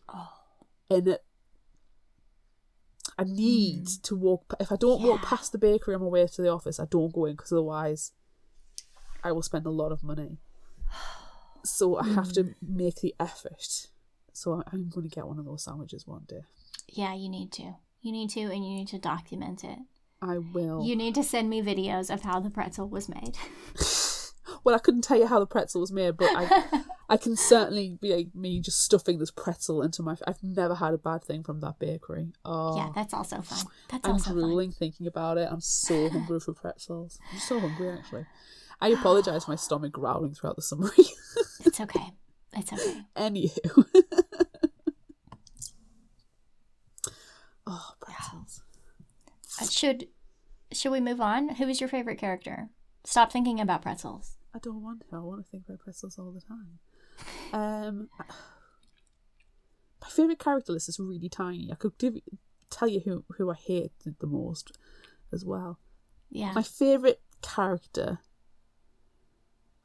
Oh. 0.09 0.29
And 0.89 1.09
it, 1.09 1.25
I 3.19 3.25
need 3.25 3.87
to 4.05 4.15
walk. 4.17 4.55
If 4.61 4.71
I 4.73 4.77
don't 4.77 5.03
walk 5.03 5.21
Mm. 5.21 5.25
Past 5.25 5.53
the 5.53 5.59
bakery 5.59 5.95
on 5.95 6.01
my 6.03 6.07
way 6.07 6.27
to 6.27 6.43
the 6.43 6.49
office, 6.51 6.79
I 6.79 6.85
don't 6.87 7.13
go 7.13 7.25
in 7.25 7.33
because 7.33 7.53
otherwise, 7.53 8.13
I 9.25 9.33
will 9.33 9.43
spend 9.43 9.67
a 9.67 9.71
lot 9.71 9.91
of 9.93 10.03
money. 10.03 10.39
So 11.63 11.99
I 11.99 12.07
have 12.15 12.29
Mm. 12.29 12.33
to 12.35 12.55
make 12.63 12.97
the 13.03 13.15
effort. 13.21 13.89
So 14.33 14.63
I'm 14.73 14.89
going 14.89 15.07
to 15.07 15.15
get 15.15 15.27
one 15.27 15.39
of 15.39 15.45
those 15.45 15.63
sandwiches 15.65 16.07
one 16.07 16.23
day. 16.27 16.41
Yeah, 16.89 17.13
you 17.15 17.29
need 17.29 17.53
to. 17.53 17.75
You 18.01 18.13
need 18.13 18.31
to, 18.31 18.41
and 18.41 18.65
you 18.67 18.77
need 18.77 18.89
to 18.89 18.99
document 18.99 19.63
it. 19.65 19.79
I 20.23 20.39
will. 20.39 20.83
You 20.83 20.97
need 20.97 21.15
to 21.17 21.23
send 21.23 21.51
me 21.51 21.61
videos 21.61 22.09
of 22.13 22.23
how 22.23 22.41
the 22.41 22.49
pretzel 22.49 22.89
was 22.89 23.11
made. 23.11 23.37
Well, 24.65 24.75
I 24.75 24.79
couldn't 24.79 25.03
tell 25.03 25.19
you 25.19 25.27
how 25.27 25.39
the 25.41 25.47
pretzel 25.47 25.81
was 25.81 25.93
made, 25.93 26.17
but 26.17 26.31
I, 26.35 26.83
I 27.09 27.17
can 27.17 27.37
certainly 27.37 27.99
be 28.01 28.15
like 28.15 28.35
me 28.35 28.61
just 28.61 28.81
stuffing 28.85 29.19
this 29.19 29.31
pretzel 29.31 29.83
into 29.83 30.03
my. 30.03 30.17
I've 30.27 30.43
never 30.43 30.75
had 30.75 30.95
a 30.95 30.99
bad 30.99 31.25
thing 31.25 31.43
from 31.43 31.61
that 31.61 31.79
bakery. 31.79 32.33
Oh, 32.45 32.77
Yeah, 32.77 32.91
that's 32.95 33.15
also 33.15 33.41
fun. 33.43 33.67
That's 33.91 34.07
I'm 34.07 34.13
also 34.13 34.31
fun. 34.31 34.39
drooling 34.39 34.73
thinking 34.73 35.07
about 35.07 35.39
it. 35.39 35.49
I'm 35.51 35.61
so 35.61 36.09
hungry 36.11 36.41
for 36.41 36.53
pretzels. 36.53 37.19
I'm 37.33 37.39
so 37.41 37.59
hungry 37.61 37.91
actually. 37.91 38.27
I 38.81 38.89
apologise 38.99 39.45
for 39.45 39.51
my 39.53 39.57
stomach 39.57 39.93
growling 39.93 40.35
throughout 40.35 40.57
the 40.57 40.63
summary. 40.63 40.91
It's 41.65 41.79
okay. 41.81 42.13
It's 42.55 42.73
okay. 42.73 43.03
Anywho. 43.17 43.85
oh, 47.67 47.93
pretzels. 48.01 48.63
Uh, 49.61 49.67
should 49.67 50.09
should 50.73 50.93
we 50.93 51.01
move 51.01 51.21
on? 51.21 51.51
Who 51.57 51.69
is 51.69 51.81
your 51.81 51.89
favorite 51.89 52.19
character? 52.19 52.69
Stop 53.05 53.31
thinking 53.33 53.61
about 53.61 53.83
pretzels. 53.83 54.37
I 54.55 54.59
don't 54.59 54.83
want 54.83 55.01
to. 55.09 55.17
I 55.17 55.21
want 55.21 55.45
to 55.45 55.51
think 55.51 55.65
about 55.69 55.81
pretzels 55.81 56.19
all 56.19 56.33
the 56.33 56.41
time. 56.41 56.79
Um, 57.53 58.09
my 60.01 60.09
favorite 60.09 60.39
character 60.39 60.73
list 60.73 60.89
is 60.89 60.99
really 60.99 61.29
tiny. 61.29 61.71
I 61.71 61.75
could 61.77 61.97
give, 61.99 62.15
tell 62.71 62.89
you 62.89 63.01
who 63.05 63.25
who 63.37 63.51
I 63.51 63.55
hate 63.55 63.93
the, 64.05 64.27
most, 64.27 64.77
as 65.33 65.45
well. 65.45 65.79
Yeah. 66.31 66.53
My 66.53 66.63
favorite 66.63 67.21
character. 67.43 68.19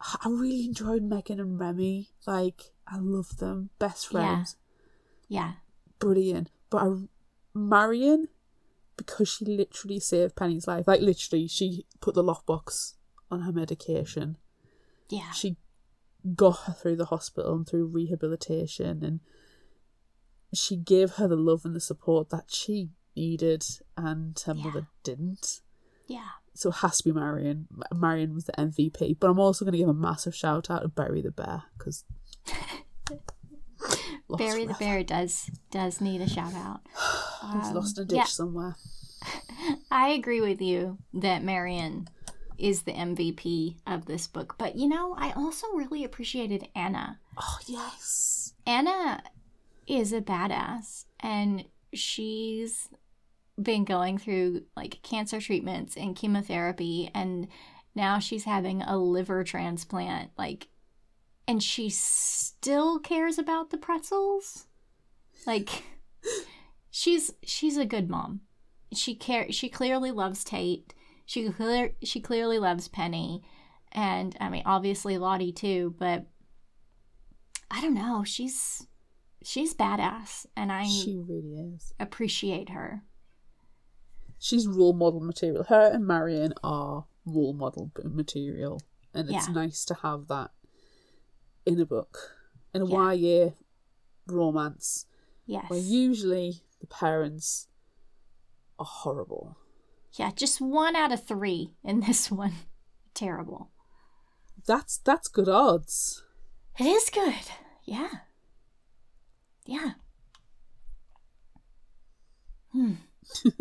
I 0.01 0.29
really 0.29 0.65
enjoyed 0.65 1.03
Megan 1.03 1.39
and 1.39 1.59
Remy. 1.59 2.09
Like 2.27 2.71
I 2.87 2.97
love 2.99 3.37
them, 3.37 3.69
best 3.79 4.11
Yeah. 4.11 4.19
friends, 4.35 4.55
yeah. 5.27 5.53
brilliant. 5.99 6.51
But 6.69 6.77
I, 6.83 6.93
Marion, 7.53 8.27
because 8.97 9.29
she 9.29 9.45
literally 9.45 9.99
saved 9.99 10.35
Penny's 10.35 10.67
life. 10.67 10.87
Like 10.87 11.01
literally, 11.01 11.47
she 11.47 11.85
put 12.01 12.13
the 12.15 12.23
lockbox 12.23 12.93
on 13.31 13.41
her 13.41 13.51
medication 13.51 14.37
Yeah. 15.09 15.31
she 15.31 15.57
got 16.35 16.57
her 16.65 16.73
through 16.73 16.95
the 16.95 17.05
hospital 17.05 17.53
and 17.55 17.67
through 17.67 17.85
rehabilitation 17.85 19.03
and 19.03 19.19
she 20.53 20.75
gave 20.75 21.11
her 21.13 21.27
the 21.27 21.35
love 21.35 21.65
and 21.65 21.75
the 21.75 21.79
support 21.79 22.29
that 22.29 22.45
she 22.47 22.89
needed 23.15 23.63
and 23.95 24.37
her 24.45 24.53
Yeah. 24.55 24.63
mother 24.63 24.87
didn't 25.03 25.61
Yeah. 26.07 26.29
so 26.53 26.69
it 26.69 26.75
has 26.77 26.97
to 26.97 27.03
be 27.03 27.11
marion 27.11 27.67
marion 27.93 28.33
was 28.33 28.45
the 28.45 28.53
mvp 28.53 29.19
but 29.19 29.29
i'm 29.29 29.39
also 29.39 29.63
going 29.65 29.73
to 29.73 29.77
give 29.77 29.89
a 29.89 29.93
massive 29.93 30.33
shout 30.35 30.69
out 30.71 30.81
to 30.81 30.87
barry 30.87 31.21
the 31.21 31.31
bear 31.31 31.63
because 31.77 32.03
Barry 34.37 34.65
the 34.65 34.73
bear 34.73 35.03
does 35.03 35.49
does 35.71 36.01
need 36.01 36.19
a 36.21 36.27
shout 36.27 36.53
out. 36.55 36.81
he's 37.53 37.67
Um, 37.69 37.75
lost 37.75 37.97
in 37.97 38.03
a 38.03 38.07
ditch 38.07 38.17
yeah. 38.17 38.23
somewhere 38.25 38.75
I 39.91 40.09
agree 40.09 40.41
with 40.41 40.61
you 40.61 40.97
that 41.13 41.43
Marion 41.43 42.07
is 42.57 42.83
the 42.83 42.93
MVP 42.93 43.77
of 43.85 44.05
this 44.05 44.27
book, 44.27 44.55
but 44.57 44.75
you 44.75 44.87
know, 44.87 45.15
I 45.17 45.31
also 45.31 45.67
really 45.73 46.03
appreciated 46.03 46.67
Anna. 46.75 47.19
oh 47.37 47.57
yes. 47.65 48.53
Anna 48.65 49.23
is 49.87 50.13
a 50.13 50.21
badass 50.21 51.05
and 51.19 51.65
she's 51.93 52.89
been 53.61 53.85
going 53.85 54.17
through 54.17 54.63
like 54.75 55.01
cancer 55.03 55.39
treatments 55.39 55.95
and 55.95 56.15
chemotherapy 56.15 57.09
and 57.13 57.47
now 57.93 58.19
she's 58.19 58.43
having 58.43 58.81
a 58.81 58.97
liver 58.97 59.43
transplant 59.43 60.31
like 60.37 60.67
and 61.47 61.61
she 61.61 61.89
still 61.89 62.99
cares 62.99 63.37
about 63.37 63.69
the 63.69 63.77
pretzels? 63.77 64.65
Like 65.45 65.83
she's 66.89 67.31
she's 67.43 67.77
a 67.77 67.85
good 67.85 68.09
mom. 68.09 68.41
She 68.93 69.15
care 69.15 69.51
she 69.51 69.69
clearly 69.69 70.11
loves 70.11 70.43
tate 70.43 70.93
she 71.25 71.49
clear 71.49 71.95
she 72.03 72.19
clearly 72.21 72.59
loves 72.59 72.87
penny 72.87 73.43
And 73.91 74.35
I 74.41 74.49
mean, 74.49 74.63
obviously 74.65 75.17
Lottie 75.17 75.53
too, 75.53 75.95
but 75.97 76.25
I 77.71 77.81
don't 77.81 77.93
know. 77.93 78.23
She's 78.25 78.85
she's 79.43 79.73
badass, 79.73 80.45
and 80.55 80.71
I 80.71 80.83
She 80.85 81.17
really 81.17 81.55
is. 81.73 81.93
appreciate 81.99 82.69
her. 82.69 83.03
She's 84.37 84.67
role 84.67 84.93
model 84.93 85.21
material. 85.21 85.63
Her 85.63 85.91
and 85.93 86.05
Marion 86.05 86.53
are 86.63 87.05
role 87.25 87.53
model 87.53 87.89
material, 88.03 88.81
and 89.13 89.29
it's 89.29 89.47
Yeah. 89.47 89.53
nice 89.53 89.85
to 89.85 89.93
have 89.95 90.27
that 90.27 90.51
in 91.65 91.79
a 91.79 91.85
book, 91.85 92.35
in 92.73 92.81
a 92.81 92.85
Yeah. 92.85 93.13
YA 93.13 93.53
romance, 94.27 95.05
Yes. 95.45 95.69
where 95.69 95.79
usually 95.79 96.63
the 96.81 96.87
parents 96.87 97.67
are 98.77 98.85
horrible. 98.85 99.55
Yeah, 100.15 100.31
just 100.35 100.61
one 100.61 100.95
out 100.95 101.11
of 101.11 101.23
three 101.23 101.73
in 101.83 101.99
this 102.07 102.31
one. 102.31 102.53
Terrible. 103.13 103.69
That's 104.67 104.97
that's 104.97 105.27
good 105.27 105.49
odds. 105.49 106.23
It 106.79 106.85
is 106.85 107.09
good. 107.09 107.33
Yeah. 107.83 108.09
Yeah. 109.65 109.91
Hmm. 112.71 112.93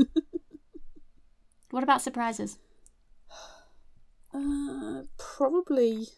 what 1.70 1.82
about 1.82 2.02
surprises? 2.02 2.58
Uh, 4.34 5.02
probably 5.16 6.08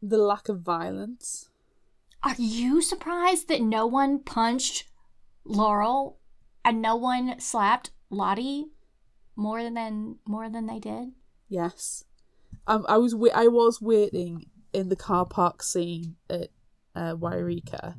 the 0.00 0.16
lack 0.16 0.48
of 0.48 0.60
violence. 0.60 1.50
Are 2.22 2.34
you 2.38 2.80
surprised 2.80 3.48
that 3.48 3.60
no 3.60 3.86
one 3.86 4.20
punched 4.20 4.84
Laurel 5.44 6.18
and 6.64 6.80
no 6.80 6.96
one 6.96 7.38
slapped 7.38 7.90
Lottie 8.08 8.70
more 9.36 9.62
than 9.62 10.18
more 10.26 10.48
than 10.48 10.66
they 10.66 10.78
did? 10.78 11.12
Yes, 11.48 12.04
um, 12.66 12.84
I 12.88 12.96
was 12.98 13.14
wa- 13.14 13.30
I 13.34 13.48
was 13.48 13.80
waiting 13.80 14.46
in 14.72 14.88
the 14.88 14.96
car 14.96 15.26
park 15.26 15.62
scene 15.62 16.16
at 16.28 16.48
uh, 16.94 17.16
Eureka. 17.20 17.96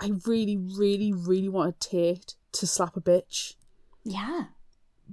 I 0.00 0.12
really, 0.26 0.56
really, 0.56 1.12
really 1.12 1.48
wanted 1.48 1.80
Tate 1.80 2.34
to 2.52 2.66
slap 2.68 2.96
a 2.96 3.00
bitch, 3.00 3.54
Yeah. 4.04 4.44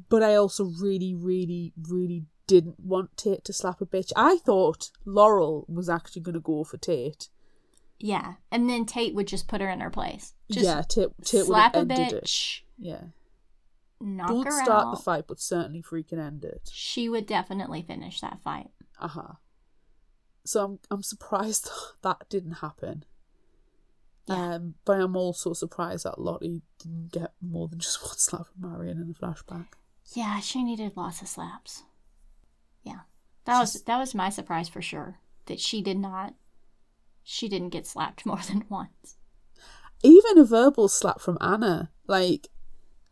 but 0.10 0.22
I 0.22 0.36
also 0.36 0.66
really, 0.66 1.16
really, 1.16 1.74
really 1.90 2.26
didn't 2.46 2.80
want 2.80 3.18
Tate 3.18 3.44
to 3.46 3.54
slap 3.54 3.82
a 3.82 3.86
bitch. 3.88 4.12
I 4.16 4.38
thought 4.38 4.92
Laurel 5.04 5.66
was 5.68 5.90
actually 5.90 6.22
going 6.22 6.36
to 6.36 6.40
go 6.40 6.64
for 6.64 6.78
Tate. 6.78 7.30
Yeah. 8.00 8.36
And 8.52 8.70
then 8.70 8.86
Tate 8.86 9.16
would 9.16 9.26
just 9.28 9.48
put 9.48 9.60
her 9.62 9.70
in 9.70 9.80
her 9.80 9.90
place. 9.90 10.34
Just 10.52 10.66
yeah, 10.66 10.84
Tate, 10.88 11.10
Tate 11.24 11.40
would 11.40 11.46
slap 11.48 11.74
a 11.76 11.80
ended 11.80 12.14
it. 12.14 12.62
Yeah, 12.78 13.02
knock 14.02 14.30
don't 14.30 14.52
start 14.52 14.88
out. 14.88 14.96
the 14.96 15.02
fight, 15.02 15.26
but 15.28 15.40
certainly 15.40 15.82
freaking 15.82 16.20
end 16.20 16.44
it. 16.44 16.70
She 16.72 17.10
would 17.10 17.26
definitely 17.26 17.82
finish 17.82 18.22
that 18.22 18.42
fight. 18.42 18.70
Uh 19.00 19.08
huh. 19.10 19.34
So 20.46 20.64
I'm 20.64 20.80
I'm 20.92 21.04
surprised 21.04 21.70
that 22.02 22.26
didn't 22.30 22.54
happen. 22.54 23.06
Yeah. 24.28 24.56
Um, 24.56 24.76
but 24.86 25.00
I'm 25.00 25.16
also 25.16 25.54
surprised 25.54 26.06
that 26.06 26.20
Lottie 26.20 26.64
didn't 26.80 27.12
get 27.12 27.34
more 27.42 27.68
than 27.68 27.80
just 27.80 28.02
one 28.04 28.18
slap 28.18 28.48
from 28.48 28.70
Marion 28.70 29.00
in 29.00 29.08
the 29.08 29.14
flashback. 29.14 29.68
Yeah, 30.14 30.40
she 30.40 30.64
needed 30.64 30.94
lots 30.96 31.22
of 31.22 31.28
slaps. 31.28 31.84
Yeah. 32.84 33.02
That 33.46 33.60
was 33.60 33.82
that 33.84 33.98
was 33.98 34.16
my 34.16 34.30
surprise 34.30 34.70
for 34.70 34.82
sure. 34.82 35.20
That 35.46 35.60
she 35.60 35.82
did 35.82 35.98
not 35.98 36.34
she 37.24 37.50
didn't 37.50 37.70
get 37.70 37.88
slapped 37.88 38.26
more 38.26 38.42
than 38.48 38.66
once. 38.70 39.18
Even 40.04 40.38
a 40.38 40.46
verbal 40.46 40.88
slap 40.88 41.20
from 41.20 41.38
Anna, 41.42 41.92
like 42.08 42.50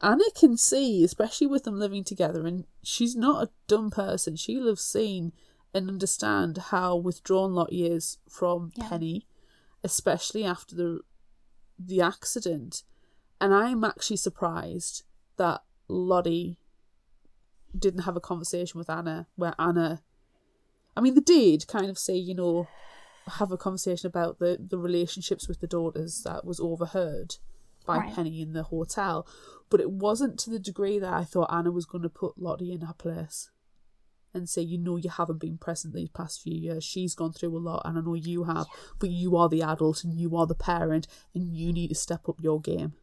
Anna 0.03 0.25
can 0.35 0.57
see, 0.57 1.01
especially 1.03 1.47
with 1.47 1.63
them 1.63 1.79
living 1.79 2.03
together, 2.03 2.45
and 2.45 2.65
she's 2.83 3.15
not 3.15 3.43
a 3.43 3.51
dumb 3.67 3.89
person. 3.89 4.35
She'll 4.35 4.67
have 4.67 4.79
seen 4.79 5.31
and 5.73 5.89
understand 5.89 6.57
how 6.57 6.97
withdrawn 6.97 7.53
Lottie 7.53 7.85
is 7.85 8.17
from 8.29 8.71
Yeah. 8.75 8.89
Penny, 8.89 9.25
especially 9.83 10.43
after 10.43 10.75
the 10.75 10.99
the 11.79 12.01
accident. 12.01 12.83
And 13.41 13.53
I'm 13.53 13.83
actually 13.83 14.17
surprised 14.17 15.03
that 15.37 15.63
Lottie 15.87 16.59
didn't 17.77 18.01
have 18.01 18.15
a 18.15 18.21
conversation 18.21 18.77
with 18.77 18.89
Anna 18.89 19.27
where 19.35 19.55
Anna 19.57 20.03
I 20.95 21.01
mean 21.01 21.15
they 21.15 21.21
did 21.21 21.67
kind 21.67 21.89
of 21.89 21.97
say, 21.97 22.15
you 22.15 22.35
know, 22.35 22.67
have 23.27 23.51
a 23.51 23.57
conversation 23.57 24.07
about 24.07 24.39
the, 24.39 24.59
the 24.59 24.77
relationships 24.77 25.47
with 25.47 25.61
the 25.61 25.67
daughters 25.67 26.23
that 26.23 26.45
was 26.45 26.59
overheard 26.59 27.37
by 27.85 27.97
Right. 27.97 28.13
Penny 28.13 28.41
in 28.41 28.53
the 28.53 28.63
hotel. 28.63 29.27
But 29.69 29.81
it 29.81 29.91
wasn't 29.91 30.39
to 30.39 30.49
the 30.49 30.59
degree 30.59 30.99
that 30.99 31.13
I 31.13 31.23
thought 31.23 31.51
Anna 31.51 31.71
was 31.71 31.85
going 31.85 32.03
to 32.03 32.09
put 32.09 32.37
Lottie 32.37 32.71
in 32.71 32.81
her 32.81 32.93
place 32.93 33.49
and 34.33 34.49
say, 34.49 34.61
you 34.61 34.77
know, 34.77 34.97
you 34.97 35.09
haven't 35.09 35.39
been 35.39 35.57
present 35.57 35.93
these 35.93 36.09
past 36.09 36.41
few 36.41 36.55
years. 36.55 36.83
She's 36.83 37.13
gone 37.13 37.33
through 37.33 37.55
a 37.55 37.59
lot, 37.59 37.83
and 37.85 37.97
I 37.97 38.01
know 38.01 38.15
you 38.15 38.45
have, 38.45 38.65
but 38.99 39.09
you 39.11 39.35
are 39.37 39.47
the 39.47 39.61
adult 39.61 40.03
and 40.03 40.19
you 40.19 40.35
are 40.35 40.47
the 40.47 40.55
parent, 40.55 41.07
and 41.35 41.55
you 41.55 41.71
need 41.71 41.89
to 41.89 41.95
step 41.95 42.27
up 42.27 42.37
your 42.41 42.59
game. 42.59 42.93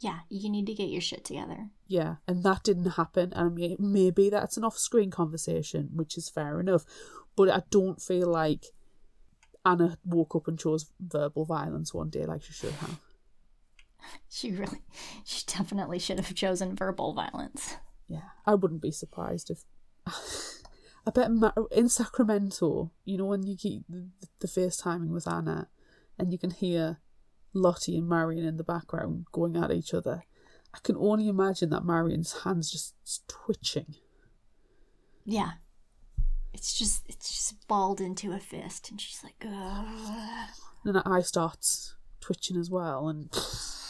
Yeah, 0.00 0.20
you 0.28 0.50
need 0.50 0.66
to 0.66 0.74
get 0.74 0.88
your 0.88 1.00
shit 1.00 1.24
together. 1.24 1.68
Yeah, 1.86 2.16
and 2.26 2.42
that 2.44 2.62
didn't 2.64 2.92
happen. 2.92 3.32
And 3.34 3.54
may- 3.54 3.76
maybe 3.78 4.28
that's 4.30 4.56
an 4.56 4.64
off 4.64 4.76
screen 4.78 5.10
conversation, 5.10 5.90
which 5.94 6.16
is 6.18 6.28
fair 6.28 6.60
enough. 6.60 6.84
But 7.36 7.50
I 7.50 7.62
don't 7.70 8.00
feel 8.00 8.28
like 8.28 8.66
Anna 9.64 9.98
woke 10.04 10.34
up 10.36 10.48
and 10.48 10.58
chose 10.58 10.86
verbal 11.00 11.44
violence 11.44 11.94
one 11.94 12.10
day 12.10 12.24
like 12.26 12.42
she 12.42 12.52
should 12.52 12.72
have. 12.72 13.00
She 14.28 14.50
really 14.50 14.82
she 15.24 15.44
definitely 15.46 15.98
should 15.98 16.18
have 16.18 16.34
chosen 16.34 16.74
verbal 16.74 17.14
violence. 17.14 17.76
Yeah, 18.08 18.30
I 18.44 18.54
wouldn't 18.54 18.82
be 18.82 18.90
surprised 18.90 19.50
if. 19.50 19.64
I 21.06 21.10
bet 21.10 21.30
in 21.70 21.88
Sacramento, 21.90 22.90
you 23.04 23.18
know, 23.18 23.26
when 23.26 23.42
you 23.42 23.56
keep 23.58 23.82
the, 23.88 24.08
the 24.40 24.48
FaceTiming 24.48 25.10
with 25.10 25.28
Anna 25.28 25.68
and 26.18 26.32
you 26.32 26.38
can 26.38 26.50
hear 26.50 26.98
Lottie 27.52 27.98
and 27.98 28.08
Marion 28.08 28.44
in 28.44 28.56
the 28.56 28.64
background 28.64 29.26
going 29.30 29.54
at 29.56 29.70
each 29.70 29.92
other, 29.92 30.24
I 30.74 30.78
can 30.82 30.96
only 30.96 31.28
imagine 31.28 31.70
that 31.70 31.84
Marion's 31.84 32.42
hands 32.42 32.70
just 32.70 32.94
twitching. 33.28 33.96
Yeah. 35.24 35.52
It's 36.52 36.76
just 36.76 37.02
it's 37.06 37.30
just 37.30 37.68
balled 37.68 38.00
into 38.00 38.32
a 38.32 38.40
fist 38.40 38.90
and 38.90 39.00
she's 39.00 39.22
like, 39.22 39.44
Ugh. 39.46 40.48
And 40.84 40.96
her 40.96 41.02
eye 41.06 41.22
starts 41.22 41.94
twitching 42.20 42.56
as 42.56 42.70
well. 42.70 43.08
And 43.08 43.30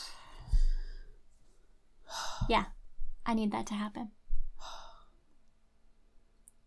Yeah. 2.49 2.65
I 3.27 3.35
need 3.35 3.53
that 3.53 3.67
to 3.69 3.75
happen. 3.75 4.11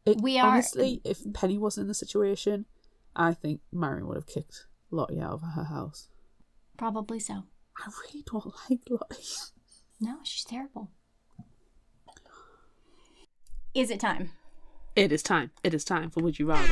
it, 0.06 0.22
We 0.22 0.40
are- 0.40 0.48
honestly, 0.48 1.02
if 1.04 1.22
Penny 1.34 1.58
wasn't 1.58 1.84
in 1.84 1.88
the 1.88 1.94
situation, 1.94 2.66
I 3.16 3.34
think 3.34 3.62
Marion 3.72 4.08
would 4.08 4.16
have 4.18 4.26
kicked 4.28 4.66
Lottie 4.92 5.20
out 5.20 5.34
of 5.34 5.42
her 5.42 5.66
house. 5.66 6.08
Probably 6.78 7.20
so. 7.20 7.44
I 7.78 7.90
really 8.02 8.24
don't 8.26 8.46
like 8.70 8.80
Lottie. 8.90 9.24
No, 10.00 10.18
she's 10.24 10.44
terrible. 10.46 10.92
Is 13.74 13.90
it 13.92 14.00
time? 14.00 14.32
It 14.96 15.12
is 15.12 15.22
time. 15.22 15.52
It 15.64 15.74
is 15.76 15.84
time 15.84 16.10
for 16.10 16.24
Would 16.24 16.40
You 16.40 16.48
Rather. 16.48 16.68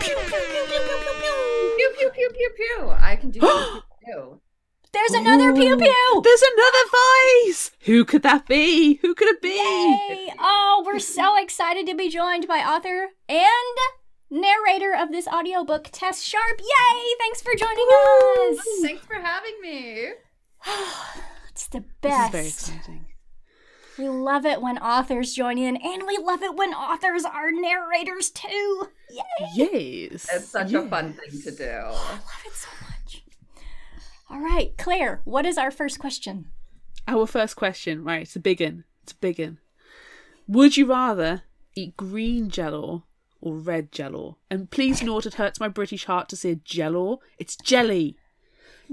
Pew 0.00 0.16
pew 0.16 0.16
pew 0.16 0.64
pew 0.66 0.86
pew. 0.86 1.74
Pew, 1.76 1.92
pew, 1.96 2.10
pew, 2.10 2.10
pew. 2.12 2.30
pew, 2.34 2.50
pew. 2.78 2.90
I 2.90 3.14
can 3.16 3.30
do 3.30 3.38
pew 3.40 3.48
pew 3.48 3.82
pew. 4.04 4.40
There's 4.92 5.12
another 5.12 5.52
pew 5.54 5.74
Ooh, 5.74 5.78
pew! 5.78 6.20
There's 6.24 6.42
another 6.42 7.46
voice. 7.46 7.70
Who 7.82 8.04
could 8.04 8.22
that 8.22 8.46
be? 8.46 8.94
Who 8.96 9.14
could 9.14 9.28
it 9.28 9.42
be? 9.42 9.48
Yay! 9.56 10.32
Oh, 10.38 10.82
we're 10.86 10.98
so 10.98 11.36
excited 11.40 11.86
to 11.86 11.94
be 11.94 12.08
joined 12.08 12.48
by 12.48 12.58
author 12.58 13.08
and 13.28 13.78
narrator 14.30 14.94
of 14.98 15.10
this 15.12 15.26
audiobook, 15.28 15.88
Tess 15.92 16.22
Sharpe. 16.22 16.60
Yay! 16.60 17.02
Thanks 17.18 17.42
for 17.42 17.54
joining 17.54 17.86
us. 18.50 18.58
Thanks 18.82 19.04
for 19.06 19.14
having 19.16 19.60
me. 19.62 20.08
It's 21.50 21.66
the 21.66 21.80
This 21.80 22.12
is 22.12 22.18
best. 22.18 22.32
very 22.32 22.46
exciting. 22.46 23.06
We 23.98 24.08
love 24.08 24.46
it 24.46 24.62
when 24.62 24.78
authors 24.78 25.34
join 25.34 25.58
in, 25.58 25.76
and 25.76 26.04
we 26.06 26.16
love 26.18 26.40
it 26.44 26.54
when 26.54 26.72
authors 26.72 27.24
are 27.24 27.50
narrators 27.50 28.30
too. 28.30 28.88
Yay! 29.10 30.08
Yes. 30.12 30.28
It's 30.32 30.48
such 30.48 30.70
Yeah. 30.70 30.80
a 30.84 30.88
fun 30.88 31.14
thing 31.14 31.42
to 31.42 31.50
do. 31.50 31.64
Oh, 31.64 32.08
I 32.08 32.12
love 32.12 32.42
it 32.46 32.52
so 32.54 32.68
much. 32.82 32.97
All 34.30 34.40
right, 34.40 34.76
Claire, 34.76 35.20
what 35.24 35.46
is 35.46 35.56
our 35.58 35.70
first 35.70 35.98
question? 35.98 36.48
Our 37.06 37.26
first 37.26 37.56
question, 37.56 38.04
right? 38.04 38.22
It's 38.22 38.36
a 38.36 38.40
big 38.40 38.60
one. 38.60 38.84
It's 39.02 39.12
a 39.12 39.16
big 39.16 39.38
one. 39.38 39.58
Would 40.46 40.76
you 40.76 40.86
rather 40.86 41.42
eat 41.74 41.96
green 41.96 42.50
jello 42.50 43.04
or 43.40 43.54
red 43.56 43.90
jello? 43.92 44.36
And 44.50 44.70
please 44.70 45.02
note 45.02 45.24
it 45.26 45.34
hurts 45.34 45.60
my 45.60 45.68
British 45.68 46.04
heart 46.04 46.28
to 46.30 46.36
say 46.36 46.60
jello. 46.64 47.20
It's 47.38 47.56
jelly. 47.56 48.16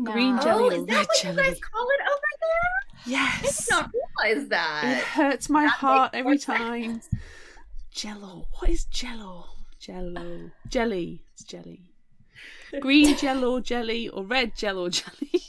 Green 0.02 0.36
No. 0.38 0.42
jelly 0.42 0.64
Oh, 0.64 0.68
or 0.68 0.74
is 0.74 0.80
red 0.80 0.88
that 0.90 1.08
what 1.08 1.18
jelly? 1.22 1.36
you 1.44 1.50
guys 1.52 1.60
call 1.62 1.88
it 1.90 2.02
over 2.02 2.22
there? 2.42 3.18
I 3.18 3.42
did 3.42 3.56
not 3.70 3.92
realize 4.24 4.50
that. 4.50 4.98
It 4.98 5.04
hurts 5.04 5.50
my 5.50 5.64
That 5.64 5.70
heart 5.72 6.12
every 6.14 6.32
more 6.34 6.38
time. 6.38 7.02
sense. 7.02 7.10
Jello. 7.92 8.48
What 8.60 8.70
is 8.70 8.86
jello? 8.86 9.46
Jello. 9.80 10.52
Jelly. 10.68 11.24
It's 11.34 11.44
jelly. 11.44 11.92
Green 12.80 13.16
jello 13.18 13.60
jelly 13.60 14.10
or 14.10 14.24
red 14.24 14.56
jello 14.56 14.90
jelly. 14.90 15.42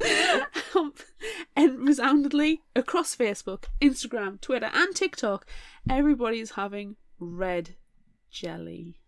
Um, 0.74 0.92
and 1.56 1.88
resoundingly 1.88 2.60
across 2.74 3.16
Facebook, 3.16 3.64
Instagram, 3.80 4.38
Twitter, 4.42 4.70
and 4.74 4.94
TikTok, 4.94 5.46
everybody's 5.88 6.50
having 6.50 6.96
red 7.18 7.76
jelly. 8.30 8.98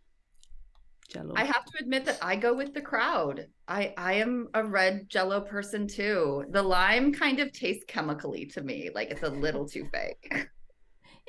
Jello. 1.08 1.34
I 1.36 1.44
have 1.44 1.64
to 1.64 1.72
admit 1.80 2.04
that 2.04 2.18
I 2.22 2.36
go 2.36 2.54
with 2.54 2.74
the 2.74 2.82
crowd. 2.82 3.48
I 3.66 3.94
I 3.96 4.14
am 4.14 4.48
a 4.52 4.62
red 4.62 5.08
jello 5.08 5.40
person 5.40 5.86
too. 5.86 6.44
The 6.50 6.62
lime 6.62 7.12
kind 7.14 7.40
of 7.40 7.52
tastes 7.52 7.84
chemically 7.88 8.44
to 8.46 8.62
me, 8.62 8.90
like 8.94 9.10
it's 9.10 9.22
a 9.22 9.30
little 9.30 9.68
too 9.68 9.88
fake. 9.92 10.32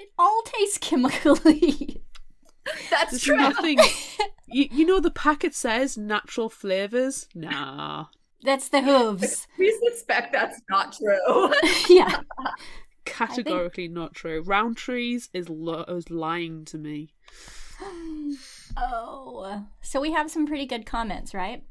It 0.02 0.14
all 0.18 0.42
tastes 0.46 0.78
chemically. 0.78 2.02
That's 2.90 3.12
There's 3.12 3.24
true. 3.24 3.38
nothing. 3.38 3.80
you, 4.48 4.68
you 4.72 4.86
know 4.86 5.00
the 5.00 5.12
packet 5.12 5.54
says 5.56 5.98
natural 5.98 6.50
flavors. 6.50 7.28
Nah, 7.36 8.06
That's 8.44 8.70
the 8.70 8.82
hooves. 8.82 9.48
We 9.58 9.78
suspect 9.90 10.32
that's 10.34 10.62
not 10.70 10.94
true. 10.98 11.52
yeah. 11.90 12.22
categorically 13.06 13.88
not 13.88 14.14
true. 14.14 14.44
Rowntree's 14.44 15.30
is 15.34 15.50
lo- 15.50 15.86
is 15.88 16.10
lying 16.10 16.66
to 16.66 16.78
me. 16.78 17.14
Oh. 18.78 19.66
So 19.82 20.00
we 20.00 20.12
have 20.12 20.30
some 20.30 20.46
pretty 20.46 20.68
good 20.68 20.86
comments, 20.86 21.34
right? 21.34 21.64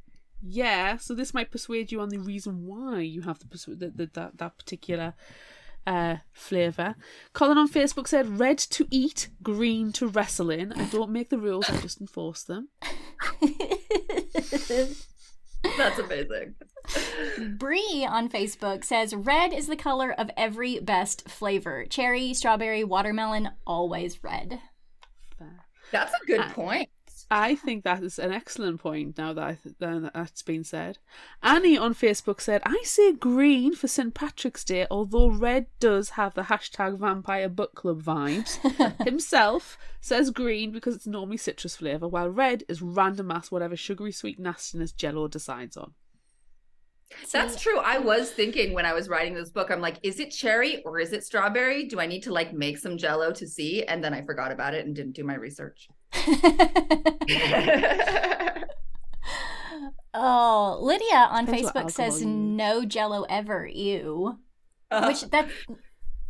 Yeah, 0.43 0.97
so 0.97 1.15
this 1.15 1.33
might 1.33 1.51
persuade 1.51 1.91
you 1.93 2.01
on 2.01 2.09
the 2.09 2.19
reason 2.19 2.66
why 2.66 3.01
you 3.01 3.23
have 3.23 3.39
the, 3.39 3.47
persu- 3.47 3.79
the, 3.79 3.91
the 3.91 4.11
that 4.15 4.39
that 4.39 4.59
particular 4.59 5.15
uh, 5.89 6.16
flavour. 6.32 6.94
Colin 7.32 7.56
on 7.59 7.69
Facebook 7.69 8.06
said 8.06 8.39
red 8.39 8.59
to 8.59 8.86
eat, 8.90 9.28
green 9.43 9.90
to 9.93 10.06
wrestle 10.06 10.51
in. 10.51 10.73
I 10.74 10.85
don't 10.86 11.10
make 11.10 11.31
the 11.31 11.39
rules, 11.39 11.69
I 11.70 11.78
just 11.81 12.01
enforce 12.01 12.43
them. 12.44 12.69
that's 15.77 15.98
amazing. 15.98 16.55
Bree 17.56 18.06
on 18.09 18.28
Facebook 18.28 18.85
says 18.85 19.15
red 19.15 19.52
is 19.52 19.66
the 19.66 19.77
color 19.77 20.12
of 20.12 20.31
every 20.36 20.78
best 20.78 21.28
flavor. 21.28 21.86
Cherry, 21.86 22.35
strawberry, 22.35 22.85
watermelon, 22.85 23.51
always 23.66 24.23
red. 24.23 24.60
That's 25.90 26.12
a 26.12 26.27
good 26.27 26.40
Uh, 26.40 26.51
point. 26.51 26.90
I 27.31 27.55
think 27.55 27.85
that 27.85 28.03
is 28.03 28.19
an 28.19 28.33
excellent 28.33 28.81
point 28.81 29.19
now 29.19 29.35
that, 29.35 29.45
I 29.45 29.59
th- 29.63 29.75
that 29.81 30.13
that's 30.15 30.43
been 30.43 30.65
said. 30.65 30.99
Annie 31.43 31.77
on 31.77 31.95
Facebook 31.95 32.41
said, 32.41 32.63
I 32.65 32.81
say 32.85 33.13
green 33.13 33.75
for 33.75 33.87
St. 33.87 34.15
Patrick's 34.15 34.65
Day, 34.65 34.87
although 34.91 35.29
red 35.29 35.67
does 35.79 36.11
have 36.11 36.35
the 36.35 36.45
hashtag 36.45 36.99
vampire 36.99 37.51
book 37.51 37.75
club 37.75 38.03
vibes. 38.03 38.57
Himself 39.05 39.77
says 40.01 40.31
green 40.31 40.73
because 40.73 40.95
it's 40.95 41.07
normally 41.07 41.37
citrus 41.37 41.77
flavour, 41.77 42.09
while 42.09 42.31
red 42.31 42.65
is 42.67 42.81
random 42.81 43.31
ass 43.31 43.51
whatever 43.51 43.77
sugary 43.77 44.13
sweet 44.13 44.39
nastiness 44.39 44.93
jello 44.93 45.29
decides 45.29 45.77
on. 45.77 45.93
That's 47.33 47.61
true. 47.61 47.79
I 47.79 47.99
was 47.99 48.31
thinking 48.31 48.73
when 48.73 48.87
I 48.87 48.93
was 48.93 49.09
writing 49.09 49.35
this 49.35 49.51
book, 49.51 49.71
I'm 49.71 49.81
like, 49.81 49.99
is 50.03 50.21
it 50.21 50.31
cherry 50.31 50.83
or 50.85 50.99
is 50.99 51.13
it 51.13 51.25
strawberry? 51.25 51.87
Do 51.87 52.01
I 52.01 52.07
need 52.07 52.23
to 52.25 52.33
like 52.33 52.53
make 52.53 52.79
some 52.79 52.99
jello 52.99 53.33
to 53.33 53.47
see? 53.47 53.85
And 53.85 54.03
then 54.03 54.13
I 54.15 54.23
forgot 54.23 54.53
about 54.53 54.75
it 54.75 54.87
and 54.87 54.95
didn't 54.95 55.13
do 55.13 55.25
my 55.25 55.35
research. 55.35 55.89
Oh, 60.14 60.78
Lydia 60.80 61.28
on 61.30 61.47
Depends 61.47 61.70
Facebook 61.70 61.90
says 61.90 62.14
alcohol 62.14 62.20
you 62.20 62.26
use. 62.28 62.56
no 62.56 62.85
jello 62.85 63.26
ever. 63.28 63.66
Ew. 63.66 64.39
Uh, 64.90 65.05
Which 65.06 65.22
that 65.30 65.48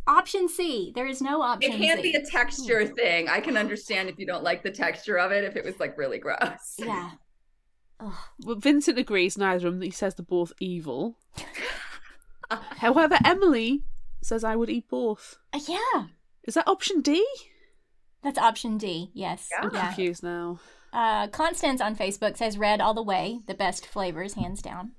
option 0.07 0.49
C. 0.49 0.91
There 0.93 1.07
is 1.07 1.21
no 1.21 1.41
option. 1.41 1.71
it 1.71 1.77
can't 1.77 2.01
C. 2.01 2.11
be 2.11 2.17
a 2.17 2.25
texture 2.25 2.85
thing. 2.87 3.29
I 3.29 3.39
can 3.39 3.55
understand 3.57 4.09
if 4.09 4.19
you 4.19 4.25
don't 4.25 4.43
like 4.43 4.63
the 4.63 4.71
texture 4.71 5.17
of 5.17 5.31
it, 5.31 5.43
if 5.43 5.55
it 5.55 5.63
was 5.63 5.79
like 5.79 5.97
really 5.97 6.17
gross. 6.19 6.75
Yeah. 6.77 7.11
Ugh. 8.01 8.13
But 8.45 8.61
Vincent 8.61 8.97
agrees 8.97 9.37
neither 9.37 9.67
of 9.67 9.73
them. 9.73 9.81
He 9.81 9.91
says 9.91 10.15
they're 10.15 10.25
both 10.25 10.53
evil. 10.59 11.17
However, 12.49 13.17
Emily 13.23 13.83
says 14.21 14.43
I 14.43 14.55
would 14.55 14.69
eat 14.69 14.89
both. 14.89 15.37
Uh, 15.53 15.59
yeah. 15.67 16.05
Is 16.43 16.53
that 16.55 16.67
option 16.67 17.01
D? 17.01 17.25
That's 18.23 18.37
option 18.39 18.77
D. 18.77 19.09
Yes. 19.13 19.47
Yeah. 19.51 19.61
I'm 19.63 19.73
Yeah. 19.73 19.85
confused 19.87 20.23
now. 20.23 20.59
Uh, 20.91 21.27
Constance 21.27 21.81
on 21.81 21.95
Facebook 21.95 22.35
says 22.37 22.57
red 22.57 22.81
all 22.81 22.93
the 22.93 23.03
way. 23.03 23.39
The 23.47 23.53
best 23.53 23.85
flavors, 23.85 24.33
hands 24.33 24.61
down. 24.61 24.91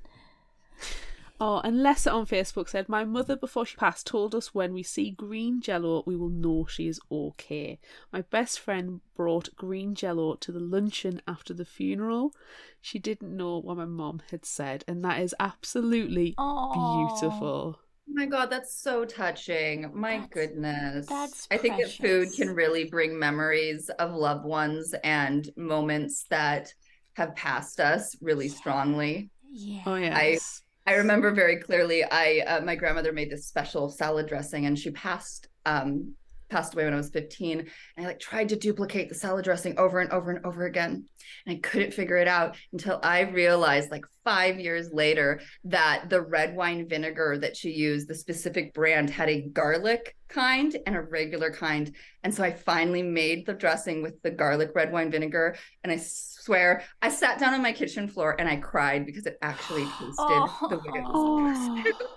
Oh, 1.42 1.60
and 1.64 1.78
Lessa 1.78 2.12
on 2.12 2.26
Facebook 2.26 2.68
said, 2.68 2.86
My 2.88 3.02
mother, 3.02 3.34
before 3.34 3.64
she 3.64 3.76
passed, 3.76 4.06
told 4.06 4.34
us 4.34 4.54
when 4.54 4.74
we 4.74 4.82
see 4.82 5.10
green 5.10 5.62
jello, 5.62 6.02
we 6.06 6.14
will 6.14 6.28
know 6.28 6.66
she 6.68 6.86
is 6.86 7.00
okay. 7.10 7.78
My 8.12 8.20
best 8.20 8.60
friend 8.60 9.00
brought 9.16 9.56
green 9.56 9.94
jello 9.94 10.34
to 10.34 10.52
the 10.52 10.60
luncheon 10.60 11.22
after 11.26 11.54
the 11.54 11.64
funeral. 11.64 12.34
She 12.82 12.98
didn't 12.98 13.34
know 13.34 13.58
what 13.58 13.78
my 13.78 13.86
mom 13.86 14.20
had 14.30 14.44
said, 14.44 14.84
and 14.86 15.02
that 15.02 15.20
is 15.20 15.34
absolutely 15.40 16.34
Oh, 16.36 17.08
beautiful. 17.18 17.80
Oh 18.10 18.12
my 18.14 18.26
god, 18.26 18.50
that's 18.50 18.74
so 18.74 19.04
touching. 19.04 19.90
My 19.94 20.14
That's- 20.18 20.28
goodness. 20.32 21.06
that's 21.06 21.46
I 21.50 21.56
think 21.58 21.76
that 21.78 21.92
food 21.92 22.28
can 22.32 22.50
really 22.50 22.84
bring 22.84 23.16
memories 23.16 23.88
of 23.98 24.12
loved 24.12 24.44
ones 24.44 24.94
and 25.04 25.48
moments 25.56 26.24
that 26.28 26.74
have 27.14 27.36
passed 27.36 27.78
us 27.78 28.16
really 28.20 28.48
strongly. 28.48 29.30
Yeah. 29.52 29.82
Oh, 29.86 29.94
yes. 29.94 30.62
I 30.86 30.94
remember 30.94 31.30
very 31.30 31.56
clearly 31.60 32.02
I 32.02 32.40
uh, 32.46 32.60
my 32.62 32.74
grandmother 32.74 33.12
made 33.12 33.30
this 33.30 33.46
special 33.46 33.88
salad 33.90 34.26
dressing 34.26 34.66
and 34.66 34.76
she 34.76 34.90
passed 34.90 35.48
um 35.66 36.14
passed 36.50 36.74
away 36.74 36.84
when 36.84 36.92
I 36.92 36.96
was 36.96 37.10
15 37.10 37.60
and 37.60 37.68
I 37.98 38.08
like 38.08 38.20
tried 38.20 38.48
to 38.50 38.56
duplicate 38.56 39.08
the 39.08 39.14
salad 39.14 39.44
dressing 39.44 39.78
over 39.78 40.00
and 40.00 40.10
over 40.10 40.30
and 40.30 40.44
over 40.44 40.66
again 40.66 41.06
and 41.46 41.56
I 41.56 41.60
couldn't 41.60 41.94
figure 41.94 42.16
it 42.16 42.28
out 42.28 42.56
until 42.72 43.00
I 43.02 43.20
realized 43.20 43.90
like 43.90 44.04
5 44.24 44.60
years 44.60 44.90
later 44.92 45.40
that 45.64 46.10
the 46.10 46.20
red 46.20 46.54
wine 46.54 46.88
vinegar 46.88 47.38
that 47.38 47.56
she 47.56 47.70
used 47.70 48.08
the 48.08 48.14
specific 48.14 48.74
brand 48.74 49.08
had 49.08 49.28
a 49.28 49.42
garlic 49.42 50.16
kind 50.28 50.76
and 50.86 50.96
a 50.96 51.00
regular 51.00 51.50
kind 51.50 51.94
and 52.22 52.34
so 52.34 52.44
I 52.44 52.52
finally 52.52 53.02
made 53.02 53.46
the 53.46 53.54
dressing 53.54 54.02
with 54.02 54.20
the 54.22 54.30
garlic 54.30 54.72
red 54.74 54.92
wine 54.92 55.10
vinegar 55.10 55.56
and 55.82 55.92
I 55.92 55.96
swear 55.96 56.82
I 57.00 57.08
sat 57.08 57.38
down 57.38 57.54
on 57.54 57.62
my 57.62 57.72
kitchen 57.72 58.08
floor 58.08 58.36
and 58.38 58.48
I 58.48 58.56
cried 58.56 59.06
because 59.06 59.26
it 59.26 59.38
actually 59.42 59.84
tasted 59.98 60.48
the 60.68 60.80
way 60.84 60.98
it 60.98 61.04
was 61.04 61.56
supposed 61.56 61.98
to. 61.98 62.04
Oh. 62.04 62.16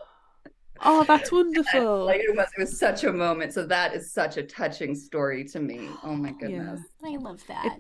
Oh. 0.84 1.04
that's 1.04 1.32
wonderful. 1.32 2.06
Like 2.06 2.22
it 2.22 2.36
was, 2.36 2.48
it 2.58 2.62
was 2.62 2.78
such 2.78 3.04
a 3.04 3.12
moment. 3.12 3.54
So 3.54 3.66
that 3.66 3.94
is 3.94 4.12
such 4.12 4.38
a 4.38 4.44
touching 4.44 4.96
story 4.96 5.44
to 5.46 5.60
me. 5.60 5.90
Oh 6.04 6.16
my 6.16 6.32
goodness. 6.32 6.82
I 7.04 7.18
love 7.18 7.44
that. 7.48 7.80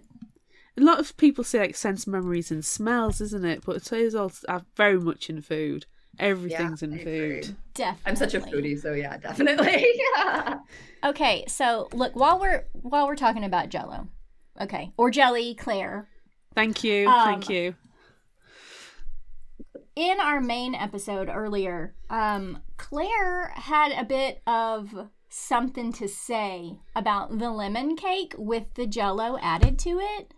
A 0.77 0.81
lot 0.81 0.99
of 0.99 1.15
people 1.17 1.43
say 1.43 1.59
like 1.59 1.75
sense 1.75 2.07
memories 2.07 2.49
and 2.49 2.65
smells, 2.65 3.21
isn't 3.21 3.45
it? 3.45 3.63
But 3.65 3.75
it 3.77 3.91
is 3.93 4.15
also 4.15 4.45
uh, 4.47 4.61
very 4.75 4.99
much 4.99 5.29
in 5.29 5.41
food. 5.41 5.85
Everything's 6.19 6.81
Yeah, 6.81 6.87
in 6.87 6.93
I 6.93 6.97
agree. 7.01 7.41
food. 7.41 7.55
Definitely. 7.73 8.01
I'm 8.05 8.15
such 8.15 8.33
a 8.35 8.39
foodie, 8.39 8.79
so 8.79 8.93
yeah, 8.93 9.17
definitely. 9.17 9.87
yeah. 10.15 10.59
Okay, 11.03 11.43
so 11.49 11.89
look 11.91 12.15
while 12.15 12.39
we're 12.39 12.63
while 12.71 13.07
we're 13.07 13.17
talking 13.17 13.43
about 13.43 13.67
Jello, 13.67 14.07
okay, 14.61 14.93
or 14.95 15.11
jelly, 15.11 15.53
Claire. 15.53 16.07
Thank 16.55 16.81
you. 16.85 17.09
Um, 17.09 17.25
thank 17.25 17.49
you. 17.49 17.75
In 19.95 20.19
our 20.19 20.41
main 20.41 20.73
episode 20.73 21.29
earlier, 21.29 21.93
um, 22.09 22.63
Claire 22.77 23.49
had 23.55 23.91
a 23.91 24.03
bit 24.03 24.41
of 24.47 25.09
something 25.29 25.93
to 25.93 26.07
say 26.07 26.79
about 26.95 27.37
the 27.37 27.51
lemon 27.51 27.95
cake 27.95 28.33
with 28.35 28.73
the 28.73 28.87
Jello 28.87 29.37
added 29.39 29.77
to 29.79 29.99
it. 29.99 30.33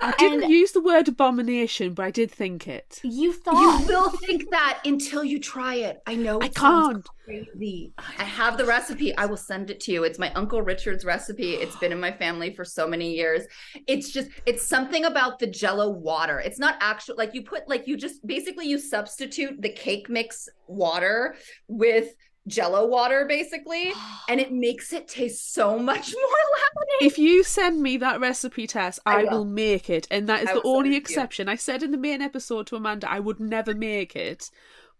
I 0.00 0.12
didn't 0.18 0.44
and- 0.44 0.52
use 0.52 0.72
the 0.72 0.80
word 0.80 1.06
abomination, 1.06 1.94
but 1.94 2.04
I 2.04 2.10
did 2.10 2.30
think 2.30 2.66
it. 2.66 3.00
You 3.04 3.32
thought 3.32 3.80
You 3.82 3.86
will 3.86 4.10
think 4.10 4.50
that 4.50 4.80
until 4.84 5.22
you 5.22 5.38
try 5.38 5.76
it. 5.76 6.00
I 6.06 6.16
know 6.16 6.40
I 6.42 6.48
can't. 6.48 7.06
crazy. 7.24 7.92
I 8.18 8.24
have 8.24 8.58
the 8.58 8.64
recipe. 8.64 9.16
I 9.16 9.26
will 9.26 9.36
send 9.36 9.70
it 9.70 9.78
to 9.80 9.92
you. 9.92 10.02
It's 10.02 10.18
my 10.18 10.32
Uncle 10.32 10.60
Richard's 10.60 11.04
recipe. 11.04 11.52
It's 11.54 11.76
been 11.76 11.92
in 11.92 12.00
my 12.00 12.10
family 12.10 12.52
for 12.52 12.64
so 12.64 12.86
many 12.88 13.14
years. 13.14 13.44
It's 13.86 14.10
just, 14.10 14.28
it's 14.44 14.66
something 14.66 15.04
about 15.04 15.38
the 15.38 15.46
jello 15.46 15.90
water. 15.90 16.40
It's 16.40 16.58
not 16.58 16.76
actual, 16.80 17.14
like 17.16 17.32
you 17.32 17.42
put, 17.44 17.68
like 17.68 17.86
you 17.86 17.96
just 17.96 18.26
basically 18.26 18.66
you 18.66 18.78
substitute 18.78 19.62
the 19.62 19.70
cake 19.70 20.08
mix 20.08 20.48
water 20.66 21.36
with 21.68 22.12
jello 22.48 22.86
water 22.86 23.24
basically 23.28 23.92
and 24.28 24.40
it 24.40 24.52
makes 24.66 24.92
it 24.92 25.06
taste 25.06 25.54
so 25.54 25.78
much 25.78 26.12
more 26.14 26.22
lemony 26.24 27.06
If 27.06 27.18
you 27.18 27.44
send 27.44 27.82
me 27.82 27.96
that 27.98 28.20
recipe 28.20 28.66
Tess, 28.66 28.98
I 29.06 29.20
I, 29.20 29.22
will. 29.24 29.30
will. 29.30 29.44
make 29.44 29.88
it. 29.90 30.06
And 30.10 30.28
that 30.28 30.42
is 30.42 30.48
I 30.50 30.54
the 30.54 30.62
only 30.64 30.90
to 30.90 30.94
you. 30.94 31.00
exception. 31.00 31.48
I 31.48 31.56
said 31.56 31.82
in 31.82 31.90
the 31.92 31.98
main 31.98 32.20
episode 32.20 32.66
to 32.68 32.76
Amanda 32.76 33.10
I 33.10 33.20
would 33.20 33.38
never 33.40 33.74
make 33.74 34.16
it. 34.16 34.50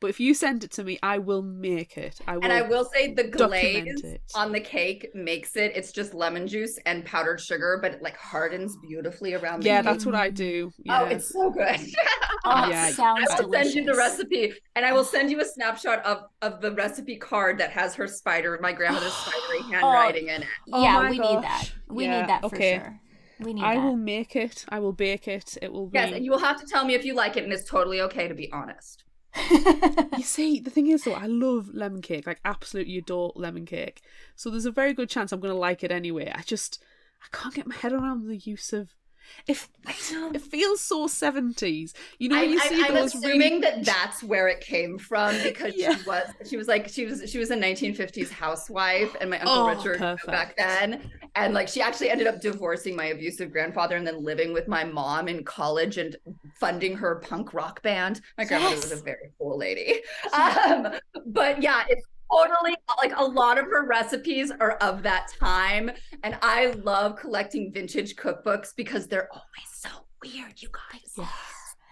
But 0.03 0.11
if 0.11 0.21
you 0.21 0.35
send 0.35 0.65
it 0.65 0.71
to 0.73 0.85
me, 0.85 0.99
I 1.03 1.19
will 1.19 1.43
make 1.43 1.97
it. 1.97 2.21
I 2.27 2.37
will. 2.37 2.45
and 2.45 2.53
I 2.53 2.63
will 2.63 2.85
say 2.93 3.15
the 3.15 3.23
document 3.37 4.01
glaze 4.01 4.19
on 4.35 4.53
the 4.53 4.61
cake 4.61 5.09
makes 5.15 5.57
it. 5.57 5.73
It's 5.77 5.93
just 5.93 6.13
lemon 6.13 6.47
juice 6.49 6.79
and 6.87 7.05
powdered 7.05 7.41
sugar, 7.41 7.79
but 7.81 7.93
it 7.93 8.03
like 8.03 8.17
hardens 8.17 8.77
beautifully 8.77 9.35
around. 9.35 9.63
The 9.63 9.69
Yeah, 9.69 9.83
the 9.83 9.91
that's 9.91 10.05
what 10.05 10.15
I 10.17 10.31
do. 10.31 10.73
Oh, 10.89 11.05
Yeah. 11.05 11.11
it's 11.11 11.29
so 11.33 11.51
good. 11.51 11.77
oh, 12.45 12.69
Yeah, 12.69 12.89
it 12.89 12.95
sounds 12.97 13.31
I 13.31 13.41
will 13.41 13.47
delicious. 13.47 13.75
send 13.75 13.77
you 13.77 13.85
the 13.93 13.97
recipe, 13.97 14.53
and 14.75 14.85
I 14.85 14.93
will 14.93 15.05
send 15.05 15.31
you 15.31 15.41
a 15.41 15.45
snapshot 15.45 16.05
of 16.05 16.19
of 16.43 16.61
the 16.61 16.73
recipe 16.73 17.17
card 17.17 17.59
that 17.59 17.71
has 17.71 17.95
her 17.95 18.09
spider, 18.09 18.59
my 18.61 18.73
grandmother's 18.73 19.13
spidery 19.21 19.61
oh, 19.71 19.73
handwriting 19.73 20.29
in 20.29 20.43
it. 20.43 20.49
Oh 20.73 20.81
yeah, 20.81 20.99
my 20.99 21.11
we 21.11 21.19
need 21.19 21.43
that. 21.43 21.71
We 21.89 22.05
Yeah, 22.05 22.21
need 22.21 22.29
that 22.29 22.43
for 22.49 22.57
okay. 22.57 22.79
sure. 22.81 22.99
We 23.39 23.53
need 23.55 23.65
I 23.65 23.75
that. 23.77 23.85
will 23.85 23.97
make 23.97 24.37
it. 24.37 24.65
I 24.69 24.79
will 24.81 24.93
bake 24.93 25.29
it. 25.29 25.57
It 25.63 25.73
will 25.73 25.89
be. 25.89 25.99
Yes, 25.99 26.13
and 26.13 26.25
you 26.25 26.31
will 26.31 26.39
have 26.39 26.61
to 26.61 26.67
tell 26.67 26.85
me 26.85 26.95
if 26.95 27.05
you 27.05 27.15
like 27.15 27.37
it, 27.37 27.45
and 27.45 27.53
it's 27.53 27.69
totally 27.69 28.01
okay 28.01 28.29
to 28.29 28.35
be 28.35 28.51
honest. 28.53 29.05
You 29.37 30.23
see, 30.23 30.61
the 30.61 30.71
thing 30.71 30.89
is 30.89 31.05
though, 31.05 31.13
I 31.15 31.27
love 31.27 31.71
lemon 31.73 32.03
cake, 32.03 32.27
like 32.27 32.41
absolutely 32.45 32.99
adore 32.99 33.33
lemon 33.35 33.67
cake. 33.67 34.03
So 34.37 34.51
there's 34.51 34.67
a 34.67 34.71
very 34.71 34.93
good 34.93 35.09
chance 35.09 35.33
I'm 35.33 35.41
gonna 35.41 35.55
like 35.55 35.83
it 35.83 35.91
anyway. 35.91 36.33
I 36.35 36.43
just 36.43 36.83
I 37.23 37.37
can't 37.37 37.55
get 37.55 37.67
my 37.67 37.75
head 37.75 37.93
around 37.93 38.27
the 38.27 38.37
use 38.37 38.73
of 38.73 38.91
If 39.47 39.69
it 40.35 40.41
feels 40.43 40.81
so 40.81 41.07
seventies, 41.07 41.95
you 42.19 42.29
know, 42.29 42.41
when 42.41 42.51
you 42.51 42.61
I, 42.61 42.69
see 42.69 42.83
I'm 42.85 42.95
those 42.95 43.15
assuming 43.15 43.39
really 43.39 43.61
that 43.61 43.85
that's 43.85 44.23
where 44.23 44.49
it 44.49 44.61
came 44.61 44.99
from 44.99 45.35
because 45.43 45.75
Yeah. 45.77 45.95
she 45.97 46.03
was 46.05 46.23
she 46.49 46.57
was 46.57 46.69
like 46.69 46.89
she 46.89 47.07
was 47.07 47.31
she 47.31 47.39
was 47.39 47.51
a 47.51 47.57
1950s 47.57 48.31
housewife 48.31 49.15
and 49.21 49.31
my 49.31 49.39
uncle 49.41 49.53
Oh, 49.55 49.69
Richard 49.69 49.99
perfect. 49.99 50.27
back 50.27 50.57
then 50.57 51.11
and 51.35 51.55
like 51.55 51.69
she 51.69 51.81
actually 51.81 52.11
ended 52.11 52.27
up 52.27 52.41
divorcing 52.41 52.95
my 52.95 53.07
abusive 53.07 53.51
grandfather 53.51 53.97
and 53.97 54.07
then 54.07 54.23
living 54.23 54.53
with 54.53 54.69
my 54.69 54.85
mom 54.85 55.29
in 55.29 55.45
college 55.45 55.99
and 55.99 56.17
funding 56.61 56.97
her 56.97 57.17
punk 57.17 57.55
rock 57.55 57.83
band. 57.83 58.21
My 58.39 58.45
grandmother 58.45 58.77
was 58.77 58.93
a 58.93 58.97
very 59.03 59.31
cool 59.39 59.57
lady. 59.59 60.03
Um, 60.33 60.89
but 61.27 61.63
yeah, 61.63 61.85
it's 61.89 62.07
totally 62.33 62.77
like 62.99 63.13
a 63.17 63.25
lot 63.25 63.59
of 63.59 63.67
her 63.67 63.87
recipes 63.87 64.51
are 64.61 64.73
of 64.73 65.03
that 65.03 65.33
time 65.39 65.91
and 66.23 66.37
I 66.43 66.73
love 66.83 67.17
collecting 67.17 67.73
vintage 67.73 68.17
cookbooks 68.17 68.69
because 68.77 69.07
they're 69.07 69.29
always 69.33 69.71
so 69.75 69.91
weird, 70.23 70.61
you 70.63 70.69
guys 70.73 71.29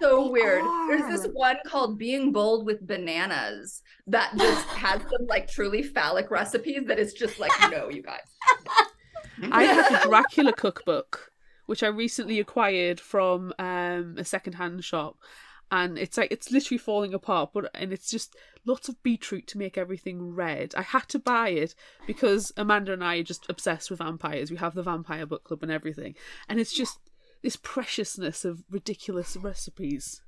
so 0.01 0.25
They 0.25 0.31
weird. 0.31 0.65
There's 0.89 1.23
this 1.23 1.31
one 1.33 1.57
called 1.67 1.99
Being 1.99 2.33
Bold 2.33 2.67
with 2.67 2.87
Bananas 2.87 3.83
that 4.07 4.33
just 4.37 4.67
has 4.69 5.01
some 5.03 5.27
like 5.27 5.49
truly 5.49 5.83
phallic 5.83 6.31
recipes 6.31 6.83
that 6.87 6.99
is 6.99 7.13
just 7.13 7.39
like, 7.39 7.53
no, 7.71 7.89
you 7.89 8.03
guys. 8.03 8.19
I 9.53 9.65
have 9.65 10.05
a 10.05 10.05
Dracula 10.09 10.53
cookbook, 10.53 11.33
which 11.67 11.83
I 11.83 11.89
recently 11.89 12.41
acquired 12.41 13.01
from 13.01 13.53
um, 13.59 14.17
a 14.19 14.25
secondhand 14.25 14.85
shop, 14.85 15.17
and 15.71 15.99
it's 15.99 16.19
like 16.19 16.31
it's 16.31 16.51
literally 16.51 16.79
falling 16.79 17.15
apart. 17.15 17.51
But 17.55 17.71
and 17.75 17.93
it's 17.93 18.11
just 18.11 18.37
lots 18.67 18.89
of 18.89 19.03
beetroot 19.03 19.47
to 19.49 19.59
make 19.59 19.79
everything 19.79 20.35
red. 20.35 20.75
I 20.77 20.83
had 20.83 21.09
to 21.09 21.19
buy 21.19 21.51
it 21.51 21.75
because 22.07 22.53
Amanda 22.57 22.93
and 22.93 23.05
I 23.05 23.17
are 23.19 23.23
just 23.23 23.47
obsessed 23.49 23.91
with 23.91 23.99
vampires. 23.99 24.51
We 24.51 24.57
have 24.59 24.75
the 24.75 24.83
vampire 24.83 25.27
book 25.27 25.45
club 25.45 25.63
and 25.63 25.73
everything, 25.73 26.15
and 26.49 26.61
it's 26.61 26.75
just 26.75 26.99
this 27.43 27.57
preciousness 27.57 28.45
of 28.45 28.65
ridiculous 28.71 29.37
recipes 29.37 30.23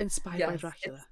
inspired 0.00 0.46
by 0.46 0.56
Dracula. 0.56 1.06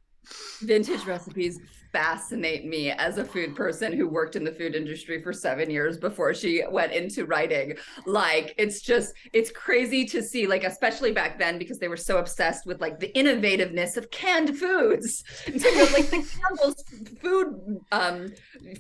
Vintage 0.61 1.05
recipes 1.05 1.61
fascinate 1.95 2.67
me 2.67 2.91
as 2.91 3.19
a 3.19 3.25
food 3.25 3.55
person 3.55 3.93
who 3.93 4.09
worked 4.09 4.35
in 4.35 4.43
the 4.43 4.51
food 4.51 4.75
industry 4.75 5.23
for 5.23 5.33
seven 5.33 5.71
years 5.71 5.97
before 5.97 6.35
she 6.35 6.61
went 6.69 6.93
into 6.93 7.25
writing. 7.25 7.75
Like, 8.05 8.53
it's 8.59 8.81
just, 8.83 9.15
it's 9.33 9.53
crazy 9.53 10.05
to 10.07 10.21
see, 10.21 10.49
like, 10.49 10.65
especially 10.65 11.13
back 11.13 11.39
then 11.39 11.57
because 11.57 11.79
they 11.79 11.87
were 11.87 11.97
so 11.97 12.19
obsessed 12.19 12.67
with 12.67 12.81
like 12.81 12.99
the 12.99 13.13
innovativeness 13.15 13.97
of 13.97 14.11
canned 14.11 14.59
foods. 14.59 15.23
And 15.47 15.61
so 15.63 15.69
you 15.69 15.79
have 15.79 15.93
like 15.93 16.11
the 16.11 16.29
Campbell's 16.43 16.85
food 17.23 17.81
um 17.93 18.27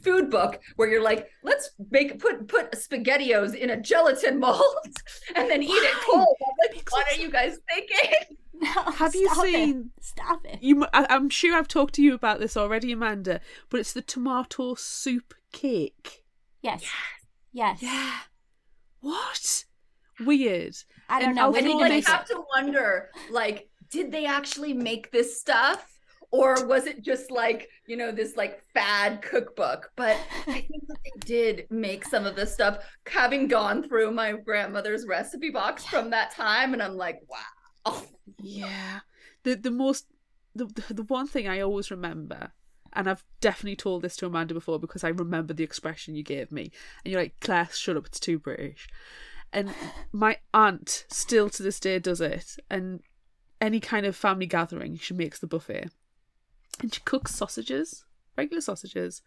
food 0.02 0.28
book 0.28 0.60
where 0.74 0.88
you're 0.90 1.02
like, 1.02 1.28
let's 1.44 1.70
make 1.92 2.18
put 2.18 2.48
put 2.48 2.72
spaghettios 2.72 3.54
in 3.54 3.70
a 3.70 3.80
gelatin 3.80 4.40
mold 4.40 4.60
and 5.36 5.48
then 5.48 5.62
eat 5.62 5.68
it 5.70 5.94
Why? 5.94 6.02
cold. 6.10 6.36
I'm 6.42 6.74
like, 6.76 6.90
what 6.90 7.06
are 7.12 7.20
you 7.20 7.30
guys 7.30 7.58
thinking? 7.72 8.36
No, 8.56 8.70
Have 8.92 9.16
you 9.16 9.28
stop 9.28 9.44
it. 9.46 9.52
seen- 9.52 9.90
Stop 10.00 10.46
it. 10.46 10.62
You, 10.62 10.86
I, 10.94 11.06
I'm 11.10 11.28
sure 11.28 11.56
I've 11.56 11.66
talked 11.66 11.94
to 11.96 12.02
you 12.02 12.14
about 12.14 12.38
this 12.38 12.56
already, 12.56 12.94
Amanda, 13.04 13.40
but 13.68 13.80
it's 13.80 13.92
the 13.92 14.02
tomato 14.02 14.74
soup 14.74 15.34
cake. 15.52 16.24
Yes. 16.62 16.84
Yes. 17.52 17.82
Yeah. 17.82 18.18
What? 19.00 19.64
Weird. 20.20 20.74
I 21.08 21.18
don't 21.20 21.28
And 21.28 21.36
know. 21.36 21.42
I'll 21.42 21.56
and 21.56 21.66
you 21.66 21.78
like 21.78 22.06
have 22.06 22.24
to 22.26 22.42
wonder 22.54 23.10
like 23.30 23.68
did 23.90 24.10
they 24.10 24.24
actually 24.26 24.72
make 24.72 25.10
this 25.12 25.38
stuff 25.38 25.90
or 26.30 26.66
was 26.66 26.86
it 26.86 27.02
just 27.02 27.30
like 27.30 27.68
you 27.86 27.96
know 27.96 28.10
this 28.10 28.36
like 28.36 28.64
fad 28.72 29.20
cookbook 29.22 29.90
but 29.94 30.16
i 30.48 30.52
think 30.52 30.82
that 30.88 30.96
they 31.04 31.20
did 31.26 31.66
make 31.70 32.04
some 32.04 32.24
of 32.26 32.34
this 32.34 32.52
stuff 32.52 32.78
having 33.06 33.46
gone 33.46 33.86
through 33.86 34.10
my 34.10 34.32
grandmother's 34.32 35.06
recipe 35.06 35.50
box 35.50 35.84
from 35.84 36.10
that 36.10 36.30
time 36.32 36.72
and 36.72 36.82
i'm 36.82 36.96
like 36.96 37.20
wow 37.28 38.02
Yeah. 38.38 39.00
The 39.42 39.54
the 39.56 39.70
most 39.70 40.06
the 40.54 40.66
the 40.88 41.02
one 41.04 41.26
thing 41.26 41.46
I 41.48 41.60
always 41.60 41.90
remember, 41.90 42.52
and 42.94 43.08
I've 43.08 43.24
definitely 43.40 43.76
told 43.76 44.02
this 44.02 44.16
to 44.16 44.26
Amanda 44.26 44.54
before 44.54 44.78
because 44.78 45.04
I 45.04 45.08
remember 45.08 45.52
the 45.52 45.64
expression 45.64 46.14
you 46.14 46.22
gave 46.22 46.52
me, 46.52 46.70
and 47.04 47.12
you're 47.12 47.22
like, 47.22 47.40
Claire, 47.40 47.68
shut 47.72 47.96
up, 47.96 48.06
it's 48.06 48.20
too 48.20 48.38
British. 48.38 48.88
And 49.52 49.74
my 50.12 50.38
aunt 50.52 51.04
still 51.08 51.50
to 51.50 51.62
this 51.62 51.80
day 51.80 51.98
does 51.98 52.20
it, 52.20 52.56
and 52.70 53.00
any 53.60 53.80
kind 53.80 54.06
of 54.06 54.16
family 54.16 54.46
gathering, 54.46 54.96
she 54.96 55.14
makes 55.14 55.38
the 55.38 55.46
buffet, 55.46 55.90
and 56.80 56.94
she 56.94 57.00
cooks 57.04 57.34
sausages, 57.34 58.04
regular 58.36 58.60
sausages, 58.60 59.22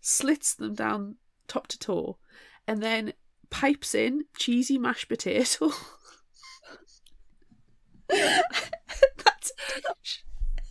slits 0.00 0.54
them 0.54 0.74
down 0.74 1.16
top 1.46 1.66
to 1.68 1.78
toe, 1.78 2.18
and 2.66 2.82
then 2.82 3.12
pipes 3.50 3.94
in 3.94 4.24
cheesy 4.36 4.78
mashed 4.78 5.08
potato. 5.08 5.70
That's 8.08 9.52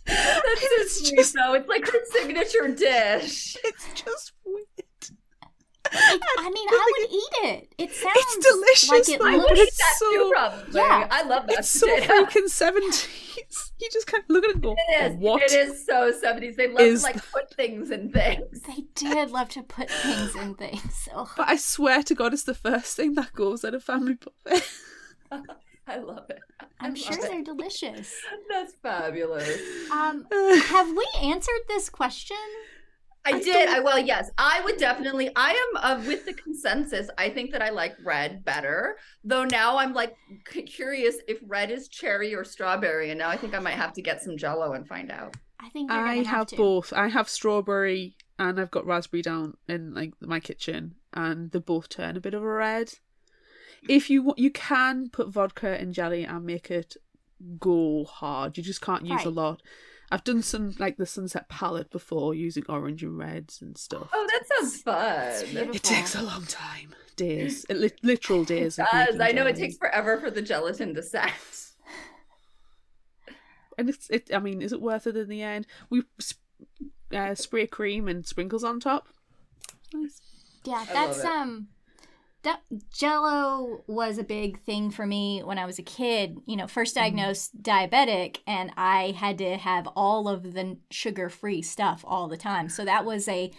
It's 0.06 1.10
just, 1.10 1.34
though 1.34 1.54
it's 1.54 1.68
like 1.68 1.84
signature 2.36 2.74
dish 2.74 3.56
It's 3.64 3.86
just 3.94 4.32
weird. 4.44 4.64
I 5.90 6.50
mean, 6.50 6.68
I 6.70 6.92
would 6.98 7.10
eat 7.10 7.50
it. 7.54 7.72
It 7.78 7.90
sounds 7.92 8.46
delicious, 8.46 8.90
like 8.90 9.08
it 9.08 9.18
though, 9.20 9.26
i 9.26 9.38
but 9.38 9.48
looks. 9.48 9.60
it's 9.60 9.78
that 9.78 9.96
so- 9.98 10.10
too 10.12 10.30
probably 10.34 10.80
Yeah. 10.80 11.08
i 11.10 11.22
love 11.22 11.46
that 11.46 11.58
It's 11.60 11.70
so 11.80 11.86
potato. 11.86 12.12
freaking 12.24 12.48
seventies. 12.48 13.08
You 13.80 13.88
just 13.92 14.08
kind 14.08 14.24
of 14.24 14.28
look 14.30 14.42
at 14.44 14.50
it 14.50 14.54
and 14.56 14.62
go, 14.62 14.74
It 14.76 15.12
is. 15.12 15.16
"What?" 15.18 15.42
It 15.42 15.52
is 15.52 15.86
so 15.86 16.10
70s. 16.12 16.56
They 16.56 16.66
love 16.66 16.78
to 16.78 16.98
like 16.98 17.30
put 17.32 17.54
things 17.54 17.92
in 17.92 18.10
things. 18.10 18.60
They 18.62 18.82
did 18.96 19.30
love 19.30 19.48
to 19.50 19.62
put 19.62 19.88
things 19.88 20.34
in 20.34 20.56
things. 20.56 21.08
Oh, 21.14 21.30
But 21.36 21.48
I 21.48 21.54
swear 21.56 22.02
to 22.02 22.14
God, 22.16 22.32
it's 22.34 22.42
the 22.42 22.54
first 22.54 22.96
thing 22.96 23.14
that 23.14 23.32
goes 23.34 23.64
at 23.64 23.74
a 23.74 23.80
family 23.80 24.14
buffet. 24.14 24.66
I 25.88 25.98
love 25.98 26.28
it. 26.30 26.38
I 26.60 26.66
I'm 26.80 26.90
love 26.90 26.98
sure 26.98 27.24
it. 27.24 27.30
they're 27.30 27.42
delicious. 27.42 28.14
That's 28.50 28.74
fabulous. 28.82 29.58
Um, 29.90 30.26
have 30.66 30.88
we 30.88 31.06
answered 31.22 31.62
this 31.68 31.88
question? 31.88 32.36
I, 33.24 33.32
I 33.32 33.42
did. 33.42 33.68
I 33.68 33.80
well, 33.80 33.98
yes, 33.98 34.30
I 34.38 34.60
would 34.64 34.76
definitely. 34.76 35.30
I 35.34 35.50
am 35.50 35.76
uh, 35.82 36.04
with 36.06 36.24
the 36.24 36.34
consensus. 36.34 37.10
I 37.18 37.30
think 37.30 37.50
that 37.52 37.62
I 37.62 37.70
like 37.70 37.96
red 38.04 38.44
better, 38.44 38.96
though. 39.24 39.44
Now 39.44 39.78
I'm 39.78 39.92
like 39.92 40.14
curious 40.66 41.16
if 41.26 41.38
red 41.46 41.70
is 41.70 41.88
cherry 41.88 42.34
or 42.34 42.44
strawberry, 42.44 43.10
and 43.10 43.18
now 43.18 43.28
I 43.28 43.36
think 43.36 43.54
I 43.54 43.58
might 43.58 43.74
have 43.74 43.92
to 43.94 44.02
get 44.02 44.22
some 44.22 44.36
Jello 44.36 44.72
and 44.72 44.86
find 44.86 45.10
out. 45.10 45.34
I 45.60 45.68
think 45.70 45.90
you're 45.90 46.00
I 46.06 46.16
gonna 46.16 46.28
have 46.28 46.46
to. 46.48 46.56
both. 46.56 46.92
I 46.92 47.08
have 47.08 47.28
strawberry 47.28 48.16
and 48.38 48.60
I've 48.60 48.70
got 48.70 48.86
raspberry 48.86 49.22
down 49.22 49.54
in 49.68 49.94
like 49.94 50.12
my 50.20 50.40
kitchen, 50.40 50.94
and 51.12 51.50
they 51.50 51.58
both 51.58 51.88
turn 51.88 52.16
a 52.16 52.20
bit 52.20 52.34
of 52.34 52.42
a 52.42 52.46
red. 52.46 52.92
If 53.88 54.08
you 54.10 54.22
want, 54.22 54.38
you 54.38 54.50
can 54.50 55.08
put 55.10 55.28
vodka 55.28 55.80
in 55.80 55.92
jelly 55.92 56.24
and 56.24 56.44
make 56.44 56.70
it 56.70 56.96
go 57.60 58.04
hard. 58.04 58.56
You 58.56 58.62
just 58.62 58.80
can't 58.80 59.06
use 59.06 59.24
a 59.24 59.30
lot. 59.30 59.62
I've 60.10 60.24
done 60.24 60.42
some 60.42 60.74
like 60.78 60.96
the 60.96 61.04
sunset 61.06 61.48
palette 61.50 61.90
before 61.90 62.34
using 62.34 62.64
orange 62.68 63.02
and 63.02 63.18
reds 63.18 63.60
and 63.60 63.76
stuff. 63.76 64.08
Oh, 64.12 64.26
that 64.30 64.42
sounds 64.48 64.80
fun. 64.82 65.68
It 65.74 65.82
takes 65.82 66.14
a 66.14 66.22
long 66.22 66.44
time, 66.46 66.94
days, 67.16 67.66
It 67.68 67.76
li- 67.76 67.92
literal 68.02 68.44
days. 68.44 68.78
It 68.78 68.86
does. 68.90 69.20
I 69.20 69.32
know 69.32 69.46
it 69.46 69.56
takes 69.56 69.76
forever 69.76 70.18
for 70.18 70.30
the 70.30 70.40
gelatin 70.42 70.94
to 70.94 71.02
set. 71.02 71.32
and 73.76 73.88
it's 73.88 74.08
it. 74.10 74.30
I 74.34 74.38
mean, 74.38 74.62
is 74.62 74.72
it 74.72 74.80
worth 74.80 75.06
it 75.06 75.16
in 75.16 75.28
the 75.28 75.42
end? 75.42 75.66
We 75.90 76.02
sp- 76.18 76.40
uh, 77.14 77.34
spray 77.34 77.66
cream 77.66 78.08
and 78.08 78.26
sprinkles 78.26 78.64
on 78.64 78.80
top. 78.80 79.08
Nice. 79.94 80.20
Yeah, 80.64 80.84
that's 80.92 81.18
it. 81.20 81.24
um 81.26 81.68
that 82.42 82.60
Jello 82.92 83.82
was 83.86 84.18
a 84.18 84.24
big 84.24 84.60
thing 84.60 84.90
for 84.90 85.06
me 85.06 85.42
when 85.42 85.58
I 85.58 85.66
was 85.66 85.78
a 85.78 85.82
kid. 85.82 86.38
You 86.46 86.56
know, 86.56 86.66
first 86.66 86.94
Mm-hmm. 87.00 87.16
diagnosed 87.16 87.62
diabetic, 87.62 88.38
and 88.46 88.70
I 88.76 89.12
had 89.16 89.38
to 89.38 89.56
have 89.56 89.86
all 89.88 90.28
of 90.28 90.54
the 90.54 90.78
sugar-free 90.90 91.62
stuff 91.62 92.04
all 92.06 92.28
the 92.28 92.36
time. 92.36 92.68
So 92.68 92.84
that 92.84 93.04
was 93.04 93.28
a 93.28 93.52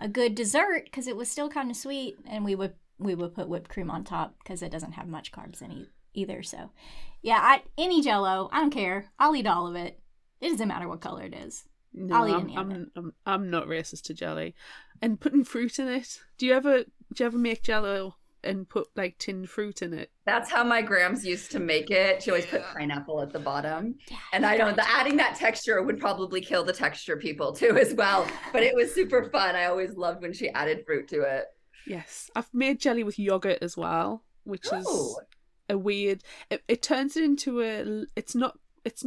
a 0.00 0.08
good 0.08 0.34
dessert 0.34 0.84
because 0.84 1.06
it 1.06 1.16
was 1.16 1.30
still 1.30 1.48
kind 1.50 1.70
of 1.70 1.76
sweet, 1.76 2.18
and 2.26 2.44
we 2.44 2.54
would 2.54 2.74
we 2.98 3.14
would 3.14 3.34
put 3.34 3.48
whipped 3.48 3.70
cream 3.70 3.90
on 3.90 4.04
top 4.04 4.34
because 4.42 4.62
it 4.62 4.70
doesn't 4.72 4.92
have 4.92 5.08
much 5.08 5.32
carbs 5.32 5.60
in 5.62 5.70
it 5.70 5.88
either. 6.14 6.42
So, 6.42 6.70
yeah, 7.22 7.38
I 7.40 7.62
any 7.76 8.00
Jello, 8.02 8.48
I 8.52 8.60
don't 8.60 8.70
care. 8.70 9.06
I'll 9.18 9.34
eat 9.36 9.46
all 9.46 9.66
of 9.66 9.74
it. 9.74 10.00
It 10.40 10.50
doesn't 10.50 10.68
matter 10.68 10.88
what 10.88 11.00
color 11.00 11.24
it 11.24 11.34
is. 11.34 11.64
No, 11.92 12.16
I'll 12.16 12.28
eat 12.28 12.34
I'm, 12.34 12.44
any 12.44 12.56
of 12.56 12.60
I'm, 12.60 12.90
I'm 12.96 13.12
I'm 13.26 13.50
not 13.50 13.66
racist 13.66 14.02
to 14.04 14.14
jelly, 14.14 14.54
and 15.02 15.20
putting 15.20 15.44
fruit 15.44 15.78
in 15.78 15.88
it. 15.88 16.20
Do 16.38 16.46
you 16.46 16.54
ever 16.54 16.84
do 16.84 17.24
you 17.24 17.26
ever 17.26 17.38
make 17.38 17.62
Jello 17.62 18.14
and 18.44 18.68
put 18.68 18.88
like 18.96 19.18
tinned 19.18 19.48
fruit 19.50 19.82
in 19.82 19.92
it? 19.94 20.10
That's 20.24 20.50
how 20.50 20.64
my 20.64 20.82
grams 20.82 21.24
used 21.26 21.50
to 21.52 21.60
make 21.60 21.90
it. 21.90 22.22
She 22.22 22.30
always 22.30 22.46
put 22.46 22.62
pineapple 22.74 23.20
at 23.20 23.32
the 23.32 23.38
bottom. 23.38 23.96
Yeah, 24.10 24.16
And 24.32 24.44
I 24.46 24.56
don't, 24.56 24.68
don't. 24.68 24.76
the, 24.76 24.88
adding 24.88 25.16
that 25.18 25.36
texture 25.36 25.82
would 25.82 25.98
probably 26.00 26.40
kill 26.40 26.64
the 26.64 26.72
texture 26.72 27.16
people 27.16 27.52
too, 27.52 27.76
as 27.76 27.94
well. 27.94 28.26
But 28.52 28.62
it 28.62 28.74
was 28.74 28.94
super 28.94 29.24
fun. 29.32 29.56
I 29.56 29.66
always 29.66 29.96
loved 29.96 30.22
when 30.22 30.32
she 30.32 30.48
added 30.50 30.84
fruit 30.86 31.08
to 31.08 31.22
it. 31.22 31.44
Yes, 31.86 32.30
I've 32.36 32.52
made 32.52 32.78
jelly 32.80 33.02
with 33.04 33.18
yogurt 33.18 33.58
as 33.62 33.76
well, 33.76 34.22
which 34.44 34.66
Oh. 34.72 34.76
is 34.78 35.18
a 35.70 35.78
weird. 35.78 36.22
It, 36.50 36.62
it 36.68 36.82
turns 36.82 37.16
it 37.16 37.24
into 37.24 37.60
a. 37.62 38.04
It's 38.16 38.34
not. 38.34 38.58
It's. 38.84 39.04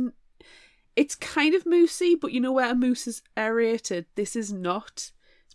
It's 0.95 1.15
kind 1.15 1.55
of 1.55 1.65
moussey, 1.65 2.13
but 2.15 2.33
you 2.33 2.39
know 2.39 2.51
where 2.51 2.69
a 2.71 2.75
mousse 2.75 3.07
is 3.07 3.21
aerated. 3.35 4.05
This 4.15 4.35
is 4.35 4.53
not. 4.53 5.11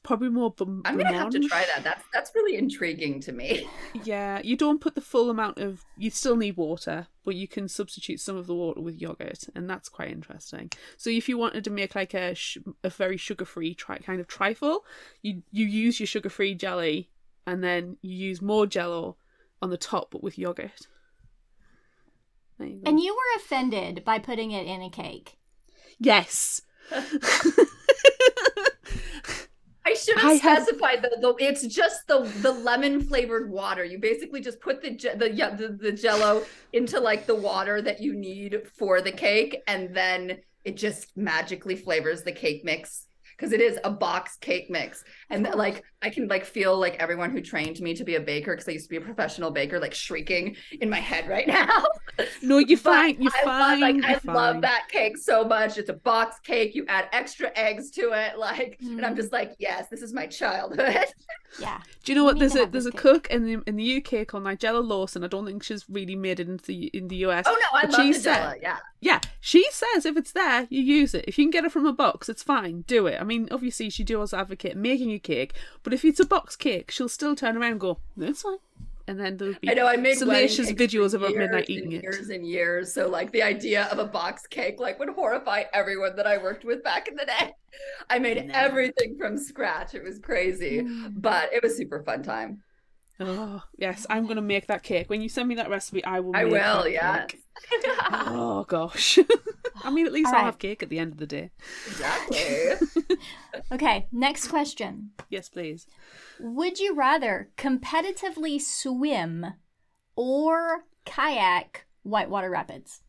It's 0.09 0.17
probably 0.17 0.31
more. 0.31 0.51
Bum- 0.53 0.81
I'm 0.87 0.97
gonna 0.97 1.13
have 1.19 1.31
to 1.31 1.41
try 1.41 1.67
that. 1.67 1.85
That's 1.85 2.03
that's 2.15 2.33
really 2.35 2.57
intriguing 2.57 3.21
to 3.21 3.33
me. 3.33 3.69
Yeah, 4.05 4.41
you 4.43 4.57
don't 4.57 4.81
put 4.81 4.95
the 4.95 5.01
full 5.01 5.29
amount 5.29 5.59
of. 5.59 5.85
You 5.97 6.11
still 6.11 6.37
need 6.37 6.57
water, 6.57 7.09
but 7.25 7.35
you 7.35 7.47
can 7.47 7.69
substitute 7.69 8.21
some 8.21 8.37
of 8.37 8.47
the 8.47 8.55
water 8.55 8.81
with 8.81 9.01
yogurt, 9.01 9.45
and 9.55 9.69
that's 9.69 9.89
quite 9.89 10.11
interesting. 10.11 10.71
So 10.97 11.11
if 11.11 11.29
you 11.29 11.37
wanted 11.37 11.65
to 11.65 11.71
make 11.71 11.95
like 11.95 12.15
a 12.15 12.35
sh- 12.35 12.59
a 12.83 12.89
very 12.89 13.17
sugar 13.17 13.45
free 13.45 13.75
tri- 13.75 13.99
kind 13.99 14.21
of 14.21 14.29
trifle, 14.29 14.85
you 15.21 15.43
you 15.51 15.67
use 15.67 16.01
your 16.01 16.07
sugar 16.07 16.31
free 16.31 16.55
jelly, 16.55 17.11
and 17.47 17.63
then 17.63 17.97
you 18.01 18.15
use 18.17 18.41
more 18.41 18.67
Jello 18.67 19.17
on 19.61 19.71
the 19.71 19.77
top, 19.77 20.11
but 20.11 20.23
with 20.23 20.39
yogurt. 20.39 20.87
You. 22.61 22.81
And 22.87 22.99
you 22.99 23.15
were 23.15 23.41
offended 23.43 24.05
by 24.05 24.19
putting 24.19 24.53
it 24.53 24.67
in 24.67 24.81
a 24.81 24.91
cake. 24.91 25.37
yes. 25.99 26.63
I 29.89 29.95
should 29.95 30.19
I 30.19 30.33
have 30.33 30.41
have- 30.43 30.63
specified 30.63 31.03
the, 31.03 31.11
the 31.21 31.35
it's 31.45 31.67
just 31.67 32.07
the 32.07 32.21
the 32.43 32.53
lemon 32.53 33.01
flavored 33.01 33.51
water. 33.51 33.85
You 33.85 33.99
basically 33.99 34.41
just 34.41 34.61
put 34.61 34.83
the 34.83 34.91
the 35.17 35.33
yeah 35.33 35.51
the, 35.55 35.69
the 35.69 35.93
jello 35.93 36.45
into 36.73 37.01
like 37.01 37.27
the 37.27 37.35
water 37.35 37.81
that 37.83 38.01
you 38.01 38.15
need 38.15 38.63
for 38.77 39.01
the 39.01 39.13
cake 39.13 39.63
and 39.67 39.95
then 39.95 40.39
it 40.65 40.77
just 40.77 41.17
magically 41.17 41.77
flavors 41.77 42.23
the 42.23 42.33
cake 42.33 42.65
mix 42.65 43.08
because 43.39 43.53
it 43.53 43.61
is 43.61 43.79
a 43.85 43.91
box 43.91 44.37
cake 44.41 44.69
mix. 44.69 45.05
And 45.31 45.49
like 45.55 45.85
I 46.03 46.11
can 46.11 46.27
like 46.29 46.45
feel 46.45 46.77
like 46.79 46.97
everyone 46.97 47.31
who 47.31 47.41
trained 47.41 47.79
me 47.81 47.95
to 47.95 48.05
be 48.05 48.17
a 48.17 48.21
baker 48.21 48.53
because 48.55 48.69
I 48.69 48.73
used 48.73 48.87
to 48.87 48.91
be 48.91 48.97
a 48.97 49.01
professional 49.01 49.51
baker 49.53 49.79
like 49.79 49.95
shrieking 49.95 50.57
in 50.81 50.91
my 50.91 50.99
head 50.99 51.29
right 51.29 51.47
now. 51.59 51.85
No, 52.43 52.59
you're 52.59 52.77
fine. 52.79 53.21
You're 53.23 53.33
I 53.35 53.45
fine. 53.45 53.71
Love, 53.71 53.81
like 53.81 53.97
you're 53.97 54.05
I 54.07 54.19
fine. 54.19 54.35
love 54.35 54.61
that 54.63 54.89
cake 54.91 55.17
so 55.17 55.45
much. 55.45 55.79
It's 55.79 55.89
a 55.89 55.93
box 55.95 56.41
cake. 56.41 56.75
You 56.75 56.85
add 56.89 57.09
extra 57.13 57.51
eggs 57.57 57.91
to 57.93 58.11
it, 58.13 58.39
like, 58.39 58.77
and 58.81 59.05
I'm 59.07 59.15
Mm. 59.15 59.17
just 59.17 59.33
like, 59.33 59.53
yes, 59.59 59.87
this 59.89 60.03
is 60.03 60.13
my 60.13 60.27
childhood. 60.27 60.97
Yeah. 61.59 61.81
Do 62.05 62.13
you 62.13 62.17
know 62.17 62.25
what? 62.25 62.35
need 62.35 62.43
There's 62.43 62.57
a 62.57 62.67
there's 62.67 62.85
a 62.87 62.91
this 62.91 63.01
cook 63.01 63.29
in 63.31 63.45
the 63.47 63.63
in 63.67 63.77
the 63.77 63.97
UK 63.97 64.27
called 64.27 64.45
Nigella 64.45 64.87
Lawson. 64.87 65.25
I 65.25 65.29
don't 65.29 65.47
think 65.47 65.63
she's 65.63 65.89
really 65.89 66.15
made 66.15 66.41
it 66.41 66.49
into 66.49 66.67
the 66.67 66.89
in 66.89 67.09
the 67.09 67.17
US. 67.25 67.45
oh 67.49 67.59
no, 67.59 67.79
I 67.79 67.83
But 67.87 67.93
love 67.93 68.03
she 68.03 68.13
the 68.13 68.19
said- 68.21 68.59
Yeah, 68.61 68.77
Yeah, 69.01 69.21
she 69.41 69.65
says 69.71 70.05
if 70.07 70.17
it's 70.17 70.33
there, 70.33 70.67
you 70.71 70.81
use 70.83 71.15
it. 71.15 71.25
If 71.29 71.39
you 71.39 71.45
can 71.45 71.51
get 71.51 71.65
it 71.65 71.73
from 71.73 71.87
a 71.87 71.93
box, 71.93 72.29
it's 72.29 72.43
fine. 72.43 72.83
Do 72.87 73.07
it. 73.07 73.21
I 73.21 73.25
mean, 73.25 73.49
obviously, 73.51 73.91
she 73.91 74.05
does 74.05 74.35
advocate 74.35 74.77
making 74.77 75.11
a 75.13 75.19
cake, 75.19 75.55
but 75.83 75.93
if 75.93 76.05
it's 76.05 76.21
a 76.21 76.27
box 76.27 76.57
cake, 76.57 76.91
she'll 76.91 77.09
still 77.09 77.37
turn 77.37 77.57
around 77.57 77.73
and 77.73 77.81
go, 77.81 77.99
"No, 78.17 78.27
it's 78.29 78.43
fine." 78.43 78.59
And 79.07 79.19
then 79.19 79.39
there'll 79.39 79.55
be 79.59 79.71
I 79.71 79.73
know. 79.73 79.87
I 79.87 79.97
made 79.97 80.03
wedding 80.03 80.19
salacious 80.19 80.67
cakes 80.73 80.93
videos 80.93 81.11
for 81.13 81.17
about 81.17 81.31
years 81.31 81.39
midnight 81.39 81.69
and 81.69 81.71
eating 81.71 81.93
it. 81.93 82.03
years 82.03 82.29
and 82.29 82.47
years. 82.47 82.93
So 82.93 83.09
like 83.09 83.33
the 83.33 83.43
idea 83.43 83.85
of 83.91 83.99
a 83.99 84.05
box 84.05 84.47
cake 84.47 84.79
like 84.79 84.99
would 84.99 85.09
horrify 85.09 85.63
everyone 85.73 86.15
that 86.17 86.27
I 86.27 86.37
worked 86.37 86.65
with 86.67 86.85
back 86.85 87.09
in 87.09 87.15
the 87.17 87.25
day. 87.25 87.55
I 88.11 88.19
made 88.19 88.45
No. 88.49 88.53
everything 88.55 89.17
from 89.17 89.39
scratch. 89.39 89.95
It 89.95 90.03
was 90.05 90.19
crazy, 90.19 90.83
Mm. 90.83 91.15
but 91.23 91.51
it 91.55 91.63
was 91.63 91.75
super 91.75 92.03
fun 92.03 92.23
time. 92.23 92.63
Oh 93.21 93.63
yes, 93.77 94.07
I'm 94.09 94.27
gonna 94.27 94.41
make 94.43 94.69
that 94.69 94.83
cake. 94.83 95.11
When 95.11 95.21
you 95.21 95.29
send 95.29 95.49
me 95.49 95.57
that 95.57 95.69
recipe, 95.71 96.05
I 96.05 96.21
will. 96.21 96.37
I 96.37 96.45
make 96.45 96.53
will. 96.53 96.83
that 96.85 96.93
Yeah. 96.93 97.25
cake. 97.27 97.43
Oh 98.11 98.65
gosh. 98.69 99.19
I 99.85 99.91
mean, 99.91 100.07
at 100.07 100.13
least 100.13 100.29
I'll 100.29 100.35
Alright. 100.35 100.47
have 100.47 100.59
cake 100.59 100.83
at 100.83 100.89
the 100.89 100.99
end 100.99 101.13
of 101.13 101.19
the 101.19 101.27
day. 101.27 101.51
exactly. 101.87 103.19
Okay, 103.73 104.07
next 104.13 104.49
question. 104.49 105.11
Yes, 105.29 105.49
please. 105.49 105.87
Would 106.41 106.79
you 106.79 106.95
rather 106.95 107.51
competitively 107.57 108.61
swim 108.61 109.45
or 110.17 110.85
kayak 111.05 111.87
whitewater 112.03 112.49
rapids? 112.51 113.03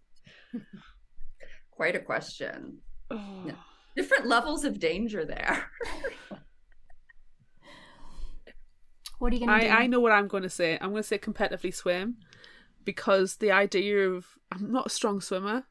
Quite 1.72 1.96
a 1.96 2.00
question. 2.00 2.80
Oh. 3.10 3.52
Different 3.96 4.26
levels 4.28 4.66
of 4.66 4.80
danger 4.80 5.24
there. 5.26 5.70
What 9.20 9.32
are 9.32 9.36
you 9.36 9.46
gonna 9.46 9.62
do? 9.62 9.68
I, 9.68 9.82
I 9.82 9.88
know 9.88 10.00
what 10.00 10.12
I'm 10.12 10.28
going 10.28 10.44
to 10.44 10.50
say. 10.50 10.78
I'm 10.82 10.92
going 10.92 11.04
to 11.04 11.08
say 11.08 11.18
competitively 11.18 11.74
swim 11.74 12.18
because 12.86 13.36
the 13.36 13.52
idea 13.52 14.10
of 14.10 14.38
I'm 14.52 14.72
not 14.72 14.88
a 14.88 14.90
strong 14.90 15.22
swimmer. 15.22 15.66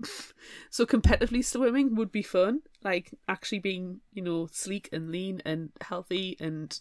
so 0.70 0.84
competitively 0.84 1.44
swimming 1.44 1.94
would 1.96 2.12
be 2.12 2.22
fun. 2.22 2.60
Like 2.84 3.12
actually 3.28 3.60
being, 3.60 4.00
you 4.12 4.22
know, 4.22 4.46
sleek 4.52 4.88
and 4.92 5.10
lean 5.10 5.42
and 5.44 5.70
healthy 5.80 6.36
and 6.38 6.78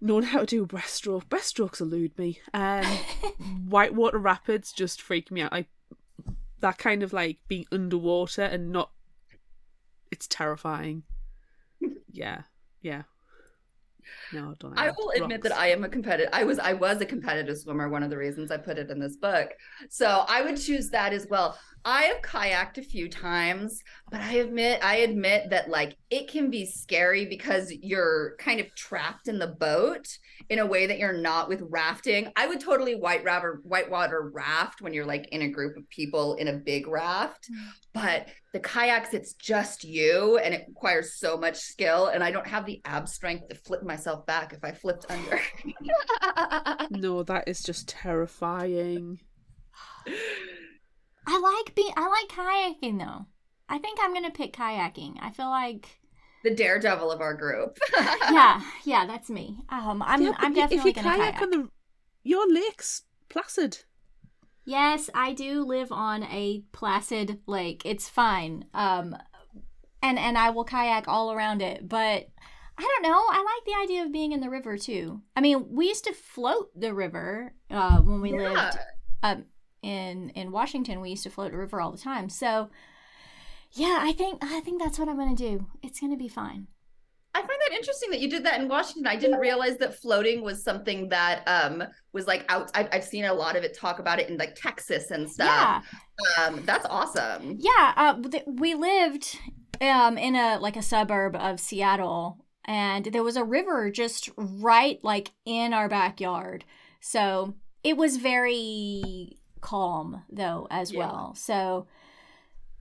knowing 0.00 0.24
how 0.24 0.40
to 0.40 0.46
do 0.46 0.62
a 0.64 0.66
breaststroke. 0.66 1.26
Breaststrokes 1.26 1.80
elude 1.80 2.18
me. 2.18 2.40
Um, 2.54 2.84
whitewater 3.68 4.18
rapids 4.18 4.72
just 4.72 5.02
freak 5.02 5.30
me 5.30 5.42
out. 5.42 5.52
Like 5.52 5.68
that 6.60 6.78
kind 6.78 7.02
of 7.02 7.12
like 7.12 7.38
being 7.48 7.66
underwater 7.70 8.42
and 8.42 8.70
not. 8.70 8.90
It's 10.10 10.26
terrifying. 10.26 11.02
Yeah, 12.10 12.44
yeah. 12.80 13.02
No, 14.32 14.54
don't. 14.58 14.76
like 14.76 14.88
I 14.88 14.92
will 14.96 15.10
admit 15.10 15.42
that 15.42 15.56
I 15.56 15.68
am 15.68 15.84
a 15.84 15.88
competitive. 15.88 16.30
I 16.32 16.44
was 16.44 16.58
I 16.58 16.72
was 16.72 17.00
a 17.00 17.06
competitive 17.06 17.58
swimmer. 17.58 17.88
One 17.88 18.02
of 18.02 18.10
the 18.10 18.16
reasons 18.16 18.50
I 18.50 18.56
put 18.56 18.78
it 18.78 18.90
in 18.90 18.98
this 18.98 19.16
book. 19.16 19.50
So 19.88 20.24
I 20.28 20.42
would 20.42 20.56
choose 20.56 20.90
that 20.90 21.12
as 21.12 21.26
well. 21.28 21.58
I 21.86 22.02
have 22.02 22.20
kayaked 22.20 22.78
a 22.78 22.82
few 22.82 23.08
times, 23.08 23.80
but 24.10 24.20
I 24.20 24.38
admit 24.38 24.80
I 24.82 24.96
admit 24.96 25.50
that 25.50 25.70
like 25.70 25.96
it 26.10 26.28
can 26.28 26.50
be 26.50 26.66
scary 26.66 27.26
because 27.26 27.72
you're 27.80 28.34
kind 28.40 28.58
of 28.58 28.74
trapped 28.74 29.28
in 29.28 29.38
the 29.38 29.46
boat 29.46 30.08
in 30.50 30.58
a 30.58 30.66
way 30.66 30.88
that 30.88 30.98
you're 30.98 31.16
not 31.16 31.48
with 31.48 31.62
rafting. 31.70 32.32
I 32.34 32.48
would 32.48 32.58
totally 32.58 32.96
white 32.96 33.24
water 33.24 33.60
whitewater 33.62 34.32
raft 34.34 34.82
when 34.82 34.94
you're 34.94 35.06
like 35.06 35.28
in 35.28 35.42
a 35.42 35.48
group 35.48 35.76
of 35.76 35.88
people 35.88 36.34
in 36.34 36.48
a 36.48 36.54
big 36.54 36.88
raft. 36.88 37.48
Mm. 37.48 37.68
But 37.94 38.28
the 38.52 38.58
kayaks, 38.58 39.14
it's 39.14 39.34
just 39.34 39.84
you 39.84 40.38
and 40.38 40.54
it 40.54 40.64
requires 40.66 41.14
so 41.14 41.36
much 41.36 41.56
skill. 41.56 42.08
And 42.08 42.24
I 42.24 42.32
don't 42.32 42.48
have 42.48 42.66
the 42.66 42.80
ab 42.84 43.06
strength 43.06 43.48
to 43.50 43.54
flip 43.54 43.84
myself 43.84 44.26
back 44.26 44.52
if 44.52 44.64
I 44.64 44.72
flipped 44.72 45.06
under. 45.08 45.40
No, 46.90 47.22
that 47.22 47.44
is 47.46 47.62
just 47.62 47.88
terrifying. 47.88 49.20
I 51.26 51.38
like 51.40 51.74
being. 51.74 51.92
I 51.96 52.06
like 52.08 52.28
kayaking 52.28 52.98
though. 52.98 53.26
I 53.68 53.78
think 53.78 53.98
I'm 54.00 54.14
gonna 54.14 54.30
pick 54.30 54.52
kayaking. 54.52 55.16
I 55.20 55.30
feel 55.30 55.48
like. 55.50 55.88
the 56.44 56.54
daredevil 56.54 57.10
of 57.10 57.20
our 57.20 57.34
group. 57.34 57.78
Yeah, 58.30 58.60
yeah, 58.84 59.06
that's 59.06 59.30
me. 59.30 59.58
Um, 59.68 60.02
I'm. 60.02 60.22
Yeah, 60.22 60.32
I'm 60.38 60.54
definitely 60.54 60.90
if 60.90 60.96
you 60.96 61.02
gonna 61.02 61.16
kayak, 61.16 61.34
kayak. 61.36 61.42
on 61.42 61.50
the 61.50 61.68
your 62.22 62.46
lake's 62.52 63.02
placid. 63.28 63.78
Yes, 64.64 65.08
I 65.14 65.32
do 65.32 65.62
live 65.64 65.92
on 65.92 66.24
a 66.24 66.64
placid 66.72 67.40
lake. 67.46 67.82
It's 67.84 68.08
fine. 68.08 68.64
Um 68.74 69.16
and 70.02 70.18
and 70.18 70.36
I 70.36 70.50
will 70.50 70.64
kayak 70.64 71.06
all 71.08 71.32
around 71.32 71.62
it, 71.62 71.88
but 71.88 72.28
I 72.78 72.82
don't 72.82 73.02
know. 73.02 73.16
I 73.30 73.38
like 73.42 73.64
the 73.64 73.80
idea 73.84 74.02
of 74.04 74.12
being 74.12 74.32
in 74.32 74.40
the 74.40 74.50
river 74.50 74.76
too. 74.76 75.22
I 75.36 75.40
mean, 75.40 75.66
we 75.70 75.86
used 75.88 76.04
to 76.04 76.12
float 76.12 76.68
the 76.78 76.92
river 76.94 77.54
uh 77.70 77.98
when 78.02 78.20
we 78.20 78.32
Yeah. 78.32 78.50
lived 78.52 78.78
um 79.22 79.44
in 79.86 80.30
in 80.30 80.50
Washington. 80.52 81.00
We 81.00 81.10
used 81.10 81.22
to 81.22 81.30
float 81.30 81.52
the 81.52 81.58
river 81.58 81.80
all 81.80 81.92
the 81.92 81.98
time. 81.98 82.28
So 82.28 82.70
yeah, 83.72 83.98
I 84.00 84.12
think 84.12 84.38
I 84.42 84.60
think 84.60 84.80
that's 84.82 84.98
what 84.98 85.08
I'm 85.08 85.16
going 85.16 85.34
to 85.36 85.48
do. 85.50 85.66
It's 85.82 86.00
going 86.00 86.12
to 86.12 86.18
be 86.18 86.28
fine. 86.28 86.66
I 87.34 87.40
find 87.40 87.60
that 87.66 87.74
interesting 87.74 88.10
that 88.12 88.20
you 88.20 88.30
did 88.30 88.46
that 88.46 88.60
in 88.60 88.66
Washington. 88.68 89.06
I 89.06 89.16
didn't 89.16 89.40
realize 89.40 89.76
that 89.78 90.00
floating 90.00 90.42
was 90.42 90.64
something 90.64 91.10
that 91.10 91.42
um 91.46 91.84
was 92.12 92.26
like 92.26 92.44
out. 92.48 92.70
I've, 92.74 92.88
I've 92.92 93.04
seen 93.04 93.24
a 93.26 93.34
lot 93.34 93.56
of 93.56 93.62
it 93.64 93.76
talk 93.76 93.98
about 93.98 94.18
it 94.18 94.28
in 94.30 94.36
like 94.38 94.54
Texas 94.54 95.10
and 95.10 95.24
Yeah. 95.38 95.80
stuff. 95.82 95.84
Um, 96.38 96.62
that's 96.64 96.86
awesome. 96.86 97.56
Yeah, 97.58 97.92
uh, 97.96 98.14
th- 98.22 98.44
we 98.46 98.74
lived 98.74 99.38
um, 99.82 100.16
in 100.16 100.34
a 100.34 100.58
like 100.58 100.76
a 100.76 100.82
suburb 100.82 101.36
of 101.36 101.60
Seattle, 101.60 102.38
and 102.64 103.04
there 103.06 103.22
was 103.22 103.36
a 103.36 103.44
river 103.44 103.90
just 103.90 104.30
right 104.38 104.98
like 105.02 105.32
in 105.44 105.74
our 105.74 105.88
backyard. 105.90 106.64
So 107.00 107.54
it 107.84 107.98
was 107.98 108.16
very 108.16 109.36
calm 109.66 110.22
though 110.30 110.66
as 110.70 110.88
Yeah. 110.90 111.00
well. 111.00 111.34
So 111.34 111.86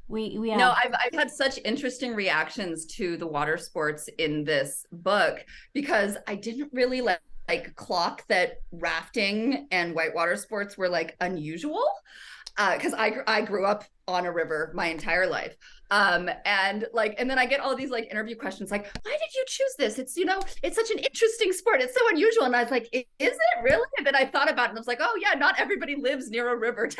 we 0.08 0.38
we 0.38 0.50
have, 0.52 0.62
No, 0.62 0.72
I've 0.72 0.94
I've 0.94 1.14
had 1.20 1.32
such 1.32 1.60
interesting 1.66 2.16
reactions 2.16 2.86
to 2.98 3.18
the 3.18 3.28
water 3.28 3.58
sports 3.58 4.08
in 4.18 4.44
this 4.44 4.86
book 4.92 5.44
because 5.74 6.18
I 6.28 6.36
didn't 6.36 6.72
really 6.74 7.02
like 7.02 7.20
like 7.48 7.76
clock 7.76 8.24
that 8.30 8.58
rafting 8.72 9.68
and 9.72 9.94
whitewater 9.94 10.36
sports 10.38 10.78
were 10.78 10.90
like 10.90 11.16
unusual 11.22 11.84
uh, 12.58 12.76
because 12.78 12.94
I 12.94 13.18
I 13.28 13.42
grew 13.42 13.66
up 13.66 13.84
on 14.08 14.26
a 14.26 14.32
river 14.32 14.72
my 14.76 14.88
entire 14.88 15.28
life 15.28 15.56
um 15.92 16.30
and 16.46 16.88
like 16.94 17.16
and 17.20 17.30
then 17.30 17.38
I 17.38 17.46
get 17.46 17.60
all 17.60 17.76
these 17.76 17.92
like 17.92 18.10
interview 18.10 18.36
questions 18.36 18.72
like 18.72 18.86
why 19.04 19.12
did 19.12 19.36
you 19.36 19.44
choose 19.48 19.76
this? 19.78 20.00
It's 20.00 20.18
you 20.18 20.26
know 20.26 20.40
it's 20.64 20.76
such 20.76 20.90
an 20.92 21.00
interesting 21.00 21.52
sport. 21.54 21.82
It's 21.82 21.94
so 21.94 22.02
unusual. 22.10 22.46
And 22.46 22.56
I 22.56 22.64
was 22.64 22.72
like 22.72 22.86
is 22.94 23.04
it 23.20 23.64
really? 23.64 23.88
And 23.98 24.06
then 24.06 24.16
I 24.16 24.26
thought 24.26 24.52
about 24.52 24.66
it 24.66 24.70
and 24.70 24.78
I 24.78 24.82
was 24.82 24.88
like 24.88 25.00
oh 25.02 25.18
yeah 25.22 25.38
not 25.38 25.60
everybody 25.60 25.96
lives 25.96 26.30
near 26.30 26.52
a 26.52 26.58
river 26.58 26.90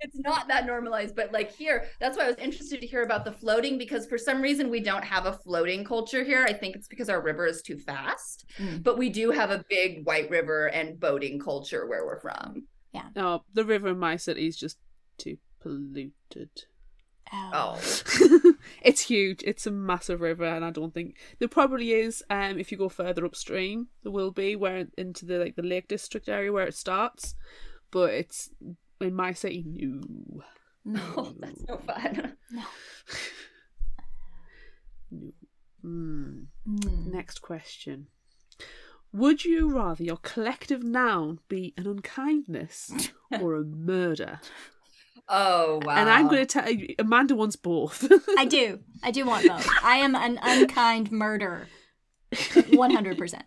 it's 0.00 0.18
not 0.20 0.46
that 0.46 0.64
normalized 0.64 1.16
but 1.16 1.32
like 1.32 1.52
here 1.54 1.86
that's 1.98 2.16
why 2.16 2.24
i 2.24 2.28
was 2.28 2.36
interested 2.36 2.80
to 2.80 2.86
hear 2.86 3.02
about 3.02 3.24
the 3.24 3.32
floating 3.32 3.76
because 3.78 4.06
for 4.06 4.16
some 4.16 4.40
reason 4.40 4.70
we 4.70 4.78
don't 4.78 5.04
have 5.04 5.26
a 5.26 5.32
floating 5.32 5.84
culture 5.84 6.22
here. 6.22 6.44
I 6.48 6.52
think 6.52 6.76
it's 6.76 6.86
because 6.86 7.08
our 7.08 7.20
river 7.20 7.46
is 7.46 7.62
too 7.62 7.78
fast 7.78 8.44
Mm. 8.58 8.82
but 8.82 8.96
we 8.96 9.10
do 9.10 9.30
have 9.30 9.50
a 9.50 9.64
big 9.68 10.06
white 10.06 10.30
river 10.30 10.68
and 10.68 10.98
boating 10.98 11.38
culture 11.38 11.86
where 11.86 12.06
we're 12.06 12.20
from. 12.20 12.66
Yeah. 12.92 13.08
No, 13.14 13.42
the 13.52 13.64
river 13.64 13.88
in 13.88 13.98
my 13.98 14.16
city 14.16 14.46
is 14.46 14.56
just 14.56 14.78
too 15.18 15.36
polluted. 15.60 16.50
Oh, 17.32 17.78
it's 18.82 19.02
huge. 19.02 19.42
It's 19.42 19.66
a 19.66 19.70
massive 19.70 20.20
river, 20.20 20.44
and 20.44 20.64
I 20.64 20.70
don't 20.70 20.94
think 20.94 21.16
there 21.38 21.48
probably 21.48 21.92
is. 21.92 22.22
Um, 22.30 22.58
if 22.58 22.72
you 22.72 22.78
go 22.78 22.88
further 22.88 23.26
upstream, 23.26 23.88
there 24.02 24.12
will 24.12 24.30
be 24.30 24.56
where 24.56 24.86
into 24.96 25.26
the 25.26 25.38
like 25.38 25.56
the 25.56 25.62
Lake 25.62 25.88
District 25.88 26.28
area 26.28 26.52
where 26.52 26.66
it 26.66 26.74
starts, 26.74 27.34
but 27.90 28.14
it's 28.14 28.50
in 29.00 29.14
my 29.14 29.32
city. 29.32 29.64
No, 29.66 30.00
no, 30.84 31.34
that's 31.38 31.64
no 31.68 31.76
fun. 31.78 32.34
No. 32.50 32.62
no. 35.10 35.32
Mm. 35.84 36.46
Mm. 36.68 37.12
Next 37.12 37.40
question. 37.40 38.08
Would 39.12 39.44
you 39.44 39.70
rather 39.70 40.04
your 40.04 40.18
collective 40.18 40.82
noun 40.82 41.40
be 41.48 41.72
an 41.76 41.86
unkindness 41.86 43.08
or 43.40 43.54
a 43.54 43.64
murder? 43.64 44.40
Oh 45.28 45.80
wow! 45.84 45.96
And 45.96 46.08
I'm 46.08 46.28
going 46.28 46.44
to 46.44 46.46
tell 46.46 46.70
you, 46.70 46.94
Amanda 46.98 47.34
wants 47.34 47.56
both. 47.56 48.10
I 48.38 48.46
do. 48.46 48.80
I 49.02 49.10
do 49.10 49.26
want 49.26 49.46
both. 49.46 49.68
I 49.82 49.96
am 49.96 50.14
an 50.14 50.38
unkind 50.42 51.12
murderer. 51.12 51.66
100%. 52.32 53.42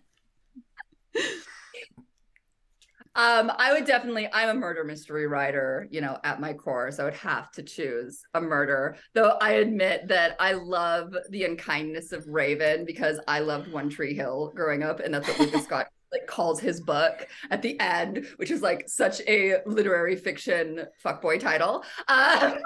Um, 3.13 3.51
I 3.57 3.73
would 3.73 3.85
definitely. 3.85 4.29
I'm 4.31 4.49
a 4.49 4.53
murder 4.53 4.85
mystery 4.85 5.27
writer, 5.27 5.85
you 5.91 5.99
know, 5.99 6.17
at 6.23 6.39
my 6.39 6.53
core, 6.53 6.91
so 6.91 7.03
I 7.03 7.05
would 7.05 7.13
have 7.15 7.51
to 7.53 7.63
choose 7.63 8.21
a 8.35 8.39
murder. 8.39 8.95
Though 9.13 9.37
I 9.41 9.53
admit 9.53 10.07
that 10.07 10.37
I 10.39 10.53
love 10.53 11.13
the 11.29 11.43
unkindness 11.43 12.13
of 12.13 12.25
Raven 12.27 12.85
because 12.85 13.19
I 13.27 13.39
loved 13.39 13.69
One 13.69 13.89
Tree 13.89 14.13
Hill 14.13 14.53
growing 14.55 14.81
up, 14.81 15.01
and 15.01 15.13
that's 15.13 15.27
what 15.27 15.39
Lucas 15.39 15.65
Scott 15.65 15.87
like 16.11 16.27
calls 16.27 16.59
his 16.59 16.81
book 16.81 17.27
at 17.49 17.61
the 17.61 17.79
end, 17.79 18.25
which 18.37 18.51
is 18.51 18.61
like 18.61 18.87
such 18.89 19.21
a 19.27 19.57
literary 19.65 20.15
fiction 20.15 20.85
fuckboy 21.03 21.39
title. 21.39 21.83
Um, 22.07 22.57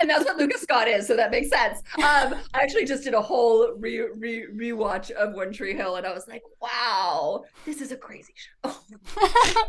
and 0.00 0.10
that's 0.10 0.24
what 0.24 0.36
Lucas 0.36 0.62
Scott 0.62 0.88
is, 0.88 1.06
so 1.06 1.16
that 1.16 1.30
makes 1.30 1.48
sense. 1.50 1.80
Um, 1.96 2.34
I 2.54 2.62
actually 2.62 2.84
just 2.84 3.02
did 3.04 3.14
a 3.14 3.20
whole 3.20 3.72
re 3.78 4.00
re 4.16 4.46
rewatch 4.54 5.10
of 5.12 5.34
One 5.34 5.52
Tree 5.52 5.74
Hill, 5.74 5.96
and 5.96 6.06
I 6.06 6.12
was 6.12 6.28
like, 6.28 6.42
wow, 6.60 7.42
this 7.64 7.80
is 7.80 7.92
a 7.92 7.96
crazy 7.96 8.34
show. 8.36 8.72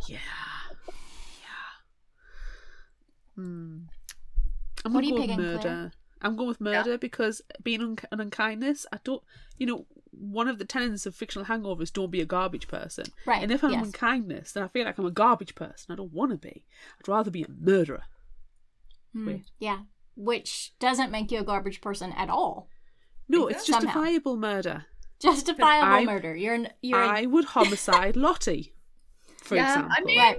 yeah. 0.07 0.17
Yeah. 0.87 1.47
Hmm. 3.35 3.77
I'm 4.85 4.93
What 4.93 5.03
gonna 5.03 5.07
are 5.07 5.09
you 5.09 5.15
go 5.15 5.21
picking, 5.21 5.41
murder. 5.41 5.59
Claire? 5.59 5.91
I'm 6.21 6.35
going 6.35 6.47
with 6.47 6.61
murder 6.61 6.97
because 6.97 7.41
being 7.63 7.81
un- 7.81 7.97
an 8.11 8.19
unkindness, 8.19 8.85
I 8.91 8.99
don't, 9.03 9.21
you 9.57 9.65
know, 9.67 9.85
one 10.11 10.47
of 10.47 10.57
the 10.57 10.65
tenets 10.65 11.05
of 11.05 11.13
fictional 11.15 11.45
hangovers, 11.45 11.93
don't 11.93 12.09
be 12.09 12.21
a 12.21 12.25
garbage 12.25 12.67
person. 12.67 13.05
Right, 13.25 13.43
And 13.43 13.51
if 13.51 13.63
I'm 13.63 13.71
yes. 13.71 13.85
unkindness, 13.85 14.51
then 14.53 14.63
I 14.63 14.67
feel 14.67 14.85
like 14.85 14.97
I'm 14.97 15.05
a 15.05 15.11
garbage 15.11 15.53
person. 15.53 15.91
I 15.91 15.95
don't 15.95 16.11
want 16.13 16.31
to 16.31 16.37
be. 16.37 16.63
I'd 16.99 17.07
rather 17.07 17.29
be 17.29 17.43
a 17.43 17.47
murderer. 17.49 18.03
Wait. 19.13 19.45
Yeah. 19.59 19.79
Which 20.15 20.73
doesn't 20.79 21.11
make 21.11 21.31
you 21.31 21.39
a 21.39 21.43
garbage 21.43 21.81
person 21.81 22.11
at 22.13 22.29
all. 22.29 22.67
No, 23.29 23.47
it's 23.47 23.65
Somehow. 23.67 23.81
justifiable 23.81 24.37
murder. 24.37 24.85
Justifiable 25.21 25.87
I- 25.87 26.05
murder. 26.05 26.35
You're 26.35 26.53
an, 26.55 26.69
you're 26.81 26.99
a- 27.01 27.07
I 27.07 27.25
would 27.25 27.45
homicide 27.45 28.15
Lottie, 28.15 28.73
for 29.43 29.55
Yeah, 29.55 29.67
I 29.67 29.73
example. 29.73 30.05
mean- 30.05 30.19
right. 30.19 30.37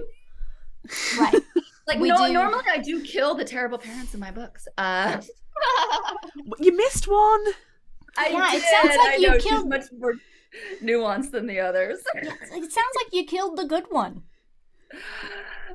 Right. 1.19 1.35
Like 1.87 1.99
We 1.99 2.09
no, 2.09 2.27
do- 2.27 2.33
normally 2.33 2.65
I 2.71 2.77
do 2.77 3.01
kill 3.01 3.33
the 3.33 3.43
terrible 3.43 3.79
parents 3.79 4.13
in 4.13 4.19
my 4.19 4.29
books. 4.29 4.67
Uh, 4.77 5.21
You 6.59 6.75
missed 6.75 7.07
one. 7.07 7.45
I 8.17 8.27
Yeah, 8.29 8.55
it 8.55 8.61
sounds 8.63 8.97
like 8.97 9.07
I 9.13 9.15
you 9.17 9.27
know 9.27 9.33
she's 9.39 9.43
killed- 9.43 9.69
much 9.69 9.85
more 9.97 10.13
nuanced 10.83 11.31
than 11.31 11.45
the 11.47 11.59
others. 11.59 11.99
It 12.15 12.27
sounds 12.51 12.95
like 12.95 13.13
you 13.13 13.25
killed 13.25 13.57
the 13.57 13.65
good 13.65 13.85
one. 13.89 14.23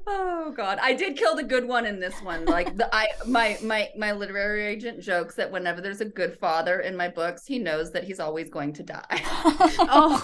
Oh 0.07 0.53
god, 0.55 0.79
I 0.83 0.93
did 0.93 1.17
kill 1.17 1.35
the 1.37 1.45
good 1.45 1.67
one 1.67 1.87
in 1.87 1.99
this 2.01 2.21
one. 2.21 2.45
Like 2.45 2.77
the 2.77 2.93
I 2.95 3.09
my 3.27 3.57
my 3.63 3.91
my 3.97 4.13
literary 4.13 4.67
agent 4.67 5.01
jokes 5.01 5.35
that 5.37 5.51
whenever 5.51 5.81
there's 5.81 6.01
a 6.03 6.05
good 6.05 6.37
father 6.39 6.81
in 6.81 6.97
my 6.97 7.09
books, 7.09 7.47
he 7.47 7.59
knows 7.59 7.93
that 7.93 8.05
he's 8.05 8.21
always 8.21 8.51
going 8.51 8.73
to 8.75 8.83
die. 8.83 9.05
Oh. 9.87 10.21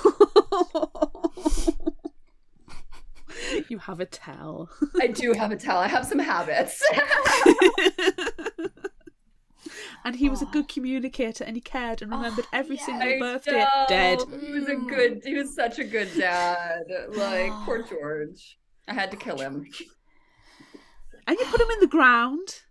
you 3.69 3.79
have 3.79 4.01
a 4.01 4.07
tell. 4.07 4.69
I 5.01 5.07
do 5.07 5.33
have 5.33 5.53
a 5.53 5.57
tell. 5.57 5.79
I 5.79 5.89
have 5.89 6.05
some 6.07 6.19
habits. 6.19 6.83
and 10.05 10.17
he 10.17 10.29
was 10.29 10.43
a 10.43 10.47
good 10.47 10.69
communicator 10.69 11.45
and 11.45 11.57
he 11.57 11.61
cared 11.61 12.03
and 12.03 12.11
remembered 12.11 12.47
ah, 12.53 12.59
every 12.59 12.77
yes. 12.77 12.87
single 12.87 13.09
I 13.09 13.19
birthday. 13.19 13.59
know. 13.61 13.85
Dead. 13.89 14.19
He 14.41 14.53
was 14.53 14.69
a 14.69 14.77
good. 14.77 15.21
He 15.25 15.35
was 15.35 15.55
such 15.55 15.79
a 15.79 15.85
good 15.85 16.09
dad. 16.17 16.83
Like 17.11 17.53
poor 17.65 17.83
ah. 17.85 17.89
George. 17.89 18.59
I 18.89 18.95
had 18.95 19.11
to 19.11 19.17
kill 19.17 19.39
him. 19.39 19.67
And 21.27 21.39
you 21.39 21.45
put 21.47 21.61
him 21.61 21.71
in 21.71 21.81
the 21.81 21.87
ground. 21.87 22.63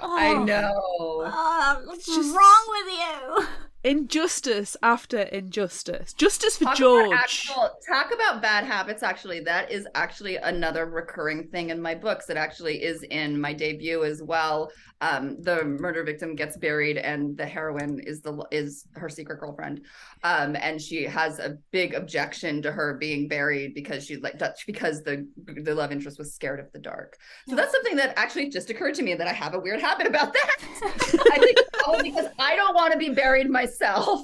Ah. 0.00 0.16
I 0.16 0.28
Oh. 0.34 0.44
know. 0.44 0.72
Oh, 0.76 1.82
what's 1.86 2.06
Just- 2.06 2.34
wrong 2.34 2.66
with 2.68 2.94
you? 2.94 3.46
Injustice 3.84 4.76
after 4.82 5.20
injustice. 5.20 6.12
Justice 6.12 6.56
for 6.56 6.64
Talk 6.64 6.76
George. 6.76 7.06
About 7.06 7.18
actual, 7.20 7.70
talk 7.88 8.12
about 8.12 8.42
bad 8.42 8.64
habits. 8.64 9.04
Actually, 9.04 9.38
that 9.40 9.70
is 9.70 9.86
actually 9.94 10.36
another 10.38 10.86
recurring 10.86 11.46
thing 11.50 11.70
in 11.70 11.80
my 11.80 11.94
books. 11.94 12.28
It 12.28 12.36
actually 12.36 12.82
is 12.82 13.04
in 13.04 13.40
my 13.40 13.52
debut 13.52 14.02
as 14.02 14.24
well. 14.24 14.72
Um, 15.02 15.36
the 15.42 15.62
murder 15.64 16.02
victim 16.04 16.34
gets 16.34 16.56
buried, 16.56 16.96
and 16.96 17.36
the 17.36 17.44
heroine 17.44 18.00
is 18.00 18.22
the 18.22 18.42
is 18.50 18.86
her 18.94 19.08
secret 19.10 19.40
girlfriend, 19.40 19.82
um, 20.24 20.56
and 20.56 20.80
she 20.80 21.04
has 21.04 21.38
a 21.38 21.58
big 21.70 21.92
objection 21.92 22.62
to 22.62 22.72
her 22.72 22.94
being 22.94 23.28
buried 23.28 23.74
because 23.74 24.06
she 24.06 24.16
like 24.16 24.38
that's 24.38 24.64
because 24.64 25.02
the 25.02 25.28
the 25.62 25.74
love 25.74 25.92
interest 25.92 26.18
was 26.18 26.34
scared 26.34 26.60
of 26.60 26.72
the 26.72 26.78
dark. 26.78 27.16
So 27.46 27.56
that's 27.56 27.72
something 27.72 27.96
that 27.96 28.14
actually 28.18 28.48
just 28.48 28.70
occurred 28.70 28.94
to 28.94 29.02
me 29.02 29.14
that 29.14 29.26
I 29.28 29.32
have 29.34 29.52
a 29.52 29.58
weird 29.58 29.80
habit 29.80 30.06
about 30.06 30.32
that. 30.32 30.56
I 31.32 31.38
think 31.40 31.58
it's 31.58 31.68
probably 31.84 32.10
because 32.10 32.30
I 32.38 32.56
don't 32.56 32.74
want 32.74 32.92
to 32.92 32.98
be 32.98 33.10
buried 33.10 33.50
myself. 33.50 34.20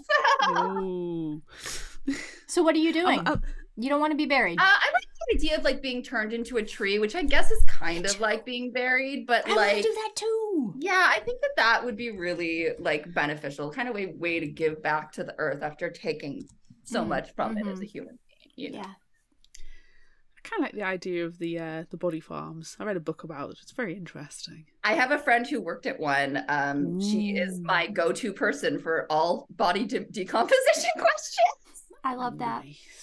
So 2.49 2.63
what 2.63 2.75
are 2.75 2.79
you 2.79 2.93
doing? 2.93 3.19
I'm- 3.21 3.27
I'm- 3.27 3.43
you 3.77 3.89
don't 3.89 4.01
want 4.01 4.11
to 4.11 4.17
be 4.19 4.27
buried. 4.27 4.59
Uh, 4.59 4.65
I 4.65 4.91
like 4.93 5.02
the 5.31 5.37
idea 5.37 5.57
of 5.59 5.65
like 5.65 5.83
being 5.83 6.03
turned 6.03 6.33
into 6.33 6.57
a 6.59 6.63
tree, 6.65 6.99
which 6.99 7.15
I 7.15 7.23
guess 7.23 7.51
is 7.51 7.63
kind 7.67 8.05
of 8.07 8.21
like 8.21 8.45
being 8.45 8.73
buried, 8.73 9.27
but 9.27 9.47
I 9.47 9.55
want 9.55 9.61
like, 9.75 9.83
do 9.83 9.93
that 9.95 10.11
too. 10.17 10.75
yeah, 10.81 11.09
I 11.11 11.21
think 11.21 11.41
that 11.43 11.53
that 11.57 11.85
would 11.85 11.97
be 11.97 12.11
really 12.17 12.71
like 12.79 13.13
beneficial, 13.15 13.71
kind 13.71 13.89
of 13.89 13.97
a 13.97 14.07
way 14.17 14.41
to 14.41 14.47
give 14.47 14.83
back 14.83 15.13
to 15.13 15.25
the 15.25 15.35
earth 15.39 15.63
after 15.63 15.91
taking 15.91 16.47
so 16.85 17.03
Mhm, 17.05 17.09
much 17.09 17.35
from 17.35 17.57
it 17.59 17.67
as 17.67 17.81
a 17.81 17.85
human 17.85 18.19
being. 18.29 18.69
You 18.73 18.77
know? 18.77 18.79
Yeah. 18.85 18.93
I 20.37 20.41
kind 20.49 20.61
of 20.61 20.65
like 20.67 20.75
the 20.75 20.83
idea 20.83 21.25
of 21.25 21.39
the 21.39 21.59
uh, 21.59 21.85
the 21.91 21.97
body 21.97 22.21
farms. 22.21 22.77
I 22.81 22.85
read 22.85 22.97
a 22.97 23.01
book 23.01 23.23
about 23.25 23.51
it. 23.51 23.59
It's 23.63 23.73
very 23.73 23.97
interesting. 23.97 24.67
I 24.83 24.95
have 24.95 25.13
a 25.13 25.19
friend 25.19 25.47
who 25.47 25.61
worked 25.61 25.87
at 25.87 26.01
one. 26.01 26.45
Um, 26.49 27.01
she 27.01 27.37
is 27.37 27.61
my 27.61 27.87
go-to 27.87 28.33
person 28.33 28.79
for 28.81 29.07
all 29.09 29.47
body 29.51 29.85
de- 29.87 30.01
decomposition 30.01 30.91
questions. 30.99 31.85
I 32.05 32.17
love 32.17 32.39
that. 32.39 32.65
Nice. 32.65 33.02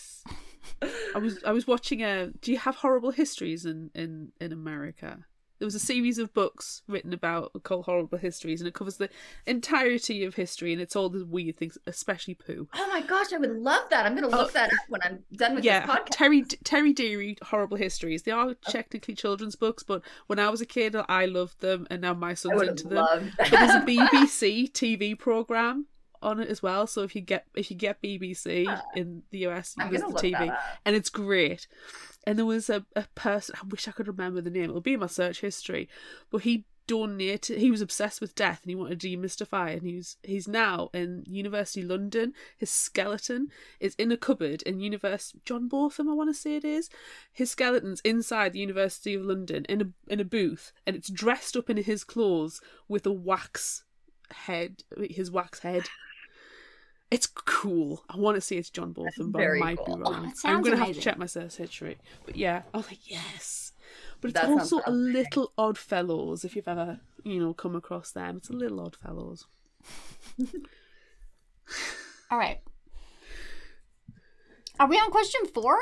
I 1.16 1.20
was 1.20 1.44
I 1.44 1.52
was 1.52 1.68
watching 1.68 2.04
a. 2.04 2.28
Do 2.42 2.52
you 2.52 2.58
have 2.60 2.76
horrible 2.76 3.12
histories 3.12 3.66
in 3.66 3.92
in 3.94 4.32
in 4.40 4.52
America? 4.52 5.26
There 5.60 5.66
was 5.66 5.76
a 5.76 5.80
series 5.80 6.18
of 6.18 6.34
books 6.34 6.84
written 6.88 7.12
about 7.12 7.52
called 7.64 7.84
Horrible 7.84 8.18
Histories, 8.18 8.62
and 8.62 8.68
it 8.68 8.74
covers 8.74 8.96
the 8.96 9.10
entirety 9.46 10.24
of 10.24 10.36
history, 10.36 10.72
and 10.72 10.82
it's 10.82 10.96
all 10.96 11.10
the 11.10 11.26
weird 11.26 11.58
things, 11.58 11.78
especially 11.86 12.34
poo. 12.34 12.70
Oh 12.74 12.88
my 12.88 13.02
gosh, 13.02 13.34
I 13.34 13.38
would 13.38 13.58
love 13.58 13.90
that. 13.90 14.06
I'm 14.06 14.16
gonna 14.16 14.30
look 14.30 14.52
Oh. 14.52 14.54
that 14.54 14.72
up 14.72 14.80
when 14.88 15.02
I'm 15.04 15.24
done 15.34 15.56
with 15.56 15.66
yeah, 15.66 15.86
this 15.86 15.96
podcast. 15.96 16.10
Terry 16.12 16.44
Terry 16.44 16.94
Deary 16.94 17.38
Horrible 17.44 17.76
Histories. 17.76 18.24
They 18.24 18.32
are 18.32 18.52
oh. 18.52 18.56
technically 18.70 19.16
children's 19.16 19.58
books, 19.58 19.84
but 19.84 20.02
when 20.28 20.40
I 20.40 20.48
was 20.50 20.62
a 20.62 20.66
kid, 20.66 20.96
I 21.10 21.26
loved 21.26 21.60
them, 21.60 21.88
and 21.90 22.02
now 22.02 22.14
my 22.14 22.36
son's 22.36 22.62
into 22.62 22.88
them. 22.88 23.34
But 23.38 23.52
there's 23.52 23.76
a. 23.76 23.80
BBC 23.90 24.72
TV 24.72 25.18
program 25.18 25.88
on 26.22 26.40
it 26.40 26.50
as 26.50 26.62
well. 26.62 26.88
So 26.88 27.04
if 27.04 27.16
you 27.16 27.22
get 27.22 27.46
if 27.56 27.72
you 27.72 27.78
get 27.78 28.02
BBC 28.02 28.66
in 28.96 29.24
the 29.32 29.48
US, 29.48 29.76
I'm 29.78 29.92
there's 29.92 30.02
the 30.02 30.08
TV, 30.08 30.56
and 30.86 30.96
it's 30.96 31.10
great. 31.10 31.68
And 32.28 32.38
there 32.38 32.46
was 32.46 32.70
a, 32.70 32.86
a 32.96 33.06
person. 33.16 33.56
I 33.62 33.66
wish 33.68 33.88
I 33.88 33.92
could 33.92 34.08
remember 34.08 34.42
the 34.42 34.50
name. 34.50 34.66
It'll 34.66 34.82
be 34.82 34.94
in 34.94 35.00
my 35.00 35.08
search 35.08 35.42
history. 35.42 35.90
But 36.30 36.42
he 36.44 36.66
donated. 36.90 37.60
He 37.60 37.70
was 37.70 37.82
obsessed 37.82 38.20
with 38.20 38.34
death, 38.34 38.62
and 38.64 38.72
he 38.72 38.76
wanted 38.76 39.00
to 39.00 39.08
demystify. 39.08 39.76
it. 39.76 39.84
And 39.84 39.88
he's 39.88 40.18
he's 40.24 40.48
now 40.48 40.90
in 40.92 41.24
University 41.28 41.84
London. 41.84 42.34
His 42.58 42.72
skeleton 42.72 43.50
is 43.80 43.94
in 43.96 44.12
a 44.12 44.18
cupboard 44.18 44.64
in 44.64 44.80
University 44.80 45.40
John 45.46 45.68
Botham. 45.68 46.10
I 46.10 46.14
want 46.14 46.32
to 46.32 46.34
say 46.34 46.56
it 46.56 46.66
is. 46.66 46.90
His 47.32 47.52
skeleton's 47.52 48.02
inside 48.02 48.54
the 48.54 48.60
University 48.60 49.14
of 49.14 49.24
London 49.24 49.66
in 49.70 49.82
a 49.82 50.12
in 50.12 50.20
a 50.20 50.26
booth, 50.26 50.74
and 50.88 50.96
it's 50.96 51.10
dressed 51.10 51.56
up 51.56 51.70
in 51.70 51.78
his 51.78 52.04
clothes 52.04 52.60
with 52.88 53.06
a 53.06 53.12
wax 53.12 53.84
head. 54.32 54.84
His 54.98 55.30
wax 55.30 55.60
head. 55.60 55.84
It's 57.12 57.26
cool. 57.26 58.04
I 58.08 58.18
want 58.18 58.36
to 58.36 58.42
say 58.42 58.58
it's 58.58 58.70
John 58.70 58.92
Botham, 58.92 59.32
but 59.32 59.42
I 59.42 59.58
might 59.58 59.78
cool. 59.80 59.98
be 59.98 60.02
wrong. 60.04 60.26
Oh, 60.28 60.30
that 60.30 60.48
I'm 60.48 60.62
gonna 60.62 60.78
have 60.78 60.94
to 60.94 61.02
check 61.02 61.18
my 61.18 61.26
search 61.26 61.58
history. 61.58 61.98
But 62.26 62.36
yeah, 62.36 62.62
I 62.74 62.78
was 62.78 62.88
like, 62.88 63.10
yes. 63.10 63.72
But 64.22 64.32
it's 64.32 64.40
That 64.40 64.50
also 64.50 64.82
a 64.86 64.92
little 64.92 65.52
Odd 65.58 65.78
Fellows. 65.78 66.46
If 66.46 66.56
you've 66.56 66.68
ever, 66.68 67.00
you 67.24 67.40
know, 67.40 67.54
come 67.54 67.76
across 67.76 68.12
them, 68.12 68.38
it's 68.38 68.50
a 68.50 68.54
little 68.54 68.80
Odd 68.82 68.96
Fellows. 68.96 69.48
All 72.30 72.38
right. 72.38 72.60
Are 74.80 74.88
we 74.88 74.98
on 74.98 75.10
question 75.10 75.42
four? 75.54 75.78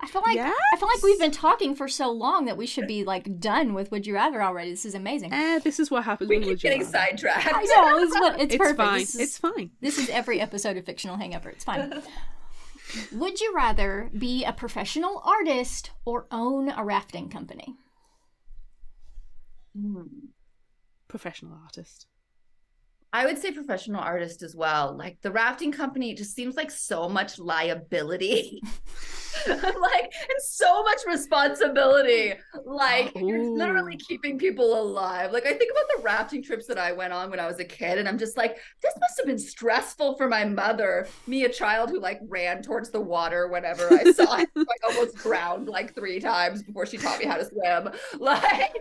I 0.00 0.06
feel 0.06 0.22
like 0.22 0.38
I 0.38 0.76
feel 0.78 0.88
like 0.88 1.02
we've 1.02 1.18
been 1.18 1.32
talking 1.32 1.74
for 1.74 1.88
so 1.88 2.10
long 2.12 2.44
that 2.44 2.56
we 2.56 2.66
should 2.66 2.86
be 2.86 3.02
like 3.04 3.40
done 3.40 3.74
with 3.74 3.90
Would 3.90 4.06
You 4.06 4.14
Rather 4.14 4.42
already. 4.42 4.70
This 4.70 4.84
is 4.86 4.94
amazing. 4.94 5.32
Eh, 5.32 5.58
this 5.58 5.80
is 5.80 5.90
what 5.90 6.04
happens 6.04 6.28
We 6.30 6.36
with 6.38 6.44
keep 6.44 6.50
Would 6.52 6.60
getting 6.60 6.80
Rather. 6.82 6.92
sidetracked. 6.92 7.46
I 7.52 7.62
know 7.64 7.98
it's, 7.98 8.14
what- 8.14 8.40
it's 8.40 8.54
It's 8.54 8.56
perfect. 8.62 8.76
fine. 8.78 8.98
This 9.00 9.14
is, 9.16 9.20
It's 9.20 9.38
fine. 9.38 9.70
this 9.80 9.98
is 9.98 10.08
every 10.10 10.40
episode 10.40 10.76
of 10.76 10.84
Fictional 10.84 11.16
Hangover. 11.16 11.50
It's 11.50 11.64
fine. 11.64 12.02
Would 13.12 13.40
you 13.40 13.52
rather 13.54 14.08
be 14.16 14.44
a 14.44 14.52
professional 14.52 15.20
artist 15.24 15.90
or 16.06 16.26
own 16.30 16.70
a 16.70 16.84
rafting 16.84 17.28
company? 17.28 17.74
Professional 21.08 21.58
artist. 21.62 22.06
I 23.12 23.24
would 23.24 23.38
say 23.38 23.52
professional 23.52 24.00
artist 24.00 24.42
as 24.42 24.54
well. 24.54 24.94
Like 24.96 25.18
the 25.22 25.30
rafting 25.30 25.72
company 25.72 26.14
just 26.14 26.34
seems 26.34 26.56
like 26.56 26.70
so 26.70 27.08
much 27.08 27.38
liability. 27.38 28.62
like 29.46 30.12
and 30.28 30.40
so 30.40 30.82
much 30.82 30.98
responsibility. 31.06 32.34
Like 32.64 33.12
you're 33.14 33.44
literally 33.44 33.98
oh. 34.00 34.04
keeping 34.06 34.38
people 34.38 34.80
alive. 34.80 35.32
Like 35.32 35.46
I 35.46 35.54
think 35.54 35.70
about 35.70 35.84
the 35.96 36.02
rafting 36.02 36.42
trips 36.42 36.66
that 36.66 36.78
I 36.78 36.92
went 36.92 37.12
on 37.12 37.30
when 37.30 37.40
I 37.40 37.46
was 37.46 37.58
a 37.60 37.64
kid, 37.64 37.98
and 37.98 38.08
I'm 38.08 38.18
just 38.18 38.36
like, 38.36 38.58
this 38.82 38.94
must 39.00 39.18
have 39.18 39.26
been 39.26 39.38
stressful 39.38 40.16
for 40.16 40.28
my 40.28 40.44
mother. 40.44 41.08
Me, 41.26 41.44
a 41.44 41.48
child 41.48 41.90
who 41.90 42.00
like 42.00 42.20
ran 42.28 42.62
towards 42.62 42.90
the 42.90 43.00
water 43.00 43.48
whenever 43.48 43.92
I 43.92 44.12
saw 44.12 44.36
it, 44.38 44.48
like 44.54 44.80
almost 44.86 45.16
drowned 45.16 45.68
like 45.68 45.94
three 45.94 46.20
times 46.20 46.62
before 46.62 46.86
she 46.86 46.98
taught 46.98 47.18
me 47.18 47.26
how 47.26 47.36
to 47.36 47.44
swim. 47.44 47.90
Like 48.18 48.74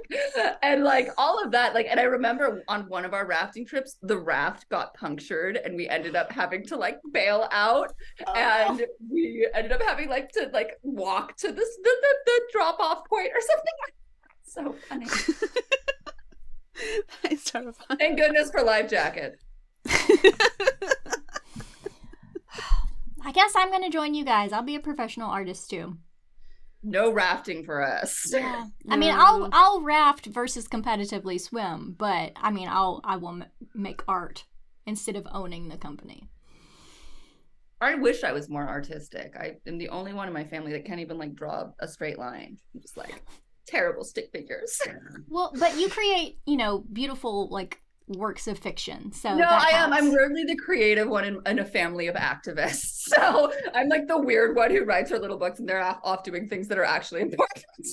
and 0.63 0.83
like 0.83 1.09
all 1.17 1.41
of 1.43 1.51
that. 1.51 1.73
Like, 1.73 1.87
and 1.89 1.99
I 1.99 2.03
remember 2.03 2.63
on 2.67 2.83
one 2.89 3.05
of 3.05 3.13
our 3.13 3.25
rafting 3.25 3.65
trips, 3.65 3.97
the 4.01 4.16
raft 4.19 4.67
got 4.69 4.93
punctured 4.93 5.57
and 5.57 5.75
we 5.75 5.87
ended 5.87 6.15
up 6.15 6.31
having 6.31 6.63
to 6.65 6.75
like 6.75 6.99
bail 7.11 7.47
out 7.51 7.93
oh. 8.25 8.33
and 8.33 8.85
we 9.11 9.47
ended 9.53 9.71
up 9.71 9.81
having 9.81 10.09
like 10.09 10.31
to 10.31 10.49
like 10.53 10.77
walk 10.83 11.35
to 11.37 11.51
this 11.51 11.77
the, 11.83 11.95
the, 12.01 12.15
the 12.25 12.41
drop 12.51 12.79
off 12.79 13.07
point 13.07 13.29
or 13.33 13.41
something 13.41 13.73
so 14.43 14.75
funny 14.87 15.05
that 17.23 17.31
is 17.31 17.43
terrifying. 17.43 17.97
thank 17.97 18.17
goodness 18.17 18.51
for 18.51 18.61
life 18.63 18.89
jacket 18.89 19.39
I 23.27 23.33
guess 23.33 23.51
I'm 23.57 23.71
going 23.71 23.83
to 23.83 23.89
join 23.89 24.13
you 24.13 24.23
guys. 24.23 24.53
I'll 24.53 24.61
be 24.61 24.75
a 24.75 24.79
professional 24.79 25.29
artist 25.29 25.69
too. 25.69 25.97
No 26.83 27.11
rafting 27.11 27.63
for 27.63 27.81
us. 27.81 28.31
Yeah. 28.31 28.65
I 28.89 28.95
mean, 29.01 29.13
I'll 29.15 29.49
I'll 29.51 29.81
raft 29.81 30.27
versus 30.27 30.67
competitively 30.67 31.39
swim, 31.39 31.95
but 31.97 32.33
I 32.35 32.51
mean, 32.51 32.67
I'll 32.69 33.01
I 33.03 33.17
will 33.17 33.29
m- 33.29 33.45
make 33.73 34.01
art 34.07 34.45
instead 34.85 35.15
of 35.15 35.27
owning 35.31 35.67
the 35.67 35.77
company. 35.77 36.29
i 37.81 37.93
wish 37.95 38.23
i 38.23 38.31
was 38.31 38.49
more 38.49 38.67
artistic. 38.67 39.35
I 39.37 39.57
am 39.67 39.77
the 39.77 39.89
only 39.89 40.13
one 40.13 40.27
in 40.27 40.33
my 40.33 40.45
family 40.45 40.71
that 40.73 40.85
can't 40.85 41.01
even 41.01 41.17
like 41.17 41.35
draw 41.35 41.69
a 41.79 41.87
straight 41.87 42.17
line. 42.17 42.57
I'm 42.73 42.81
just 42.81 42.97
like 42.97 43.21
terrible 43.67 44.03
stick 44.03 44.29
figures. 44.31 44.79
Well, 45.27 45.51
but 45.59 45.77
you 45.77 45.89
create, 45.89 46.39
you 46.45 46.57
know, 46.57 46.83
beautiful 46.91 47.49
like 47.49 47.81
works 48.07 48.47
of 48.47 48.57
fiction. 48.57 49.11
So 49.11 49.35
no, 49.35 49.45
I 49.45 49.69
am. 49.73 49.91
I'm 49.91 50.03
counts. 50.03 50.15
weirdly 50.15 50.43
the 50.45 50.55
creative 50.55 51.07
one 51.07 51.25
in, 51.25 51.41
in 51.45 51.59
a 51.59 51.65
family 51.65 52.07
of 52.07 52.15
activists. 52.15 52.95
So 53.07 53.53
I'm 53.73 53.87
like 53.87 54.05
the 54.09 54.19
weird 54.19 54.53
one 54.53 54.69
who 54.69 54.83
writes 54.83 55.11
her 55.11 55.17
little 55.17 55.37
books 55.37 55.59
and 55.59 55.69
they're 55.69 55.81
off, 55.81 56.01
off 56.03 56.23
doing 56.23 56.49
things 56.49 56.67
that 56.67 56.77
are 56.77 56.83
actually 56.83 57.21
important. 57.31 57.87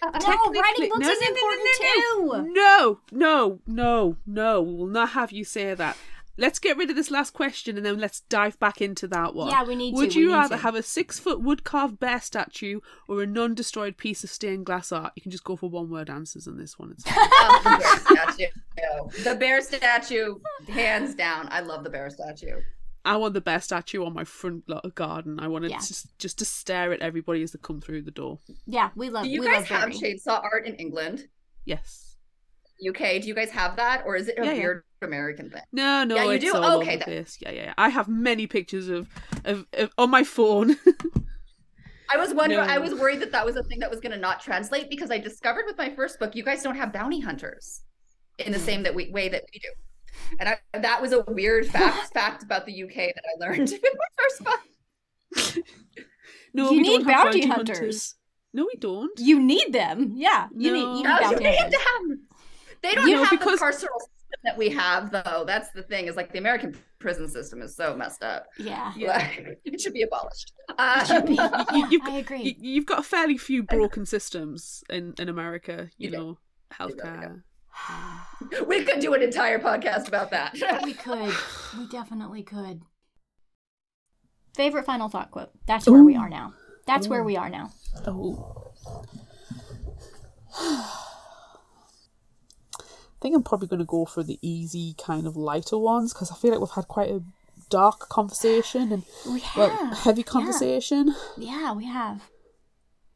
No, 0.00 0.10
writing 0.10 0.88
books 0.88 1.00
no, 1.00 1.10
is 1.10 1.20
no, 1.20 1.26
no, 1.26 1.32
no, 1.32 1.50
important 1.52 1.66
no, 1.66 1.88
too. 1.90 2.52
No, 2.52 3.00
no, 3.10 3.60
no, 3.66 4.16
no. 4.26 4.62
We 4.62 4.74
will 4.74 4.86
not 4.86 5.10
have 5.10 5.32
you 5.32 5.42
say 5.44 5.74
that. 5.74 5.96
Let's 6.36 6.58
get 6.58 6.76
rid 6.76 6.90
of 6.90 6.96
this 6.96 7.10
last 7.12 7.32
question 7.32 7.76
and 7.76 7.86
then 7.86 7.98
let's 7.98 8.22
dive 8.22 8.58
back 8.58 8.80
into 8.80 9.06
that 9.08 9.34
one. 9.34 9.50
Yeah, 9.50 9.62
we 9.64 9.76
need 9.76 9.92
to, 9.92 9.96
Would 9.98 10.14
we 10.14 10.20
you 10.22 10.26
need 10.28 10.32
rather 10.34 10.56
to. 10.56 10.62
have 10.62 10.74
a 10.74 10.82
six 10.82 11.18
foot 11.18 11.40
wood 11.40 11.62
carved 11.62 12.00
bear 12.00 12.20
statue 12.20 12.80
or 13.08 13.22
a 13.22 13.26
non 13.26 13.54
destroyed 13.54 13.96
piece 13.96 14.24
of 14.24 14.30
stained 14.30 14.66
glass 14.66 14.90
art? 14.90 15.12
You 15.14 15.22
can 15.22 15.30
just 15.30 15.44
go 15.44 15.54
for 15.56 15.70
one 15.70 15.88
word 15.90 16.10
answers 16.10 16.48
on 16.48 16.56
this 16.58 16.78
one. 16.78 16.90
It's. 16.92 17.06
Um, 17.06 17.14
the 17.64 17.76
bear 17.78 18.00
statue. 18.00 19.22
The 19.22 19.34
bear 19.36 19.60
statue, 19.60 20.34
hands 20.68 21.14
down. 21.14 21.48
I 21.50 21.60
love 21.60 21.84
the 21.84 21.90
bear 21.90 22.10
statue. 22.10 22.60
I 23.06 23.16
want 23.16 23.34
the 23.34 23.40
bear 23.42 23.60
statue 23.60 24.04
on 24.04 24.14
my 24.14 24.24
front 24.24 24.64
garden. 24.94 25.38
I 25.38 25.46
want 25.48 25.66
it 25.66 25.70
Yeah. 25.70 25.76
just, 25.76 26.18
just 26.18 26.38
to 26.38 26.44
stare 26.46 26.90
at 26.92 27.00
everybody 27.00 27.42
as 27.42 27.52
they 27.52 27.58
come 27.62 27.80
through 27.80 28.02
the 28.02 28.10
door. 28.10 28.38
Yeah, 28.66 28.90
we 28.96 29.10
love. 29.10 29.24
Do 29.24 29.30
you 29.30 29.40
we 29.40 29.46
guys 29.46 29.70
love 29.70 29.82
have 29.82 29.90
chainsaw 29.90 30.42
art 30.42 30.66
in 30.66 30.74
England? 30.76 31.28
Yes. 31.66 32.16
UK? 32.86 33.20
Do 33.22 33.28
you 33.28 33.34
guys 33.34 33.50
have 33.50 33.76
that? 33.76 34.02
Or 34.06 34.16
is 34.16 34.28
it 34.28 34.38
a 34.38 34.44
Yeah, 34.44 34.52
yeah. 34.52 34.58
weird 34.58 34.82
American 35.04 35.50
thing? 35.50 35.62
No, 35.72 36.04
no, 36.04 36.16
Yeah, 36.16 36.24
you 36.24 36.30
it's 36.32 36.44
do? 36.44 36.54
all 36.56 36.78
Okay, 36.80 36.96
over 36.96 37.04
the 37.04 37.36
Yeah, 37.40 37.50
yeah, 37.50 37.62
yeah. 37.64 37.74
I 37.78 37.88
have 37.90 38.08
many 38.08 38.46
pictures 38.46 38.88
of, 38.88 39.08
of, 39.44 39.66
of 39.74 39.90
on 39.98 40.10
my 40.10 40.24
phone. 40.24 40.76
I 42.12 42.16
was 42.18 42.34
wondering, 42.34 42.66
No. 42.66 42.72
I 42.72 42.78
was 42.78 42.94
worried 42.94 43.20
that 43.20 43.32
that 43.32 43.44
was 43.46 43.56
a 43.56 43.62
thing 43.64 43.78
that 43.80 43.90
was 43.90 44.00
going 44.00 44.12
to 44.12 44.18
not 44.18 44.40
translate 44.40 44.90
because 44.90 45.10
I 45.10 45.18
discovered 45.18 45.64
with 45.66 45.78
my 45.78 45.90
first 45.94 46.18
book, 46.18 46.34
you 46.36 46.42
guys 46.44 46.62
don't 46.62 46.76
have 46.76 46.92
bounty 46.92 47.20
hunters 47.20 47.82
in 48.38 48.46
Hmm. 48.46 48.52
the 48.52 48.58
same 48.58 48.82
that 48.82 48.94
we, 48.94 49.10
way 49.10 49.28
that 49.28 49.42
we 49.52 49.58
do. 49.60 49.68
And 50.38 50.48
I, 50.48 50.58
that 50.78 51.00
was 51.02 51.12
a 51.12 51.22
weird 51.22 51.66
fact 51.66 52.12
fact 52.14 52.42
about 52.42 52.66
the 52.66 52.82
UK 52.84 52.94
that 52.94 53.22
I 53.36 53.44
learned 53.46 53.72
in 53.72 53.80
my 53.82 54.08
first 54.18 54.44
book. 54.44 55.64
no, 56.52 56.70
you 56.70 56.76
we 56.76 56.82
need 56.82 56.88
don't 56.98 57.04
have 57.10 57.24
bounty 57.26 57.40
bounty 57.46 57.46
hunters. 57.54 58.14
No, 58.52 58.64
we 58.72 58.78
don't. 58.78 59.10
You 59.18 59.40
need 59.40 59.72
them. 59.72 60.12
Yeah, 60.14 60.46
you 60.56 60.72
No. 60.72 60.74
need 60.74 60.80
you 60.80 60.94
need 60.94 61.02
No, 61.04 61.14
you 61.14 61.20
bounty 61.20 61.44
need 61.44 61.56
hunters. 61.56 61.72
to 61.72 61.78
have. 61.78 62.18
They 62.82 62.94
don't 62.94 63.08
You 63.08 63.14
know, 63.16 63.24
have 63.24 63.30
because- 63.30 63.58
the 63.58 63.64
carceral 63.66 63.72
system 63.72 63.98
that 64.44 64.56
we 64.58 64.68
have, 64.70 65.10
though. 65.10 65.44
That's 65.46 65.70
the 65.70 65.82
thing. 65.82 66.06
Is 66.06 66.16
like 66.16 66.32
the 66.32 66.38
American 66.38 66.76
prison 66.98 67.28
system 67.28 67.62
is 67.62 67.76
so 67.76 67.94
messed 67.96 68.22
up. 68.22 68.46
Yeah, 68.58 68.92
Like, 68.98 69.60
it 69.64 69.80
should 69.80 69.92
be 69.94 70.02
abolished. 70.02 70.52
It 70.78 71.06
should 71.06 71.26
be. 71.26 71.38
Um, 71.38 71.64
Yeah, 71.72 71.88
you've- 71.90 72.10
I 72.10 72.16
agree. 72.18 72.42
You, 72.42 72.54
you've 72.58 72.86
got 72.86 72.98
a 73.00 73.02
fairly 73.02 73.36
few 73.38 73.62
broken 73.62 74.06
systems 74.06 74.82
in, 74.90 75.14
in 75.18 75.28
America, 75.28 75.88
you 75.98 76.06
You 76.06 76.10
do. 76.10 76.16
know, 76.18 76.38
do, 76.88 76.94
yeah. 76.96 77.06
healthcare. 78.50 78.66
we 78.66 78.84
could 78.84 79.00
do 79.00 79.14
an 79.14 79.22
entire 79.22 79.58
podcast 79.58 80.08
about 80.08 80.30
that. 80.30 80.54
we 80.84 80.94
could. 80.94 81.32
We 81.78 81.86
definitely 81.88 82.42
could. 82.42 82.82
Favorite 84.54 84.86
final 84.86 85.08
thought 85.08 85.30
quote. 85.32 85.50
That's 85.66 85.88
where 85.88 86.02
we 86.04 86.14
are 86.16 86.28
now. 86.28 86.54
That's 86.86 87.08
where 87.08 87.24
we 87.24 87.36
are 87.36 87.48
now. 87.50 87.70
Oh. 88.06 88.72
I 93.24 93.26
think 93.26 93.36
I'm 93.36 93.42
probably 93.42 93.68
going 93.68 93.78
to 93.78 93.86
go 93.86 94.04
for 94.04 94.22
the 94.22 94.38
easy, 94.42 94.94
kind 94.98 95.26
of 95.26 95.34
lighter 95.34 95.78
ones 95.78 96.12
because 96.12 96.30
I 96.30 96.34
feel 96.34 96.50
like 96.50 96.60
we've 96.60 96.68
had 96.68 96.88
quite 96.88 97.08
a 97.08 97.22
dark 97.70 98.10
conversation 98.10 98.92
and 98.92 99.02
oh, 99.24 99.32
We 99.32 99.40
have. 99.40 99.56
well, 99.56 99.94
heavy 99.94 100.22
conversation. 100.22 101.14
Yeah, 101.38 101.72
we 101.72 101.86
have. 101.86 102.28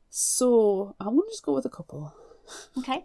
So 0.09 0.97
I 0.99 1.09
want 1.09 1.29
to 1.29 1.33
just 1.33 1.45
go 1.45 1.53
with 1.53 1.67
a 1.67 1.69
couple. 1.69 2.15
Okay. 2.79 3.05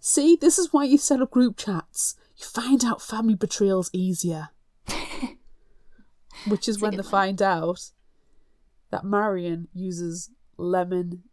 See, 0.00 0.34
this 0.40 0.58
is 0.58 0.72
why 0.72 0.84
you 0.84 0.96
set 0.96 1.20
up 1.20 1.30
group 1.30 1.58
chats. 1.58 2.16
You 2.38 2.46
find 2.46 2.82
out 2.82 3.02
family 3.02 3.34
betrayals 3.34 3.90
easier. 3.92 4.48
Which 6.48 6.70
is 6.70 6.80
when 6.80 6.92
they 6.92 7.02
one. 7.02 7.10
find 7.10 7.42
out 7.42 7.90
that 8.90 9.04
Marion 9.04 9.68
uses 9.74 10.30
lemon 10.56 11.24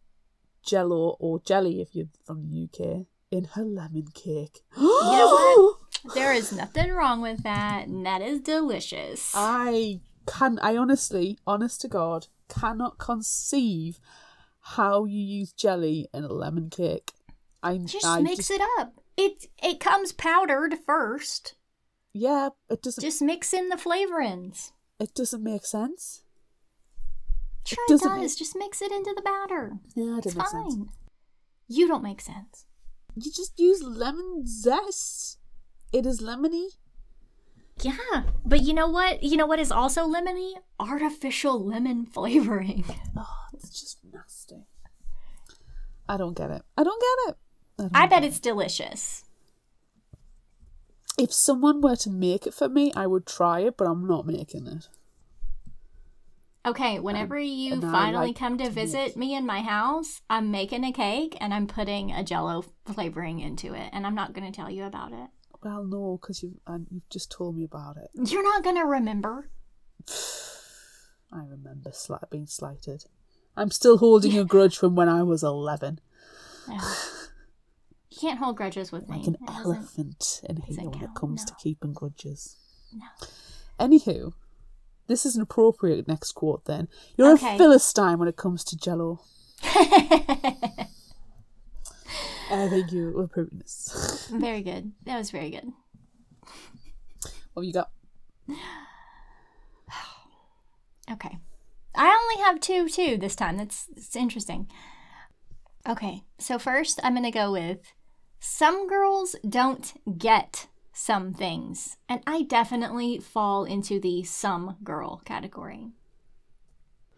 jello 0.62 1.16
or 1.18 1.40
jelly 1.40 1.80
if 1.80 1.94
you're 1.94 2.08
from 2.26 2.42
the 2.42 2.64
UK 2.64 3.06
in 3.34 3.44
her 3.54 3.64
lemon 3.64 4.06
cake. 4.14 4.60
You 4.76 4.82
know 4.84 5.74
what? 6.04 6.14
There 6.14 6.32
is 6.32 6.52
nothing 6.52 6.90
wrong 6.92 7.20
with 7.22 7.42
that, 7.44 7.86
and 7.86 8.04
that 8.06 8.20
is 8.22 8.40
delicious. 8.40 9.32
I 9.34 10.00
can 10.26 10.58
I 10.62 10.76
honestly, 10.76 11.38
honest 11.46 11.80
to 11.82 11.88
God, 11.88 12.26
cannot 12.48 12.98
conceive 12.98 13.98
how 14.60 15.04
you 15.06 15.20
use 15.20 15.52
jelly 15.52 16.08
in 16.14 16.24
a 16.24 16.32
lemon 16.32 16.68
cake. 16.70 17.12
I 17.62 17.78
just 17.78 18.06
I 18.06 18.20
mix 18.20 18.50
it 18.50 18.60
up. 18.78 19.00
It 19.16 19.46
it 19.62 19.80
comes 19.80 20.12
powdered 20.12 20.74
first. 20.86 21.54
Yeah, 22.12 22.50
it 22.70 22.82
doesn't 22.82 23.02
Just 23.02 23.22
mix 23.22 23.52
in 23.54 23.68
the 23.70 23.76
flavorings. 23.76 24.72
it 25.00 25.14
doesn't 25.14 25.42
make 25.42 25.64
sense. 25.66 26.22
Sure, 27.66 27.78
it, 27.88 27.90
doesn't 27.92 28.08
does. 28.08 28.20
make- 28.20 28.36
Just 28.38 28.56
mix 28.56 28.82
it 28.82 28.92
into 28.92 29.12
the 29.16 29.22
batter. 29.22 29.78
Yeah, 29.96 30.18
it 30.18 30.26
It's 30.26 30.34
doesn't 30.34 30.38
make 30.38 30.50
fine. 30.64 30.70
sense. 30.70 30.88
You 31.68 31.88
don't 31.88 32.02
make 32.02 32.20
sense. 32.20 32.66
You 33.16 33.30
just 33.30 33.58
use 33.58 33.82
lemon 33.82 34.46
zest. 34.46 35.38
It 35.92 36.06
is 36.06 36.20
lemony. 36.20 36.68
Yeah, 37.80 38.24
but 38.44 38.62
you 38.62 38.72
know 38.74 38.88
what? 38.88 39.22
You 39.22 39.36
know 39.36 39.46
what 39.46 39.58
is 39.58 39.72
also 39.72 40.06
lemony? 40.06 40.52
Artificial 40.78 41.64
lemon 41.64 42.06
flavoring. 42.12 42.84
Oh, 43.16 43.36
it's 43.52 43.70
just 43.80 43.98
nasty. 44.12 44.66
I 46.08 46.16
don't 46.16 46.36
get 46.36 46.50
it. 46.50 46.62
I 46.76 46.84
don't 46.84 47.00
get 47.00 47.30
it. 47.30 47.36
don't 47.78 47.96
I 47.96 48.02
get 48.02 48.10
bet 48.10 48.24
it. 48.24 48.28
it's 48.28 48.40
delicious. 48.40 49.24
If 51.18 51.32
someone 51.32 51.80
were 51.80 51.96
to 51.96 52.10
make 52.10 52.46
it 52.46 52.54
for 52.54 52.68
me, 52.68 52.92
I 52.96 53.06
would 53.06 53.26
try 53.26 53.60
it, 53.60 53.76
but 53.76 53.86
I'm 53.86 54.06
not 54.06 54.26
making 54.26 54.66
it. 54.66 54.88
Okay, 56.66 56.96
um, 56.98 57.04
whenever 57.04 57.38
you 57.38 57.80
finally 57.80 58.28
like 58.28 58.38
come 58.38 58.56
to 58.58 58.70
visit 58.70 59.16
me 59.16 59.34
in 59.34 59.44
my 59.44 59.60
house, 59.60 60.22
I'm 60.30 60.50
making 60.50 60.84
a 60.84 60.92
cake 60.92 61.36
and 61.40 61.52
I'm 61.52 61.66
putting 61.66 62.10
a 62.10 62.24
jello 62.24 62.64
flavoring 62.86 63.40
into 63.40 63.74
it, 63.74 63.90
and 63.92 64.06
I'm 64.06 64.14
not 64.14 64.32
going 64.32 64.50
to 64.50 64.56
tell 64.56 64.70
you 64.70 64.84
about 64.84 65.12
it. 65.12 65.28
Well, 65.62 65.84
no, 65.84 66.18
because 66.20 66.42
you've 66.42 66.58
and 66.66 66.86
you've 66.90 67.08
just 67.10 67.30
told 67.30 67.56
me 67.56 67.64
about 67.64 67.96
it. 67.96 68.08
You're 68.30 68.42
not 68.42 68.62
going 68.64 68.76
to 68.76 68.84
remember. 68.84 69.50
I 71.32 71.42
remember 71.48 71.90
sli- 71.90 72.30
being 72.30 72.46
slighted. 72.46 73.04
I'm 73.56 73.70
still 73.70 73.98
holding 73.98 74.36
a 74.38 74.44
grudge 74.44 74.76
from 74.76 74.94
when 74.94 75.08
I 75.08 75.22
was 75.22 75.42
11. 75.42 76.00
No. 76.68 76.78
You 78.10 78.28
can't 78.28 78.38
hold 78.38 78.56
grudges 78.56 78.92
with 78.92 79.08
me. 79.08 79.18
Like 79.18 79.26
an 79.26 79.36
doesn't- 79.44 79.64
elephant 79.64 80.40
in 80.48 80.58
here 80.58 80.88
when 80.88 81.02
it 81.02 81.14
comes 81.16 81.40
no. 81.40 81.46
to 81.46 81.54
keeping 81.60 81.92
grudges. 81.92 82.56
No. 82.92 83.06
Anywho, 83.80 84.34
this 85.06 85.24
is 85.26 85.36
an 85.36 85.42
appropriate 85.42 86.06
next 86.08 86.32
quote 86.32 86.64
then. 86.64 86.88
You're 87.16 87.32
Okay. 87.34 87.54
a 87.54 87.58
Philistine 87.58 88.18
when 88.18 88.28
it 88.28 88.36
comes 88.36 88.64
to 88.64 88.76
jello. 88.76 89.20
Uh, 92.50 92.66
I 92.66 92.68
think 92.68 92.92
you 92.92 93.10
were 93.16 93.26
proving 93.26 93.58
this. 93.58 94.28
very 94.30 94.62
good. 94.62 94.92
That 95.06 95.16
was 95.16 95.30
very 95.30 95.48
good. 95.50 95.64
what 97.54 97.62
have 97.62 97.64
you 97.64 97.72
got? 97.72 97.90
Okay. 101.10 101.36
I 101.94 102.06
only 102.06 102.44
have 102.44 102.60
two 102.60 102.88
too 102.88 103.16
this 103.18 103.36
time. 103.36 103.56
That's, 103.58 103.84
that's 103.86 104.16
interesting. 104.16 104.68
Okay, 105.88 106.22
so 106.38 106.58
first 106.58 106.98
I'm 107.04 107.12
going 107.12 107.24
to 107.24 107.30
go 107.30 107.52
with 107.52 107.78
some 108.40 108.88
girls 108.88 109.36
don't 109.48 109.92
get 110.18 110.66
some 110.94 111.34
things. 111.34 111.98
And 112.08 112.22
I 112.26 112.42
definitely 112.42 113.18
fall 113.18 113.64
into 113.64 114.00
the 114.00 114.22
some 114.22 114.76
girl 114.82 115.20
category. 115.24 115.90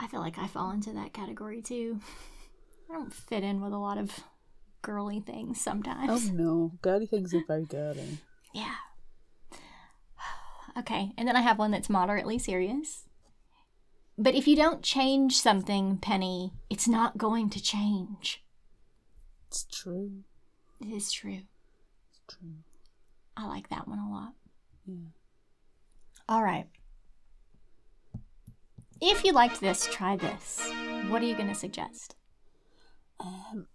I 0.01 0.09
feel 0.09 0.21
like 0.21 0.39
I 0.39 0.49
fall 0.49 0.71
into 0.73 0.93
that 0.95 1.13
category 1.13 1.63
too. 1.63 2.01
I 2.91 2.95
don't 2.95 3.15
fit 3.15 3.45
in 3.45 3.61
with 3.61 3.73
a 3.73 3.79
lot 3.79 3.99
of 3.99 4.21
girly 4.83 5.21
things 5.21 5.61
sometimes. 5.61 6.31
Oh 6.31 6.33
no, 6.33 6.73
girly 6.83 7.07
things 7.07 7.35
are 7.35 7.45
very 7.47 7.65
girly. 7.65 8.19
Yeah. 8.53 8.75
Okay, 10.79 11.13
and 11.17 11.27
then 11.27 11.37
I 11.37 11.41
have 11.41 11.59
one 11.59 11.71
that's 11.71 11.89
moderately 11.89 12.39
serious. 12.39 13.07
But 14.19 14.35
if 14.35 14.47
you 14.47 14.57
don't 14.57 14.83
change 14.83 15.39
something, 15.39 15.97
Penny, 15.97 16.53
it's 16.69 16.87
not 16.87 17.17
going 17.17 17.49
to 17.49 17.63
change. 17.63 18.45
It's 19.49 19.65
true. 19.65 20.25
It 20.79 20.89
is 20.89 21.11
true. 21.11 21.41
It's 22.11 22.21
true. 22.29 22.57
I 23.37 23.47
like 23.47 23.69
that 23.69 23.87
one 23.87 23.99
a 23.99 24.11
lot. 24.11 24.33
Yeah. 24.87 25.11
All 26.29 26.43
right. 26.43 26.67
If 29.01 29.25
you 29.25 29.33
liked 29.33 29.61
this, 29.61 29.87
try 29.87 30.17
this. 30.17 30.71
What 31.09 31.23
are 31.23 31.27
you 31.27 31.35
going 31.35 31.49
to 31.49 31.55
suggest? 31.55 32.17
Um, 33.21 33.67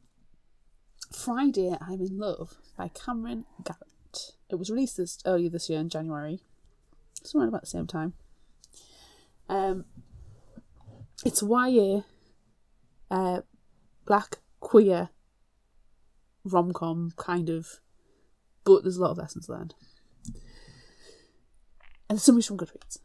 Friday, 1.14 1.76
I'm 1.80 2.02
in 2.02 2.18
Love 2.18 2.56
by 2.78 2.90
Camryn 2.90 3.46
Garrett. 3.64 4.34
It 4.50 4.56
was 4.56 4.70
released 4.70 4.98
this 4.98 5.20
earlier 5.26 5.50
this 5.50 5.70
year 5.70 5.80
in 5.80 5.90
January, 5.90 6.40
somewhere 7.24 7.48
about 7.48 7.62
the 7.62 7.68
same 7.68 7.88
time. 7.88 8.14
Um, 9.48 9.86
it's 11.24 11.44
YA, 11.44 12.02
uh, 13.12 13.42
black 14.06 14.38
queer 14.60 15.10
rom 16.44 16.74
com 16.74 17.12
kind 17.16 17.50
of, 17.50 17.80
but 18.64 18.84
there's 18.84 18.98
a 18.98 19.02
lot 19.02 19.12
of 19.12 19.18
lessons 19.18 19.50
learned. 19.50 19.74
And 22.10 22.18
the 22.18 22.20
summary's 22.20 22.46
from 22.46 22.58
Goodreads. 22.58 23.00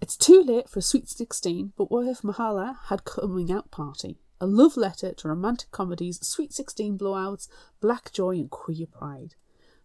It's 0.00 0.16
too 0.16 0.42
late 0.42 0.68
for 0.68 0.78
a 0.78 0.82
sweet 0.82 1.08
16, 1.08 1.74
but 1.76 1.90
what 1.90 2.06
if 2.06 2.22
Mahala 2.22 2.78
had 2.86 3.04
coming 3.04 3.52
out 3.52 3.70
party? 3.70 4.18
A 4.40 4.46
love 4.46 4.78
letter 4.78 5.12
to 5.12 5.28
romantic 5.28 5.70
comedies, 5.70 6.26
sweet 6.26 6.54
16 6.54 6.96
blowouts, 6.96 7.48
black 7.80 8.10
joy, 8.10 8.36
and 8.36 8.50
queer 8.50 8.86
pride. 8.86 9.34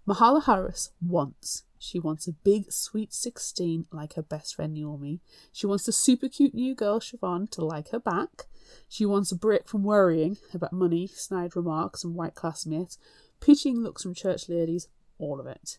Mahala 0.07 0.45
Harris 0.45 0.91
wants. 1.01 1.63
She 1.77 1.99
wants 1.99 2.27
a 2.27 2.31
big 2.31 2.71
sweet 2.71 3.13
16 3.13 3.87
like 3.91 4.13
her 4.13 4.21
best 4.21 4.55
friend 4.55 4.73
Naomi. 4.73 5.19
She 5.51 5.67
wants 5.67 5.85
the 5.85 5.91
super 5.91 6.29
cute 6.29 6.53
new 6.53 6.73
girl 6.73 6.99
Siobhan 6.99 7.49
to 7.51 7.65
like 7.65 7.89
her 7.89 7.99
back. 7.99 8.45
She 8.87 9.05
wants 9.05 9.31
a 9.31 9.35
break 9.35 9.67
from 9.67 9.83
worrying 9.83 10.37
about 10.53 10.71
money, 10.71 11.07
snide 11.07 11.55
remarks, 11.55 12.03
and 12.03 12.15
white 12.15 12.35
classmates, 12.35 12.97
pitching 13.45 13.83
looks 13.83 14.01
from 14.01 14.15
church 14.15 14.49
ladies, 14.49 14.87
all 15.19 15.39
of 15.39 15.45
it. 15.45 15.77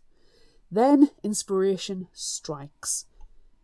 Then 0.70 1.10
inspiration 1.24 2.06
strikes. 2.12 3.06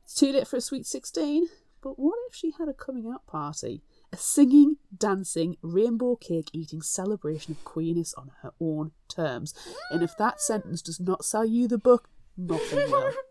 It's 0.03 0.15
too 0.15 0.33
late 0.33 0.49
for 0.49 0.57
a 0.57 0.61
sweet 0.61 0.87
16, 0.87 1.47
but 1.81 1.99
what 2.01 2.19
if 2.29 2.35
she 2.35 2.51
had 2.51 2.69
a 2.69 2.75
coming 2.75 3.07
out 3.07 3.27
party? 3.27 3.83
A 4.13 4.17
singing, 4.17 4.77
dancing, 4.97 5.57
rainbow 5.63 6.17
cake 6.17 6.51
eating 6.53 6.83
celebration 6.83 7.53
of 7.53 7.65
queerness 7.65 8.13
on 8.15 8.33
her 8.43 8.51
own 8.61 8.91
terms. 9.09 9.55
And 9.91 10.03
if 10.03 10.17
that 10.19 10.41
sentence 10.41 10.83
does 10.83 10.99
not 10.99 11.25
sell 11.25 11.45
you 11.45 11.69
the 11.69 11.79
book, 11.79 12.09
nothing 12.37 12.91
will. 12.91 13.13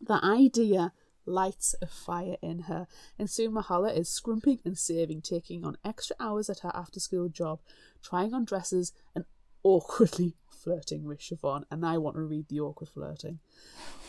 The 0.00 0.22
idea 0.22 0.92
lights 1.24 1.74
a 1.80 1.86
fire 1.86 2.36
in 2.42 2.60
her, 2.60 2.86
and 3.18 3.30
soon 3.30 3.52
Mahala 3.52 3.96
is 3.96 4.10
scrimping 4.10 4.58
and 4.64 4.76
saving, 4.76 5.22
taking 5.22 5.64
on 5.64 5.78
extra 5.82 6.14
hours 6.20 6.50
at 6.50 6.58
her 6.58 6.70
after 6.74 7.00
school 7.00 7.28
job, 7.30 7.60
trying 8.02 8.34
on 8.34 8.44
dresses, 8.44 8.92
and 9.14 9.24
awkwardly 9.64 10.36
flirting 10.62 11.04
with 11.04 11.20
Siobhan. 11.20 11.64
And 11.70 11.84
I 11.84 11.98
want 11.98 12.16
to 12.16 12.22
read 12.22 12.48
the 12.48 12.60
awkward 12.60 12.88
flirting. 12.88 13.40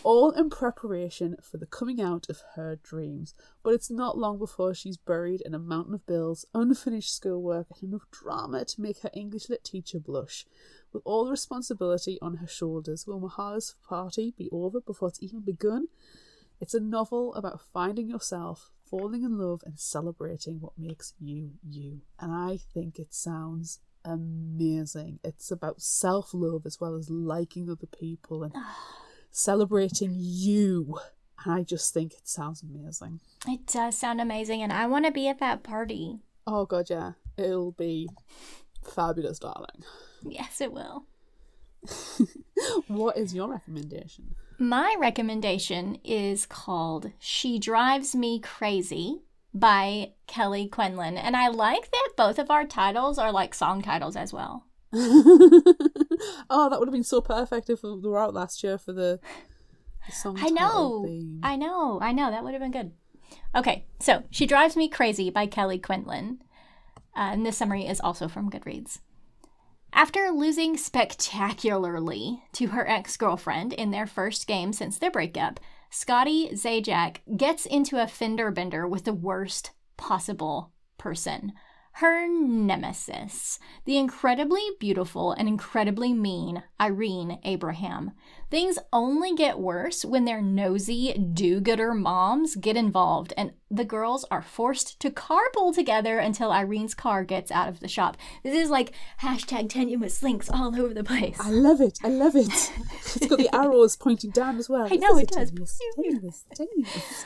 All 0.03 0.29
in 0.29 0.51
preparation 0.51 1.35
for 1.41 1.57
the 1.57 1.65
coming 1.65 1.99
out 1.99 2.29
of 2.29 2.43
her 2.55 2.75
dreams. 2.75 3.33
But 3.63 3.73
it's 3.73 3.89
not 3.89 4.17
long 4.17 4.37
before 4.37 4.75
she's 4.75 4.97
buried 4.97 5.41
in 5.41 5.55
a 5.55 5.59
mountain 5.59 5.95
of 5.95 6.05
bills, 6.05 6.45
unfinished 6.53 7.15
schoolwork, 7.15 7.67
and 7.71 7.89
enough 7.89 8.05
drama 8.11 8.65
to 8.65 8.81
make 8.81 8.99
her 8.99 9.09
English 9.13 9.49
lit 9.49 9.63
teacher 9.63 9.99
blush. 9.99 10.45
With 10.93 11.01
all 11.05 11.25
the 11.25 11.31
responsibility 11.31 12.19
on 12.21 12.35
her 12.35 12.47
shoulders, 12.47 13.07
will 13.07 13.19
Mahala's 13.19 13.75
party 13.87 14.33
be 14.37 14.47
over 14.51 14.79
before 14.79 15.09
it's 15.09 15.23
even 15.23 15.39
begun? 15.41 15.87
It's 16.61 16.73
a 16.73 16.79
novel 16.79 17.33
about 17.33 17.59
finding 17.73 18.07
yourself, 18.07 18.71
falling 18.85 19.23
in 19.23 19.37
love, 19.37 19.61
and 19.65 19.77
celebrating 19.77 20.61
what 20.61 20.77
makes 20.77 21.13
you 21.19 21.51
you. 21.67 22.01
And 22.19 22.31
I 22.31 22.59
think 22.73 22.97
it 22.97 23.13
sounds 23.13 23.79
amazing. 24.05 25.19
It's 25.23 25.51
about 25.51 25.81
self 25.81 26.33
love 26.33 26.65
as 26.65 26.79
well 26.79 26.95
as 26.95 27.09
liking 27.09 27.69
other 27.69 27.87
people 27.87 28.43
and 28.43 28.53
ah. 28.55 28.77
celebrating 29.31 30.13
you. 30.15 30.97
And 31.43 31.53
I 31.53 31.63
just 31.63 31.93
think 31.93 32.13
it 32.13 32.27
sounds 32.27 32.63
amazing. 32.63 33.19
It 33.47 33.67
does 33.67 33.97
sound 33.97 34.21
amazing, 34.21 34.61
and 34.61 34.71
I 34.71 34.87
want 34.87 35.05
to 35.05 35.11
be 35.11 35.27
at 35.27 35.39
that 35.39 35.63
party. 35.63 36.19
Oh, 36.47 36.65
God, 36.65 36.89
yeah. 36.89 37.13
It'll 37.37 37.71
be 37.71 38.07
fabulous, 38.83 39.39
darling. 39.39 39.83
Yes, 40.23 40.61
it 40.61 40.71
will. 40.71 41.05
What 42.87 43.17
is 43.17 43.33
your 43.33 43.49
recommendation? 43.49 44.35
My 44.57 44.95
recommendation 44.97 45.99
is 46.03 46.45
called 46.45 47.11
She 47.19 47.59
Drives 47.59 48.15
Me 48.15 48.39
Crazy 48.39 49.21
by 49.55 50.11
Kelly 50.27 50.67
Quindlen. 50.69 51.17
And 51.17 51.35
I 51.35 51.47
like 51.47 51.89
that 51.89 52.09
both 52.17 52.37
of 52.37 52.51
our 52.51 52.65
titles 52.65 53.17
are 53.17 53.31
like 53.31 53.55
song 53.55 53.81
titles 53.81 54.17
as 54.17 54.33
well. 54.33 54.65
oh, 54.93 56.67
that 56.69 56.77
would 56.77 56.87
have 56.87 56.93
been 56.93 57.03
so 57.03 57.21
perfect 57.21 57.69
if 57.69 57.81
we 57.81 57.95
were 58.01 58.19
out 58.19 58.33
last 58.33 58.63
year 58.63 58.77
for 58.77 58.91
the, 58.91 59.19
the 60.05 60.11
song. 60.11 60.37
I 60.41 60.49
know. 60.49 61.07
I 61.41 61.55
know. 61.55 61.99
I 62.01 62.11
know. 62.11 62.29
That 62.29 62.43
would 62.43 62.53
have 62.53 62.61
been 62.61 62.71
good. 62.71 62.91
Okay, 63.55 63.85
so 63.99 64.23
She 64.29 64.45
Drives 64.45 64.75
Me 64.75 64.89
Crazy 64.89 65.29
by 65.29 65.47
Kelly 65.47 65.79
Quindlen. 65.79 66.39
Uh, 67.15 67.31
and 67.31 67.45
this 67.45 67.57
summary 67.57 67.87
is 67.87 68.01
also 68.01 68.27
from 68.27 68.51
Goodreads. 68.51 68.99
After 69.93 70.29
losing 70.29 70.75
spectacularly 70.75 72.43
to 72.51 72.67
her 72.67 72.85
ex 72.87 73.15
girlfriend 73.15 73.71
in 73.71 73.91
their 73.91 74.05
first 74.05 74.45
game 74.45 74.73
since 74.73 74.99
their 74.99 75.09
breakup, 75.09 75.61
Scotty 75.97 76.49
Zajac 76.49 77.19
gets 77.37 77.65
into 77.65 78.03
a 78.03 78.05
fender 78.05 78.51
bender 78.51 78.85
with 78.85 79.05
the 79.05 79.13
worst 79.13 79.71
possible 79.95 80.73
person. 80.97 81.53
Her 81.93 82.27
nemesis, 82.27 83.59
the 83.85 83.97
incredibly 83.97 84.61
beautiful 84.77 85.31
and 85.31 85.47
incredibly 85.47 86.11
mean 86.11 86.63
Irene 86.81 87.39
Abraham. 87.45 88.11
Things 88.55 88.79
only 88.93 89.35
get 89.35 89.59
worse 89.59 90.05
when 90.05 90.23
their 90.23 90.41
nosy, 90.41 91.11
do 91.11 91.59
gooder 91.59 91.93
moms 91.93 92.55
get 92.55 92.77
involved, 92.77 93.33
and 93.35 93.51
the 93.69 93.83
girls 93.83 94.23
are 94.31 94.41
forced 94.41 94.97
to 95.01 95.09
carpool 95.09 95.75
together 95.75 96.19
until 96.19 96.51
Irene's 96.51 96.93
car 96.93 97.25
gets 97.25 97.51
out 97.51 97.67
of 97.67 97.81
the 97.81 97.89
shop. 97.89 98.15
This 98.43 98.55
is 98.55 98.69
like 98.69 98.93
hashtag 99.21 99.67
tenuous 99.67 100.23
links 100.23 100.49
all 100.49 100.73
over 100.79 100.93
the 100.93 101.03
place. 101.03 101.37
I 101.37 101.49
love 101.49 101.81
it. 101.81 101.99
I 102.01 102.07
love 102.07 102.35
it. 102.35 102.71
It's 103.15 103.27
got 103.27 103.39
the 103.39 103.53
arrows 103.53 103.95
pointing 103.95 104.31
down 104.31 104.57
as 104.57 104.69
well. 104.69 104.87
I 104.91 104.95
know, 104.95 105.17
it 105.17 105.29
does. 105.29 105.51
Tenuous, 105.51 105.79
tenuous, 105.95 106.45
tenuous. 106.53 107.25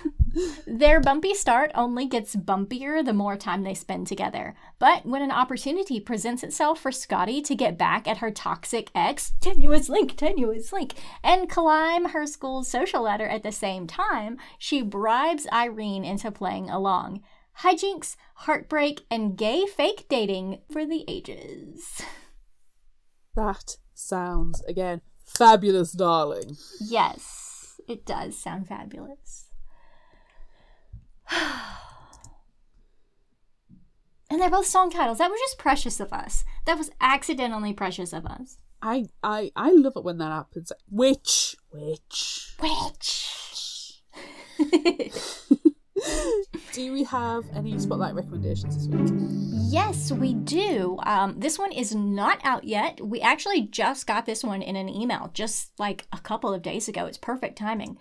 Their 0.68 1.00
bumpy 1.00 1.34
start 1.34 1.72
only 1.74 2.06
gets 2.06 2.36
bumpier 2.36 3.04
the 3.04 3.14
more 3.14 3.36
time 3.36 3.64
they 3.64 3.74
spend 3.74 4.08
together. 4.08 4.56
But 4.78 5.06
when 5.06 5.22
an 5.22 5.32
opportunity 5.32 6.00
presents 6.00 6.44
itself 6.44 6.80
for 6.80 6.92
Scotty 6.92 7.42
to 7.42 7.56
get 7.56 7.78
back 7.78 8.08
at 8.08 8.18
her 8.18 8.30
toxic 8.30 8.92
ex, 8.94 9.34
tenuous 9.42 9.90
link, 9.90 10.16
tenuous 10.16 10.72
link, 10.72 10.94
and 11.24 11.50
climb 11.50 12.10
her 12.10 12.26
school's 12.26 12.68
social 12.68 13.04
ladder 13.04 13.28
at 13.28 13.44
the 13.44 13.52
same 13.52 13.88
time, 13.88 14.38
she 14.58 14.82
bribes 14.82 15.48
Irene 15.52 16.06
into 16.06 16.32
playing 16.32 16.70
along. 16.70 17.22
Hijinks, 17.60 18.16
heartbreak, 18.36 19.02
and 19.12 19.38
gay 19.38 19.66
fake 19.66 20.06
dating 20.10 20.60
for 20.72 20.86
the 20.86 21.04
ages. 21.08 22.02
That 23.36 23.78
sounds 23.94 24.62
again 24.68 25.02
fabulous, 25.26 25.92
darling. 25.92 26.58
Yes, 26.80 27.80
it 27.88 28.06
does 28.06 28.38
sound 28.38 28.68
fabulous. 28.68 29.50
And 34.30 34.40
they're 34.40 34.50
both 34.50 34.68
song 34.68 34.92
titles. 34.92 35.18
That 35.18 35.32
was 35.32 35.40
just 35.40 35.58
precious 35.58 36.00
of 36.00 36.14
us. 36.14 36.46
That 36.66 36.78
was 36.78 36.92
accidentally 37.02 37.74
precious 37.74 38.14
of 38.14 38.28
us. 38.28 38.58
I 38.82 39.06
I 39.24 39.52
I 39.56 39.72
love 39.72 39.94
it 39.96 40.04
when 40.04 40.18
that 40.20 40.32
happens. 40.32 40.72
Which 40.90 41.56
which 41.72 42.56
Which? 42.60 44.02
do 46.74 46.92
we 46.94 47.04
have 47.04 47.46
any 47.56 47.78
spotlight 47.80 48.14
recommendations 48.16 48.76
this 48.76 48.88
week? 48.88 49.10
yes, 49.72 50.12
we 50.12 50.34
do. 50.34 50.98
Um, 51.04 51.40
this 51.40 51.60
one 51.60 51.72
is 51.72 51.94
not 51.94 52.40
out 52.44 52.64
yet. 52.64 53.00
We 53.06 53.22
actually 53.22 53.62
just 53.62 54.08
got 54.08 54.26
this 54.26 54.44
one 54.44 54.62
in 54.62 54.76
an 54.76 54.90
email 54.90 55.30
just 55.34 55.72
like 55.78 56.08
a 56.12 56.20
couple 56.20 56.54
of 56.54 56.62
days 56.62 56.88
ago. 56.88 57.06
It's 57.06 57.18
perfect 57.18 57.58
timing. 57.58 57.98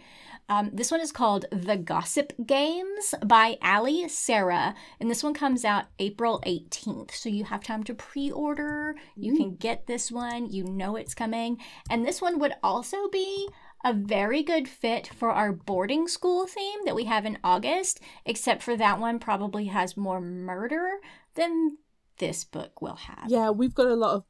Um, 0.49 0.71
this 0.73 0.91
one 0.91 1.01
is 1.01 1.13
called 1.13 1.45
The 1.53 1.77
Gossip 1.77 2.33
Games 2.47 3.15
by 3.25 3.59
Ali 3.63 4.09
Sarah, 4.09 4.75
and 4.99 5.11
this 5.11 5.23
one 5.23 5.35
comes 5.35 5.65
out 5.65 5.87
April 5.99 6.43
18th. 6.47 7.13
So 7.13 7.29
you 7.29 7.45
have 7.45 7.63
time 7.63 7.85
to 7.85 7.95
pre 7.95 8.31
order. 8.31 8.95
You 9.15 9.37
can 9.37 9.57
get 9.57 9.87
this 9.87 10.11
one, 10.11 10.51
you 10.51 10.65
know 10.65 10.97
it's 10.97 11.15
coming. 11.15 11.59
And 11.91 12.05
this 12.05 12.23
one 12.23 12.39
would 12.39 12.55
also 12.63 13.09
be 13.09 13.49
a 13.85 13.93
very 13.93 14.43
good 14.43 14.69
fit 14.69 15.07
for 15.07 15.31
our 15.31 15.53
boarding 15.53 16.09
school 16.09 16.47
theme 16.47 16.81
that 16.85 16.97
we 16.97 17.05
have 17.05 17.27
in 17.27 17.39
August, 17.45 18.01
except 18.25 18.63
for 18.63 18.77
that 18.77 18.99
one 18.99 19.19
probably 19.19 19.67
has 19.67 19.97
more 19.97 20.21
murder 20.21 20.99
than 21.35 21.77
this 22.19 22.45
book 22.45 22.81
will 22.83 22.97
have. 22.97 23.27
Yeah, 23.29 23.51
we've 23.51 23.75
got 23.75 23.87
a 23.87 23.95
lot 23.95 24.15
of 24.15 24.25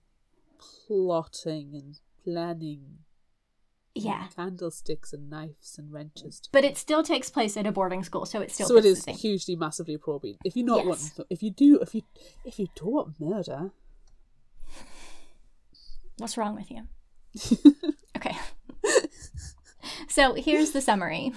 plotting 0.87 1.75
and 1.75 1.99
planning. 2.25 2.99
Yeah. 3.95 4.27
Candlesticks 4.37 5.13
and 5.13 5.29
knives 5.29 5.77
and 5.79 5.93
wrenches. 5.93 6.43
But 6.53 6.65
it 6.65 6.77
still 6.77 7.03
takes 7.03 7.31
place 7.31 7.57
at 7.57 7.67
a 7.67 7.73
boarding 7.73 8.05
school, 8.05 8.27
so 8.27 8.41
it's 8.41 8.55
still 8.55 8.69
so 8.69 8.77
it 8.77 8.85
is 8.85 9.05
hugely 9.07 9.57
massively 9.57 9.95
appropriate. 9.95 10.37
If 10.45 10.57
you're 10.57 10.67
not 10.67 10.85
Yes. 10.85 10.87
wanting, 10.87 11.27
if 11.31 11.43
you 11.43 11.51
do, 11.51 11.79
if 11.81 11.95
you 11.95 12.03
if 12.45 12.59
you 12.59 12.69
do 12.77 12.87
want 12.87 13.15
murder, 13.21 13.73
What's 16.19 16.37
wrong 16.37 16.57
with 16.57 16.71
you? 16.71 16.83
okay. 18.17 18.37
so 20.09 20.35
here's 20.35 20.73
the 20.73 20.81
summary. 20.81 21.33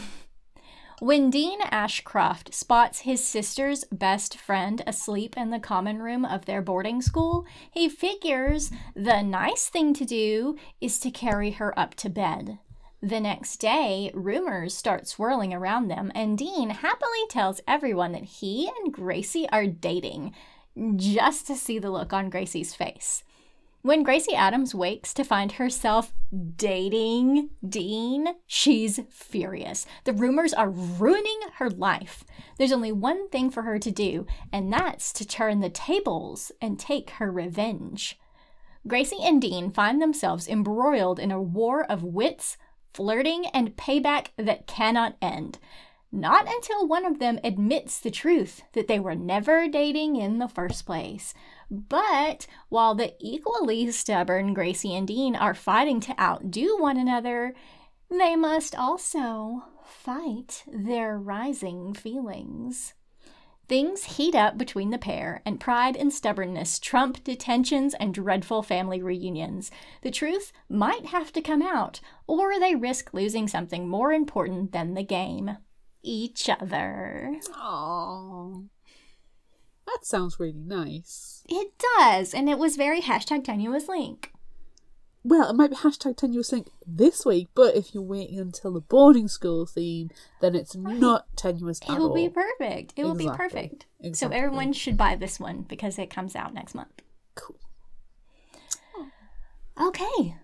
When 1.01 1.31
Dean 1.31 1.57
Ashcroft 1.71 2.53
spots 2.53 2.99
his 2.99 3.23
sister's 3.23 3.85
best 3.85 4.37
friend 4.37 4.83
asleep 4.85 5.35
in 5.35 5.49
the 5.49 5.59
common 5.59 5.99
room 5.99 6.23
of 6.23 6.45
their 6.45 6.61
boarding 6.61 7.01
school, 7.01 7.47
he 7.71 7.89
figures 7.89 8.69
the 8.95 9.23
nice 9.23 9.67
thing 9.67 9.95
to 9.95 10.05
do 10.05 10.57
is 10.79 10.99
to 10.99 11.09
carry 11.09 11.53
her 11.53 11.77
up 11.77 11.95
to 11.95 12.09
bed. 12.11 12.59
The 13.01 13.19
next 13.19 13.57
day, 13.57 14.11
rumors 14.13 14.77
start 14.77 15.07
swirling 15.07 15.55
around 15.55 15.87
them, 15.87 16.11
and 16.13 16.37
Dean 16.37 16.69
happily 16.69 17.25
tells 17.31 17.61
everyone 17.67 18.11
that 18.11 18.25
he 18.25 18.69
and 18.69 18.93
Gracie 18.93 19.49
are 19.49 19.65
dating, 19.65 20.35
just 20.97 21.47
to 21.47 21.55
see 21.55 21.79
the 21.79 21.89
look 21.89 22.13
on 22.13 22.29
Gracie's 22.29 22.75
face. 22.75 23.23
When 23.83 24.03
Gracie 24.03 24.35
Adams 24.35 24.75
wakes 24.75 25.11
to 25.15 25.23
find 25.23 25.53
herself 25.53 26.13
dating 26.55 27.49
Dean, 27.67 28.27
she's 28.45 28.99
furious. 29.09 29.87
The 30.03 30.13
rumors 30.13 30.53
are 30.53 30.69
ruining 30.69 31.39
her 31.55 31.67
life. 31.67 32.23
There's 32.59 32.71
only 32.71 32.91
one 32.91 33.27
thing 33.29 33.49
for 33.49 33.63
her 33.63 33.79
to 33.79 33.89
do, 33.89 34.27
and 34.53 34.71
that's 34.71 35.11
to 35.13 35.25
turn 35.25 35.61
the 35.61 35.69
tables 35.71 36.51
and 36.61 36.77
take 36.77 37.09
her 37.11 37.31
revenge. 37.31 38.19
Gracie 38.87 39.23
and 39.23 39.41
Dean 39.41 39.71
find 39.71 39.99
themselves 39.99 40.47
embroiled 40.47 41.17
in 41.17 41.31
a 41.31 41.41
war 41.41 41.83
of 41.83 42.03
wits, 42.03 42.57
flirting, 42.93 43.47
and 43.47 43.75
payback 43.75 44.27
that 44.37 44.67
cannot 44.67 45.17
end. 45.23 45.57
Not 46.11 46.45
until 46.45 46.87
one 46.87 47.05
of 47.05 47.19
them 47.19 47.39
admits 47.43 47.99
the 47.99 48.11
truth 48.11 48.63
that 48.73 48.87
they 48.87 48.99
were 48.99 49.15
never 49.15 49.67
dating 49.67 50.17
in 50.17 50.39
the 50.39 50.49
first 50.49 50.85
place. 50.85 51.33
But 51.71 52.47
while 52.67 52.95
the 52.95 53.15
equally 53.19 53.89
stubborn 53.91 54.53
Gracie 54.53 54.93
and 54.93 55.07
Dean 55.07 55.37
are 55.37 55.53
fighting 55.53 56.01
to 56.01 56.21
outdo 56.21 56.77
one 56.77 56.97
another, 56.97 57.55
they 58.09 58.35
must 58.35 58.75
also 58.75 59.63
fight 59.85 60.65
their 60.67 61.17
rising 61.17 61.93
feelings. 61.93 62.93
Things 63.69 64.03
heat 64.03 64.35
up 64.35 64.57
between 64.57 64.89
the 64.89 64.97
pair, 64.97 65.41
and 65.45 65.61
pride 65.61 65.95
and 65.95 66.11
stubbornness 66.11 66.77
trump 66.77 67.23
detentions 67.23 67.93
and 67.93 68.13
dreadful 68.13 68.63
family 68.63 69.01
reunions. 69.01 69.71
The 70.01 70.11
truth 70.11 70.51
might 70.67 71.05
have 71.05 71.31
to 71.31 71.41
come 71.41 71.61
out, 71.61 72.01
or 72.27 72.59
they 72.59 72.75
risk 72.75 73.13
losing 73.13 73.47
something 73.47 73.87
more 73.87 74.11
important 74.11 74.73
than 74.73 74.93
the 74.93 75.03
game 75.03 75.55
each 76.03 76.49
other. 76.49 77.39
oh, 77.55 78.65
that 79.93 80.05
sounds 80.05 80.39
really 80.39 80.53
nice. 80.53 81.43
It 81.49 81.71
does, 81.97 82.33
and 82.33 82.49
it 82.49 82.57
was 82.57 82.75
very 82.75 83.01
hashtag 83.01 83.43
tenuous 83.43 83.87
link. 83.87 84.31
Well, 85.23 85.49
it 85.51 85.55
might 85.55 85.69
be 85.69 85.75
hashtag 85.75 86.17
tenuous 86.17 86.51
link 86.51 86.69
this 86.87 87.25
week, 87.25 87.49
but 87.53 87.75
if 87.75 87.93
you're 87.93 88.01
waiting 88.01 88.39
until 88.39 88.71
the 88.73 88.81
boarding 88.81 89.27
school 89.27 89.67
theme, 89.67 90.09
then 90.41 90.55
it's 90.55 90.75
not 90.75 91.25
tenuous 91.35 91.79
at 91.83 91.89
It 91.95 91.99
will 91.99 92.13
be 92.13 92.27
perfect. 92.27 92.93
It 92.95 93.03
will 93.03 93.13
be 93.13 93.25
Exactly. 93.25 93.85
perfect. 94.01 94.17
So 94.17 94.29
everyone 94.29 94.73
should 94.73 94.97
buy 94.97 95.15
this 95.15 95.39
one 95.39 95.61
because 95.61 95.99
it 95.99 96.09
comes 96.09 96.35
out 96.35 96.53
next 96.55 96.73
month. 96.73 97.03
Cool. 97.35 97.59
Oh. 98.97 99.89
Okay, 99.89 100.35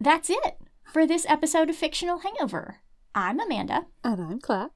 that's 0.00 0.30
it 0.30 0.58
for 0.90 1.06
this 1.06 1.26
episode 1.28 1.68
of 1.68 1.76
Fictional 1.76 2.20
Hangover. 2.20 2.76
I'm 3.14 3.38
Amanda. 3.38 3.84
And 4.02 4.20
I'm 4.20 4.40
Claire. 4.40 4.70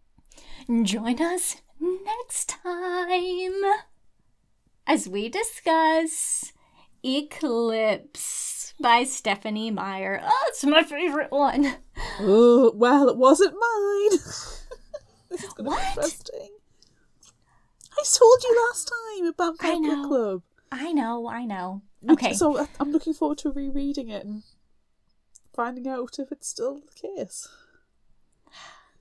Join 0.83 1.21
us 1.23 1.63
next 1.81 2.49
time 2.51 3.63
as 4.87 5.09
we 5.09 5.29
discuss 5.29 6.53
Eclipse 7.05 8.75
by 8.81 9.05
Stephenie 9.05 9.71
Meyer. 9.71 10.21
Oh, 10.23 10.45
it's 10.49 10.65
my 10.65 10.83
favorite 10.83 11.31
one. 11.31 11.77
Oh, 12.21 12.73
well, 12.75 13.09
it 13.09 13.17
wasn't 13.17 13.55
mine. 13.55 14.11
this 15.31 15.45
is 15.45 15.53
going 15.53 15.71
to 15.71 15.77
be 15.77 15.83
interesting. 15.89 16.49
I 17.99 18.05
told 18.05 18.43
you 18.45 18.69
last 18.69 18.93
time 19.17 19.27
about. 19.27 19.59
Book 19.59 20.09
Club. 20.09 20.43
I 20.71 20.93
know, 20.93 21.29
I 21.29 21.45
know. 21.45 21.83
Okay. 22.11 22.35
So 22.35 22.57
I- 22.57 22.63
uh, 22.63 22.67
I'm 22.81 22.93
looking 22.93 23.15
forward 23.15 23.39
to 23.39 23.51
rereading 23.51 24.09
it 24.09 24.25
and 24.25 24.43
finding 25.55 25.89
out 25.89 26.19
if 26.19 26.31
it's 26.31 26.49
still 26.49 26.81
the 26.81 27.09
case. 27.09 27.49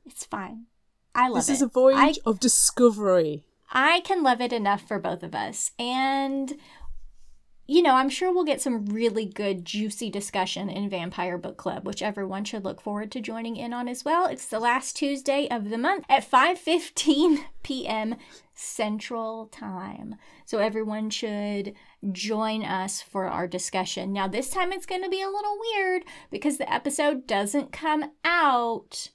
It's 0.05 0.25
fine. 0.25 0.65
I 1.13 1.27
love 1.29 1.37
it. 1.37 1.47
This 1.47 1.57
is 1.57 1.61
a 1.61 1.67
voyage 1.67 2.19
I, 2.25 2.29
of 2.29 2.39
discovery. 2.39 3.43
I 3.71 4.01
can 4.01 4.23
love 4.23 4.41
it 4.41 4.53
enough 4.53 4.87
for 4.87 4.99
both 4.99 5.23
of 5.23 5.33
us. 5.33 5.71
And, 5.79 6.53
you 7.67 7.81
know, 7.81 7.95
I'm 7.95 8.09
sure 8.09 8.31
we'll 8.31 8.43
get 8.43 8.61
some 8.61 8.85
really 8.85 9.25
good, 9.25 9.65
juicy 9.65 10.09
discussion 10.09 10.69
in 10.69 10.89
Vampire 10.89 11.37
Book 11.37 11.57
Club, 11.57 11.85
which 11.85 12.03
everyone 12.03 12.43
should 12.45 12.63
look 12.63 12.79
forward 12.79 13.11
to 13.11 13.21
joining 13.21 13.55
in 13.55 13.73
on 13.73 13.87
as 13.87 14.05
well. 14.05 14.27
It's 14.27 14.45
the 14.45 14.59
last 14.59 14.95
Tuesday 14.95 15.47
of 15.49 15.69
the 15.69 15.77
month 15.77 16.05
at 16.07 16.29
5.15 16.29 17.39
p.m. 17.63 18.15
Central 18.53 19.47
Time. 19.47 20.15
So 20.45 20.59
everyone 20.59 21.09
should 21.09 21.73
join 22.11 22.63
us 22.63 23.01
for 23.01 23.25
our 23.25 23.47
discussion. 23.47 24.13
Now, 24.13 24.27
this 24.27 24.49
time 24.49 24.71
it's 24.71 24.85
going 24.85 25.03
to 25.03 25.09
be 25.09 25.21
a 25.21 25.29
little 25.29 25.57
weird 25.73 26.03
because 26.29 26.57
the 26.57 26.71
episode 26.71 27.25
doesn't 27.25 27.71
come 27.71 28.11
out 28.23 29.09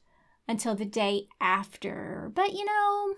until 0.49 0.75
the 0.75 0.85
day 0.85 1.29
after. 1.41 2.33
But, 2.35 2.53
you 2.53 2.65
know, 2.65 3.15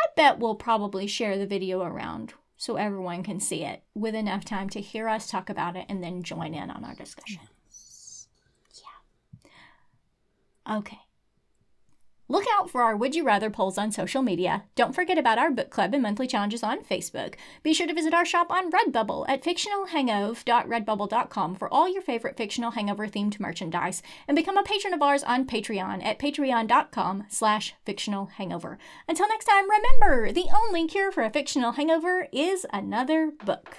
I 0.00 0.06
bet 0.16 0.38
we'll 0.38 0.54
probably 0.54 1.06
share 1.06 1.38
the 1.38 1.46
video 1.46 1.82
around 1.82 2.34
so 2.56 2.76
everyone 2.76 3.22
can 3.22 3.40
see 3.40 3.64
it 3.64 3.82
with 3.94 4.14
enough 4.14 4.44
time 4.44 4.68
to 4.70 4.80
hear 4.80 5.08
us 5.08 5.28
talk 5.28 5.48
about 5.48 5.76
it 5.76 5.86
and 5.88 6.02
then 6.02 6.22
join 6.22 6.54
in 6.54 6.70
on 6.70 6.84
our 6.84 6.94
discussion. 6.94 7.40
Yeah. 10.66 10.78
Okay. 10.78 10.98
Look 12.30 12.44
out 12.58 12.68
for 12.68 12.82
our 12.82 12.94
Would 12.94 13.14
You 13.14 13.24
Rather 13.24 13.48
polls 13.48 13.78
on 13.78 13.90
social 13.90 14.20
media. 14.20 14.64
Don't 14.74 14.94
forget 14.94 15.16
about 15.16 15.38
our 15.38 15.50
book 15.50 15.70
club 15.70 15.94
and 15.94 16.02
monthly 16.02 16.26
challenges 16.26 16.62
on 16.62 16.84
Facebook. 16.84 17.36
Be 17.62 17.72
sure 17.72 17.86
to 17.86 17.94
visit 17.94 18.12
our 18.12 18.26
shop 18.26 18.50
on 18.50 18.70
Redbubble 18.70 19.24
at 19.30 19.42
fictionalhangove.redbubble.com 19.42 21.54
for 21.54 21.72
all 21.72 21.88
your 21.88 22.02
favorite 22.02 22.36
fictional 22.36 22.72
hangover 22.72 23.08
themed 23.08 23.40
merchandise 23.40 24.02
and 24.28 24.36
become 24.36 24.58
a 24.58 24.62
patron 24.62 24.92
of 24.92 25.00
ours 25.00 25.22
on 25.22 25.46
Patreon 25.46 26.04
at 26.04 26.18
patreon.com 26.18 27.24
slash 27.30 27.74
fictional 27.86 28.26
hangover. 28.26 28.76
Until 29.08 29.28
next 29.28 29.46
time, 29.46 29.64
remember, 29.70 30.30
the 30.30 30.48
only 30.54 30.86
cure 30.86 31.10
for 31.10 31.22
a 31.22 31.30
fictional 31.30 31.72
hangover 31.72 32.28
is 32.30 32.66
another 32.70 33.32
book. 33.42 33.78